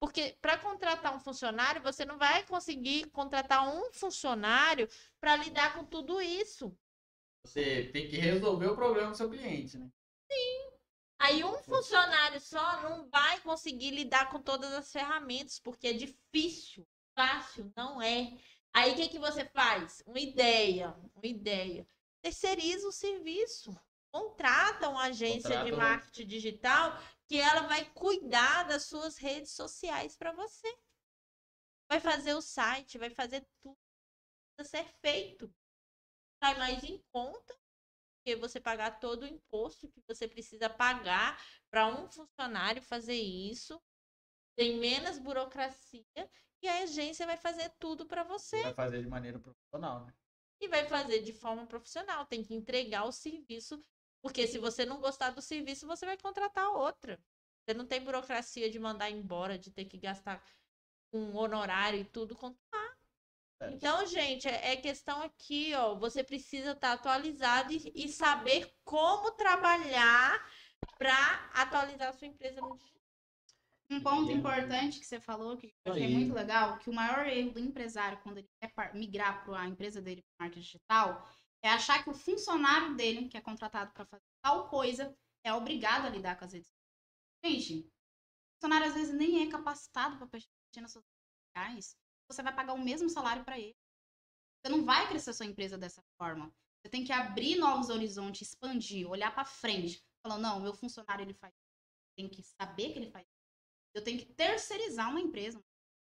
Porque 0.00 0.36
para 0.40 0.56
contratar 0.56 1.14
um 1.14 1.20
funcionário, 1.20 1.82
você 1.82 2.06
não 2.06 2.16
vai 2.16 2.42
conseguir 2.46 3.10
contratar 3.10 3.68
um 3.68 3.92
funcionário 3.92 4.88
para 5.20 5.36
lidar 5.36 5.74
com 5.74 5.84
tudo 5.84 6.22
isso. 6.22 6.74
Você 7.44 7.90
tem 7.92 8.08
que 8.08 8.16
resolver 8.16 8.68
o 8.68 8.74
problema 8.74 9.10
do 9.10 9.16
seu 9.16 9.28
cliente, 9.28 9.76
né? 9.76 9.90
Sim. 10.30 10.70
Aí 11.18 11.44
um 11.44 11.58
funcionário 11.58 12.40
só 12.40 12.82
não 12.82 13.08
vai 13.10 13.40
conseguir 13.40 13.90
lidar 13.90 14.30
com 14.30 14.40
todas 14.40 14.72
as 14.72 14.90
ferramentas, 14.90 15.58
porque 15.58 15.88
é 15.88 15.92
difícil. 15.92 16.86
Fácil, 17.14 17.70
não 17.76 18.00
é. 18.00 18.32
Aí 18.72 18.92
o 18.92 18.96
que, 18.96 19.08
que 19.08 19.18
você 19.18 19.44
faz? 19.44 20.02
Uma 20.06 20.18
ideia, 20.18 20.96
uma 21.14 21.26
ideia. 21.26 21.86
Terceiriza 22.22 22.88
o 22.88 22.92
serviço 22.92 23.78
contrata 24.12 24.90
uma 24.90 25.04
agência 25.04 25.48
Contrata, 25.48 25.64
de 25.64 25.72
marketing 25.72 26.26
digital 26.26 26.92
que 27.26 27.40
ela 27.40 27.62
vai 27.62 27.84
cuidar 27.92 28.64
das 28.64 28.84
suas 28.84 29.16
redes 29.16 29.52
sociais 29.52 30.16
para 30.16 30.32
você. 30.32 30.68
Vai 31.88 31.98
fazer 31.98 32.34
o 32.34 32.42
site, 32.42 32.98
vai 32.98 33.10
fazer 33.10 33.46
tudo 33.62 33.78
a 34.58 34.64
ser 34.64 34.84
feito. 35.00 35.52
Sai 36.42 36.58
mais 36.58 36.84
em 36.84 37.02
conta 37.10 37.58
que 38.24 38.36
você 38.36 38.60
pagar 38.60 39.00
todo 39.00 39.22
o 39.22 39.26
imposto 39.26 39.88
que 39.88 40.02
você 40.06 40.28
precisa 40.28 40.68
pagar 40.68 41.42
para 41.70 41.86
um 41.86 42.10
funcionário 42.10 42.82
fazer 42.82 43.16
isso. 43.16 43.82
Tem 44.56 44.78
menos 44.78 45.18
burocracia 45.18 46.04
e 46.62 46.68
a 46.68 46.82
agência 46.82 47.26
vai 47.26 47.36
fazer 47.36 47.70
tudo 47.78 48.06
para 48.06 48.22
você. 48.22 48.62
Vai 48.62 48.74
fazer 48.74 49.02
de 49.02 49.08
maneira 49.08 49.38
profissional, 49.38 50.04
né? 50.04 50.14
E 50.60 50.68
vai 50.68 50.86
fazer 50.86 51.22
de 51.22 51.32
forma 51.32 51.66
profissional. 51.66 52.26
Tem 52.26 52.44
que 52.44 52.54
entregar 52.54 53.04
o 53.04 53.12
serviço 53.12 53.82
porque 54.22 54.46
se 54.46 54.56
você 54.58 54.86
não 54.86 55.00
gostar 55.00 55.30
do 55.30 55.42
serviço, 55.42 55.86
você 55.86 56.06
vai 56.06 56.16
contratar 56.16 56.70
outra. 56.70 57.20
Você 57.64 57.74
não 57.74 57.84
tem 57.84 58.00
burocracia 58.00 58.70
de 58.70 58.78
mandar 58.78 59.10
embora, 59.10 59.58
de 59.58 59.70
ter 59.70 59.84
que 59.84 59.98
gastar 59.98 60.42
um 61.12 61.36
honorário 61.36 62.00
e 62.00 62.04
tudo 62.04 62.36
contar. 62.36 62.96
É. 63.60 63.70
Então, 63.72 64.06
gente, 64.06 64.48
é, 64.48 64.72
é 64.72 64.76
questão 64.76 65.22
aqui, 65.22 65.74
ó. 65.74 65.96
Você 65.96 66.22
precisa 66.22 66.70
estar 66.70 66.92
atualizado 66.92 67.72
e, 67.72 67.92
e 67.94 68.08
saber 68.08 68.72
como 68.84 69.32
trabalhar 69.32 70.48
para 70.96 71.50
atualizar 71.54 72.08
a 72.08 72.12
sua 72.12 72.28
empresa 72.28 72.60
no 72.60 72.76
digital. 72.76 73.02
Um 73.90 74.00
ponto 74.00 74.32
importante 74.32 74.98
que 74.98 75.04
você 75.04 75.20
falou, 75.20 75.56
que 75.56 75.74
eu 75.84 75.92
achei 75.92 76.08
muito 76.08 76.32
legal, 76.32 76.78
que 76.78 76.88
o 76.88 76.94
maior 76.94 77.26
erro 77.26 77.50
do 77.50 77.60
empresário 77.60 78.18
quando 78.22 78.38
ele 78.38 78.48
quer 78.58 78.94
migrar 78.94 79.44
para 79.44 79.60
a 79.60 79.68
empresa 79.68 80.00
dele 80.00 80.22
para 80.22 80.46
marketing 80.46 80.64
digital 80.64 81.28
é 81.62 81.68
achar 81.68 82.02
que 82.02 82.10
o 82.10 82.14
funcionário 82.14 82.96
dele, 82.96 83.28
que 83.28 83.36
é 83.36 83.40
contratado 83.40 83.92
para 83.92 84.04
fazer 84.04 84.24
tal 84.42 84.68
coisa, 84.68 85.16
é 85.44 85.52
obrigado 85.52 86.06
a 86.06 86.10
lidar 86.10 86.36
com 86.36 86.44
as 86.44 86.52
redes 86.52 86.68
sociais. 86.68 87.64
Gente, 87.64 87.86
o 87.86 88.54
funcionário 88.56 88.88
às 88.88 88.94
vezes 88.94 89.14
nem 89.14 89.46
é 89.46 89.50
capacitado 89.50 90.16
para 90.16 90.28
mexer 90.32 90.80
nas 90.80 90.92
suas 90.92 91.04
redes 91.04 91.46
sociais. 91.46 91.96
Você 92.28 92.42
vai 92.42 92.54
pagar 92.54 92.72
o 92.72 92.82
mesmo 92.82 93.08
salário 93.08 93.44
para 93.44 93.58
ele. 93.58 93.76
Você 94.60 94.72
não 94.72 94.84
vai 94.84 95.08
crescer 95.08 95.32
sua 95.32 95.46
empresa 95.46 95.78
dessa 95.78 96.02
forma. 96.16 96.52
Você 96.80 96.90
tem 96.90 97.04
que 97.04 97.12
abrir 97.12 97.56
novos 97.56 97.90
horizontes, 97.90 98.48
expandir, 98.48 99.08
olhar 99.08 99.32
para 99.32 99.44
frente. 99.44 100.02
Falar, 100.24 100.38
não, 100.38 100.60
meu 100.60 100.74
funcionário 100.74 101.24
ele 101.24 101.34
faz. 101.34 101.54
Tem 102.16 102.28
que 102.28 102.42
saber 102.42 102.92
que 102.92 102.98
ele 102.98 103.10
faz. 103.10 103.26
Eu 103.94 104.02
tenho 104.02 104.18
que 104.18 104.32
terceirizar 104.34 105.10
uma 105.10 105.20
empresa, 105.20 105.62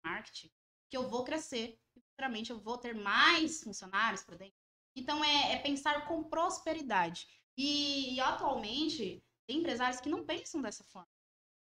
marketing, 0.03 0.49
que 0.89 0.97
eu 0.97 1.07
vou 1.07 1.23
crescer. 1.23 1.79
E 1.95 2.01
futuramente 2.01 2.51
eu 2.51 2.59
vou 2.59 2.77
ter 2.77 2.95
mais 2.95 3.63
funcionários 3.63 4.23
para 4.23 4.37
dentro 4.37 4.64
então, 4.95 5.23
é, 5.23 5.53
é, 5.53 5.57
pensar 5.59 6.07
com 6.07 6.23
prosperidade. 6.23 7.27
E, 7.57 8.15
e 8.15 8.19
atualmente, 8.19 9.23
Tem 9.47 9.59
empresários 9.59 10.01
que 10.01 10.09
não 10.09 10.25
pensam 10.25 10.61
dessa 10.61 10.83
forma. 10.85 11.07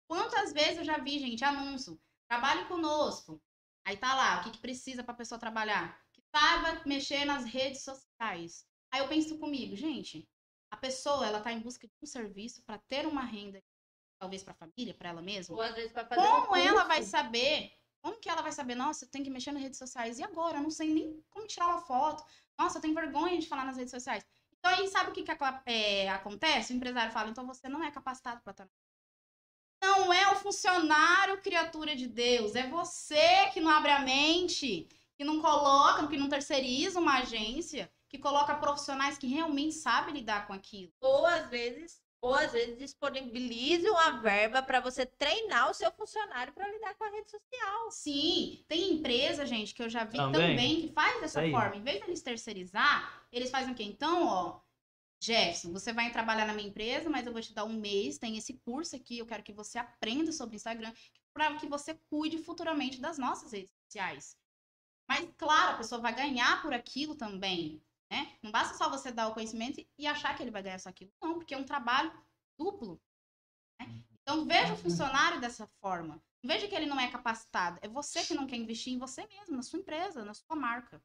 Quantas 0.07 0.53
vezes 0.53 0.77
eu 0.77 0.85
já 0.85 0.97
vi, 0.99 1.19
gente, 1.19 1.43
anúncio, 1.43 1.99
trabalhe 2.29 2.65
conosco. 2.67 3.41
Aí 3.85 3.97
tá 3.97 4.15
lá, 4.15 4.39
o 4.39 4.43
que, 4.43 4.51
que 4.51 4.59
precisa 4.59 5.03
para 5.03 5.13
a 5.13 5.17
pessoa 5.17 5.39
trabalhar? 5.39 5.99
Que 6.13 6.21
saiba 6.33 6.81
mexer 6.85 7.25
nas 7.25 7.43
redes 7.45 7.83
sociais. 7.83 8.65
Aí 8.91 9.01
eu 9.01 9.09
penso 9.09 9.37
comigo, 9.39 9.75
gente, 9.75 10.29
a 10.71 10.77
pessoa 10.77 11.25
ela 11.27 11.41
tá 11.41 11.51
em 11.51 11.59
busca 11.61 11.87
de 11.87 11.93
um 12.01 12.05
serviço 12.05 12.63
para 12.63 12.77
ter 12.87 13.05
uma 13.05 13.23
renda, 13.23 13.61
talvez 14.19 14.43
para 14.43 14.53
a 14.53 14.55
família, 14.55 14.93
para 14.93 15.09
ela 15.09 15.21
mesma. 15.21 15.55
Ou 15.55 15.61
às 15.61 15.75
vezes 15.75 15.91
para 15.91 16.07
fazer 16.07 16.21
Como 16.27 16.53
um 16.53 16.55
ela 16.55 16.85
vai 16.85 17.03
saber? 17.03 17.71
Como 18.03 18.19
que 18.19 18.29
ela 18.29 18.41
vai 18.41 18.51
saber? 18.51 18.75
Nossa, 18.75 19.05
eu 19.05 19.09
tenho 19.09 19.23
que 19.23 19.31
mexer 19.31 19.53
nas 19.53 19.61
redes 19.61 19.79
sociais. 19.79 20.19
E 20.19 20.23
agora? 20.23 20.57
Eu 20.57 20.63
não 20.63 20.69
sei 20.69 20.93
nem 20.93 21.23
como 21.29 21.47
tirar 21.47 21.67
uma 21.67 21.79
foto. 21.79 22.21
Nossa, 22.59 22.77
eu 22.77 22.81
tenho 22.81 22.93
vergonha 22.93 23.39
de 23.39 23.47
falar 23.47 23.65
nas 23.65 23.77
redes 23.77 23.91
sociais. 23.91 24.25
Então 24.59 24.69
aí 24.69 24.87
sabe 24.89 25.09
o 25.09 25.13
que, 25.13 25.23
que 25.23 25.31
é, 25.65 26.09
acontece? 26.09 26.73
O 26.73 26.75
empresário 26.75 27.13
fala, 27.13 27.29
então 27.29 27.47
você 27.47 27.69
não 27.69 27.81
é 27.81 27.89
capacitado 27.91 28.41
para 28.41 28.51
estar. 28.51 28.69
Não 29.81 30.13
é 30.13 30.31
o 30.31 30.35
funcionário 30.35 31.41
criatura 31.41 31.95
de 31.95 32.07
Deus, 32.07 32.55
é 32.55 32.67
você 32.69 33.49
que 33.53 33.59
não 33.59 33.69
abre 33.69 33.91
a 33.91 33.99
mente, 33.99 34.87
que 35.17 35.23
não 35.23 35.41
coloca, 35.41 36.07
que 36.07 36.17
não 36.17 36.29
terceiriza 36.29 36.99
uma 36.99 37.19
agência, 37.19 37.91
que 38.09 38.17
coloca 38.17 38.55
profissionais 38.55 39.17
que 39.17 39.27
realmente 39.27 39.75
sabem 39.75 40.13
lidar 40.13 40.47
com 40.47 40.53
aquilo. 40.53 40.93
Ou 41.01 41.25
às 41.25 41.49
vezes, 41.49 42.01
ou 42.23 42.33
às 42.33 42.53
vezes 42.53 42.77
disponibilize 42.77 43.85
uma 43.89 44.21
verba 44.21 44.63
para 44.63 44.79
você 44.79 45.05
treinar 45.05 45.69
o 45.69 45.73
seu 45.73 45.91
funcionário 45.91 46.53
para 46.53 46.71
lidar 46.71 46.95
com 46.95 47.03
a 47.03 47.09
rede 47.09 47.29
social. 47.29 47.91
Sim, 47.91 48.63
tem 48.65 48.93
empresa, 48.93 49.45
gente, 49.45 49.73
que 49.73 49.83
eu 49.83 49.89
já 49.89 50.05
vi 50.05 50.15
Também. 50.15 50.51
também, 50.51 50.81
que 50.87 50.93
faz 50.93 51.19
dessa 51.19 51.41
Aí. 51.41 51.51
forma. 51.51 51.75
Em 51.75 51.83
vez 51.83 51.99
deles 51.99 52.21
terceirizar, 52.21 53.27
eles 53.29 53.51
fazem 53.51 53.73
o 53.73 53.75
quê? 53.75 53.83
Então, 53.83 54.25
ó, 54.25 54.61
Jefferson, 55.21 55.73
você 55.73 55.91
vai 55.91 56.13
trabalhar 56.13 56.47
na 56.47 56.53
minha 56.53 56.69
empresa, 56.69 57.09
mas 57.09 57.27
eu 57.27 57.33
vou 57.33 57.41
te 57.41 57.53
dar 57.53 57.65
um 57.65 57.73
mês, 57.73 58.17
tem 58.17 58.37
esse 58.37 58.53
curso 58.53 58.95
aqui, 58.95 59.17
eu 59.17 59.25
quero 59.25 59.43
que 59.43 59.51
você 59.51 59.77
aprenda 59.77 60.31
sobre 60.31 60.55
Instagram, 60.55 60.93
para 61.33 61.53
que 61.57 61.67
você 61.67 61.93
cuide 62.09 62.37
futuramente 62.37 63.01
das 63.01 63.17
nossas 63.17 63.51
redes 63.51 63.73
sociais. 63.83 64.37
Mas, 65.09 65.27
claro, 65.37 65.73
a 65.73 65.77
pessoa 65.77 65.99
vai 65.99 66.15
ganhar 66.15 66.61
por 66.61 66.73
aquilo 66.73 67.15
também, 67.15 67.83
né? 68.13 68.37
Não 68.43 68.51
basta 68.51 68.77
só 68.77 68.91
você 68.91 69.11
dar 69.11 69.27
o 69.27 69.33
conhecimento 69.33 69.83
e 69.97 70.05
achar 70.05 70.37
que 70.37 70.43
ele 70.43 70.51
vai 70.51 70.61
ganhar 70.61 70.79
só 70.79 70.89
aquilo. 70.89 71.11
Não, 71.19 71.33
porque 71.33 71.55
é 71.55 71.57
um 71.57 71.65
trabalho 71.65 72.13
duplo. 72.59 73.01
né? 73.81 74.03
Então, 74.21 74.45
veja 74.45 74.73
o 74.73 74.77
funcionário 74.77 75.41
dessa 75.41 75.65
forma. 75.81 76.23
Não 76.43 76.53
veja 76.53 76.67
que 76.67 76.75
ele 76.75 76.85
não 76.85 76.99
é 76.99 77.09
capacitado. 77.09 77.79
É 77.81 77.87
você 77.87 78.23
que 78.23 78.35
não 78.35 78.45
quer 78.45 78.57
investir 78.57 78.93
em 78.93 78.99
você 78.99 79.25
mesmo, 79.25 79.55
na 79.55 79.63
sua 79.63 79.79
empresa, 79.79 80.23
na 80.23 80.35
sua 80.35 80.55
marca. 80.55 81.03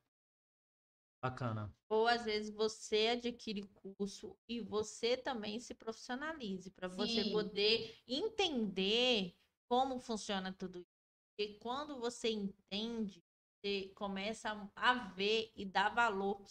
Bacana. 1.22 1.74
Ou 1.88 2.06
às 2.06 2.26
vezes 2.26 2.54
você 2.54 3.08
adquire 3.08 3.62
curso 3.68 4.36
e 4.46 4.60
você 4.60 5.16
também 5.16 5.58
se 5.58 5.74
profissionalize 5.74 6.70
para 6.70 6.88
você 6.88 7.30
poder 7.32 7.98
entender 8.06 9.34
como 9.66 9.98
funciona 9.98 10.52
tudo 10.52 10.80
isso. 10.80 10.98
Porque 11.30 11.58
quando 11.60 11.98
você 11.98 12.30
entende, 12.30 13.24
você 13.60 13.88
começa 13.96 14.70
a 14.76 14.94
ver 15.14 15.50
e 15.56 15.64
dar 15.64 15.88
valor 15.94 16.44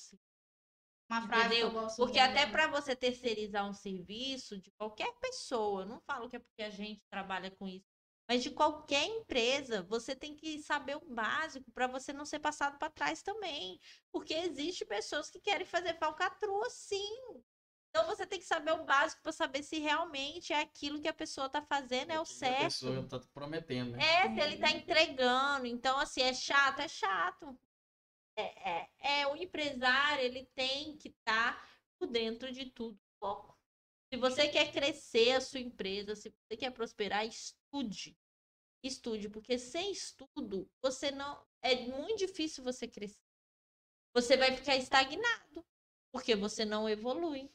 Uma 1.10 1.26
frase 1.28 1.45
Entendeu? 1.47 1.70
que 1.72 1.76
eu 1.78 1.82
gosto 1.82 1.95
Porque 1.97 2.20
muito. 2.20 2.32
até 2.32 2.45
para 2.45 2.68
você 2.68 2.95
terceirizar 2.95 3.68
um 3.68 3.74
serviço 3.74 4.60
de 4.60 4.72
qualquer 4.72 5.12
pessoa, 5.20 5.86
não 5.86 5.99
falo 6.01 6.30
que 6.30 6.36
é 6.36 6.39
porque 6.39 6.64
a 6.64 6.70
gente 6.70 7.01
trabalha 7.10 7.49
com 7.51 7.68
isso, 7.68 7.86
mas 8.30 8.43
de 8.43 8.51
qualquer 8.51 9.05
empresa, 9.05 9.84
você 9.84 10.14
tem 10.14 10.36
que 10.36 10.62
saber 10.62 10.97
o 10.97 11.05
básico 11.16 11.72
para 11.72 11.88
você 11.88 12.12
não 12.12 12.26
ser 12.26 12.39
passado 12.39 12.78
para 12.78 12.89
trás 12.89 13.22
também. 13.24 13.80
Porque 14.12 14.34
existe 14.34 14.86
pessoas 14.86 15.30
que 15.30 15.39
querem 15.39 15.66
fazer 15.66 15.97
falcatrua, 15.97 16.70
sim. 16.70 17.18
Então 17.89 18.05
você 18.05 18.28
tem 18.28 18.38
que 18.38 18.45
saber 18.45 18.74
o 18.74 18.84
básico 18.84 19.22
para 19.24 19.32
saber 19.32 19.64
se 19.64 19.80
realmente 19.80 20.51
é 20.51 20.60
aquilo 20.60 21.01
que 21.01 21.08
a 21.08 21.14
pessoa 21.14 21.47
está 21.47 21.62
fazendo 21.62 22.12
é 22.12 22.20
o 22.20 22.24
A 22.24 22.26
certo. 22.26 22.64
pessoa 22.66 23.08
tá 23.08 23.20
prometendo, 23.34 23.91
né? 23.91 23.99
É, 24.03 24.34
se 24.34 24.39
ele 24.41 24.58
tá 24.58 24.72
entregando. 24.72 25.66
Então, 25.66 25.97
assim, 25.97 26.22
é 26.22 26.34
chato, 26.34 26.82
é 26.82 26.88
chato. 26.88 27.58
É, 28.38 28.70
é, 28.70 28.90
é, 29.00 29.28
o 29.28 29.36
empresário, 29.36 30.24
ele 30.24 30.46
tem 30.54 30.96
que 30.96 31.10
estar 31.10 31.68
por 31.98 32.08
dentro 32.08 32.52
de 32.52 32.70
tudo 32.70 32.94
um 32.94 33.20
pouco. 33.20 33.58
Se 34.14 34.18
você 34.18 34.48
quer 34.48 34.72
crescer 34.72 35.32
a 35.32 35.42
sua 35.42 35.60
empresa, 35.60 36.16
se 36.16 36.30
você 36.30 36.56
quer 36.56 36.72
prosperar, 36.72 37.26
estude. 37.26 38.16
Estude, 38.84 39.28
porque 39.28 39.58
sem 39.58 39.92
estudo, 39.92 40.70
você 40.82 41.10
não. 41.10 41.46
É 41.64 41.76
muito 41.88 42.20
difícil 42.20 42.64
você 42.64 42.88
crescer. 42.88 43.20
Você 44.14 44.38
vai 44.38 44.56
ficar 44.56 44.78
estagnado, 44.78 45.66
porque 46.12 46.36
você 46.36 46.64
não 46.64 46.88
evolui. 46.88 47.52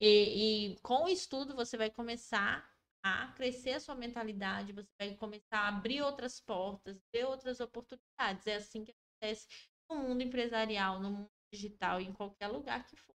E, 0.00 0.72
e 0.72 0.80
com 0.80 1.04
o 1.04 1.08
estudo, 1.08 1.54
você 1.54 1.76
vai 1.76 1.90
começar 1.90 2.68
a 3.02 3.28
crescer 3.32 3.74
a 3.74 3.80
sua 3.80 3.94
mentalidade, 3.94 4.72
você 4.72 4.90
vai 4.98 5.14
começar 5.14 5.58
a 5.58 5.68
abrir 5.68 6.02
outras 6.02 6.40
portas, 6.40 6.98
ver 7.12 7.26
outras 7.26 7.60
oportunidades. 7.60 8.46
É 8.46 8.56
assim 8.56 8.82
que 8.82 8.92
acontece 8.92 9.46
no 9.88 9.96
mundo 9.96 10.22
empresarial, 10.22 11.00
no 11.00 11.10
mundo 11.10 11.30
digital, 11.52 12.00
em 12.00 12.12
qualquer 12.12 12.48
lugar 12.48 12.86
que 12.86 12.96
for. 12.96 13.14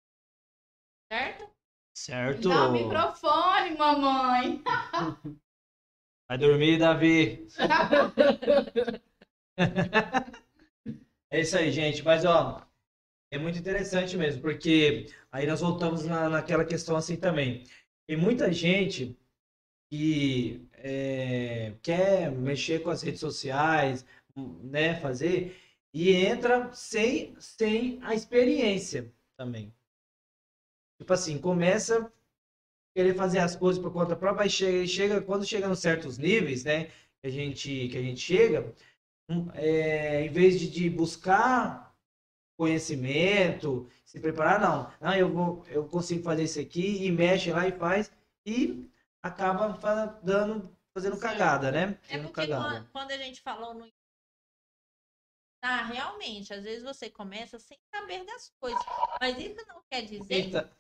Certo? 1.10 1.50
Certo. 1.96 2.48
Dá 2.48 2.68
o 2.68 2.72
microfone, 2.72 3.76
mamãe. 3.76 4.62
Vai 6.28 6.38
dormir, 6.38 6.78
Davi. 6.78 7.46
É 11.30 11.40
isso 11.40 11.58
aí, 11.58 11.70
gente. 11.70 12.02
Mas, 12.02 12.24
ó, 12.24 12.66
é 13.30 13.38
muito 13.38 13.58
interessante 13.58 14.16
mesmo, 14.16 14.40
porque 14.40 15.06
aí 15.30 15.46
nós 15.46 15.60
voltamos 15.60 16.04
na, 16.04 16.28
naquela 16.28 16.64
questão 16.64 16.96
assim 16.96 17.16
também. 17.16 17.64
Tem 18.06 18.16
muita 18.16 18.50
gente 18.50 19.14
que 19.90 20.66
é, 20.72 21.74
quer 21.82 22.30
mexer 22.30 22.82
com 22.82 22.90
as 22.90 23.02
redes 23.02 23.20
sociais, 23.20 24.06
né, 24.62 24.98
fazer, 25.00 25.54
e 25.92 26.12
entra 26.12 26.72
sem, 26.72 27.34
sem 27.38 27.98
a 28.02 28.14
experiência 28.14 29.12
também. 29.36 29.72
Tipo 30.98 31.12
assim, 31.12 31.38
começa 31.38 32.04
a 32.04 32.10
querer 32.94 33.14
fazer 33.14 33.38
as 33.38 33.54
coisas 33.54 33.80
por 33.80 33.92
conta 33.92 34.16
própria, 34.16 34.44
aí 34.44 34.50
chega, 34.50 34.86
chega 34.86 35.22
quando 35.22 35.46
chega 35.46 35.68
nos 35.68 35.78
certos 35.78 36.18
níveis, 36.18 36.64
né, 36.64 36.86
que 37.20 37.26
a 37.26 37.30
gente, 37.30 37.88
que 37.88 37.96
a 37.96 38.02
gente 38.02 38.20
chega, 38.20 38.74
um, 39.28 39.48
é, 39.54 40.24
em 40.24 40.30
vez 40.30 40.58
de, 40.58 40.68
de 40.68 40.90
buscar 40.90 41.94
conhecimento, 42.58 43.88
se 44.04 44.18
preparar, 44.18 44.60
não. 44.60 44.90
Não, 45.00 45.14
eu 45.14 45.32
vou, 45.32 45.64
eu 45.68 45.86
consigo 45.86 46.24
fazer 46.24 46.42
isso 46.42 46.60
aqui 46.60 47.04
e 47.04 47.12
mexe 47.12 47.52
lá 47.52 47.68
e 47.68 47.72
faz 47.72 48.10
e 48.44 48.90
acaba 49.22 49.78
dando, 50.22 50.76
fazendo 50.92 51.18
cagada, 51.18 51.70
né? 51.70 51.96
É 52.08 52.18
porque 52.18 52.46
quando, 52.46 52.88
quando 52.90 53.10
a 53.12 53.16
gente 53.16 53.40
falou 53.40 53.74
no. 53.74 53.86
Ah, 55.62 55.82
realmente, 55.84 56.52
às 56.54 56.62
vezes 56.64 56.82
você 56.82 57.10
começa 57.10 57.58
sem 57.58 57.78
saber 57.92 58.24
das 58.24 58.52
coisas. 58.60 58.80
Mas 59.20 59.38
isso 59.38 59.64
não 59.66 59.82
quer 59.90 60.02
dizer. 60.02 60.34
Eita, 60.34 60.72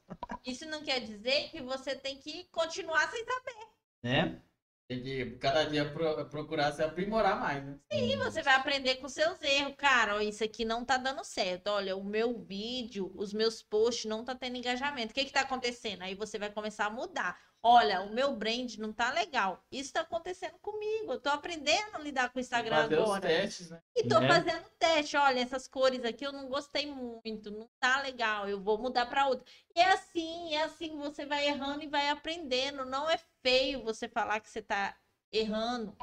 Isso 0.46 0.66
não 0.66 0.82
quer 0.84 1.00
dizer 1.00 1.50
que 1.50 1.60
você 1.60 1.96
tem 1.96 2.16
que 2.18 2.44
continuar 2.50 3.10
sem 3.10 3.24
saber. 3.24 3.66
né? 4.02 4.42
Tem 4.88 5.02
que 5.02 5.32
cada 5.38 5.64
dia 5.64 5.92
pro- 5.92 6.24
procurar 6.30 6.72
se 6.72 6.82
aprimorar 6.82 7.38
mais, 7.38 7.62
né? 7.62 7.78
E 7.92 8.16
você 8.16 8.40
vai 8.40 8.54
aprender 8.54 8.94
com 8.96 9.08
seus 9.08 9.42
erros. 9.42 9.74
Cara, 9.76 10.16
ó, 10.16 10.20
isso 10.20 10.42
aqui 10.42 10.64
não 10.64 10.82
tá 10.82 10.96
dando 10.96 11.22
certo. 11.24 11.66
Olha, 11.68 11.94
o 11.94 12.02
meu 12.02 12.38
vídeo, 12.38 13.12
os 13.14 13.34
meus 13.34 13.62
posts 13.62 14.06
não 14.06 14.24
tá 14.24 14.34
tendo 14.34 14.56
engajamento. 14.56 15.10
O 15.10 15.14
que 15.14 15.26
que 15.26 15.32
tá 15.32 15.42
acontecendo? 15.42 16.02
Aí 16.02 16.14
você 16.14 16.38
vai 16.38 16.50
começar 16.50 16.86
a 16.86 16.90
mudar. 16.90 17.38
Olha, 17.62 18.02
o 18.02 18.10
meu 18.14 18.36
brand 18.36 18.76
não 18.76 18.92
tá 18.92 19.10
legal. 19.10 19.60
Isso 19.70 19.92
tá 19.92 20.02
acontecendo 20.02 20.58
comigo. 20.60 21.12
Eu 21.12 21.20
tô 21.20 21.28
aprendendo 21.28 21.96
a 21.96 21.98
lidar 21.98 22.30
com 22.30 22.38
o 22.38 22.40
Instagram 22.40 22.82
Fazer 22.82 22.94
os 22.96 23.02
agora. 23.02 23.20
testes, 23.20 23.70
né? 23.70 23.82
E 23.96 24.04
tô 24.04 24.20
Né? 24.20 24.28
fazendo 24.28 24.64
teste. 24.78 25.16
Olha, 25.16 25.40
essas 25.40 25.66
cores 25.66 26.04
aqui 26.04 26.24
eu 26.24 26.32
não 26.32 26.48
gostei 26.48 26.86
muito, 26.86 27.50
não 27.50 27.68
tá 27.80 28.00
legal. 28.00 28.48
Eu 28.48 28.60
vou 28.60 28.78
mudar 28.78 29.06
para 29.06 29.26
outra. 29.26 29.44
E 29.74 29.80
é 29.80 29.92
assim, 29.92 30.54
é 30.54 30.62
assim, 30.62 30.96
você 30.96 31.26
vai 31.26 31.46
errando 31.48 31.82
e 31.82 31.88
vai 31.88 32.08
aprendendo. 32.08 32.84
Não 32.84 33.10
é 33.10 33.18
feio 33.42 33.82
você 33.82 34.08
falar 34.08 34.40
que 34.40 34.48
você 34.48 34.62
tá 34.62 34.96
errando. 35.32 35.96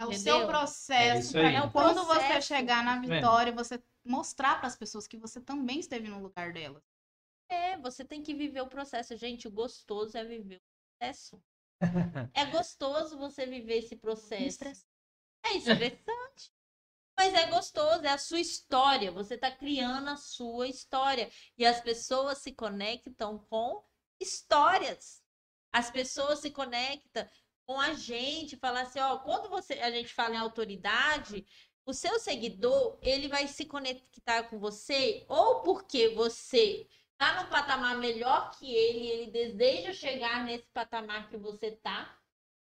É 0.00 0.04
o 0.04 0.12
Entendeu? 0.12 0.38
seu 0.38 0.46
processo. 0.48 1.38
É. 1.38 1.54
É 1.54 1.70
Quando 1.70 2.04
você 2.04 2.18
processo. 2.18 2.48
chegar 2.48 2.84
na 2.84 2.98
Vendo? 2.98 3.14
vitória, 3.14 3.52
você 3.52 3.80
mostrar 4.04 4.58
para 4.58 4.66
as 4.66 4.76
pessoas 4.76 5.06
que 5.06 5.16
você 5.16 5.40
também 5.40 5.78
esteve 5.78 6.08
no 6.08 6.20
lugar 6.20 6.52
delas. 6.52 6.82
É, 7.48 7.76
você 7.76 8.04
tem 8.04 8.22
que 8.22 8.34
viver 8.34 8.62
o 8.62 8.66
processo. 8.66 9.16
Gente, 9.16 9.46
o 9.46 9.50
gostoso 9.50 10.16
é 10.18 10.24
viver 10.24 10.56
o 10.56 10.71
processo. 11.02 11.42
É 12.32 12.44
gostoso 12.46 13.18
você 13.18 13.44
viver 13.44 13.78
esse 13.78 13.96
processo. 13.96 14.64
É 15.44 15.56
estressante. 15.56 16.52
Mas 17.16 17.34
é 17.34 17.46
gostoso, 17.46 18.04
é 18.04 18.10
a 18.10 18.18
sua 18.18 18.40
história. 18.40 19.10
Você 19.10 19.34
está 19.34 19.50
criando 19.50 20.08
a 20.08 20.16
sua 20.16 20.68
história. 20.68 21.30
E 21.58 21.66
as 21.66 21.80
pessoas 21.80 22.38
se 22.38 22.52
conectam 22.52 23.38
com 23.50 23.84
histórias. 24.20 25.22
As 25.72 25.90
pessoas 25.90 26.38
se 26.38 26.50
conectam 26.50 27.28
com 27.66 27.80
a 27.80 27.94
gente. 27.94 28.56
Falar 28.56 28.82
assim, 28.82 29.00
ó, 29.00 29.18
quando 29.18 29.48
você, 29.48 29.74
a 29.74 29.90
gente 29.90 30.14
fala 30.14 30.36
em 30.36 30.38
autoridade, 30.38 31.44
o 31.84 31.92
seu 31.92 32.18
seguidor, 32.20 32.98
ele 33.02 33.28
vai 33.28 33.48
se 33.48 33.66
conectar 33.66 34.44
com 34.44 34.58
você 34.58 35.26
ou 35.28 35.62
porque 35.62 36.10
você 36.10 36.86
tá 37.22 37.40
no 37.40 37.48
patamar 37.48 37.96
melhor 37.98 38.50
que 38.58 38.74
ele, 38.74 39.06
ele 39.06 39.30
deseja 39.30 39.92
chegar 39.92 40.44
nesse 40.44 40.66
patamar 40.72 41.30
que 41.30 41.36
você 41.36 41.70
tá, 41.70 42.18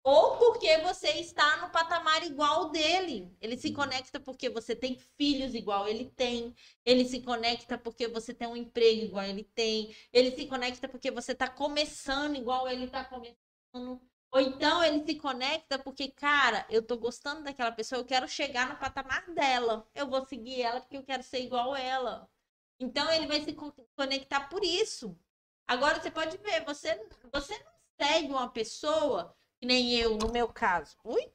ou 0.01 0.37
porque 0.37 0.77
você 0.77 1.09
está 1.19 1.57
no 1.57 1.69
patamar 1.69 2.23
igual 2.25 2.69
dele. 2.69 3.35
Ele 3.41 3.57
se 3.57 3.73
conecta 3.73 4.21
porque 4.21 4.49
você 4.49 4.73
tem 4.73 4.97
filhos 5.17 5.53
igual 5.53 5.85
ele 5.85 6.05
tem. 6.15 6.55
Ele 6.85 7.03
se 7.03 7.21
conecta 7.21 7.77
porque 7.77 8.07
você 8.07 8.33
tem 8.33 8.47
um 8.47 8.55
emprego 8.55 9.01
igual 9.01 9.25
ele 9.25 9.43
tem. 9.43 9.93
Ele 10.13 10.31
se 10.31 10.45
conecta 10.47 10.87
porque 10.87 11.11
você 11.11 11.33
está 11.33 11.49
começando 11.49 12.37
igual 12.37 12.69
ele 12.69 12.85
está 12.85 13.03
começando. 13.03 14.01
Ou 14.31 14.39
então 14.39 14.81
ele 14.81 15.05
se 15.05 15.15
conecta 15.15 15.77
porque, 15.77 16.07
cara, 16.09 16.65
eu 16.69 16.81
tô 16.81 16.95
gostando 16.97 17.43
daquela 17.43 17.73
pessoa, 17.73 17.99
eu 17.99 18.05
quero 18.05 18.29
chegar 18.29 18.69
no 18.69 18.77
patamar 18.77 19.29
dela. 19.33 19.85
Eu 19.93 20.07
vou 20.07 20.25
seguir 20.25 20.61
ela 20.61 20.79
porque 20.79 20.95
eu 20.97 21.03
quero 21.03 21.21
ser 21.23 21.41
igual 21.41 21.75
ela. 21.75 22.29
Então 22.79 23.11
ele 23.11 23.27
vai 23.27 23.41
se 23.41 23.55
conectar 23.95 24.49
por 24.49 24.63
isso. 24.63 25.17
Agora 25.67 26.01
você 26.01 26.11
pode 26.11 26.37
ver, 26.37 26.63
você, 26.63 26.95
você 27.31 27.57
não 27.59 27.71
segue 27.99 28.27
uma 28.27 28.49
pessoa, 28.49 29.35
que 29.59 29.65
nem 29.65 29.95
eu, 29.95 30.17
no 30.17 30.31
meu 30.31 30.47
caso. 30.47 30.95
Ui? 31.03 31.31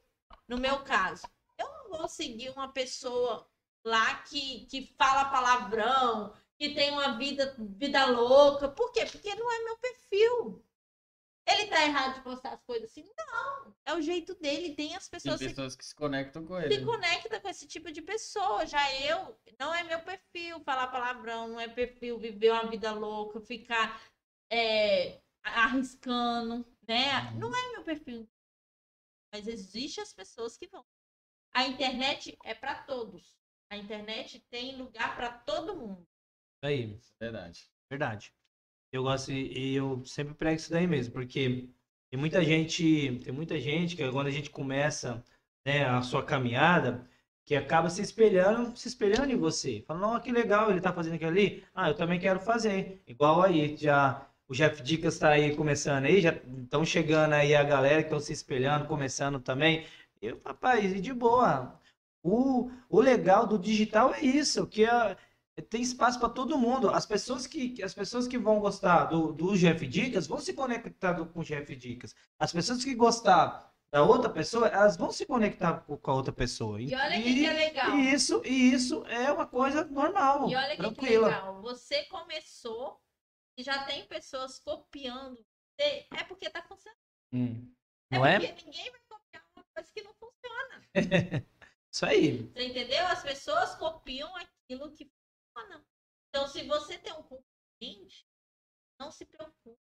No 0.47 0.57
meu 0.57 0.83
caso. 0.83 1.23
Eu 1.57 1.67
não 1.67 1.97
vou 1.97 2.07
seguir 2.07 2.49
uma 2.51 2.71
pessoa 2.71 3.47
lá 3.83 4.15
que, 4.23 4.65
que 4.67 4.95
fala 4.97 5.25
palavrão, 5.25 6.33
que 6.57 6.73
tem 6.73 6.91
uma 6.91 7.17
vida, 7.17 7.55
vida 7.59 8.05
louca. 8.05 8.69
Por 8.69 8.91
quê? 8.91 9.05
Porque 9.05 9.35
não 9.35 9.51
é 9.51 9.63
meu 9.63 9.77
perfil. 9.77 10.65
Ele 11.45 11.67
tá 11.67 11.83
errado 11.83 12.15
de 12.15 12.21
postar 12.21 12.53
as 12.53 12.63
coisas 12.63 12.89
assim? 12.89 13.03
Não. 13.17 13.75
É 13.85 13.93
o 13.93 14.01
jeito 14.01 14.33
dele. 14.35 14.75
Tem 14.75 14.95
as 14.95 15.09
pessoas, 15.09 15.39
Tem 15.39 15.49
pessoas 15.49 15.75
que 15.75 15.85
se 15.85 15.93
conectam 15.93 16.45
com 16.45 16.57
ele. 16.57 16.73
Se 16.73 16.85
conecta 16.85 17.39
com 17.39 17.49
esse 17.49 17.67
tipo 17.67 17.91
de 17.91 18.01
pessoa. 18.01 18.65
Já 18.65 18.93
eu, 19.01 19.37
não 19.59 19.73
é 19.73 19.83
meu 19.83 19.99
perfil 20.01 20.61
falar 20.61 20.87
palavrão, 20.87 21.49
não 21.49 21.59
é 21.59 21.67
perfil 21.67 22.17
viver 22.17 22.51
uma 22.51 22.69
vida 22.69 22.93
louca, 22.93 23.41
ficar 23.41 24.01
é, 24.49 25.21
arriscando, 25.43 26.65
né? 26.87 27.31
Uhum. 27.31 27.39
Não 27.39 27.55
é 27.55 27.71
meu 27.71 27.83
perfil. 27.83 28.29
Mas 29.33 29.47
existe 29.47 29.99
as 29.99 30.13
pessoas 30.13 30.57
que 30.57 30.67
vão. 30.67 30.85
A 31.53 31.67
internet 31.67 32.37
é 32.43 32.53
para 32.53 32.75
todos. 32.83 33.37
A 33.69 33.77
internet 33.77 34.39
tem 34.49 34.77
lugar 34.77 35.15
para 35.15 35.29
todo 35.29 35.75
mundo. 35.75 36.07
Aí. 36.61 36.99
Verdade. 37.19 37.69
Verdade. 37.89 38.33
Eu 38.93 39.01
gosto 39.01 39.31
e 39.31 39.73
eu 39.75 40.05
sempre 40.05 40.35
prego 40.35 40.55
isso 40.55 40.71
daí 40.71 40.85
mesmo, 40.85 41.13
porque 41.13 41.67
tem 42.11 42.19
muita 42.19 42.43
gente, 42.43 43.19
tem 43.23 43.33
muita 43.33 43.59
gente 43.59 43.95
que 43.95 44.11
quando 44.11 44.27
a 44.27 44.31
gente 44.31 44.51
começa 44.51 45.23
né, 45.65 45.83
a 45.83 46.03
sua 46.03 46.23
caminhada, 46.23 47.09
que 47.43 47.55
acaba 47.55 47.89
se 47.89 48.03
espelhando, 48.03 48.77
se 48.77 48.87
espelhando 48.87 49.31
em 49.31 49.35
você. 49.35 49.83
Falando, 49.87 50.15
oh, 50.15 50.21
que 50.21 50.31
legal, 50.31 50.69
ele 50.69 50.79
tá 50.79 50.93
fazendo 50.93 51.15
aquilo 51.15 51.31
ali. 51.31 51.63
Ah, 51.73 51.89
eu 51.89 51.95
também 51.95 52.19
quero 52.19 52.39
fazer. 52.39 53.01
Igual 53.07 53.41
aí, 53.41 53.75
já 53.75 54.27
o 54.47 54.53
Jeff 54.53 54.83
Dicas 54.83 55.15
está 55.15 55.29
aí 55.29 55.55
começando 55.55 56.05
aí, 56.05 56.21
já 56.21 56.33
estão 56.61 56.85
chegando 56.85 57.33
aí 57.33 57.55
a 57.55 57.63
galera 57.63 58.03
que 58.03 58.07
estão 58.09 58.19
se 58.19 58.31
espelhando, 58.31 58.85
começando 58.85 59.39
também. 59.39 59.87
Eu, 60.21 60.39
rapaz, 60.45 60.93
e 60.93 61.01
de 61.01 61.11
boa. 61.13 61.79
O, 62.21 62.69
o 62.89 63.01
legal 63.01 63.47
do 63.47 63.57
digital 63.57 64.13
é 64.13 64.21
isso, 64.21 64.67
que 64.67 64.85
é, 64.85 65.17
tem 65.61 65.81
espaço 65.81 66.19
para 66.19 66.29
todo 66.29 66.57
mundo. 66.57 66.89
As 66.89 67.05
pessoas 67.05 67.45
que, 67.45 67.81
as 67.83 67.93
pessoas 67.93 68.27
que 68.27 68.37
vão 68.37 68.59
gostar 68.59 69.05
do, 69.05 69.31
do 69.31 69.55
Jeff 69.55 69.85
Dicas 69.85 70.25
vão 70.25 70.39
se 70.39 70.53
conectar 70.53 71.13
com 71.13 71.39
o 71.39 71.43
Jeff 71.43 71.75
Dicas. 71.75 72.15
As 72.39 72.51
pessoas 72.51 72.83
que 72.83 72.95
gostar 72.95 73.71
da 73.91 74.01
outra 74.01 74.27
pessoa, 74.27 74.67
elas 74.67 74.97
vão 74.97 75.11
se 75.11 75.23
conectar 75.23 75.81
com 75.81 76.11
a 76.11 76.13
outra 76.15 76.33
pessoa. 76.33 76.81
E 76.81 76.95
olha 76.95 77.21
que, 77.21 77.33
que 77.35 77.45
é 77.45 77.53
legal. 77.53 77.91
E 77.91 78.13
isso, 78.13 78.41
e 78.43 78.73
isso 78.73 79.05
é 79.05 79.31
uma 79.31 79.45
coisa 79.45 79.85
normal. 79.85 80.49
E 80.49 80.55
olha 80.55 80.75
que, 80.75 80.95
que 80.95 81.17
legal. 81.17 81.61
Você 81.61 82.03
começou 82.05 82.99
e 83.55 83.61
já 83.61 83.83
tem 83.83 84.05
pessoas 84.07 84.57
copiando. 84.57 85.45
É 85.77 86.23
porque 86.23 86.49
tá 86.49 86.63
funcionando. 86.63 86.97
Hum. 87.31 87.71
É 88.11 88.15
não 88.17 88.25
é? 88.25 88.39
Porque 88.39 88.65
ninguém 88.65 88.89
vai 88.89 89.01
copiar 89.07 89.43
uma 89.55 89.65
coisa 89.75 89.89
que 89.93 90.01
não 90.01 90.13
funciona. 90.13 90.87
isso 91.91 92.05
aí. 92.05 92.51
Você 92.51 92.65
entendeu? 92.65 93.05
As 93.07 93.21
pessoas 93.21 93.75
copiam 93.75 94.35
aquilo 94.37 94.91
que 94.91 95.11
funciona. 95.53 95.85
Então, 96.29 96.47
se 96.47 96.63
você 96.67 96.97
tem 96.97 97.13
um 97.13 97.23
concorrente, 97.23 98.27
não 98.99 99.11
se 99.11 99.25
preocupe. 99.25 99.79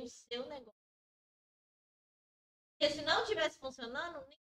O 0.00 0.06
seu 0.06 0.46
negócio. 0.46 0.78
Porque 2.78 2.94
se 2.94 3.02
não 3.02 3.24
tivesse 3.24 3.58
funcionando, 3.58 4.20
nem 4.28 4.38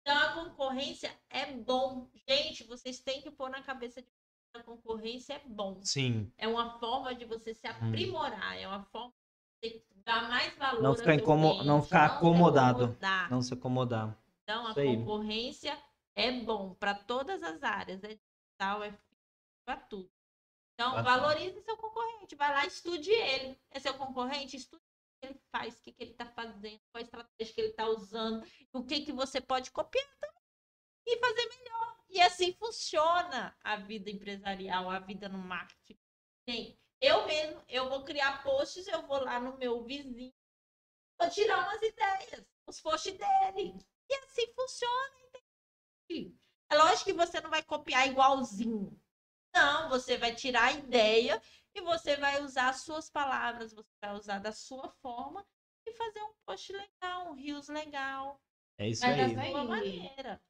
então 0.00 0.16
a 0.18 0.32
concorrência 0.34 1.12
é 1.28 1.52
bom. 1.52 2.08
Gente, 2.28 2.62
vocês 2.62 3.00
têm 3.00 3.20
que 3.20 3.30
pôr 3.30 3.50
na 3.50 3.60
cabeça 3.60 4.00
de 4.00 4.08
a 4.54 4.62
concorrência 4.62 5.34
é 5.34 5.42
bom. 5.46 5.80
Sim. 5.82 6.32
É 6.38 6.46
uma 6.46 6.78
forma 6.78 7.14
de 7.14 7.24
você 7.24 7.52
se 7.52 7.66
hum. 7.66 7.70
aprimorar, 7.70 8.56
hum. 8.56 8.60
é 8.60 8.68
uma 8.68 8.84
forma 8.84 9.12
de 9.62 9.82
dar 10.04 10.28
mais 10.28 10.56
valor. 10.56 10.80
Não 10.80 10.94
ficar, 10.94 11.14
incomo... 11.14 11.62
não 11.64 11.82
ficar 11.82 12.08
não 12.08 12.16
acomodado. 12.16 12.98
Não 13.28 13.42
se 13.42 13.52
acomodar. 13.52 14.16
Então 14.44 14.66
a 14.68 14.74
concorrência 14.74 15.76
é 16.16 16.32
bom 16.32 16.74
para 16.74 16.94
todas 16.94 17.42
as 17.42 17.62
áreas, 17.62 18.02
é 18.02 18.14
digital, 18.14 18.82
é 18.82 18.98
para 19.64 19.76
tudo. 19.76 20.10
Então, 20.74 21.02
valorize 21.02 21.60
seu 21.62 21.76
concorrente, 21.76 22.34
vai 22.34 22.50
lá, 22.50 22.66
estude 22.66 23.10
ele. 23.10 23.58
É 23.70 23.78
seu 23.78 23.94
concorrente, 23.94 24.56
estude 24.56 24.82
o 24.82 25.20
que 25.20 25.26
ele 25.26 25.40
faz, 25.50 25.78
o 25.78 25.82
que, 25.82 25.92
que 25.92 26.02
ele 26.02 26.10
está 26.12 26.26
fazendo, 26.26 26.80
qual 26.90 27.00
a 27.00 27.00
estratégia 27.00 27.54
que 27.54 27.60
ele 27.60 27.70
está 27.70 27.86
usando, 27.86 28.46
o 28.72 28.84
que, 28.84 29.00
que 29.00 29.12
você 29.12 29.40
pode 29.40 29.70
copiar 29.70 30.06
também 30.20 30.42
e 31.06 31.18
fazer 31.18 31.48
melhor. 31.48 31.96
E 32.10 32.20
assim 32.20 32.52
funciona 32.54 33.56
a 33.62 33.76
vida 33.76 34.10
empresarial, 34.10 34.90
a 34.90 34.98
vida 34.98 35.28
no 35.28 35.38
marketing. 35.38 35.98
Sim, 36.48 36.78
eu 37.00 37.26
mesmo, 37.26 37.62
eu 37.68 37.88
vou 37.88 38.04
criar 38.04 38.42
posts, 38.42 38.86
eu 38.86 39.06
vou 39.06 39.18
lá 39.20 39.40
no 39.40 39.56
meu 39.56 39.82
vizinho, 39.84 40.34
vou 41.18 41.30
tirar 41.30 41.58
umas 41.64 41.82
ideias, 41.82 42.44
os 42.66 42.80
posts 42.80 43.12
dele. 43.14 43.74
E 44.08 44.14
assim 44.14 44.52
funciona, 44.54 45.25
é 46.70 46.76
lógico 46.76 47.04
que 47.04 47.12
você 47.12 47.40
não 47.40 47.50
vai 47.50 47.62
copiar 47.62 48.08
igualzinho. 48.08 48.98
Não, 49.54 49.88
você 49.88 50.16
vai 50.16 50.34
tirar 50.34 50.64
a 50.64 50.72
ideia 50.72 51.40
e 51.74 51.80
você 51.80 52.16
vai 52.16 52.42
usar 52.42 52.70
as 52.70 52.82
suas 52.82 53.08
palavras, 53.08 53.72
você 53.72 53.90
vai 54.02 54.14
usar 54.14 54.38
da 54.38 54.52
sua 54.52 54.88
forma 55.00 55.46
e 55.86 55.92
fazer 55.92 56.22
um 56.22 56.32
post 56.44 56.72
legal, 56.72 57.30
um 57.30 57.34
rios 57.34 57.68
legal. 57.68 58.40
É 58.78 58.88
isso 58.88 59.04
aí. 59.06 59.34
Da 59.34 59.44
sua 59.50 59.64
maneira. 59.64 60.42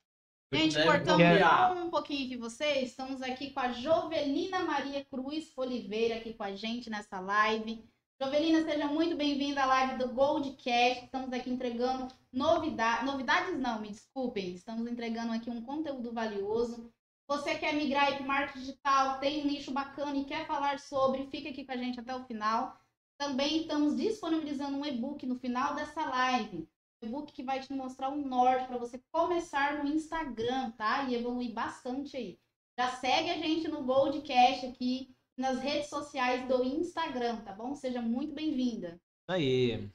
Gente, 0.52 0.80
cortando 0.82 1.84
um 1.84 1.90
pouquinho 1.90 2.28
de 2.28 2.36
vocês, 2.36 2.90
estamos 2.90 3.20
aqui 3.20 3.50
com 3.50 3.60
a 3.60 3.72
Jovelina 3.72 4.60
Maria 4.60 5.04
Cruz 5.04 5.52
Oliveira 5.56 6.16
aqui 6.16 6.32
com 6.34 6.44
a 6.44 6.54
gente 6.54 6.88
nessa 6.88 7.18
live. 7.18 7.84
Jovelina, 8.18 8.64
seja 8.64 8.86
muito 8.86 9.14
bem-vinda 9.14 9.62
à 9.62 9.66
live 9.66 9.98
do 9.98 10.08
Goldcast. 10.08 11.04
Estamos 11.04 11.30
aqui 11.34 11.50
entregando 11.50 12.08
novidades. 12.32 13.04
Novidades 13.04 13.58
não, 13.58 13.78
me 13.78 13.88
desculpem. 13.88 14.54
Estamos 14.54 14.90
entregando 14.90 15.34
aqui 15.34 15.50
um 15.50 15.60
conteúdo 15.60 16.14
valioso. 16.14 16.90
Você 17.28 17.58
quer 17.58 17.74
migrar 17.74 18.14
para 18.14 18.24
o 18.24 18.26
marketing 18.26 18.60
digital, 18.60 19.18
tem 19.18 19.42
um 19.42 19.46
nicho 19.46 19.70
bacana 19.70 20.16
e 20.16 20.24
quer 20.24 20.46
falar 20.46 20.78
sobre, 20.78 21.26
fica 21.26 21.50
aqui 21.50 21.66
com 21.66 21.72
a 21.72 21.76
gente 21.76 22.00
até 22.00 22.16
o 22.16 22.24
final. 22.24 22.80
Também 23.18 23.60
estamos 23.60 23.94
disponibilizando 23.94 24.78
um 24.78 24.86
e-book 24.86 25.26
no 25.26 25.38
final 25.38 25.74
dessa 25.74 26.02
live. 26.06 26.66
Um 27.02 27.08
e-book 27.08 27.30
que 27.34 27.42
vai 27.42 27.60
te 27.60 27.70
mostrar 27.74 28.08
um 28.08 28.26
norte 28.26 28.66
para 28.66 28.78
você 28.78 28.98
começar 29.12 29.84
no 29.84 29.90
Instagram, 29.90 30.70
tá? 30.70 31.02
E 31.02 31.14
evoluir 31.14 31.52
bastante 31.52 32.16
aí. 32.16 32.38
Já 32.78 32.92
segue 32.92 33.28
a 33.28 33.36
gente 33.36 33.68
no 33.68 33.84
Goldcast 33.84 34.64
aqui 34.64 35.14
nas 35.36 35.58
redes 35.60 35.88
sociais 35.88 36.48
do 36.48 36.64
Instagram, 36.64 37.36
tá 37.42 37.52
bom? 37.52 37.74
Seja 37.74 38.00
muito 38.00 38.34
bem-vinda. 38.34 39.00
Aí. 39.28 39.88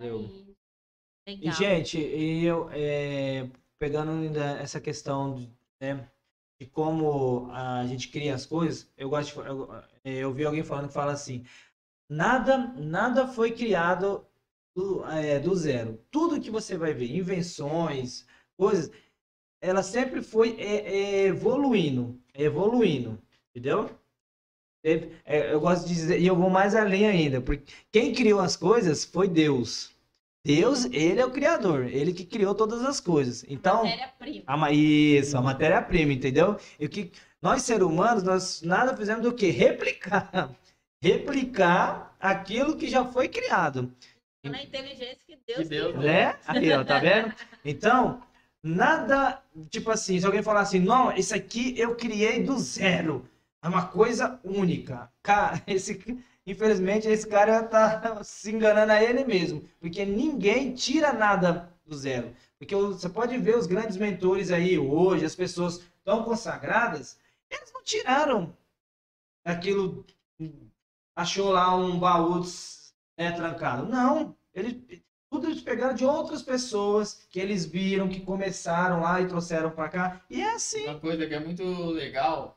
Eu. 0.00 0.28
E, 1.26 1.50
gente, 1.52 1.98
eu 1.98 2.68
é, 2.70 3.48
pegando 3.78 4.12
ainda 4.12 4.58
essa 4.58 4.80
questão 4.80 5.34
de, 5.34 5.50
né, 5.80 6.08
de 6.60 6.66
como 6.66 7.50
a 7.50 7.86
gente 7.86 8.08
cria 8.08 8.34
as 8.34 8.44
coisas, 8.44 8.92
eu 8.96 9.08
gosto 9.08 9.42
de, 9.42 9.48
eu, 9.48 9.68
eu 10.04 10.32
vi 10.32 10.44
alguém 10.44 10.62
falando 10.62 10.88
que 10.88 10.94
fala 10.94 11.12
assim, 11.12 11.44
nada, 12.08 12.58
nada 12.58 13.26
foi 13.26 13.52
criado 13.52 14.26
do, 14.76 15.04
é, 15.06 15.38
do 15.40 15.54
zero. 15.56 15.98
Tudo 16.10 16.40
que 16.40 16.50
você 16.50 16.76
vai 16.76 16.92
ver, 16.92 17.10
invenções, 17.10 18.26
coisas, 18.56 18.90
ela 19.62 19.82
sempre 19.82 20.22
foi 20.22 20.60
é, 20.60 20.76
é, 20.76 21.26
evoluindo, 21.26 22.20
evoluindo, 22.34 23.18
entendeu? 23.50 23.88
É, 24.84 25.50
eu 25.50 25.60
gosto 25.60 25.88
de 25.88 25.94
dizer, 25.94 26.20
e 26.20 26.26
eu 26.26 26.36
vou 26.36 26.50
mais 26.50 26.74
além 26.74 27.06
ainda, 27.06 27.40
porque 27.40 27.72
quem 27.90 28.12
criou 28.12 28.38
as 28.38 28.54
coisas 28.54 29.02
foi 29.02 29.26
Deus. 29.26 29.94
Deus, 30.44 30.84
ele 30.92 31.18
é 31.20 31.24
o 31.24 31.30
criador, 31.30 31.86
ele 31.86 32.12
que 32.12 32.26
criou 32.26 32.54
todas 32.54 32.84
as 32.84 33.00
coisas. 33.00 33.46
Então, 33.48 33.84
matéria-prima. 33.84 34.70
Isso, 34.70 35.38
a 35.38 35.40
matéria-prima, 35.40 36.12
entendeu? 36.12 36.58
E 36.78 36.84
o 36.84 36.88
que 36.88 37.10
nós 37.40 37.62
seres 37.62 37.82
humanos, 37.82 38.22
nós 38.22 38.60
nada 38.60 38.94
fizemos 38.94 39.22
do 39.22 39.32
que 39.32 39.46
replicar, 39.46 40.50
replicar 41.02 42.14
aquilo 42.20 42.76
que 42.76 42.86
já 42.86 43.06
foi 43.06 43.26
criado. 43.26 43.90
Na 44.44 44.62
inteligência 44.62 45.16
que 45.26 45.38
Deus, 45.46 45.60
que 45.60 45.64
Deus 45.64 45.92
criou. 45.92 46.04
Né? 46.04 46.36
Aí, 46.46 46.72
ó, 46.72 46.84
tá 46.84 46.98
vendo? 46.98 47.32
Então, 47.64 48.22
nada, 48.62 49.42
tipo 49.70 49.90
assim, 49.90 50.20
se 50.20 50.26
alguém 50.26 50.42
falar 50.42 50.60
assim, 50.60 50.78
não, 50.78 51.10
isso 51.16 51.34
aqui 51.34 51.74
eu 51.78 51.96
criei 51.96 52.42
do 52.42 52.58
zero. 52.58 53.26
É 53.64 53.68
uma 53.68 53.86
coisa 53.86 54.38
única. 54.44 55.10
Cara, 55.22 55.60
esse, 55.66 56.22
infelizmente, 56.46 57.08
esse 57.08 57.26
cara 57.26 57.62
tá 57.62 58.22
se 58.22 58.52
enganando 58.52 58.92
a 58.92 59.02
ele 59.02 59.24
mesmo. 59.24 59.66
Porque 59.80 60.04
ninguém 60.04 60.74
tira 60.74 61.14
nada 61.14 61.72
do 61.86 61.96
zero. 61.96 62.36
Porque 62.58 62.76
você 62.76 63.08
pode 63.08 63.36
ver 63.38 63.56
os 63.56 63.66
grandes 63.66 63.96
mentores 63.96 64.50
aí 64.50 64.78
hoje, 64.78 65.24
as 65.24 65.34
pessoas 65.34 65.82
tão 66.04 66.22
consagradas, 66.22 67.18
eles 67.50 67.72
não 67.72 67.82
tiraram 67.82 68.54
aquilo, 69.44 70.04
achou 71.16 71.50
lá 71.50 71.74
um 71.74 71.98
baú 71.98 72.42
né, 73.18 73.32
trancado. 73.32 73.86
Não, 73.86 74.36
eles, 74.52 74.76
tudo 75.30 75.46
eles 75.46 75.62
pegaram 75.62 75.94
de 75.94 76.04
outras 76.04 76.42
pessoas 76.42 77.26
que 77.30 77.40
eles 77.40 77.64
viram, 77.64 78.08
que 78.08 78.20
começaram 78.20 79.00
lá 79.00 79.20
e 79.20 79.28
trouxeram 79.28 79.70
para 79.70 79.88
cá. 79.88 80.20
E 80.28 80.42
é 80.42 80.54
assim. 80.54 80.84
Uma 80.84 81.00
coisa 81.00 81.26
que 81.26 81.34
é 81.34 81.40
muito 81.40 81.64
legal 81.90 82.56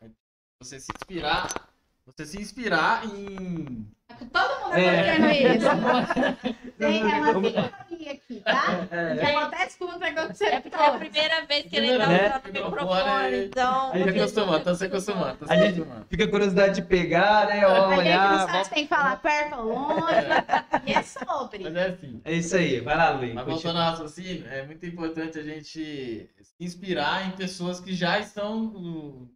você 0.59 0.79
se 0.79 0.91
inspirar, 0.95 1.69
você 2.05 2.25
se 2.25 2.41
inspirar 2.41 3.05
em 3.05 3.87
Todo 4.31 4.63
mundo 4.63 4.75
é. 4.75 5.17
tá 5.19 5.33
isso. 5.33 6.67
Tem, 6.77 7.01
é 7.01 7.15
uma 7.19 7.33
sincronia 7.33 8.11
aqui, 8.13 8.39
tá? 8.39 8.87
É. 8.89 9.13
O 9.13 9.19
que 9.19 9.25
acontece 9.25 9.77
com 9.77 9.85
o 9.85 9.99
negócio 9.99 10.45
É 10.45 10.59
porque 10.59 10.75
é 10.75 10.85
a 10.85 10.91
primeira 10.97 11.45
vez 11.45 11.65
que 11.67 11.75
ele 11.75 11.97
tá 11.97 12.05
usando 12.05 12.45
o 12.45 12.69
microfone, 12.69 13.45
então... 13.45 13.91
A 13.91 13.97
gente 13.97 14.09
acostuma, 14.09 14.59
tá 14.59 14.75
se 14.75 14.85
acostumando. 14.85 15.45
Tá 15.45 15.53
a 15.53 15.57
gente 15.57 15.85
fica 16.09 16.27
curiosidade 16.27 16.75
de 16.75 16.87
pegar, 16.87 17.47
né? 17.47 17.67
Olhar, 17.67 17.97
a 17.97 18.29
gente 18.29 18.39
não 18.39 18.47
sabe 18.47 18.63
se 18.63 18.69
tem 18.71 18.83
que 18.83 18.89
falar 18.89 19.21
perto 19.21 19.59
ou 19.59 19.65
longe. 19.65 20.13
É. 20.15 20.81
E 20.85 20.93
é 20.93 21.03
sobre. 21.03 21.63
Mas 21.63 21.75
é 21.75 21.87
assim. 21.87 22.21
É 22.23 22.33
isso 22.33 22.55
aí, 22.55 22.79
vai 22.79 22.97
lá, 22.97 23.09
Luiz. 23.11 23.33
Mas 23.33 23.45
voltando 23.45 23.77
ao 23.77 23.91
raciocínio, 23.91 24.47
é 24.47 24.65
muito 24.65 24.85
importante 24.85 25.37
a 25.37 25.43
gente 25.43 26.29
se 26.41 26.55
inspirar 26.59 27.27
em 27.27 27.31
pessoas 27.31 27.79
que 27.79 27.93
já 27.93 28.19
estão 28.19 28.63
no 28.63 29.29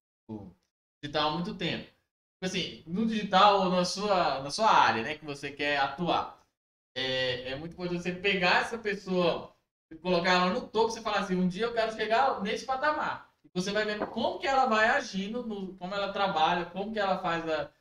digital 1.02 1.30
há 1.30 1.34
muito 1.34 1.56
tempo. 1.56 1.86
Tipo 1.86 2.46
assim, 2.46 2.84
no 2.88 3.06
digital 3.06 3.62
ou 3.62 3.70
na 3.70 3.86
sua, 3.86 4.42
na 4.42 4.50
sua 4.50 4.72
área, 4.72 5.04
né, 5.04 5.16
que 5.16 5.26
você 5.26 5.52
quer 5.52 5.78
atuar. 5.78 6.42
É, 6.96 7.52
é 7.52 7.56
muito 7.56 7.74
importante 7.74 8.04
você 8.04 8.12
pegar 8.12 8.62
essa 8.62 8.78
pessoa, 8.78 9.56
colocar 10.02 10.34
ela 10.34 10.50
no 10.54 10.68
topo, 10.68 10.90
você 10.90 11.02
falar 11.02 11.20
assim, 11.20 11.36
um 11.36 11.48
dia 11.48 11.66
eu 11.66 11.74
quero 11.74 11.94
chegar 11.94 12.42
nesse 12.42 12.66
patamar. 12.66 13.32
E 13.44 13.50
você 13.54 13.72
vai 13.72 13.86
vendo 13.86 14.06
como 14.08 14.40
que 14.40 14.48
ela 14.48 14.66
vai 14.66 14.88
agindo, 14.88 15.46
no, 15.46 15.76
como 15.78 15.94
ela 15.94 16.12
trabalha, 16.12 16.66
como 16.66 16.92
que 16.92 17.00
ela 17.00 17.20
faz 17.20 17.48
a... 17.50 17.72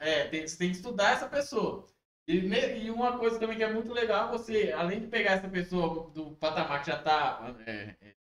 É, 0.00 0.28
tem, 0.28 0.46
você 0.46 0.56
tem 0.56 0.70
que 0.70 0.76
estudar 0.76 1.12
essa 1.12 1.28
pessoa. 1.28 1.86
E, 2.26 2.36
e, 2.36 2.90
uma 2.90 3.18
coisa 3.18 3.38
também 3.38 3.56
que 3.56 3.64
é 3.64 3.72
muito 3.72 3.92
legal, 3.92 4.30
você, 4.30 4.72
além 4.72 5.00
de 5.00 5.08
pegar 5.08 5.32
essa 5.32 5.48
pessoa 5.48 6.08
do 6.10 6.36
patamar 6.36 6.80
que 6.80 6.90
já 6.90 6.98
está 6.98 7.52
é, 7.66 7.96
é, 8.00 8.14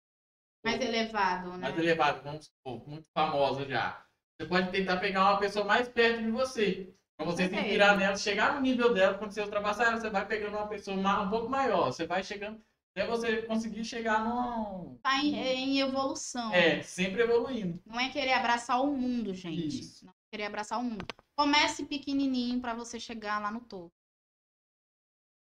mais 0.65 0.81
elevado, 0.81 1.51
né? 1.53 1.59
Mais 1.59 1.79
elevado, 1.79 2.23
vamos 2.23 2.47
supor, 2.47 2.89
muito 2.89 3.09
famosa 3.13 3.65
já. 3.69 4.05
Você 4.39 4.47
pode 4.47 4.71
tentar 4.71 4.99
pegar 4.99 5.25
uma 5.25 5.39
pessoa 5.39 5.65
mais 5.65 5.89
perto 5.89 6.23
de 6.23 6.31
você. 6.31 6.95
Pra 7.17 7.27
você 7.27 7.49
se 7.49 7.57
inspirar 7.57 7.97
nela, 7.97 8.17
chegar 8.17 8.55
no 8.55 8.61
nível 8.61 8.95
dela, 8.95 9.19
quando 9.19 9.33
você 9.33 9.41
ultrapassar 9.41 9.87
ela, 9.87 9.99
você 9.99 10.09
vai 10.09 10.25
pegando 10.25 10.57
uma 10.57 10.69
pessoa 10.69 10.97
um 10.97 11.29
pouco 11.29 11.49
maior. 11.49 11.87
Você 11.87 12.07
vai 12.07 12.23
chegando 12.23 12.63
até 12.95 13.05
você 13.05 13.43
conseguir 13.43 13.85
chegar 13.85 14.25
num. 14.25 14.97
Tá 15.03 15.17
em, 15.17 15.35
em, 15.35 15.81
evolução. 15.81 16.55
É, 16.55 16.81
sempre 16.83 17.23
evoluindo. 17.23 17.83
Não 17.85 17.99
é 17.99 18.11
querer 18.11 18.35
abraçar 18.35 18.81
o 18.81 18.97
mundo, 18.97 19.35
gente. 19.35 19.81
Isso. 19.81 20.07
Não 20.07 20.13
é 20.13 20.31
querer 20.31 20.45
abraçar 20.45 20.79
o 20.79 20.85
mundo. 20.85 21.05
Comece 21.37 21.85
pequenininho 21.85 22.61
para 22.61 22.75
você 22.75 23.01
chegar 23.01 23.41
lá 23.41 23.51
no 23.51 23.61
topo. 23.61 23.93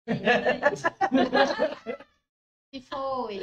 E 2.71 2.83
foi. 2.83 3.41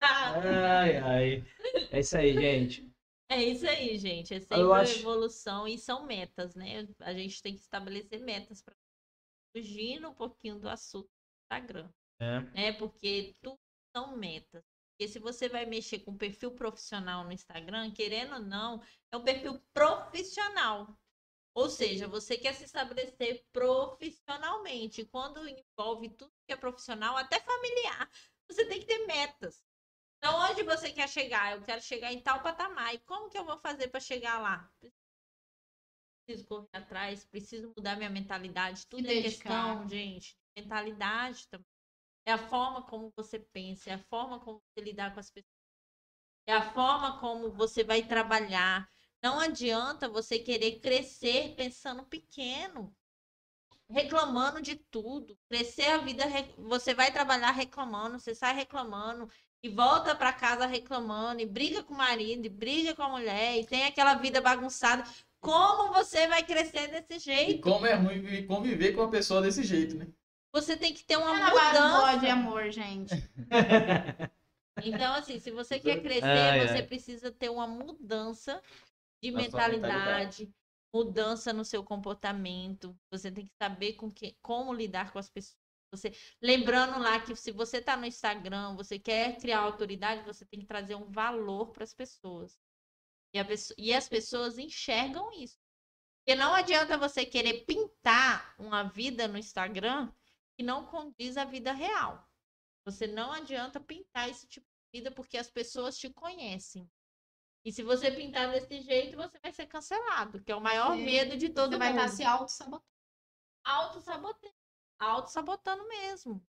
Ai, 0.00 0.96
ai. 0.96 1.44
É 1.92 2.00
isso 2.00 2.18
aí, 2.18 2.32
gente. 2.32 2.92
É 3.28 3.42
isso 3.42 3.68
aí, 3.68 3.98
gente. 3.98 4.34
É 4.34 4.40
sempre 4.40 4.72
acho... 4.72 4.98
evolução 5.00 5.66
e 5.66 5.78
são 5.78 6.06
metas, 6.06 6.54
né? 6.54 6.86
A 7.00 7.12
gente 7.12 7.42
tem 7.42 7.54
que 7.54 7.60
estabelecer 7.60 8.20
metas 8.20 8.62
para 8.62 8.74
fugindo 9.56 10.08
um 10.08 10.14
pouquinho 10.14 10.58
do 10.58 10.68
assunto 10.68 11.06
do 11.06 11.44
Instagram. 11.44 11.90
É. 12.20 12.40
Né? 12.40 12.72
Porque 12.72 13.34
tudo 13.42 13.58
são 13.94 14.16
metas. 14.16 14.64
Porque 14.90 15.12
se 15.12 15.18
você 15.18 15.48
vai 15.48 15.66
mexer 15.66 16.00
com 16.00 16.16
perfil 16.16 16.52
profissional 16.52 17.24
no 17.24 17.32
Instagram, 17.32 17.90
querendo 17.92 18.34
ou 18.34 18.40
não, 18.40 18.82
é 19.12 19.16
um 19.16 19.24
perfil 19.24 19.60
profissional. 19.74 20.96
Ou 21.54 21.70
seja, 21.70 22.06
você 22.06 22.36
quer 22.36 22.54
se 22.54 22.64
estabelecer 22.64 23.44
profissionalmente. 23.50 25.06
Quando 25.06 25.46
envolve 25.48 26.10
tudo 26.10 26.32
que 26.46 26.52
é 26.52 26.56
profissional, 26.56 27.16
até 27.16 27.40
familiar, 27.40 28.10
você 28.50 28.66
tem 28.66 28.80
que 28.80 28.86
ter 28.86 29.06
metas. 29.06 29.64
Então, 30.18 30.40
onde 30.40 30.62
você 30.62 30.92
quer 30.92 31.08
chegar? 31.08 31.52
Eu 31.52 31.62
quero 31.62 31.82
chegar 31.82 32.12
em 32.12 32.20
tal 32.20 32.42
patamar. 32.42 32.94
E 32.94 32.98
como 33.00 33.30
que 33.30 33.38
eu 33.38 33.44
vou 33.44 33.58
fazer 33.58 33.88
para 33.88 34.00
chegar 34.00 34.38
lá? 34.38 34.70
Preciso 36.24 36.48
correr 36.48 36.68
atrás, 36.72 37.24
preciso 37.24 37.72
mudar 37.76 37.96
minha 37.96 38.10
mentalidade. 38.10 38.86
Tudo 38.86 39.06
é 39.06 39.22
questão, 39.22 39.88
gente, 39.88 40.36
mentalidade 40.56 41.46
também. 41.48 41.66
É 42.26 42.32
a 42.32 42.38
forma 42.38 42.82
como 42.82 43.12
você 43.16 43.38
pensa, 43.38 43.90
é 43.90 43.94
a 43.94 43.98
forma 43.98 44.40
como 44.40 44.60
você 44.60 44.84
lidar 44.84 45.14
com 45.14 45.20
as 45.20 45.30
pessoas. 45.30 45.52
É 46.48 46.52
a 46.52 46.72
forma 46.72 47.20
como 47.20 47.52
você 47.52 47.84
vai 47.84 48.02
trabalhar. 48.02 48.88
Não 49.22 49.38
adianta 49.38 50.08
você 50.08 50.38
querer 50.38 50.80
crescer 50.80 51.54
pensando 51.54 52.04
pequeno, 52.06 52.95
reclamando 53.88 54.60
de 54.60 54.76
tudo. 54.76 55.36
Crescer 55.48 55.86
a 55.90 55.98
vida, 55.98 56.24
você 56.58 56.94
vai 56.94 57.12
trabalhar 57.12 57.50
reclamando, 57.52 58.18
você 58.18 58.34
sai 58.34 58.54
reclamando, 58.54 59.28
e 59.62 59.68
volta 59.68 60.14
para 60.14 60.32
casa 60.32 60.66
reclamando, 60.66 61.40
e 61.40 61.46
briga 61.46 61.82
com 61.82 61.94
o 61.94 61.96
marido, 61.96 62.46
e 62.46 62.50
briga 62.50 62.94
com 62.94 63.02
a 63.02 63.08
mulher, 63.08 63.58
e 63.58 63.66
tem 63.66 63.84
aquela 63.84 64.14
vida 64.14 64.40
bagunçada. 64.40 65.04
Como 65.40 65.92
você 65.92 66.26
vai 66.26 66.42
crescer 66.42 66.88
desse 66.88 67.24
jeito? 67.24 67.50
E 67.50 67.60
como 67.60 67.86
é 67.86 67.94
ruim 67.94 68.46
conviver 68.46 68.92
com 68.92 69.02
uma 69.02 69.10
pessoa 69.10 69.40
desse 69.42 69.62
jeito, 69.62 69.96
né? 69.96 70.06
Você 70.52 70.76
tem 70.76 70.94
que 70.94 71.04
ter 71.04 71.16
uma 71.16 71.36
é 71.36 71.50
mudança. 71.50 72.18
de 72.18 72.28
amor, 72.28 72.70
gente. 72.70 73.14
Então, 74.84 75.14
assim, 75.14 75.38
se 75.38 75.50
você 75.50 75.78
quer 75.78 76.00
crescer, 76.02 76.26
ai, 76.26 76.68
você 76.68 76.74
ai. 76.74 76.82
precisa 76.82 77.30
ter 77.30 77.48
uma 77.48 77.66
mudança 77.66 78.62
de 79.22 79.30
mentalidade, 79.30 79.80
mentalidade, 79.80 80.54
mudança 80.96 81.52
no 81.52 81.64
seu 81.64 81.84
comportamento. 81.84 82.98
Você 83.10 83.30
tem 83.30 83.46
que 83.46 83.54
saber 83.60 83.94
com 83.94 84.10
que, 84.10 84.36
como 84.40 84.72
lidar 84.72 85.12
com 85.12 85.18
as 85.18 85.28
pessoas. 85.28 85.58
Você, 85.90 86.12
lembrando 86.42 86.98
lá 86.98 87.20
que 87.20 87.36
se 87.36 87.52
você 87.52 87.78
está 87.78 87.96
no 87.96 88.06
Instagram, 88.06 88.74
você 88.74 88.98
quer 88.98 89.38
criar 89.38 89.60
autoridade, 89.60 90.24
você 90.24 90.44
tem 90.44 90.60
que 90.60 90.66
trazer 90.66 90.94
um 90.94 91.10
valor 91.10 91.70
para 91.70 91.84
as 91.84 91.94
pessoas. 91.94 92.58
E, 93.32 93.38
e 93.78 93.94
as 93.94 94.08
pessoas 94.08 94.58
enxergam 94.58 95.30
isso. 95.32 95.58
Porque 96.18 96.34
não 96.34 96.54
adianta 96.54 96.98
você 96.98 97.24
querer 97.24 97.64
pintar 97.66 98.54
uma 98.58 98.82
vida 98.82 99.28
no 99.28 99.38
Instagram 99.38 100.12
que 100.56 100.62
não 100.62 100.86
condiz 100.86 101.36
à 101.36 101.44
vida 101.44 101.72
real. 101.72 102.26
Você 102.84 103.06
não 103.06 103.32
adianta 103.32 103.78
pintar 103.80 104.28
esse 104.28 104.46
tipo 104.46 104.66
de 104.66 104.98
vida 104.98 105.10
porque 105.10 105.36
as 105.36 105.50
pessoas 105.50 105.98
te 105.98 106.10
conhecem. 106.10 106.90
E 107.66 107.72
se 107.72 107.82
você 107.82 108.12
pintar 108.12 108.52
desse 108.52 108.80
jeito, 108.80 109.16
você 109.16 109.36
vai 109.40 109.52
ser 109.52 109.66
cancelado, 109.66 110.40
que 110.42 110.52
é 110.52 110.56
o 110.56 110.60
maior 110.60 110.94
Sim. 110.94 111.04
medo 111.04 111.36
de 111.36 111.48
todo 111.48 111.72
você 111.72 111.78
mundo. 111.78 111.84
Você 111.84 111.92
vai 111.92 112.04
estar 112.04 112.08
se 112.08 112.24
auto-sabotando. 112.24 112.84
Auto-sabotando 113.64 114.54
auto-sabotando 114.98 115.88
mesmo. 115.88 116.46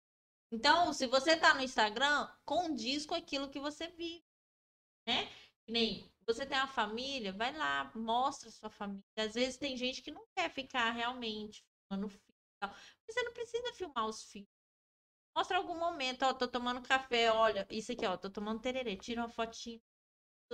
Então, 0.51 0.93
se 0.93 1.07
você 1.07 1.35
tá 1.35 1.53
no 1.53 1.61
Instagram, 1.61 2.29
condiz 2.43 3.05
com 3.05 3.15
aquilo 3.15 3.49
que 3.49 3.59
você 3.59 3.87
vive, 3.87 4.23
né? 5.07 5.31
Nem 5.67 6.13
você 6.27 6.45
tem 6.45 6.57
uma 6.57 6.67
família, 6.67 7.31
vai 7.31 7.55
lá, 7.55 7.91
mostra 7.95 8.49
sua 8.49 8.69
família. 8.69 9.03
Às 9.15 9.35
vezes 9.35 9.57
tem 9.57 9.77
gente 9.77 10.01
que 10.01 10.11
não 10.11 10.25
quer 10.35 10.49
ficar 10.49 10.91
realmente 10.91 11.63
filmando 11.87 12.09
filho 12.09 12.35
tal. 12.59 12.69
Mas 12.69 13.15
você 13.15 13.23
não 13.23 13.33
precisa 13.33 13.73
filmar 13.73 14.05
os 14.07 14.23
filhos. 14.23 14.49
Mostra 15.37 15.57
algum 15.57 15.77
momento, 15.77 16.23
ó, 16.23 16.33
tô 16.33 16.47
tomando 16.47 16.81
café, 16.81 17.31
olha, 17.31 17.67
isso 17.69 17.91
aqui, 17.91 18.05
ó, 18.05 18.17
tô 18.17 18.29
tomando 18.29 18.61
tererê, 18.61 18.97
tira 18.97 19.21
uma 19.21 19.29
fotinha. 19.29 19.79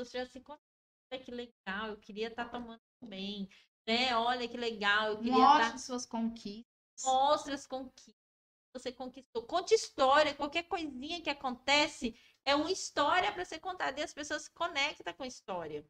Você 0.05 0.17
já 0.17 0.25
se 0.25 0.41
olha 0.47 1.23
que 1.23 1.31
legal, 1.31 1.87
eu 1.89 1.97
queria 1.97 2.27
estar 2.27 2.45
tá 2.45 2.51
tomando 2.51 2.81
bem, 3.03 3.47
né? 3.87 4.15
Olha 4.15 4.47
que 4.47 4.57
legal, 4.57 5.09
eu 5.09 5.17
queria 5.17 5.33
Mostre 5.33 5.71
tá... 5.71 5.77
suas 5.77 6.05
conquistas. 6.05 6.65
Mostre 7.03 7.53
as 7.53 7.67
conquistas 7.67 8.15
que 8.15 8.79
você 8.79 8.91
conquistou. 8.91 9.43
Conte 9.43 9.73
história, 9.73 10.33
qualquer 10.33 10.63
coisinha 10.63 11.21
que 11.21 11.29
acontece 11.29 12.15
é 12.45 12.55
uma 12.55 12.71
história 12.71 13.31
para 13.31 13.45
ser 13.45 13.59
contada 13.59 13.99
e 13.99 14.03
as 14.03 14.13
pessoas 14.13 14.43
se 14.43 14.51
conectam 14.53 15.13
com 15.13 15.23
a 15.23 15.27
história. 15.27 15.85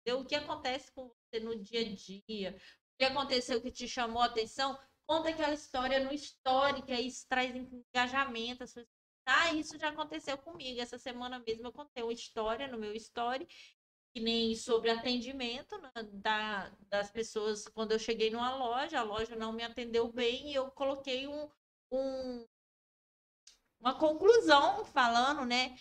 Entendeu? 0.00 0.22
O 0.22 0.26
que 0.26 0.34
acontece 0.34 0.92
com 0.92 1.08
você 1.08 1.40
no 1.40 1.56
dia 1.60 1.80
a 1.80 1.94
dia, 1.94 2.56
o 2.56 2.98
que 2.98 3.04
aconteceu 3.04 3.60
que 3.60 3.70
te 3.70 3.88
chamou 3.88 4.22
a 4.22 4.26
atenção, 4.26 4.78
conta 5.06 5.30
aquela 5.30 5.54
história 5.54 6.04
no 6.04 6.12
story, 6.12 6.82
que 6.82 6.92
aí 6.92 7.06
isso 7.06 7.26
traz 7.28 7.54
engajamento. 7.54 8.62
As 8.62 8.72
pessoas, 8.74 8.97
ah, 9.28 9.52
isso 9.54 9.78
já 9.78 9.88
aconteceu 9.90 10.36
comigo. 10.38 10.80
Essa 10.80 10.98
semana 10.98 11.38
mesmo 11.38 11.66
eu 11.66 11.72
contei 11.72 12.02
uma 12.02 12.12
história 12.12 12.66
no 12.66 12.78
meu 12.78 12.94
story 12.94 13.46
que 14.12 14.20
nem 14.20 14.54
sobre 14.56 14.90
atendimento 14.90 15.78
né, 15.78 15.90
da, 16.12 16.72
das 16.88 17.10
pessoas. 17.10 17.68
Quando 17.68 17.92
eu 17.92 17.98
cheguei 17.98 18.30
numa 18.30 18.54
loja, 18.56 18.98
a 18.98 19.02
loja 19.02 19.36
não 19.36 19.52
me 19.52 19.62
atendeu 19.62 20.10
bem 20.10 20.50
e 20.50 20.54
eu 20.54 20.70
coloquei 20.70 21.26
um, 21.28 21.48
um, 21.92 22.46
uma 23.80 23.94
conclusão 23.94 24.84
falando, 24.86 25.44
né? 25.44 25.76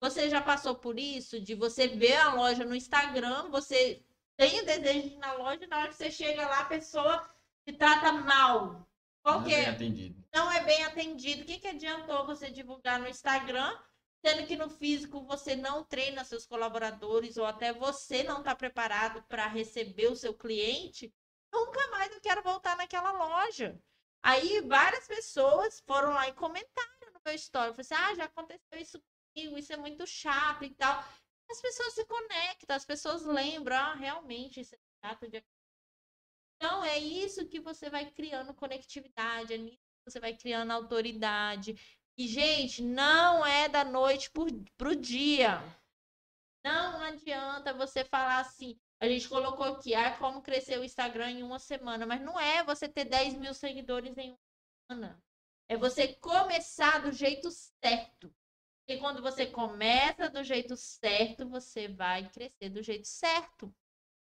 Você 0.00 0.30
já 0.30 0.40
passou 0.40 0.74
por 0.74 0.98
isso? 0.98 1.40
De 1.40 1.54
você 1.54 1.88
ver 1.88 2.16
a 2.16 2.34
loja 2.34 2.64
no 2.64 2.74
Instagram, 2.74 3.48
você 3.50 4.04
tem 4.36 4.60
o 4.60 4.64
desejo 4.64 5.08
de 5.08 5.14
ir 5.14 5.18
na 5.18 5.32
loja, 5.34 5.66
na 5.66 5.78
hora 5.78 5.88
que 5.88 5.96
você 5.96 6.10
chega 6.10 6.46
lá, 6.46 6.60
a 6.60 6.64
pessoa 6.66 7.28
te 7.64 7.72
trata 7.72 8.12
mal. 8.12 8.86
Qual 9.30 9.40
Não 9.42 9.46
é 9.46 9.50
bem 9.50 9.64
é? 9.64 9.68
atendido. 9.68 10.24
Não 10.34 10.52
é 10.52 10.64
bem 10.64 10.84
atendido. 10.84 11.42
O 11.42 11.46
que, 11.46 11.58
que 11.58 11.68
adiantou 11.68 12.26
você 12.26 12.50
divulgar 12.50 12.98
no 12.98 13.08
Instagram, 13.08 13.78
sendo 14.24 14.46
que 14.46 14.56
no 14.56 14.68
físico 14.68 15.22
você 15.24 15.54
não 15.54 15.84
treina 15.84 16.24
seus 16.24 16.46
colaboradores 16.46 17.36
ou 17.36 17.44
até 17.44 17.72
você 17.72 18.22
não 18.24 18.38
está 18.38 18.54
preparado 18.54 19.22
para 19.28 19.46
receber 19.46 20.08
o 20.08 20.16
seu 20.16 20.34
cliente? 20.34 21.12
Nunca 21.52 21.86
mais 21.90 22.12
eu 22.12 22.20
quero 22.20 22.42
voltar 22.42 22.76
naquela 22.76 23.12
loja. 23.12 23.78
Aí 24.22 24.60
várias 24.62 25.06
pessoas 25.06 25.80
foram 25.86 26.10
lá 26.10 26.28
e 26.28 26.32
comentaram 26.34 27.12
no 27.14 27.20
meu 27.24 27.34
story. 27.34 27.70
Falei 27.70 27.80
assim, 27.80 27.94
ah, 27.94 28.14
já 28.14 28.24
aconteceu 28.24 28.78
isso 28.80 29.00
comigo, 29.34 29.58
isso 29.58 29.72
é 29.72 29.76
muito 29.76 30.06
chato 30.06 30.64
e 30.64 30.74
tal. 30.74 31.04
As 31.50 31.60
pessoas 31.60 31.94
se 31.94 32.04
conectam, 32.04 32.76
as 32.76 32.84
pessoas 32.84 33.24
lembram, 33.24 33.76
ah, 33.76 33.94
realmente 33.94 34.60
isso 34.60 34.74
é 34.74 34.78
chato 35.06 35.28
de 35.28 35.42
então, 36.60 36.84
é 36.84 36.98
isso 36.98 37.48
que 37.48 37.58
você 37.58 37.88
vai 37.88 38.10
criando 38.10 38.52
conectividade, 38.52 39.54
é 39.54 39.56
nisso 39.56 39.78
que 39.78 40.10
você 40.10 40.20
vai 40.20 40.36
criando 40.36 40.72
autoridade. 40.72 41.74
E, 42.18 42.28
gente, 42.28 42.82
não 42.82 43.46
é 43.46 43.66
da 43.66 43.82
noite 43.82 44.30
para 44.76 44.90
o 44.90 44.94
dia. 44.94 45.62
Não 46.62 47.00
adianta 47.00 47.72
você 47.72 48.04
falar 48.04 48.40
assim. 48.40 48.78
A 49.00 49.08
gente 49.08 49.26
colocou 49.26 49.64
aqui, 49.64 49.94
ah, 49.94 50.14
como 50.18 50.42
crescer 50.42 50.78
o 50.78 50.84
Instagram 50.84 51.30
em 51.30 51.42
uma 51.42 51.58
semana. 51.58 52.04
Mas 52.04 52.20
não 52.20 52.38
é 52.38 52.62
você 52.62 52.86
ter 52.86 53.06
10 53.06 53.38
mil 53.38 53.54
seguidores 53.54 54.18
em 54.18 54.32
uma 54.32 54.38
semana. 54.90 55.22
É 55.66 55.78
você 55.78 56.08
começar 56.16 56.98
do 57.00 57.10
jeito 57.10 57.48
certo. 57.50 58.30
E 58.86 58.98
quando 58.98 59.22
você 59.22 59.46
começa 59.46 60.28
do 60.28 60.44
jeito 60.44 60.76
certo, 60.76 61.48
você 61.48 61.88
vai 61.88 62.28
crescer 62.28 62.68
do 62.68 62.82
jeito 62.82 63.08
certo. 63.08 63.74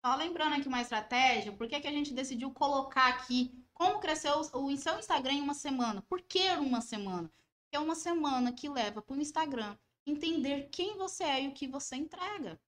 Só 0.05 0.16
lembrando 0.16 0.55
aqui 0.55 0.66
uma 0.66 0.81
estratégia, 0.81 1.53
por 1.53 1.69
que, 1.69 1.79
que 1.79 1.87
a 1.87 1.93
gente 1.93 2.12
decidiu 2.12 2.51
colocar 2.51 3.07
aqui 3.07 3.55
como 3.73 4.01
cresceu 4.01 4.41
o, 4.41 4.77
seu 4.77 4.99
Instagram 4.99 5.35
em 5.35 5.41
uma 5.41 5.55
semana? 5.55 6.03
Por 6.03 6.20
que 6.20 6.51
uma 6.57 6.81
semana? 6.81 7.31
Porque 7.62 7.77
é 7.77 7.79
uma 7.79 7.95
semana 7.95 8.53
que 8.53 8.69
leva 8.69 9.01
para 9.01 9.16
o 9.16 9.20
Instagram 9.20 9.77
entender 10.05 10.69
quem 10.73 10.97
você 10.97 11.23
é 11.23 11.45
e 11.45 11.49
o 11.49 11.55
que 11.55 11.69
você 11.69 11.95
entrega. 11.95 12.61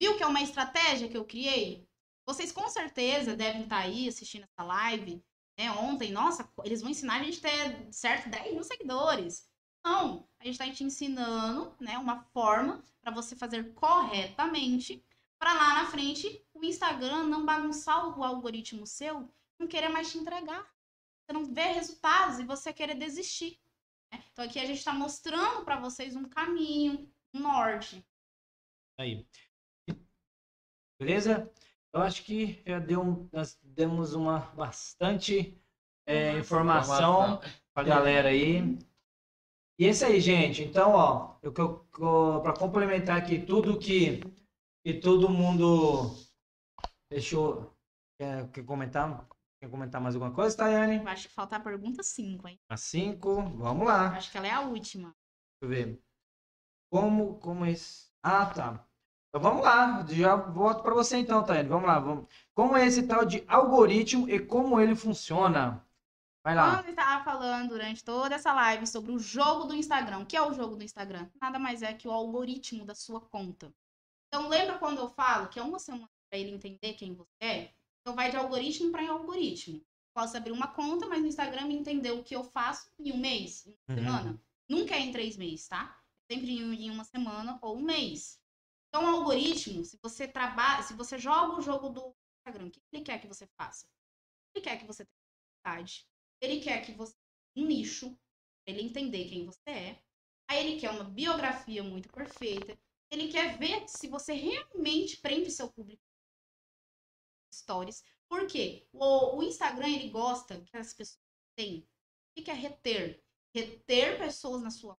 Viu 0.00 0.16
que 0.16 0.22
é 0.22 0.26
uma 0.26 0.40
estratégia 0.40 1.08
que 1.08 1.16
eu 1.16 1.24
criei? 1.24 1.84
Vocês 2.24 2.52
com 2.52 2.68
certeza 2.68 3.34
devem 3.34 3.64
estar 3.64 3.80
tá 3.80 3.82
aí 3.82 4.06
assistindo 4.06 4.44
essa 4.44 4.62
live, 4.62 5.20
né? 5.58 5.72
Ontem, 5.72 6.12
nossa, 6.12 6.48
eles 6.64 6.80
vão 6.80 6.92
ensinar 6.92 7.20
a 7.20 7.24
gente 7.24 7.44
a 7.44 7.50
ter 7.50 7.92
certo 7.92 8.30
10 8.30 8.54
mil 8.54 8.62
seguidores. 8.62 9.48
Não, 9.84 10.28
a 10.38 10.44
gente 10.44 10.52
está 10.52 10.72
te 10.72 10.84
ensinando, 10.84 11.74
né, 11.80 11.98
uma 11.98 12.22
forma 12.32 12.84
para 13.00 13.10
você 13.10 13.34
fazer 13.34 13.74
corretamente 13.74 15.04
para 15.38 15.54
lá 15.54 15.74
na 15.74 15.86
frente 15.86 16.44
o 16.60 16.64
Instagram 16.64 17.24
não 17.24 17.44
bagunçar 17.44 18.18
o 18.18 18.24
algoritmo 18.24 18.86
seu, 18.86 19.28
não 19.58 19.66
querer 19.66 19.88
mais 19.88 20.10
te 20.10 20.18
entregar. 20.18 20.62
Você 21.24 21.32
não 21.32 21.44
vê 21.52 21.72
resultados 21.72 22.38
e 22.38 22.44
você 22.44 22.72
querer 22.72 22.94
desistir. 22.94 23.60
Né? 24.12 24.22
Então 24.32 24.44
aqui 24.44 24.58
a 24.58 24.64
gente 24.64 24.78
está 24.78 24.92
mostrando 24.92 25.64
para 25.64 25.78
vocês 25.78 26.16
um 26.16 26.24
caminho, 26.24 27.10
um 27.34 27.40
norte. 27.40 28.04
Aí. 28.98 29.26
Beleza? 30.98 31.50
Eu 31.92 32.00
acho 32.02 32.24
que 32.24 32.62
já 32.66 32.78
deu, 32.78 33.28
nós 33.32 33.58
demos 33.62 34.14
uma 34.14 34.40
bastante 34.54 35.56
é, 36.06 36.38
informação 36.38 37.40
para 37.72 37.82
a 37.82 37.88
galera 37.88 38.28
aí. 38.30 38.78
E 39.78 39.86
é 39.86 39.90
isso 39.90 40.04
aí, 40.04 40.20
gente. 40.20 40.62
Então, 40.62 40.92
ó, 40.92 41.36
eu, 41.40 41.54
eu, 41.56 41.86
eu 41.98 42.40
para 42.42 42.56
complementar 42.56 43.16
aqui 43.16 43.40
tudo 43.40 43.78
que 43.78 44.20
e 44.84 44.94
todo 44.94 45.28
mundo 45.28 46.16
deixou. 47.10 47.74
Quer, 48.18 48.48
quer 48.50 48.64
comentar? 48.64 49.26
Quer 49.60 49.70
comentar 49.70 50.00
mais 50.00 50.14
alguma 50.14 50.32
coisa, 50.32 50.56
Tayane? 50.56 51.06
Acho 51.06 51.28
que 51.28 51.34
falta 51.34 51.56
a 51.56 51.60
pergunta 51.60 52.02
5, 52.02 52.48
hein? 52.48 52.60
A 52.68 52.76
5, 52.76 53.42
vamos 53.56 53.86
lá. 53.86 54.16
Acho 54.16 54.30
que 54.30 54.38
ela 54.38 54.46
é 54.46 54.52
a 54.52 54.60
última. 54.60 55.14
Deixa 55.60 55.62
eu 55.62 55.68
ver. 55.68 56.02
Como, 56.90 57.38
como 57.38 57.66
esse. 57.66 58.08
Ah, 58.22 58.46
tá. 58.46 58.84
Então 59.28 59.42
vamos 59.42 59.62
lá. 59.62 60.06
Já 60.08 60.36
volto 60.36 60.82
para 60.82 60.94
você 60.94 61.16
então, 61.18 61.44
Tayane. 61.44 61.68
Vamos 61.68 61.86
lá. 61.86 61.98
Vamos. 61.98 62.26
Como 62.54 62.76
é 62.76 62.86
esse 62.86 63.06
tal 63.06 63.24
de 63.24 63.44
algoritmo 63.48 64.28
e 64.28 64.38
como 64.38 64.80
ele 64.80 64.94
funciona? 64.94 65.84
Vai 66.44 66.54
lá. 66.54 66.76
Quando 66.76 66.86
eu 66.86 66.90
estava 66.90 67.24
falando 67.24 67.68
durante 67.68 68.02
toda 68.02 68.34
essa 68.34 68.52
live 68.54 68.86
sobre 68.86 69.12
o 69.12 69.18
jogo 69.18 69.64
do 69.64 69.74
Instagram. 69.74 70.20
O 70.20 70.26
que 70.26 70.36
é 70.36 70.42
o 70.42 70.54
jogo 70.54 70.76
do 70.76 70.84
Instagram? 70.84 71.28
Nada 71.40 71.58
mais 71.58 71.82
é 71.82 71.92
que 71.92 72.08
o 72.08 72.12
algoritmo 72.12 72.84
da 72.84 72.94
sua 72.94 73.20
conta. 73.20 73.72
Então, 74.28 74.48
lembra 74.48 74.78
quando 74.78 74.98
eu 74.98 75.08
falo 75.08 75.48
que 75.48 75.58
é 75.58 75.62
uma 75.62 75.78
semana 75.78 76.07
para 76.28 76.38
ele 76.38 76.50
entender 76.50 76.94
quem 76.94 77.14
você 77.14 77.44
é? 77.44 77.72
Então, 78.00 78.14
vai 78.14 78.30
de 78.30 78.36
algoritmo 78.36 78.90
para 78.90 79.08
algoritmo. 79.10 79.84
Posso 80.14 80.36
abrir 80.36 80.52
uma 80.52 80.68
conta, 80.68 81.06
mas 81.06 81.20
no 81.20 81.26
Instagram 81.26 81.70
entender 81.70 82.10
o 82.10 82.24
que 82.24 82.34
eu 82.34 82.42
faço 82.42 82.90
em 82.98 83.12
um 83.12 83.18
mês, 83.18 83.66
em 83.66 83.70
uma 83.70 83.78
uhum. 83.88 83.94
semana. 83.94 84.42
Nunca 84.68 84.94
é 84.94 85.00
em 85.00 85.12
três 85.12 85.36
meses, 85.36 85.68
tá? 85.68 86.00
Sempre 86.30 86.58
em 86.58 86.90
uma 86.90 87.04
semana 87.04 87.58
ou 87.62 87.76
um 87.76 87.82
mês. 87.82 88.40
Então, 88.88 89.04
o 89.04 89.16
algoritmo, 89.16 89.84
se 89.84 89.98
você 90.02 90.26
trabalha, 90.26 90.82
se 90.82 90.94
você 90.94 91.18
joga 91.18 91.58
o 91.58 91.62
jogo 91.62 91.90
do 91.90 92.14
Instagram, 92.38 92.68
o 92.68 92.70
que 92.70 92.80
ele 92.92 93.04
quer 93.04 93.20
que 93.20 93.28
você 93.28 93.46
faça? 93.58 93.86
Ele 94.54 94.64
quer 94.64 94.78
que 94.78 94.86
você 94.86 95.04
tenha 95.04 95.76
vontade. 95.76 96.06
Ele 96.40 96.60
quer 96.60 96.84
que 96.84 96.92
você 96.92 97.14
um 97.56 97.66
nicho, 97.66 98.16
ele 98.66 98.82
entender 98.82 99.28
quem 99.28 99.44
você 99.44 99.70
é. 99.70 100.02
Aí 100.48 100.66
ele 100.66 100.80
quer 100.80 100.90
uma 100.90 101.04
biografia 101.04 101.82
muito 101.82 102.08
perfeita. 102.08 102.78
Ele 103.10 103.28
quer 103.28 103.58
ver 103.58 103.88
se 103.88 104.08
você 104.08 104.32
realmente 104.32 105.18
prende 105.18 105.50
seu 105.50 105.70
público 105.70 106.02
stories. 107.58 108.02
Por 108.28 108.46
quê? 108.46 108.86
O, 108.92 109.38
o 109.38 109.42
Instagram, 109.42 109.88
ele 109.88 110.10
gosta 110.10 110.60
que 110.60 110.76
as 110.76 110.92
pessoas 110.92 111.20
têm. 111.56 111.86
O 112.36 112.42
que 112.42 112.50
é 112.50 112.54
reter? 112.54 113.22
Reter 113.54 114.18
pessoas 114.18 114.62
na 114.62 114.70
sua 114.70 114.98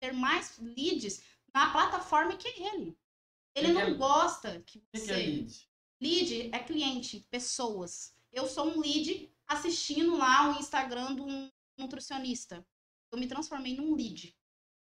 ter 0.00 0.12
mais 0.12 0.58
leads 0.58 1.22
na 1.52 1.70
plataforma 1.70 2.36
que 2.36 2.48
ele. 2.48 2.98
Ele 3.54 3.66
que 3.66 3.72
não 3.72 3.82
é... 3.82 3.94
gosta 3.94 4.60
que 4.62 4.82
você. 4.92 5.06
Que 5.06 5.12
é 5.12 5.16
lead? 5.16 5.68
lead 6.00 6.50
é 6.52 6.58
cliente, 6.58 7.26
pessoas. 7.30 8.14
Eu 8.32 8.48
sou 8.48 8.66
um 8.66 8.80
lead 8.80 9.32
assistindo 9.46 10.16
lá 10.16 10.48
o 10.48 10.60
Instagram 10.60 11.14
de 11.14 11.20
um 11.20 11.50
nutricionista. 11.78 12.66
Eu 13.12 13.18
me 13.18 13.26
transformei 13.26 13.76
num 13.76 13.94
lead 13.94 14.34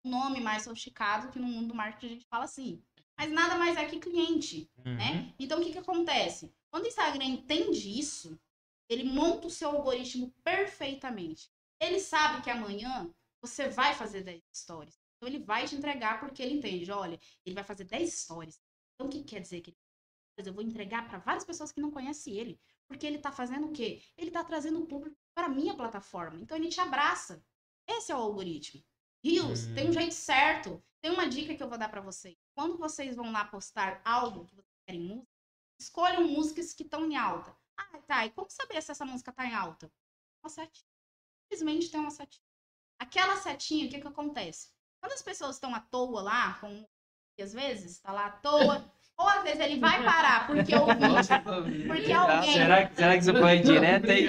nome 0.03 0.41
mais 0.41 0.63
sofisticado 0.63 1.31
que 1.31 1.39
no 1.39 1.47
mundo 1.47 1.69
do 1.69 1.75
marketing 1.75 2.05
a 2.05 2.09
gente 2.09 2.25
fala 2.25 2.45
assim. 2.45 2.83
Mas 3.17 3.31
nada 3.31 3.55
mais 3.57 3.77
é 3.77 3.85
que 3.85 3.99
cliente, 3.99 4.69
uhum. 4.77 4.95
né? 4.95 5.33
Então, 5.37 5.59
o 5.59 5.63
que 5.63 5.71
que 5.71 5.77
acontece? 5.77 6.51
Quando 6.73 6.85
o 6.85 6.87
Instagram 6.87 7.25
entende 7.25 7.99
isso, 7.99 8.35
ele 8.89 9.03
monta 9.03 9.45
o 9.45 9.51
seu 9.51 9.69
algoritmo 9.69 10.33
perfeitamente. 10.43 11.47
Ele 11.79 11.99
sabe 11.99 12.41
que 12.41 12.49
amanhã 12.49 13.13
você 13.39 13.69
vai 13.69 13.93
fazer 13.93 14.23
10 14.23 14.41
stories. 14.55 14.99
Então, 15.15 15.29
ele 15.29 15.37
vai 15.37 15.67
te 15.67 15.75
entregar 15.75 16.19
porque 16.19 16.41
ele 16.41 16.55
entende. 16.55 16.91
Olha, 16.91 17.19
ele 17.45 17.53
vai 17.53 17.63
fazer 17.63 17.83
10 17.83 18.11
stories. 18.11 18.59
Então, 18.95 19.05
o 19.05 19.09
que 19.11 19.23
quer 19.23 19.39
dizer 19.39 19.61
que 19.61 19.69
ele 20.35 20.49
eu 20.49 20.53
vou 20.53 20.63
entregar 20.63 21.07
para 21.07 21.19
várias 21.19 21.45
pessoas 21.45 21.71
que 21.71 21.79
não 21.79 21.91
conhecem 21.91 22.35
ele. 22.35 22.59
Porque 22.87 23.05
ele 23.05 23.17
está 23.17 23.31
fazendo 23.31 23.67
o 23.67 23.71
quê? 23.71 24.01
Ele 24.17 24.29
está 24.29 24.43
trazendo 24.43 24.81
o 24.81 24.87
público 24.87 25.15
para 25.35 25.45
a 25.45 25.49
minha 25.49 25.75
plataforma. 25.75 26.39
Então 26.41 26.57
ele 26.57 26.69
te 26.69 26.81
abraça. 26.81 27.45
Esse 27.87 28.11
é 28.11 28.15
o 28.15 28.19
algoritmo. 28.19 28.83
Rios, 29.23 29.67
hum. 29.67 29.75
tem 29.75 29.89
um 29.89 29.93
jeito 29.93 30.15
certo. 30.15 30.83
Tem 31.03 31.11
uma 31.11 31.27
dica 31.27 31.53
que 31.53 31.61
eu 31.61 31.69
vou 31.69 31.77
dar 31.77 31.89
para 31.89 32.01
vocês. 32.01 32.35
Quando 32.55 32.79
vocês 32.79 33.15
vão 33.15 33.31
lá 33.31 33.45
postar 33.45 34.01
algo 34.03 34.45
que 34.45 34.55
vocês 34.55 34.81
querem 34.87 35.01
música, 35.01 35.32
escolham 35.79 36.27
músicas 36.27 36.73
que 36.73 36.83
estão 36.83 37.05
em 37.05 37.15
alta. 37.15 37.55
Ah, 37.77 37.97
tá. 38.07 38.25
E 38.25 38.31
como 38.31 38.49
saber 38.49 38.81
se 38.81 38.91
essa 38.91 39.05
música 39.05 39.31
tá 39.31 39.45
em 39.45 39.53
alta? 39.53 39.91
Uma 40.43 40.49
setinha. 40.49 40.87
Simplesmente 41.43 41.89
tem 41.89 41.99
uma 41.99 42.11
setinha. 42.11 42.45
Aquela 42.99 43.35
setinha, 43.37 43.87
o 43.87 43.89
que 43.89 43.99
que 43.99 44.07
acontece? 44.07 44.69
Quando 44.99 45.13
as 45.13 45.21
pessoas 45.21 45.55
estão 45.55 45.73
à 45.75 45.79
toa 45.79 46.21
lá, 46.21 46.53
com 46.59 46.85
às 47.41 47.51
vezes, 47.51 47.99
tá 47.99 48.11
lá 48.11 48.27
à 48.27 48.31
toa, 48.31 48.85
ou 49.17 49.27
às 49.27 49.43
vezes 49.43 49.59
ele 49.59 49.79
vai 49.79 50.03
parar 50.03 50.47
porque 50.47 50.75
ouviu. 50.75 51.87
Porque 51.87 52.13
alguém. 52.13 52.53
Será, 52.53 52.89
será 52.93 53.17
que 53.17 53.23
você 53.23 53.33
foi 53.33 53.59
direto 53.59 54.11
aí? 54.11 54.27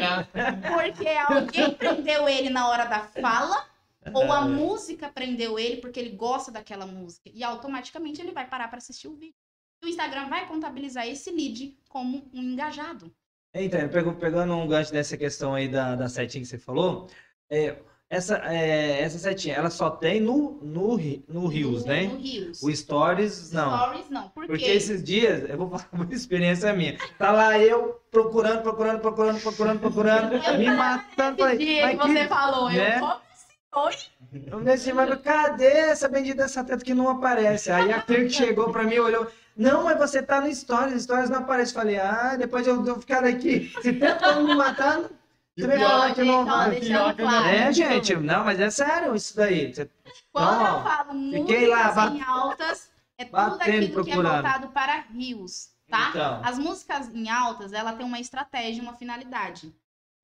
Porque 0.73 1.09
alguém 1.09 1.75
prendeu 1.75 2.29
ele 2.29 2.51
na 2.51 2.69
hora 2.69 2.87
da 2.87 3.01
fala 3.01 3.69
ou 4.13 4.31
a 4.31 4.43
música 4.43 5.09
prendeu 5.09 5.59
ele 5.59 5.79
porque 5.79 5.99
ele 5.99 6.11
gosta 6.11 6.51
daquela 6.51 6.87
música. 6.87 7.31
E 7.33 7.43
automaticamente 7.43 8.21
ele 8.21 8.33
vai 8.33 8.47
parar 8.47 8.69
para 8.69 8.79
assistir 8.79 9.09
o 9.09 9.15
vídeo. 9.15 9.44
O 9.85 9.89
Instagram 9.89 10.29
vai 10.29 10.47
contabilizar 10.47 11.07
esse 11.07 11.31
lead 11.31 11.77
como 11.91 12.27
um 12.33 12.43
engajado. 12.43 13.13
Então, 13.53 13.81
pegando 14.15 14.55
um 14.55 14.67
gancho 14.67 14.91
dessa 14.91 15.17
questão 15.17 15.55
aí 15.55 15.69
da, 15.69 15.95
da 15.95 16.09
setinha 16.09 16.43
que 16.43 16.49
você 16.49 16.59
falou, 16.59 17.09
é, 17.51 17.77
essa, 18.09 18.39
é, 18.47 19.01
essa 19.03 19.19
setinha, 19.19 19.55
ela 19.55 19.71
só 19.71 19.91
tem 19.91 20.21
no, 20.21 20.59
no, 20.63 20.99
no 21.29 21.47
Rios, 21.47 21.85
né? 21.85 22.05
No 22.05 22.17
Rios. 22.17 22.63
O 22.63 22.75
Stories, 22.75 23.53
não. 23.53 23.77
Stories, 23.77 24.11
não. 24.11 24.29
Por 24.31 24.47
Porque 24.47 24.65
esses 24.65 25.05
dias, 25.05 25.49
eu 25.49 25.59
vou 25.59 25.69
falar 25.69 25.89
uma 25.93 26.13
experiência 26.13 26.73
minha. 26.73 26.97
Tá 27.19 27.31
lá 27.31 27.59
eu 27.59 28.01
procurando, 28.11 28.63
procurando, 28.63 29.01
procurando, 29.01 29.41
procurando, 29.41 29.81
procurando, 29.81 30.59
me 30.59 30.71
matando. 30.71 31.47
Esse 31.47 31.59
dia 31.59 31.97
que 31.97 31.97
você 31.97 32.27
falou, 32.27 32.71
né? 32.71 32.99
eu 32.99 33.01
Oi? 33.77 33.95
Eu 34.47 34.59
falei 34.59 34.75
assim, 34.75 34.93
mas 34.93 35.21
cadê 35.21 35.67
essa 35.67 36.09
bendita 36.09 36.43
dessa 36.43 36.63
teta 36.63 36.85
que 36.85 36.95
não 36.95 37.09
aparece? 37.09 37.71
Aí 37.71 37.93
a 37.93 38.01
Kirk 38.01 38.31
chegou 38.31 38.71
pra 38.71 38.85
mim 38.85 38.95
e 38.95 39.01
olhou. 39.01 39.27
Não, 39.57 39.85
mas 39.85 39.99
você 39.99 40.23
tá 40.23 40.41
no 40.41 40.53
Stories, 40.53 41.03
Stories 41.05 41.31
não 41.31 41.41
aparece. 41.41 41.73
Falei, 41.73 41.99
ah, 41.99 42.37
depois 42.37 42.67
eu 42.67 42.83
vou 42.83 43.01
ficar 43.01 43.25
aqui. 43.25 43.73
Se 43.83 43.93
tenta 43.93 44.41
me 44.41 44.55
matar, 44.55 45.03
você 45.57 45.67
vai 45.67 45.79
falar 45.79 46.15
que 46.15 46.25
não 46.25 46.45
vai. 46.45 46.79
É, 47.57 47.73
gente, 47.73 48.17
não, 48.17 48.45
mas 48.45 48.59
é 48.59 48.71
sério 48.71 49.15
isso 49.15 49.37
daí. 49.37 49.73
Você... 49.73 49.89
Quando 50.33 50.59
não, 50.59 50.79
eu 50.79 50.83
falo 50.83 51.15
músicas 51.15 51.69
lá, 51.97 52.07
em 52.09 52.23
altas, 52.23 52.91
é 53.17 53.25
tudo 53.25 53.61
aquilo 53.61 54.05
que 54.05 54.11
é 54.11 54.17
voltado 54.17 54.69
para 54.69 55.05
rios, 55.13 55.71
tá? 55.89 56.09
Então. 56.11 56.41
As 56.45 56.59
músicas 56.59 57.15
em 57.15 57.31
altas, 57.31 57.73
ela 57.73 57.93
tem 57.93 58.05
uma 58.05 58.19
estratégia, 58.19 58.83
uma 58.83 58.95
finalidade. 58.95 59.73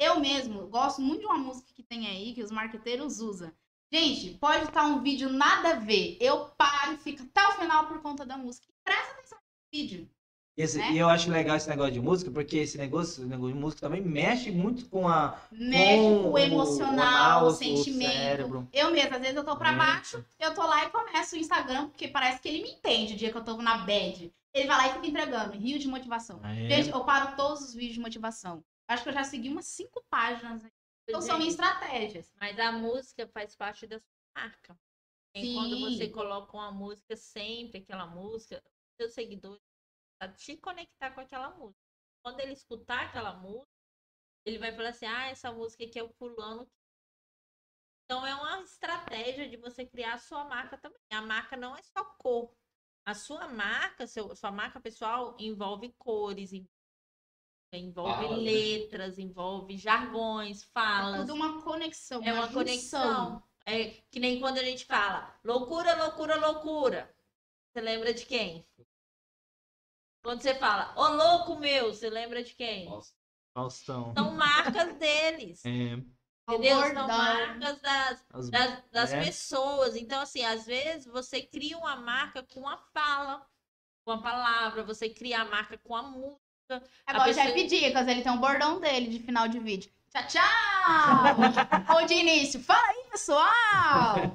Eu 0.01 0.18
mesmo 0.18 0.66
gosto 0.68 1.02
muito 1.02 1.20
de 1.20 1.27
uma 1.27 1.36
música 1.36 1.70
que 1.74 1.82
tem 1.82 2.06
aí, 2.06 2.32
que 2.32 2.43
os 2.43 2.51
marqueteiros 2.51 3.20
usam. 3.20 3.52
Gente, 3.93 4.31
pode 4.39 4.64
estar 4.64 4.86
um 4.86 5.02
vídeo 5.02 5.28
nada 5.28 5.72
a 5.72 5.74
ver. 5.74 6.16
Eu 6.18 6.47
paro 6.56 6.94
e 6.94 6.97
fico 6.97 7.22
até 7.22 7.47
o 7.48 7.60
final 7.60 7.86
por 7.86 8.01
conta 8.01 8.24
da 8.24 8.39
música. 8.39 8.66
Presta 8.82 9.12
atenção 9.12 9.39
no 9.39 9.78
vídeo. 9.78 10.09
Esse, 10.56 10.78
né? 10.78 10.93
E 10.93 10.98
eu 10.98 11.09
acho 11.09 11.31
legal 11.31 11.56
esse 11.56 11.68
negócio 11.68 11.93
de 11.93 12.01
música, 12.01 12.31
porque 12.31 12.56
esse 12.59 12.78
negócio, 12.78 13.22
esse 13.22 13.31
negócio 13.31 13.55
de 13.55 13.60
música 13.60 13.82
também 13.82 14.01
mexe 14.01 14.51
muito 14.51 14.86
com 14.89 15.06
a. 15.06 15.39
Mexe 15.52 15.97
com, 15.97 16.31
o 16.31 16.39
emocional, 16.39 17.44
o, 17.44 17.48
o, 17.48 17.51
sentimento. 17.51 18.59
O 18.59 18.68
eu 18.72 18.90
mesmo, 18.90 19.14
às 19.14 19.20
vezes 19.20 19.36
eu 19.36 19.44
tô 19.44 19.56
pra 19.56 19.72
baixo, 19.72 20.24
eu 20.39 20.55
tô 20.55 20.62
lá 20.62 20.85
e 20.85 20.90
começo 20.90 21.36
o 21.36 21.39
Instagram, 21.39 21.89
porque 21.89 22.09
parece 22.09 22.40
que 22.40 22.48
ele 22.48 22.62
me 22.62 22.70
entende 22.70 23.14
o 23.14 23.16
dia 23.16 23.31
que 23.31 23.36
eu 23.36 23.44
tô 23.44 23.56
na 23.59 23.78
bad. 23.78 24.32
Ele 24.52 24.66
vai 24.66 24.77
lá 24.77 24.89
e 24.89 24.93
fica 24.94 25.06
entregando, 25.06 25.56
rio 25.56 25.78
de 25.78 25.89
motivação. 25.89 26.40
É. 26.44 26.68
Gente, 26.68 26.90
eu 26.90 27.05
paro 27.05 27.36
todos 27.36 27.62
os 27.62 27.74
vídeos 27.74 27.94
de 27.94 28.01
motivação. 28.01 28.64
Acho 28.90 29.04
que 29.04 29.08
eu 29.10 29.14
já 29.14 29.22
segui 29.22 29.48
umas 29.48 29.66
cinco 29.66 30.04
páginas. 30.10 30.64
Então 31.08 31.22
são 31.22 31.38
minhas 31.38 31.54
estratégias. 31.54 32.34
Mas 32.40 32.58
a 32.58 32.72
música 32.72 33.24
faz 33.28 33.54
parte 33.54 33.86
da 33.86 34.00
sua 34.00 34.18
marca. 34.36 34.76
E 35.32 35.54
quando 35.54 35.78
você 35.78 36.08
coloca 36.08 36.56
uma 36.56 36.72
música 36.72 37.14
sempre, 37.14 37.78
aquela 37.78 38.04
música, 38.08 38.60
seus 39.00 39.12
seguidores 39.12 39.62
a 40.18 40.26
te 40.26 40.56
conectar 40.56 41.12
com 41.12 41.20
aquela 41.20 41.50
música. 41.50 41.80
Quando 42.20 42.40
ele 42.40 42.52
escutar 42.52 43.06
aquela 43.06 43.32
música, 43.34 43.70
ele 44.44 44.58
vai 44.58 44.72
falar 44.72 44.88
assim: 44.88 45.06
ah, 45.06 45.28
essa 45.28 45.52
música 45.52 45.84
aqui 45.84 45.96
é 45.96 46.02
o 46.02 46.12
fulano. 46.14 46.68
Então 48.04 48.26
é 48.26 48.34
uma 48.34 48.60
estratégia 48.62 49.48
de 49.48 49.56
você 49.56 49.86
criar 49.86 50.14
a 50.14 50.18
sua 50.18 50.44
marca 50.46 50.76
também. 50.76 50.98
A 51.12 51.22
marca 51.22 51.56
não 51.56 51.76
é 51.76 51.82
só 51.84 52.04
cor. 52.18 52.52
A 53.06 53.14
sua 53.14 53.46
marca, 53.46 54.04
seu, 54.08 54.34
sua 54.34 54.50
marca 54.50 54.80
pessoal 54.80 55.36
envolve 55.38 55.94
cores, 55.96 56.52
envolve 56.52 56.80
ah, 57.72 58.36
letras, 58.36 59.18
envolve 59.18 59.76
jargões, 59.76 60.64
falas. 60.64 61.14
É 61.14 61.18
tudo 61.20 61.34
uma 61.34 61.62
conexão. 61.62 62.20
É 62.24 62.32
uma, 62.32 62.47
uma 62.47 62.52
conexão. 62.52 63.42
É 63.64 63.90
que 64.10 64.18
nem 64.18 64.40
quando 64.40 64.59
a 64.59 64.64
gente 64.64 64.84
fala 64.84 65.38
loucura, 65.44 65.94
loucura, 65.94 66.36
loucura. 66.36 67.14
Você 67.72 67.80
lembra 67.80 68.12
de 68.12 68.26
quem? 68.26 68.66
Quando 70.22 70.42
você 70.42 70.55
fala, 70.55 70.92
ô 70.97 71.09
louco 71.09 71.56
meu, 71.59 71.94
você 71.94 72.10
lembra 72.10 72.42
de 72.42 72.55
quem? 72.55 72.86
Faustão. 73.55 74.12
São 74.14 74.32
marcas 74.32 74.97
deles. 74.98 75.64
É. 75.64 75.70
Entendeu? 76.48 76.80
São 76.82 77.06
marcas 77.06 77.80
das, 77.80 78.26
das, 78.51 78.90
das 78.90 79.12
é. 79.12 79.24
pessoas. 79.24 79.94
Então, 79.94 80.20
assim, 80.20 80.44
às 80.44 80.66
vezes 80.66 81.06
você 81.06 81.40
cria 81.40 81.78
uma 81.78 81.97
marca 81.97 82.42
com 82.42 82.68
a 82.68 82.76
fala, 82.76 83.47
com 84.05 84.10
a 84.10 84.20
palavra, 84.20 84.82
você 84.82 85.09
cria 85.09 85.42
a 85.42 85.44
marca 85.44 85.78
com 85.78 85.94
a 85.94 86.02
música. 86.02 86.49
Agora, 87.06 87.24
pessoa... 87.24 87.47
já 87.47 87.52
pedi, 87.52 87.80
dicas, 87.80 88.06
ele 88.06 88.22
tem 88.22 88.32
um 88.32 88.38
bordão 88.38 88.80
dele 88.80 89.09
de 89.09 89.18
final 89.20 89.48
de 89.48 89.59
vídeo. 89.59 89.90
Tchau, 90.12 90.22
tchau! 90.26 91.97
Ou 91.97 92.05
de 92.06 92.14
início. 92.14 92.59
Fala 92.60 92.82
aí, 92.88 93.05
pessoal! 93.10 93.40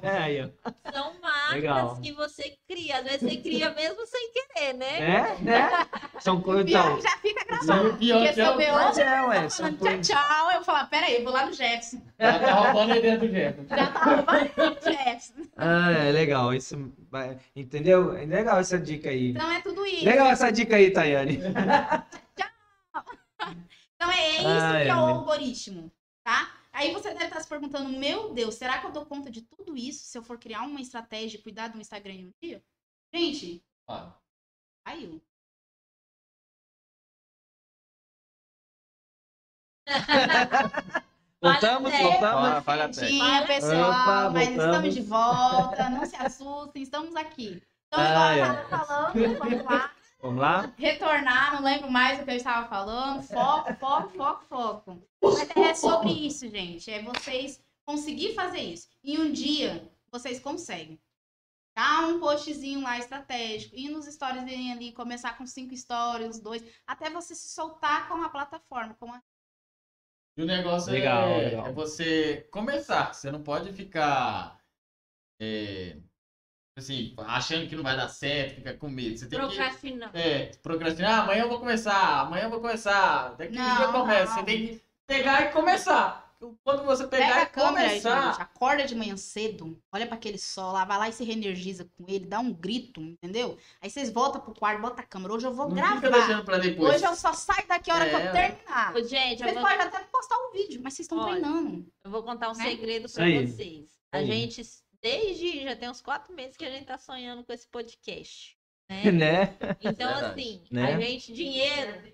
É, 0.02 0.50
São 0.92 1.12
marcas 1.20 1.54
Legal. 1.54 2.00
que 2.00 2.12
você 2.12 2.56
cria. 2.68 2.98
Às 2.98 3.04
vezes 3.04 3.20
você 3.20 3.36
cria 3.36 3.70
mesmo 3.70 4.06
sem 4.06 4.32
querer, 4.32 4.74
né? 4.74 4.98
É, 4.98 5.36
né? 5.42 5.70
São 6.20 6.40
coisas. 6.40 6.70
Então, 6.70 7.00
já 7.00 7.10
fica 7.18 7.44
gravado. 7.44 7.94
Pior 7.96 8.18
porque 8.18 8.34
se 8.34 8.40
eu 8.40 8.56
ver 8.56 8.72
hoje, 8.72 9.00
é, 9.02 9.22
ué, 9.22 9.50
falando 9.50 9.78
tchau, 9.78 10.00
tchau. 10.00 10.48
Eu 10.50 10.54
vou 10.54 10.64
falar, 10.64 10.86
peraí, 10.86 11.22
vou 11.22 11.32
lá 11.32 11.46
no 11.46 11.52
Jefferson. 11.52 12.00
Já 12.18 12.38
tá 12.38 12.52
roubando 12.52 12.92
a 12.92 12.96
ideia 12.96 13.18
do 13.18 13.28
Jefferson. 13.28 13.76
Já 13.76 13.86
tá 13.88 14.04
roubando 14.04 14.78
o 14.78 14.90
Jefferson. 14.90 15.32
Ah, 15.56 15.92
é 15.92 16.12
legal. 16.12 16.54
Isso, 16.54 16.92
entendeu? 17.54 18.16
É 18.16 18.24
legal 18.24 18.58
essa 18.58 18.78
dica 18.78 19.10
aí. 19.10 19.30
Então 19.30 19.50
é 19.50 19.60
tudo 19.60 19.84
isso. 19.84 20.04
Legal 20.04 20.28
essa 20.28 20.50
dica 20.50 20.76
aí, 20.76 20.90
Tayane. 20.90 21.40
Então 23.94 24.10
é 24.10 24.38
isso 24.38 24.46
ah, 24.46 24.72
que 24.72 24.76
é, 24.76 24.88
é 24.88 24.94
o 24.94 24.98
algoritmo, 24.98 25.92
tá? 26.22 26.54
Aí 26.72 26.92
você 26.92 27.10
deve 27.12 27.24
estar 27.24 27.40
se 27.40 27.48
perguntando, 27.48 27.88
meu 27.88 28.34
Deus, 28.34 28.56
será 28.56 28.78
que 28.78 28.86
eu 28.86 28.92
dou 28.92 29.06
conta 29.06 29.30
de 29.30 29.40
tudo 29.42 29.76
isso 29.76 30.04
se 30.04 30.18
eu 30.18 30.22
for 30.22 30.38
criar 30.38 30.62
uma 30.62 30.80
estratégia 30.80 31.38
e 31.38 31.42
cuidar 31.42 31.68
do 31.68 31.80
Instagram 31.80 32.12
em 32.12 32.26
um 32.26 32.32
dia? 32.42 32.62
Gente, 33.14 33.64
ah. 33.88 34.12
caiu. 34.84 35.22
voltamos, 41.40 41.92
voltamos. 41.92 42.20
Fala, 42.20 42.62
fala 42.62 42.88
pessoal, 43.46 43.90
Opa, 43.90 44.30
mas 44.30 44.48
estamos 44.50 44.94
de 44.94 45.02
volta, 45.02 45.88
não 45.88 46.04
se 46.04 46.16
assustem, 46.16 46.82
estamos 46.82 47.16
aqui. 47.16 47.62
Então, 47.86 48.04
igual 48.04 48.18
ah, 48.18 48.36
eu 48.36 48.62
estava 48.62 48.84
falando, 48.84 49.38
vamos 49.38 49.64
lá. 49.64 49.95
Vamos 50.20 50.40
lá? 50.40 50.72
Retornar, 50.76 51.54
não 51.54 51.62
lembro 51.62 51.90
mais 51.90 52.20
o 52.20 52.24
que 52.24 52.30
eu 52.30 52.36
estava 52.36 52.68
falando. 52.68 53.22
Foco, 53.22 53.74
foco, 53.74 54.08
foco, 54.10 54.44
foco. 54.48 55.02
Mas 55.22 55.50
é 55.56 55.74
sobre 55.74 56.10
isso, 56.10 56.48
gente. 56.48 56.90
É 56.90 57.02
vocês 57.02 57.62
conseguir 57.84 58.34
fazer 58.34 58.60
isso. 58.60 58.88
E 59.04 59.18
um 59.18 59.30
dia 59.30 59.88
vocês 60.10 60.40
conseguem. 60.40 60.98
Tá 61.74 62.06
um 62.06 62.18
postzinho 62.18 62.82
lá 62.82 62.98
estratégico. 62.98 63.76
E 63.76 63.88
nos 63.88 64.06
stories 64.06 64.44
ali, 64.44 64.92
começar 64.92 65.36
com 65.36 65.46
cinco 65.46 65.76
stories, 65.76 66.40
dois, 66.40 66.64
até 66.86 67.10
você 67.10 67.34
se 67.34 67.48
soltar 67.50 68.08
com 68.08 68.22
a 68.22 68.30
plataforma, 68.30 68.94
com 68.94 69.12
a 69.12 69.22
e 70.36 70.42
o 70.42 70.46
negócio 70.46 70.92
legal, 70.92 71.30
é, 71.30 71.44
legal. 71.48 71.66
é, 71.66 71.72
você 71.72 72.46
começar. 72.50 73.14
Você 73.14 73.30
não 73.30 73.42
pode 73.42 73.72
ficar 73.72 74.60
é, 75.40 75.96
assim, 76.76 77.14
achando 77.18 77.66
que 77.68 77.74
não 77.74 77.82
vai 77.82 77.96
dar 77.96 78.08
certo, 78.08 78.56
fica 78.56 78.74
com 78.74 78.88
medo. 78.88 79.16
Você 79.16 79.26
tem 79.26 79.38
procrastinar. 79.38 80.12
Que, 80.12 80.18
é, 80.18 80.52
procrastinar. 80.62 81.20
Ah, 81.20 81.22
amanhã 81.22 81.42
eu 81.42 81.48
vou 81.48 81.58
começar, 81.58 82.20
amanhã 82.20 82.44
eu 82.44 82.50
vou 82.50 82.60
começar. 82.60 83.34
Daqui 83.36 83.58
um 83.58 83.76
dia 83.76 83.84
eu 83.84 83.92
começo. 83.92 84.34
Você 84.34 84.42
tem 84.44 84.66
que 84.68 84.82
pegar 85.06 85.42
e 85.42 85.52
começar. 85.52 86.26
Quando 86.62 86.84
você 86.84 87.06
pegar 87.06 87.26
Pega 87.26 87.42
e 87.42 87.46
câmera, 87.46 87.88
começar... 87.88 88.32
Gente, 88.32 88.42
acorda 88.42 88.84
de 88.84 88.94
manhã 88.94 89.16
cedo, 89.16 89.80
olha 89.90 90.06
para 90.06 90.16
aquele 90.16 90.36
sol 90.36 90.70
lá, 90.70 90.84
vai 90.84 90.98
lá 90.98 91.08
e 91.08 91.12
se 91.12 91.24
reenergiza 91.24 91.88
com 91.96 92.04
ele, 92.06 92.26
dá 92.26 92.40
um 92.40 92.52
grito, 92.52 93.00
entendeu? 93.00 93.56
Aí 93.80 93.88
vocês 93.88 94.10
voltam 94.10 94.42
pro 94.42 94.54
quarto, 94.54 94.82
bota 94.82 95.00
a 95.00 95.04
câmera. 95.04 95.32
Hoje 95.32 95.46
eu 95.46 95.54
vou 95.54 95.68
não 95.68 95.74
gravar. 95.74 95.96
Fica 95.96 96.10
deixando 96.10 96.44
pra 96.44 96.58
depois. 96.58 96.96
Hoje 96.96 97.06
eu 97.06 97.16
só 97.16 97.32
saio 97.32 97.66
daqui 97.66 97.90
a 97.90 97.94
hora 97.94 98.06
é. 98.06 98.10
que 98.10 98.16
eu 98.16 98.32
terminar. 98.32 98.94
Ô, 98.94 99.02
gente, 99.02 99.38
vocês 99.38 99.54
vou... 99.54 99.62
podem 99.62 99.80
até 99.80 99.98
postar 100.12 100.36
um 100.36 100.52
vídeo, 100.52 100.80
mas 100.84 100.92
vocês 100.92 101.06
estão 101.06 101.24
treinando. 101.24 101.86
Eu 102.04 102.10
vou 102.10 102.22
contar 102.22 102.50
um 102.50 102.54
né? 102.54 102.64
segredo 102.64 103.10
para 103.10 103.24
vocês. 103.24 103.96
A 104.12 104.22
gente 104.22 104.62
desde 105.06 105.62
já 105.62 105.76
tem 105.76 105.88
uns 105.88 106.02
quatro 106.02 106.34
meses 106.34 106.56
que 106.56 106.64
a 106.64 106.70
gente 106.70 106.86
tá 106.86 106.98
sonhando 106.98 107.44
com 107.44 107.52
esse 107.52 107.68
podcast. 107.68 108.58
Né? 108.90 109.12
né? 109.12 109.58
Então, 109.80 110.12
assim, 110.16 110.66
né? 110.68 110.94
a 110.94 111.00
gente, 111.00 111.32
dinheiro, 111.32 112.12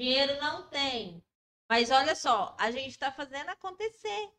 dinheiro 0.00 0.40
não 0.40 0.70
tem. 0.70 1.22
Mas 1.68 1.90
olha 1.90 2.14
só, 2.14 2.56
a 2.58 2.70
gente 2.70 2.98
tá 2.98 3.12
fazendo 3.12 3.50
acontecer. 3.50 4.32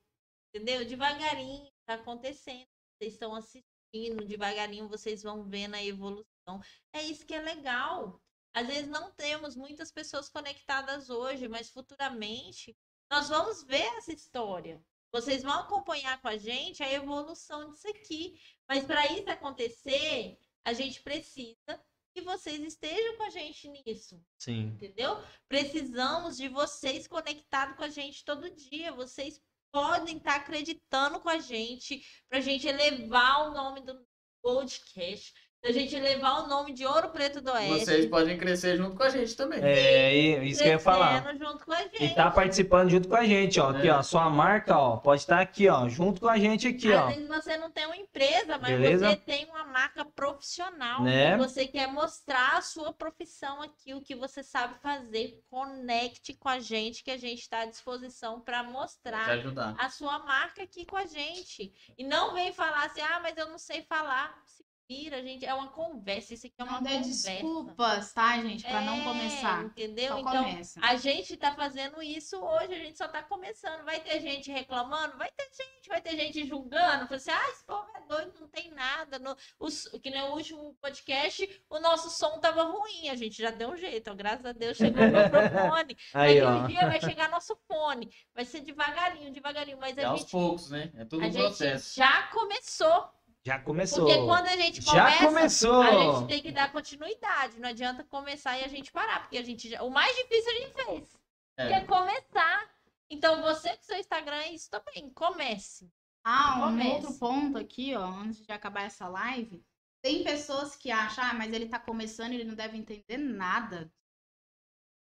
Entendeu? 0.49 0.83
Devagarinho, 0.83 1.71
tá 1.85 1.93
acontecendo. 1.93 2.67
Vocês 2.97 3.13
estão 3.13 3.35
assistindo, 3.35 4.25
devagarinho 4.25 4.89
vocês 4.89 5.21
vão 5.21 5.43
vendo 5.43 5.75
a 5.75 5.83
evolução. 5.83 6.59
É 6.91 7.03
isso 7.03 7.25
que 7.25 7.35
é 7.35 7.41
legal. 7.41 8.19
Às 8.55 8.65
vezes 8.65 8.87
não 8.87 9.11
temos 9.11 9.55
muitas 9.55 9.91
pessoas 9.91 10.27
conectadas 10.27 11.09
hoje, 11.11 11.47
mas 11.47 11.69
futuramente 11.69 12.75
nós 13.11 13.29
vamos 13.29 13.63
ver 13.63 13.85
essa 13.97 14.11
história. 14.11 14.83
Vocês 15.13 15.43
vão 15.43 15.59
acompanhar 15.59 16.19
com 16.19 16.27
a 16.27 16.37
gente 16.37 16.81
a 16.81 16.91
evolução 16.91 17.69
disso 17.69 17.87
aqui. 17.87 18.39
Mas 18.67 18.83
para 18.83 19.05
isso 19.13 19.29
acontecer, 19.29 20.39
a 20.65 20.73
gente 20.73 21.03
precisa 21.03 21.79
que 22.13 22.21
vocês 22.21 22.59
estejam 22.61 23.15
com 23.17 23.23
a 23.23 23.29
gente 23.29 23.69
nisso. 23.69 24.19
Sim. 24.39 24.67
Entendeu? 24.67 25.23
Precisamos 25.47 26.37
de 26.37 26.47
vocês 26.47 27.07
conectados 27.07 27.75
com 27.75 27.83
a 27.83 27.89
gente 27.89 28.25
todo 28.25 28.55
dia. 28.55 28.91
Vocês 28.91 29.39
podem 29.71 30.17
estar 30.17 30.35
acreditando 30.35 31.19
com 31.19 31.29
a 31.29 31.39
gente 31.39 32.03
para 32.27 32.39
a 32.39 32.41
gente 32.41 32.67
elevar 32.67 33.47
o 33.49 33.53
nome 33.53 33.81
do 33.81 34.03
Goldcast. 34.43 35.33
A 35.65 35.71
gente 35.71 35.97
levar 35.97 36.43
o 36.43 36.47
nome 36.47 36.73
de 36.73 36.85
Ouro 36.85 37.07
Preto 37.09 37.39
do 37.39 37.49
Oeste. 37.51 37.85
Vocês 37.85 38.05
podem 38.07 38.37
crescer 38.37 38.75
junto 38.75 38.97
com 38.97 39.03
a 39.03 39.09
gente 39.09 39.33
também. 39.33 39.59
É, 39.63 40.13
isso 40.43 40.61
que 40.61 40.67
eu 40.67 40.73
ia 40.73 40.79
falar. 40.79 41.23
junto 41.37 41.63
com 41.65 41.71
a 41.71 41.81
gente. 41.83 42.03
E 42.03 42.09
tá 42.13 42.29
participando 42.29 42.89
junto 42.89 43.07
com 43.07 43.15
a 43.15 43.23
gente, 43.23 43.61
ó. 43.61 43.69
Aqui, 43.69 43.87
É. 43.87 43.93
ó. 43.93 44.03
Sua 44.03 44.29
marca, 44.29 44.77
ó. 44.77 44.97
Pode 44.97 45.21
estar 45.21 45.39
aqui, 45.39 45.69
ó. 45.69 45.87
Junto 45.87 46.19
com 46.19 46.27
a 46.27 46.37
gente 46.37 46.67
aqui, 46.67 46.91
Às 46.91 47.01
ó. 47.01 47.07
vezes 47.07 47.27
você 47.29 47.55
não 47.55 47.71
tem 47.71 47.85
uma 47.85 47.95
empresa, 47.95 48.57
mas 48.57 48.71
Beleza? 48.71 49.09
você 49.09 49.15
tem 49.15 49.45
uma 49.45 49.63
marca 49.63 50.03
profissional. 50.03 51.01
Né? 51.01 51.33
E 51.35 51.37
você 51.37 51.65
quer 51.65 51.87
mostrar 51.87 52.57
a 52.57 52.61
sua 52.61 52.91
profissão 52.91 53.61
aqui, 53.61 53.93
o 53.93 54.01
que 54.01 54.15
você 54.15 54.43
sabe 54.43 54.75
fazer. 54.81 55.41
Conecte 55.49 56.33
com 56.33 56.49
a 56.49 56.59
gente, 56.59 57.03
que 57.05 57.11
a 57.11 57.17
gente 57.17 57.39
está 57.39 57.61
à 57.61 57.65
disposição 57.65 58.41
para 58.41 58.63
mostrar 58.63 59.29
ajudar. 59.29 59.75
a 59.77 59.89
sua 59.89 60.19
marca 60.19 60.61
aqui 60.63 60.85
com 60.85 60.97
a 60.97 61.05
gente. 61.05 61.73
E 61.97 62.03
não 62.03 62.33
vem 62.33 62.51
falar 62.51 62.85
assim, 62.87 62.99
ah, 63.01 63.21
mas 63.23 63.37
eu 63.37 63.47
não 63.47 63.57
sei 63.57 63.81
falar. 63.83 64.37
Se 64.45 64.62
vira, 64.89 65.21
gente. 65.21 65.45
É 65.45 65.53
uma 65.53 65.69
conversa. 65.69 66.33
Isso 66.33 66.47
aqui 66.47 66.55
é 66.59 66.63
uma 66.63 66.73
Não 66.73 66.79
conversa. 66.79 67.09
desculpas, 67.31 68.13
tá, 68.13 68.37
gente? 68.41 68.63
Pra 68.63 68.81
não 68.81 68.95
É, 69.01 69.03
começar. 69.03 69.63
Entendeu? 69.65 70.13
Só 70.13 70.19
então, 70.19 70.43
começa. 70.45 70.79
a 70.83 70.95
gente 70.95 71.37
tá 71.37 71.53
fazendo 71.55 72.01
isso 72.01 72.37
hoje, 72.39 72.73
a 72.73 72.79
gente 72.79 72.97
só 72.97 73.07
tá 73.07 73.23
começando. 73.23 73.83
Vai 73.85 73.99
ter 73.99 74.19
gente 74.21 74.51
reclamando, 74.51 75.17
vai 75.17 75.29
ter 75.31 75.43
gente, 75.45 75.87
vai 75.87 76.01
ter 76.01 76.15
gente 76.15 76.45
julgando. 76.47 77.07
Falando 77.07 77.13
assim, 77.13 77.31
ah, 77.31 77.49
esse 77.51 77.65
povo 77.65 77.87
é 77.95 78.01
doido, 78.07 78.33
não 78.39 78.47
tem 78.47 78.71
nada. 78.71 79.19
No, 79.19 79.35
os, 79.59 79.87
que 80.01 80.09
nem 80.09 80.21
o 80.23 80.31
último 80.33 80.75
podcast, 80.81 81.63
o 81.69 81.79
nosso 81.79 82.09
som 82.09 82.39
tava 82.39 82.63
ruim. 82.63 83.09
A 83.09 83.15
gente 83.15 83.41
já 83.41 83.51
deu 83.51 83.69
um 83.71 83.77
jeito, 83.77 84.11
ó, 84.11 84.13
graças 84.15 84.45
a 84.45 84.51
Deus 84.51 84.77
chegou 84.77 85.01
o 85.03 85.05
microfone. 85.11 85.97
Aí, 86.13 86.39
Daqui 86.39 86.41
ó. 86.41 86.63
um 86.63 86.67
dia 86.67 86.81
vai 86.87 86.99
chegar 87.01 87.29
nosso 87.29 87.55
fone. 87.67 88.09
Vai 88.33 88.45
ser 88.45 88.61
devagarinho, 88.61 89.31
devagarinho. 89.31 89.77
Mas 89.79 89.97
É 89.97 90.03
a 90.03 90.09
aos 90.09 90.21
gente, 90.21 90.31
poucos, 90.31 90.69
né? 90.69 90.91
É 90.95 91.05
tudo 91.05 91.23
a 91.23 91.27
um 91.27 91.31
gente 91.31 91.41
processo. 91.41 91.95
já 91.95 92.23
começou. 92.27 93.09
Já 93.45 93.59
começou. 93.59 94.05
Porque 94.05 94.25
quando 94.25 94.47
a 94.47 94.55
gente 94.55 94.81
Já 94.81 95.17
começa, 95.17 95.25
começou. 95.67 95.81
a 95.81 95.91
gente 96.19 96.27
tem 96.27 96.41
que 96.41 96.51
dar 96.51 96.71
continuidade. 96.71 97.59
Não 97.59 97.69
adianta 97.69 98.03
começar 98.05 98.57
e 98.57 98.63
a 98.63 98.67
gente 98.67 98.91
parar, 98.91 99.21
porque 99.21 99.37
a 99.37 99.43
gente 99.43 99.69
já... 99.69 99.83
o 99.83 99.89
mais 99.89 100.15
difícil 100.15 100.49
a 100.51 100.55
gente 100.55 100.73
fez, 100.73 101.09
que 101.57 101.61
é 101.61 101.73
É. 101.73 101.85
começar. 101.85 102.73
Então 103.09 103.41
você 103.41 103.75
com 103.75 103.83
seu 103.83 103.97
Instagram 103.97 104.37
é 104.37 104.53
isso 104.53 104.69
também, 104.69 105.09
comece. 105.09 105.91
Ah, 106.25 106.55
um 106.57 106.61
Comece. 106.71 106.89
outro 106.89 107.13
ponto 107.19 107.57
aqui, 107.57 107.93
ó, 107.95 108.05
antes 108.05 108.45
de 108.45 108.51
acabar 108.51 108.83
essa 108.83 109.09
live. 109.09 109.61
Tem 110.01 110.23
pessoas 110.23 110.73
que 110.75 110.89
acham, 110.89 111.23
ah, 111.23 111.33
mas 111.33 111.51
ele 111.51 111.67
tá 111.67 111.77
começando, 111.79 112.31
ele 112.31 112.45
não 112.45 112.55
deve 112.55 112.77
entender 112.77 113.17
nada. 113.17 113.91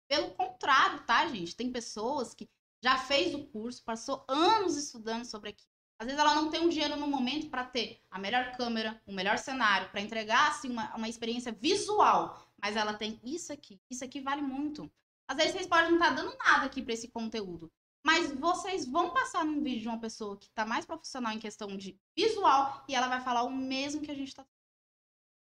Pelo 0.09 0.31
contrário, 0.35 1.05
tá, 1.05 1.27
gente? 1.29 1.55
Tem 1.55 1.71
pessoas 1.71 2.33
que 2.35 2.49
já 2.83 2.97
fez 2.99 3.35
o 3.35 3.45
curso, 3.47 3.85
passou 3.85 4.25
anos 4.29 4.77
estudando 4.77 5.25
sobre 5.27 5.51
aquilo. 5.51 5.74
Às 6.05 6.09
vezes 6.09 6.21
ela 6.21 6.35
não 6.35 6.51
tem 6.51 6.61
um 6.61 6.69
dinheiro 6.69 6.97
no 6.97 7.07
momento 7.09 7.49
para 7.49 7.65
ter 7.65 7.99
a 8.11 8.19
melhor 8.19 8.53
câmera, 8.59 9.01
o 9.07 9.13
melhor 9.13 9.39
cenário, 9.39 9.89
para 9.89 10.03
entregar 10.03 10.51
assim 10.51 10.69
uma, 10.71 10.95
uma 10.95 11.09
experiência 11.09 11.51
visual, 11.51 12.47
mas 12.61 12.77
ela 12.77 12.93
tem 12.93 13.19
isso 13.25 13.51
aqui. 13.55 13.81
Isso 13.91 14.05
aqui 14.05 14.21
vale 14.21 14.43
muito. 14.43 14.93
Às 15.27 15.39
vezes 15.39 15.53
vocês 15.53 15.67
podem 15.67 15.93
não 15.93 15.97
estar 15.99 16.11
dando 16.11 16.37
nada 16.37 16.67
aqui 16.67 16.83
para 16.83 16.93
esse 16.93 17.09
conteúdo, 17.09 17.73
mas 18.05 18.31
vocês 18.33 18.85
vão 18.87 19.15
passar 19.15 19.47
num 19.47 19.63
vídeo 19.63 19.81
de 19.81 19.89
uma 19.89 19.99
pessoa 19.99 20.37
que 20.37 20.51
tá 20.51 20.67
mais 20.67 20.85
profissional 20.85 21.33
em 21.33 21.39
questão 21.39 21.75
de 21.75 21.99
visual 22.15 22.85
e 22.87 22.95
ela 22.95 23.09
vai 23.09 23.23
falar 23.23 23.43
o 23.45 23.51
mesmo 23.51 24.03
que 24.03 24.11
a 24.11 24.15
gente 24.15 24.35
tá 24.35 24.45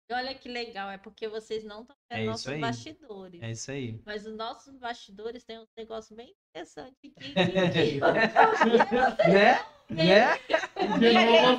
E 0.10 0.14
olha 0.16 0.34
que 0.34 0.50
legal, 0.50 0.90
é 0.90 0.98
porque 0.98 1.28
vocês 1.28 1.64
não 1.64 1.82
estão 1.82 1.96
É 2.10 2.16
vendo 2.16 2.22
isso 2.24 2.32
nossos 2.32 2.48
aí. 2.48 2.60
bastidores. 2.60 3.44
É 3.44 3.52
isso 3.52 3.70
aí. 3.70 4.02
Mas 4.04 4.26
os 4.26 4.36
nossos 4.36 4.76
bastidores 4.78 5.44
têm 5.44 5.60
um 5.60 5.68
negócio 5.78 6.16
bem 6.16 6.34
interessante 6.50 6.98
aqui. 7.06 7.12
que- 7.12 8.00
né? 9.32 9.79
Né? 9.90 10.40
Eu 10.78 10.90
não. 11.14 11.58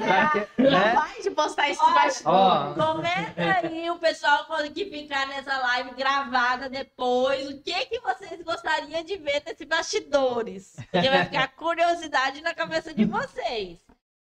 Não 0.56 0.70
né? 0.70 0.94
vai 0.94 1.20
de 1.20 1.30
postar 1.32 1.68
esses 1.68 1.84
bastidores. 1.84 2.22
Ó, 2.24 2.74
Comenta 2.74 3.58
aí 3.62 3.90
o 3.90 3.98
pessoal 3.98 4.44
quando 4.46 4.72
que 4.72 4.86
ficar 4.86 5.26
nessa 5.26 5.58
live 5.58 5.90
gravada 5.96 6.68
depois. 6.68 7.48
O 7.48 7.60
que 7.60 7.86
que 7.86 7.98
vocês 8.00 8.40
gostariam 8.42 9.02
de 9.02 9.16
ver 9.16 9.42
nesse 9.44 9.66
bastidores? 9.66 10.76
Porque 10.92 11.10
vai 11.10 11.24
ficar 11.24 11.48
curiosidade 11.56 12.40
na 12.40 12.54
cabeça 12.54 12.94
de 12.94 13.04
vocês. 13.04 13.78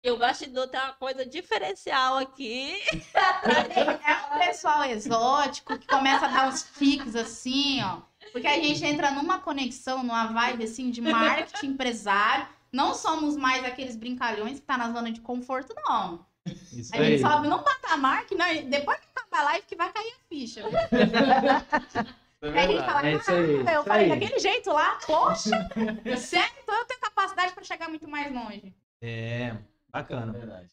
E 0.03 0.11
o 0.11 0.17
bastidor 0.17 0.67
tem 0.67 0.81
uma 0.81 0.91
coisa 0.93 1.25
diferencial 1.25 2.17
aqui. 2.17 2.77
É 3.13 4.35
um 4.35 4.39
pessoal 4.39 4.83
exótico 4.83 5.79
que 5.79 5.87
começa 5.87 6.25
a 6.25 6.29
dar 6.29 6.47
uns 6.49 6.63
piques 6.63 7.15
assim, 7.15 7.81
ó. 7.81 8.01
Porque 8.33 8.47
a 8.47 8.55
gente 8.55 8.83
entra 8.83 9.11
numa 9.11 9.39
conexão, 9.39 9.99
numa 10.03 10.25
vibe 10.25 10.65
assim 10.65 10.91
de 10.91 10.99
marketing 10.99 11.67
empresário. 11.67 12.47
Não 12.73 12.93
somos 12.95 13.37
mais 13.37 13.63
aqueles 13.63 13.95
brincalhões 13.95 14.59
que 14.59 14.65
tá 14.65 14.77
na 14.77 14.91
zona 14.91 15.11
de 15.11 15.21
conforto, 15.21 15.73
não. 15.87 16.25
isso 16.45 16.93
A 16.93 16.97
gente 16.97 17.13
aí. 17.13 17.19
sobe 17.19 17.47
num 17.47 17.59
patamar 17.59 18.25
que 18.25 18.33
não, 18.35 18.47
depois 18.69 18.99
que 18.99 19.07
acabar 19.15 19.41
a 19.41 19.43
live 19.51 19.65
que 19.67 19.75
vai 19.75 19.93
cair 19.93 20.11
a 20.11 20.27
ficha. 20.27 20.61
É 20.61 20.63
Aí 22.43 22.57
a 22.59 22.67
gente 22.67 22.83
fala, 22.85 23.07
É 23.07 23.13
isso 23.15 23.31
aí, 23.31 23.37
"Caramba, 23.63 23.71
eu 23.71 23.79
isso 23.79 23.87
falei 23.87 24.03
aí. 24.03 24.19
daquele 24.19 24.39
jeito 24.39 24.69
lá, 24.73 24.99
poxa, 25.05 25.69
sério? 26.17 26.51
Então 26.61 26.77
eu 26.77 26.85
tenho 26.85 26.99
capacidade 26.99 27.53
para 27.53 27.63
chegar 27.63 27.87
muito 27.87 28.05
mais 28.07 28.33
longe. 28.33 28.73
É, 29.01 29.07
É 29.47 29.57
bacana. 29.89 30.33
verdade. 30.33 30.67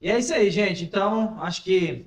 E 0.00 0.10
é 0.10 0.18
isso 0.18 0.32
aí, 0.32 0.50
gente. 0.50 0.82
Então, 0.82 1.38
acho 1.42 1.62
que 1.62 2.06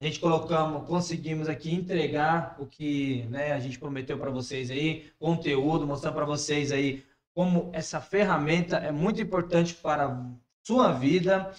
a 0.00 0.06
gente 0.06 0.20
colocamos, 0.20 0.86
conseguimos 0.88 1.48
aqui 1.50 1.74
entregar 1.74 2.56
o 2.58 2.64
que 2.66 3.24
né, 3.28 3.52
a 3.52 3.58
gente 3.58 3.78
prometeu 3.78 4.18
para 4.18 4.30
vocês 4.30 4.70
aí, 4.70 5.10
conteúdo, 5.18 5.86
mostrando 5.86 6.14
para 6.14 6.24
vocês 6.24 6.72
aí 6.72 7.04
como 7.34 7.70
essa 7.72 8.00
ferramenta 8.00 8.76
é 8.76 8.90
muito 8.90 9.20
importante 9.20 9.74
para 9.74 10.06
a 10.06 10.26
sua 10.66 10.92
vida. 10.92 11.52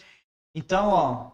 Então, 0.53 0.89
ó, 0.89 1.31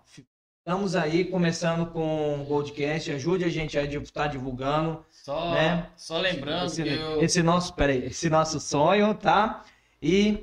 estamos 0.60 0.96
aí 0.96 1.26
começando 1.26 1.92
com 1.92 2.42
o 2.42 2.46
Goldcast. 2.46 3.12
Ajude 3.12 3.44
a 3.44 3.50
gente 3.50 3.78
a 3.78 3.84
estar 3.84 4.28
divulgando 4.28 5.06
Só, 5.10 5.52
Né? 5.52 5.90
só 5.96 6.20
lembrando 6.20 6.68
esse, 6.68 6.84
que 6.84 6.90
eu, 6.90 7.22
esse 7.22 7.44
nosso, 7.44 7.74
peraí, 7.74 8.06
esse 8.06 8.30
nosso 8.30 8.60
sonho, 8.60 9.14
tá? 9.16 9.64
E 10.02 10.40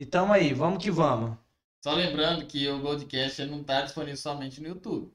então 0.00 0.32
aí, 0.32 0.52
vamos 0.52 0.82
que 0.82 0.90
vamos. 0.90 1.36
Só 1.82 1.92
lembrando 1.92 2.46
que 2.46 2.66
o 2.68 2.80
Goldcast 2.80 3.44
não 3.44 3.60
está 3.60 3.82
disponível 3.82 4.16
somente 4.16 4.60
no 4.60 4.68
YouTube. 4.68 5.12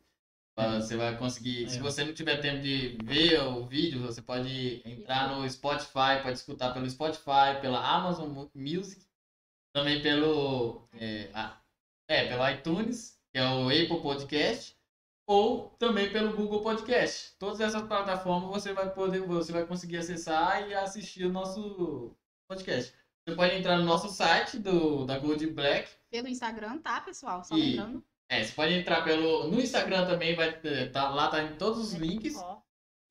Você 0.81 0.97
vai 0.97 1.17
conseguir. 1.17 1.69
Se 1.69 1.77
É. 1.77 1.81
você 1.81 2.03
não 2.03 2.13
tiver 2.13 2.37
tempo 2.37 2.61
de 2.61 2.97
ver 3.03 3.39
o 3.41 3.65
vídeo, 3.65 4.01
você 4.01 4.21
pode 4.21 4.81
entrar 4.85 5.29
no 5.35 5.49
Spotify, 5.49 6.21
pode 6.21 6.37
escutar 6.37 6.73
pelo 6.73 6.89
Spotify, 6.89 7.59
pela 7.61 7.79
Amazon 7.85 8.29
Mu- 8.29 8.51
Music, 8.53 9.05
também 9.73 10.01
pelo, 10.01 10.81
é, 10.99 11.29
a- 11.33 11.57
é, 12.07 12.27
pelo 12.27 12.49
iTunes, 12.49 13.17
que 13.31 13.39
é 13.39 13.43
o 13.47 13.67
Apple 13.69 14.01
Podcast, 14.01 14.75
ou 15.27 15.69
também 15.79 16.11
pelo 16.11 16.35
Google 16.35 16.61
Podcast. 16.61 17.35
Todas 17.37 17.59
essas 17.61 17.83
plataformas 17.83 18.49
você 18.49 18.73
vai 18.73 18.89
poder, 18.91 19.21
você 19.21 19.51
vai 19.51 19.65
conseguir 19.65 19.97
acessar 19.97 20.67
e 20.67 20.73
assistir 20.73 21.25
o 21.25 21.31
nosso 21.31 22.15
podcast. 22.49 22.93
Você 23.27 23.35
pode 23.35 23.55
entrar 23.55 23.77
no 23.77 23.83
nosso 23.85 24.09
site 24.09 24.57
do 24.57 25.05
da 25.05 25.19
Gold 25.19 25.45
Black 25.51 25.87
Pelo 26.09 26.27
Instagram, 26.27 26.79
tá, 26.79 26.99
pessoal? 27.01 27.43
Só 27.43 27.55
E- 27.55 27.75
lembrando. 27.75 28.03
É, 28.29 28.43
você 28.43 28.53
pode 28.53 28.73
entrar 28.73 29.03
pelo. 29.03 29.47
No 29.49 29.59
Instagram 29.59 30.05
também 30.05 30.35
vai 30.35 30.51
ter. 30.53 30.91
Tá, 30.91 31.09
lá 31.09 31.27
tá 31.27 31.43
em 31.43 31.55
todos 31.55 31.79
os 31.79 31.93
links. 31.93 32.35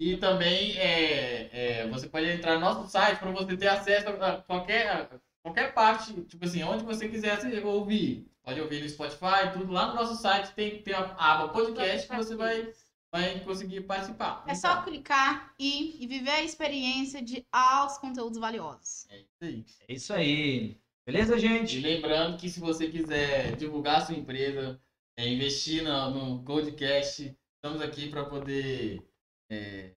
E 0.00 0.16
também 0.16 0.78
é, 0.78 1.48
é, 1.82 1.88
você 1.88 2.08
pode 2.08 2.26
entrar 2.28 2.54
no 2.54 2.60
nosso 2.60 2.88
site 2.88 3.18
para 3.18 3.32
você 3.32 3.56
ter 3.56 3.66
acesso 3.66 4.08
a 4.08 4.36
qualquer, 4.42 4.88
a 4.88 5.08
qualquer 5.42 5.74
parte, 5.74 6.12
tipo 6.22 6.44
assim, 6.44 6.62
onde 6.62 6.84
você 6.84 7.08
quiser 7.08 7.40
se- 7.40 7.58
ouvir. 7.64 8.24
Pode 8.44 8.60
ouvir 8.60 8.80
no 8.80 8.88
Spotify, 8.88 9.52
tudo. 9.52 9.72
Lá 9.72 9.88
no 9.88 9.94
nosso 9.96 10.14
site 10.22 10.52
tem, 10.54 10.80
tem 10.82 10.94
a 10.94 11.00
aba 11.18 11.48
podcast 11.48 12.08
que 12.08 12.14
você 12.16 12.36
vai, 12.36 12.72
vai 13.12 13.40
conseguir 13.40 13.80
participar. 13.80 14.44
É 14.46 14.54
só 14.54 14.82
clicar 14.82 15.52
e, 15.58 16.02
e 16.02 16.06
viver 16.06 16.30
a 16.30 16.42
experiência 16.44 17.20
de 17.20 17.44
altos 17.50 17.98
conteúdos 17.98 18.38
valiosos. 18.38 19.04
É 19.10 19.18
isso 19.18 19.34
aí. 19.42 19.64
É 19.88 19.92
isso 19.94 20.12
aí. 20.14 20.76
Beleza, 21.04 21.34
E 21.36 21.40
gente? 21.40 21.80
lembrando 21.80 22.38
que 22.38 22.48
se 22.48 22.60
você 22.60 22.88
quiser 22.88 23.56
divulgar 23.56 23.96
a 23.96 24.06
sua 24.06 24.14
empresa, 24.14 24.80
é, 25.18 25.28
investir 25.28 25.82
no, 25.82 26.10
no 26.10 26.38
Goldcast, 26.38 27.36
estamos 27.56 27.82
aqui 27.82 28.08
para 28.08 28.24
poder 28.24 29.02
é, 29.50 29.90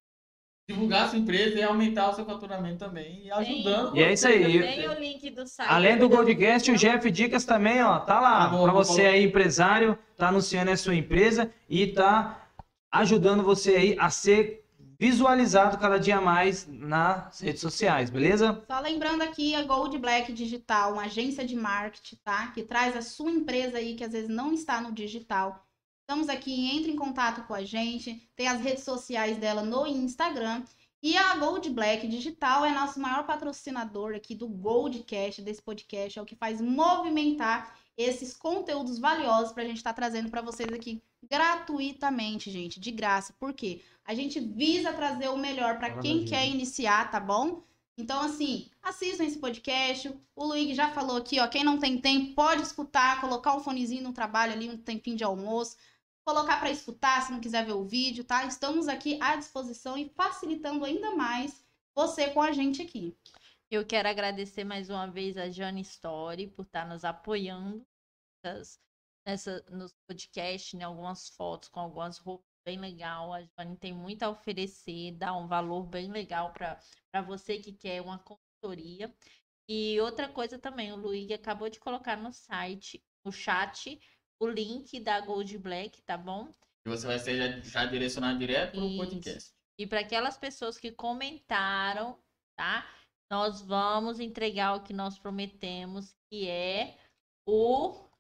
divulgar 0.68 1.04
a 1.04 1.10
sua 1.10 1.20
empresa 1.20 1.60
e 1.60 1.64
aumentar 1.64 2.10
o 2.10 2.14
seu 2.14 2.26
faturamento 2.26 2.80
também, 2.80 3.26
e 3.26 3.32
ajudando. 3.32 3.96
E 3.96 4.02
é 4.02 4.14
isso 4.14 4.28
aí. 4.28 4.60
Tem 4.60 4.90
o 4.90 5.00
link 5.00 5.30
do 5.30 5.46
site. 5.46 5.70
Além 5.70 5.96
do 5.96 6.10
Goldcast, 6.10 6.72
o 6.72 6.76
Jeff 6.76 7.12
Dicas 7.12 7.46
também, 7.46 7.84
ó, 7.84 8.00
tá 8.00 8.20
lá. 8.20 8.50
Tá 8.50 8.62
Para 8.64 8.72
você 8.72 9.06
aí, 9.06 9.24
empresário, 9.24 9.96
tá 10.18 10.30
anunciando 10.30 10.72
a 10.72 10.78
sua 10.78 10.96
empresa 10.96 11.54
e 11.70 11.86
tá 11.86 12.50
ajudando 12.92 13.44
você 13.44 13.76
aí 13.76 13.96
a 14.00 14.10
ser 14.10 14.61
visualizado 15.02 15.80
cada 15.80 16.00
dia 16.00 16.22
mais 16.22 16.68
nas 16.68 17.40
redes 17.40 17.60
sociais, 17.60 18.12
beleza? 18.12 18.64
Só 18.68 18.80
lembrando 18.82 19.24
aqui 19.24 19.56
a 19.56 19.64
Gold 19.64 19.98
Black 19.98 20.32
Digital, 20.32 20.94
uma 20.94 21.06
agência 21.06 21.44
de 21.44 21.56
marketing, 21.56 22.18
tá? 22.18 22.52
Que 22.52 22.62
traz 22.62 22.96
a 22.96 23.02
sua 23.02 23.32
empresa 23.32 23.80
aí 23.80 23.96
que 23.96 24.04
às 24.04 24.12
vezes 24.12 24.30
não 24.30 24.54
está 24.54 24.80
no 24.80 24.92
digital. 24.92 25.68
Estamos 26.02 26.30
aqui, 26.30 26.78
entre 26.78 26.92
em 26.92 26.96
contato 26.96 27.48
com 27.48 27.54
a 27.56 27.64
gente. 27.64 28.30
Tem 28.36 28.48
as 28.48 28.62
redes 28.62 28.84
sociais 28.84 29.38
dela 29.38 29.64
no 29.64 29.88
Instagram. 29.88 30.62
E 31.02 31.18
a 31.18 31.36
Gold 31.36 31.68
Black 31.72 32.08
Digital 32.08 32.64
é 32.64 32.72
nosso 32.72 33.00
maior 33.00 33.26
patrocinador 33.26 34.14
aqui 34.14 34.36
do 34.36 34.48
Goldcast, 34.48 35.42
desse 35.42 35.64
podcast, 35.64 36.20
é 36.20 36.22
o 36.22 36.26
que 36.26 36.36
faz 36.36 36.62
movimentar 36.62 37.76
esses 38.02 38.36
conteúdos 38.36 39.00
valiosos 39.00 39.52
para 39.52 39.64
a 39.64 39.66
gente 39.66 39.78
estar 39.78 39.92
tá 39.92 40.02
trazendo 40.02 40.30
para 40.30 40.42
vocês 40.42 40.72
aqui 40.72 41.02
gratuitamente, 41.30 42.52
gente, 42.52 42.80
de 42.80 42.92
graça. 42.92 43.34
Por 43.40 43.54
quê? 43.54 43.82
A 44.06 44.14
gente 44.14 44.40
visa 44.40 44.92
trazer 44.94 45.30
o 45.30 45.38
melhor 45.38 45.78
para 45.78 45.98
quem 46.00 46.26
quer 46.26 46.48
iniciar, 46.48 47.10
tá 47.12 47.20
bom? 47.20 47.64
Então, 47.98 48.22
assim, 48.22 48.70
assistam 48.82 49.24
esse 49.24 49.38
podcast. 49.38 50.12
O 50.36 50.46
Luigi 50.46 50.74
já 50.74 50.90
falou 50.90 51.18
aqui, 51.18 51.40
ó. 51.40 51.48
Quem 51.48 51.64
não 51.64 51.78
tem 51.78 52.00
tempo 52.00 52.34
pode 52.34 52.64
escutar, 52.64 53.22
colocar 53.22 53.56
um 53.56 53.60
fonezinho 53.60 54.04
no 54.04 54.14
trabalho 54.14 54.54
ali, 54.54 54.70
um 54.70 54.78
tempinho 54.78 55.18
de 55.18 55.24
almoço 55.24 55.78
colocar 56.24 56.60
para 56.60 56.72
escutar 56.72 57.22
se 57.22 57.32
não 57.32 57.40
quiser 57.40 57.66
ver 57.66 57.74
o 57.74 57.84
vídeo, 57.84 58.24
tá? 58.24 58.46
Estamos 58.46 58.88
aqui 58.88 59.18
à 59.22 59.36
disposição 59.36 59.98
e 59.98 60.10
facilitando 60.10 60.86
ainda 60.86 61.16
mais 61.16 61.64
você 61.94 62.30
com 62.30 62.42
a 62.42 62.52
gente 62.52 62.82
aqui. 62.82 63.16
Eu 63.70 63.86
quero 63.86 64.10
agradecer 64.10 64.64
mais 64.64 64.90
uma 64.90 65.08
vez 65.08 65.38
a 65.38 65.50
Jane 65.50 65.82
Story 65.82 66.48
por 66.48 66.64
estar 66.64 66.88
nos 66.88 67.04
apoiando 67.04 67.86
nessa, 69.26 69.64
nos 69.70 69.94
podcasts, 70.08 70.74
né? 70.74 70.86
Algumas 70.86 71.30
fotos 71.30 71.70
com 71.70 71.80
algumas 71.80 72.18
roupas 72.18 72.46
bem 72.66 72.80
legal. 72.80 73.34
A 73.34 73.42
Jane 73.42 73.78
tem 73.78 73.94
muito 73.94 74.24
a 74.24 74.30
oferecer, 74.30 75.14
dá 75.14 75.36
um 75.36 75.48
valor 75.48 75.84
bem 75.86 76.12
legal 76.12 76.54
para 76.54 77.22
você 77.22 77.58
que 77.58 77.74
quer 77.74 78.02
uma 78.02 78.20
consultoria. 78.20 79.14
E 79.68 80.00
outra 80.02 80.28
coisa 80.28 80.60
também, 80.60 80.92
o 80.92 80.96
Luigi 80.96 81.34
acabou 81.34 81.70
de 81.70 81.80
colocar 81.80 82.18
no 82.18 82.34
site, 82.34 83.04
no 83.24 83.32
chat, 83.32 84.00
o 84.40 84.48
link 84.48 85.00
da 85.00 85.22
Gold 85.22 85.58
Black, 85.58 86.02
tá 86.02 86.18
bom? 86.18 86.52
E 86.86 86.90
você 86.90 87.08
vai 87.08 87.20
ser 87.20 87.38
já, 87.38 87.60
já 87.60 87.86
direcionado 87.86 88.40
direto 88.40 88.74
para 88.74 88.84
o 88.84 88.98
podcast. 88.98 89.54
E 89.78 89.88
para 89.88 90.02
aquelas 90.02 90.38
pessoas 90.38 90.78
que 90.78 90.92
comentaram, 90.92 92.20
tá? 92.56 92.88
Nós 93.32 93.62
vamos 93.62 94.20
entregar 94.20 94.76
o 94.76 94.84
que 94.84 94.94
nós 94.94 95.18
prometemos, 95.18 96.14
que 96.30 96.50
é 96.50 96.98
o 97.48 98.11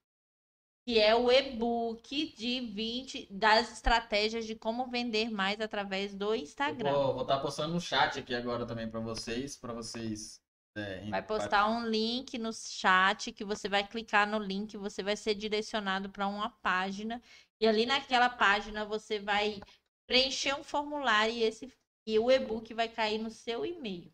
que 0.85 0.99
é 0.99 1.15
o 1.15 1.31
e-book 1.31 2.33
de 2.35 2.59
20 2.61 3.27
das 3.31 3.71
estratégias 3.71 4.45
de 4.45 4.55
como 4.55 4.87
vender 4.87 5.29
mais 5.29 5.61
através 5.61 6.13
do 6.15 6.33
Instagram. 6.33 6.89
Eu 6.89 7.13
vou 7.13 7.21
estar 7.21 7.37
tá 7.37 7.41
postando 7.41 7.73
no 7.73 7.79
chat 7.79 8.19
aqui 8.19 8.33
agora 8.33 8.65
também 8.65 8.89
para 8.89 8.99
vocês, 8.99 9.55
para 9.55 9.73
vocês 9.73 10.41
é, 10.75 11.09
vai 11.09 11.21
postar 11.21 11.69
um 11.69 11.85
link 11.85 12.37
no 12.37 12.53
chat 12.53 13.31
que 13.31 13.43
você 13.43 13.67
vai 13.67 13.85
clicar 13.85 14.27
no 14.27 14.39
link, 14.39 14.77
você 14.77 15.03
vai 15.03 15.15
ser 15.15 15.35
direcionado 15.35 16.09
para 16.09 16.27
uma 16.27 16.49
página 16.49 17.21
e 17.59 17.67
ali 17.67 17.85
naquela 17.85 18.29
página 18.29 18.85
você 18.85 19.19
vai 19.19 19.59
preencher 20.07 20.53
um 20.55 20.63
formulário 20.63 21.33
e 21.33 21.43
esse 21.43 21.71
e 22.07 22.17
o 22.17 22.31
e-book 22.31 22.73
vai 22.73 22.89
cair 22.89 23.19
no 23.19 23.29
seu 23.29 23.65
e-mail, 23.65 24.11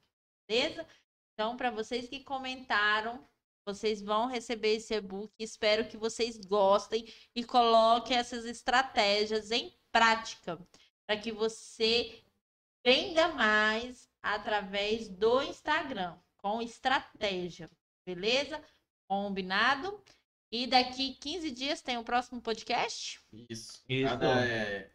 beleza? 0.47 0.85
Então, 1.33 1.55
para 1.55 1.71
vocês 1.71 2.09
que 2.09 2.23
comentaram, 2.23 3.23
vocês 3.67 4.01
vão 4.01 4.27
receber 4.27 4.75
esse 4.75 4.93
e-book. 4.93 5.29
Espero 5.37 5.87
que 5.89 5.97
vocês 5.97 6.37
gostem 6.37 7.05
e 7.35 7.43
coloquem 7.43 8.15
essas 8.15 8.45
estratégias 8.45 9.51
em 9.51 9.73
prática 9.91 10.57
para 11.05 11.19
que 11.19 11.33
você 11.33 12.23
venda 12.85 13.27
mais 13.29 14.09
através 14.21 15.09
do 15.09 15.41
Instagram 15.41 16.17
com 16.37 16.61
estratégia, 16.61 17.69
beleza? 18.05 18.63
Combinado? 19.09 20.01
E 20.49 20.65
daqui 20.65 21.15
15 21.15 21.51
dias 21.51 21.81
tem 21.81 21.97
o 21.97 22.05
próximo 22.05 22.41
podcast? 22.41 23.19
Isso. 23.49 23.83
Isso. 23.89 24.09
Cada, 24.09 24.45
é, 24.45 24.89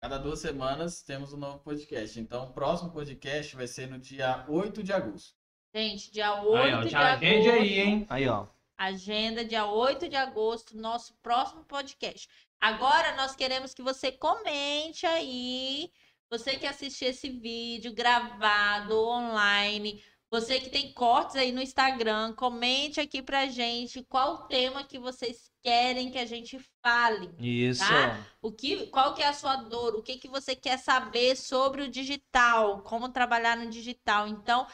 cada 0.00 0.18
duas 0.18 0.40
semanas 0.40 1.00
temos 1.02 1.32
um 1.32 1.36
novo 1.36 1.60
podcast. 1.60 2.18
Então, 2.18 2.46
o 2.46 2.52
próximo 2.52 2.90
podcast 2.90 3.54
vai 3.54 3.68
ser 3.68 3.86
no 3.86 4.00
dia 4.00 4.44
8 4.48 4.82
de 4.82 4.92
agosto. 4.92 5.45
Gente, 5.74 6.10
dia 6.10 6.40
8 6.42 6.56
aí, 6.56 6.74
ó, 6.74 6.82
de 6.82 6.96
agosto. 6.96 7.50
aí, 7.50 7.80
hein? 7.80 8.06
Aí, 8.08 8.28
ó. 8.28 8.46
Agenda, 8.78 9.44
dia 9.44 9.66
8 9.66 10.08
de 10.08 10.16
agosto, 10.16 10.76
nosso 10.76 11.14
próximo 11.22 11.64
podcast. 11.64 12.28
Agora 12.60 13.16
nós 13.16 13.34
queremos 13.34 13.74
que 13.74 13.82
você 13.82 14.12
comente 14.12 15.06
aí. 15.06 15.90
Você 16.28 16.56
que 16.56 16.66
assistiu 16.66 17.08
esse 17.08 17.28
vídeo 17.30 17.94
gravado 17.94 18.98
online 19.06 20.02
você 20.30 20.58
que 20.58 20.70
tem 20.70 20.92
cortes 20.92 21.36
aí 21.36 21.52
no 21.52 21.62
Instagram, 21.62 22.34
comente 22.34 23.00
aqui 23.00 23.22
pra 23.22 23.46
gente 23.46 24.04
qual 24.04 24.46
tema 24.48 24.82
que 24.82 24.98
vocês 24.98 25.50
querem 25.62 26.10
que 26.10 26.18
a 26.18 26.26
gente 26.26 26.58
fale. 26.82 27.30
Isso. 27.38 27.86
Tá? 27.86 28.26
O 28.42 28.50
que, 28.52 28.86
qual 28.88 29.14
que 29.14 29.22
é 29.22 29.28
a 29.28 29.32
sua 29.32 29.56
dor? 29.56 29.94
O 29.94 30.02
que, 30.02 30.16
que 30.16 30.28
você 30.28 30.54
quer 30.54 30.78
saber 30.78 31.36
sobre 31.36 31.82
o 31.82 31.88
digital? 31.88 32.82
Como 32.82 33.08
trabalhar 33.08 33.56
no 33.56 33.70
digital? 33.70 34.26
Então, 34.26 34.66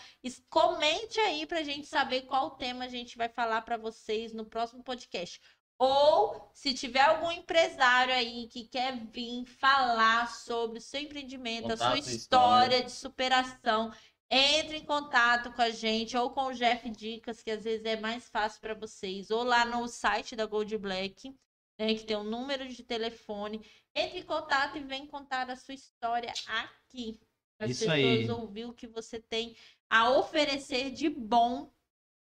comente 0.49 1.21
aí 1.21 1.47
pra 1.47 1.63
gente 1.63 1.87
saber 1.87 2.23
qual 2.23 2.53
tema 2.53 2.85
a 2.85 2.89
gente 2.89 3.17
vai 3.17 3.29
falar 3.29 3.63
para 3.63 3.77
vocês 3.77 4.33
no 4.33 4.47
próximo 4.47 4.83
podcast. 4.83 5.41
Ou 5.79 6.49
se 6.55 6.73
tiver 6.75 7.01
algum 7.01 7.33
empresário 7.33 8.15
aí 8.15 8.47
que 8.47 8.69
quer 8.69 8.97
vir 9.11 9.45
falar 9.47 10.29
sobre 10.29 10.79
o 10.79 10.81
seu 10.81 11.01
empreendimento, 11.01 11.63
Contato 11.63 11.83
a 11.83 11.89
sua 11.89 11.99
história, 11.99 12.15
história 12.15 12.83
de 12.85 12.93
superação, 12.93 13.93
entre 14.35 14.79
em 14.79 14.85
contato 14.87 15.53
com 15.53 15.61
a 15.61 15.69
gente 15.69 16.17
ou 16.17 16.31
com 16.31 16.47
o 16.47 16.55
Jeff 16.55 16.89
Dicas, 16.89 17.43
que 17.43 17.51
às 17.51 17.63
vezes 17.63 17.85
é 17.85 18.01
mais 18.01 18.31
fácil 18.31 18.63
para 18.63 18.73
vocês, 18.73 19.31
ou 19.31 19.43
lá 19.43 19.67
no 19.67 19.87
site 19.87 20.35
da 20.35 20.47
Gold 20.47 20.79
Black, 20.79 21.37
né, 21.79 21.95
que 21.95 22.05
tem 22.05 22.17
um 22.17 22.25
número 22.25 22.67
de 22.67 22.83
telefone. 22.83 23.63
Entre 23.95 24.21
em 24.21 24.25
contato 24.25 24.79
e 24.79 24.85
vem 24.85 25.07
contar 25.07 25.51
a 25.51 25.57
sua 25.57 25.75
história 25.75 26.33
aqui. 26.47 27.21
Para 27.59 27.71
as 27.71 27.79
pessoas 27.79 27.93
aí. 27.93 28.31
ouvir 28.31 28.65
o 28.65 28.73
que 28.73 28.87
você 28.87 29.21
tem 29.21 29.55
a 29.91 30.11
oferecer 30.11 30.91
de 30.91 31.11
bom 31.11 31.71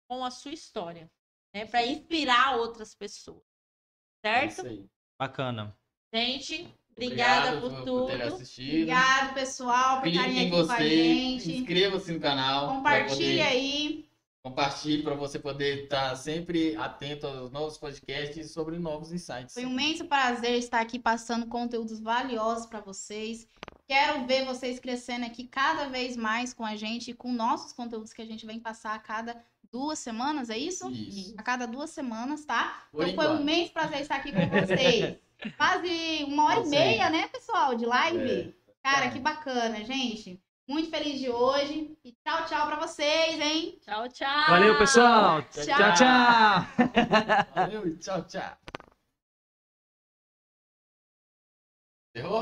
com 0.08 0.24
a 0.24 0.32
sua 0.32 0.52
história, 0.52 1.08
né, 1.54 1.64
para 1.64 1.86
inspirar 1.86 2.56
outras 2.56 2.92
pessoas. 2.92 3.44
Certo? 4.26 4.66
É 4.66 4.82
Bacana. 5.16 5.78
Gente, 6.12 6.76
Obrigada 6.92 7.56
Obrigado 7.56 7.60
por, 7.60 7.70
por 7.70 7.84
tudo. 7.84 8.06
Ter 8.06 8.22
assistido. 8.22 8.68
Obrigado, 8.68 9.34
pessoal, 9.34 10.00
por 10.00 10.08
estarem 10.08 10.40
aqui 10.40 10.50
você, 10.50 10.66
com 10.66 10.72
a 10.72 10.88
gente. 10.88 11.56
Inscreva-se 11.56 12.12
no 12.12 12.20
canal. 12.20 12.68
Compartilhe 12.68 13.40
aí. 13.40 14.10
Compartilhe 14.42 15.02
para 15.02 15.14
você 15.14 15.38
poder 15.38 15.84
estar 15.84 16.16
sempre 16.16 16.74
atento 16.76 17.26
aos 17.26 17.50
novos 17.50 17.76
podcasts 17.76 18.50
sobre 18.50 18.78
novos 18.78 19.12
insights. 19.12 19.52
Foi 19.52 19.66
um 19.66 19.70
imenso 19.70 20.06
prazer 20.06 20.58
estar 20.58 20.80
aqui 20.80 20.98
passando 20.98 21.46
conteúdos 21.46 22.00
valiosos 22.00 22.64
para 22.64 22.80
vocês. 22.80 23.46
Quero 23.86 24.26
ver 24.26 24.46
vocês 24.46 24.78
crescendo 24.78 25.26
aqui 25.26 25.46
cada 25.46 25.88
vez 25.88 26.16
mais 26.16 26.54
com 26.54 26.64
a 26.64 26.74
gente, 26.74 27.12
com 27.12 27.32
nossos 27.32 27.72
conteúdos 27.72 28.14
que 28.14 28.22
a 28.22 28.26
gente 28.26 28.46
vem 28.46 28.58
passar 28.58 28.94
a 28.94 28.98
cada 28.98 29.44
duas 29.70 29.98
semanas, 29.98 30.48
é 30.50 30.56
isso? 30.56 30.90
Isso. 30.90 31.34
A 31.36 31.42
cada 31.42 31.66
duas 31.66 31.90
semanas, 31.90 32.44
tá? 32.44 32.84
Por 32.90 33.02
então 33.02 33.12
enquanto. 33.12 33.28
foi 33.28 33.36
um 33.36 33.40
imenso 33.42 33.72
prazer 33.72 34.00
estar 34.00 34.16
aqui 34.16 34.32
com 34.32 34.48
vocês. 34.48 35.16
Quase 35.56 36.24
uma 36.24 36.44
hora 36.44 36.60
e 36.60 36.68
meia, 36.68 37.10
né, 37.10 37.28
pessoal, 37.28 37.74
de 37.74 37.86
live. 37.86 38.54
É. 38.54 38.60
Cara, 38.82 39.10
que 39.10 39.18
bacana, 39.18 39.84
gente. 39.84 40.42
Muito 40.68 40.90
feliz 40.90 41.18
de 41.18 41.28
hoje. 41.28 41.96
E 42.04 42.12
tchau, 42.12 42.46
tchau 42.46 42.66
pra 42.66 42.76
vocês, 42.76 43.40
hein? 43.40 43.78
Tchau, 43.82 44.08
tchau. 44.08 44.46
Valeu, 44.48 44.78
pessoal. 44.78 45.42
Tchau, 45.42 45.64
tchau. 45.64 45.94
tchau. 45.94 47.46
Valeu 47.54 47.88
e 47.88 47.96
tchau, 47.96 48.22
tchau. 48.24 48.56
Errou? 52.14 52.38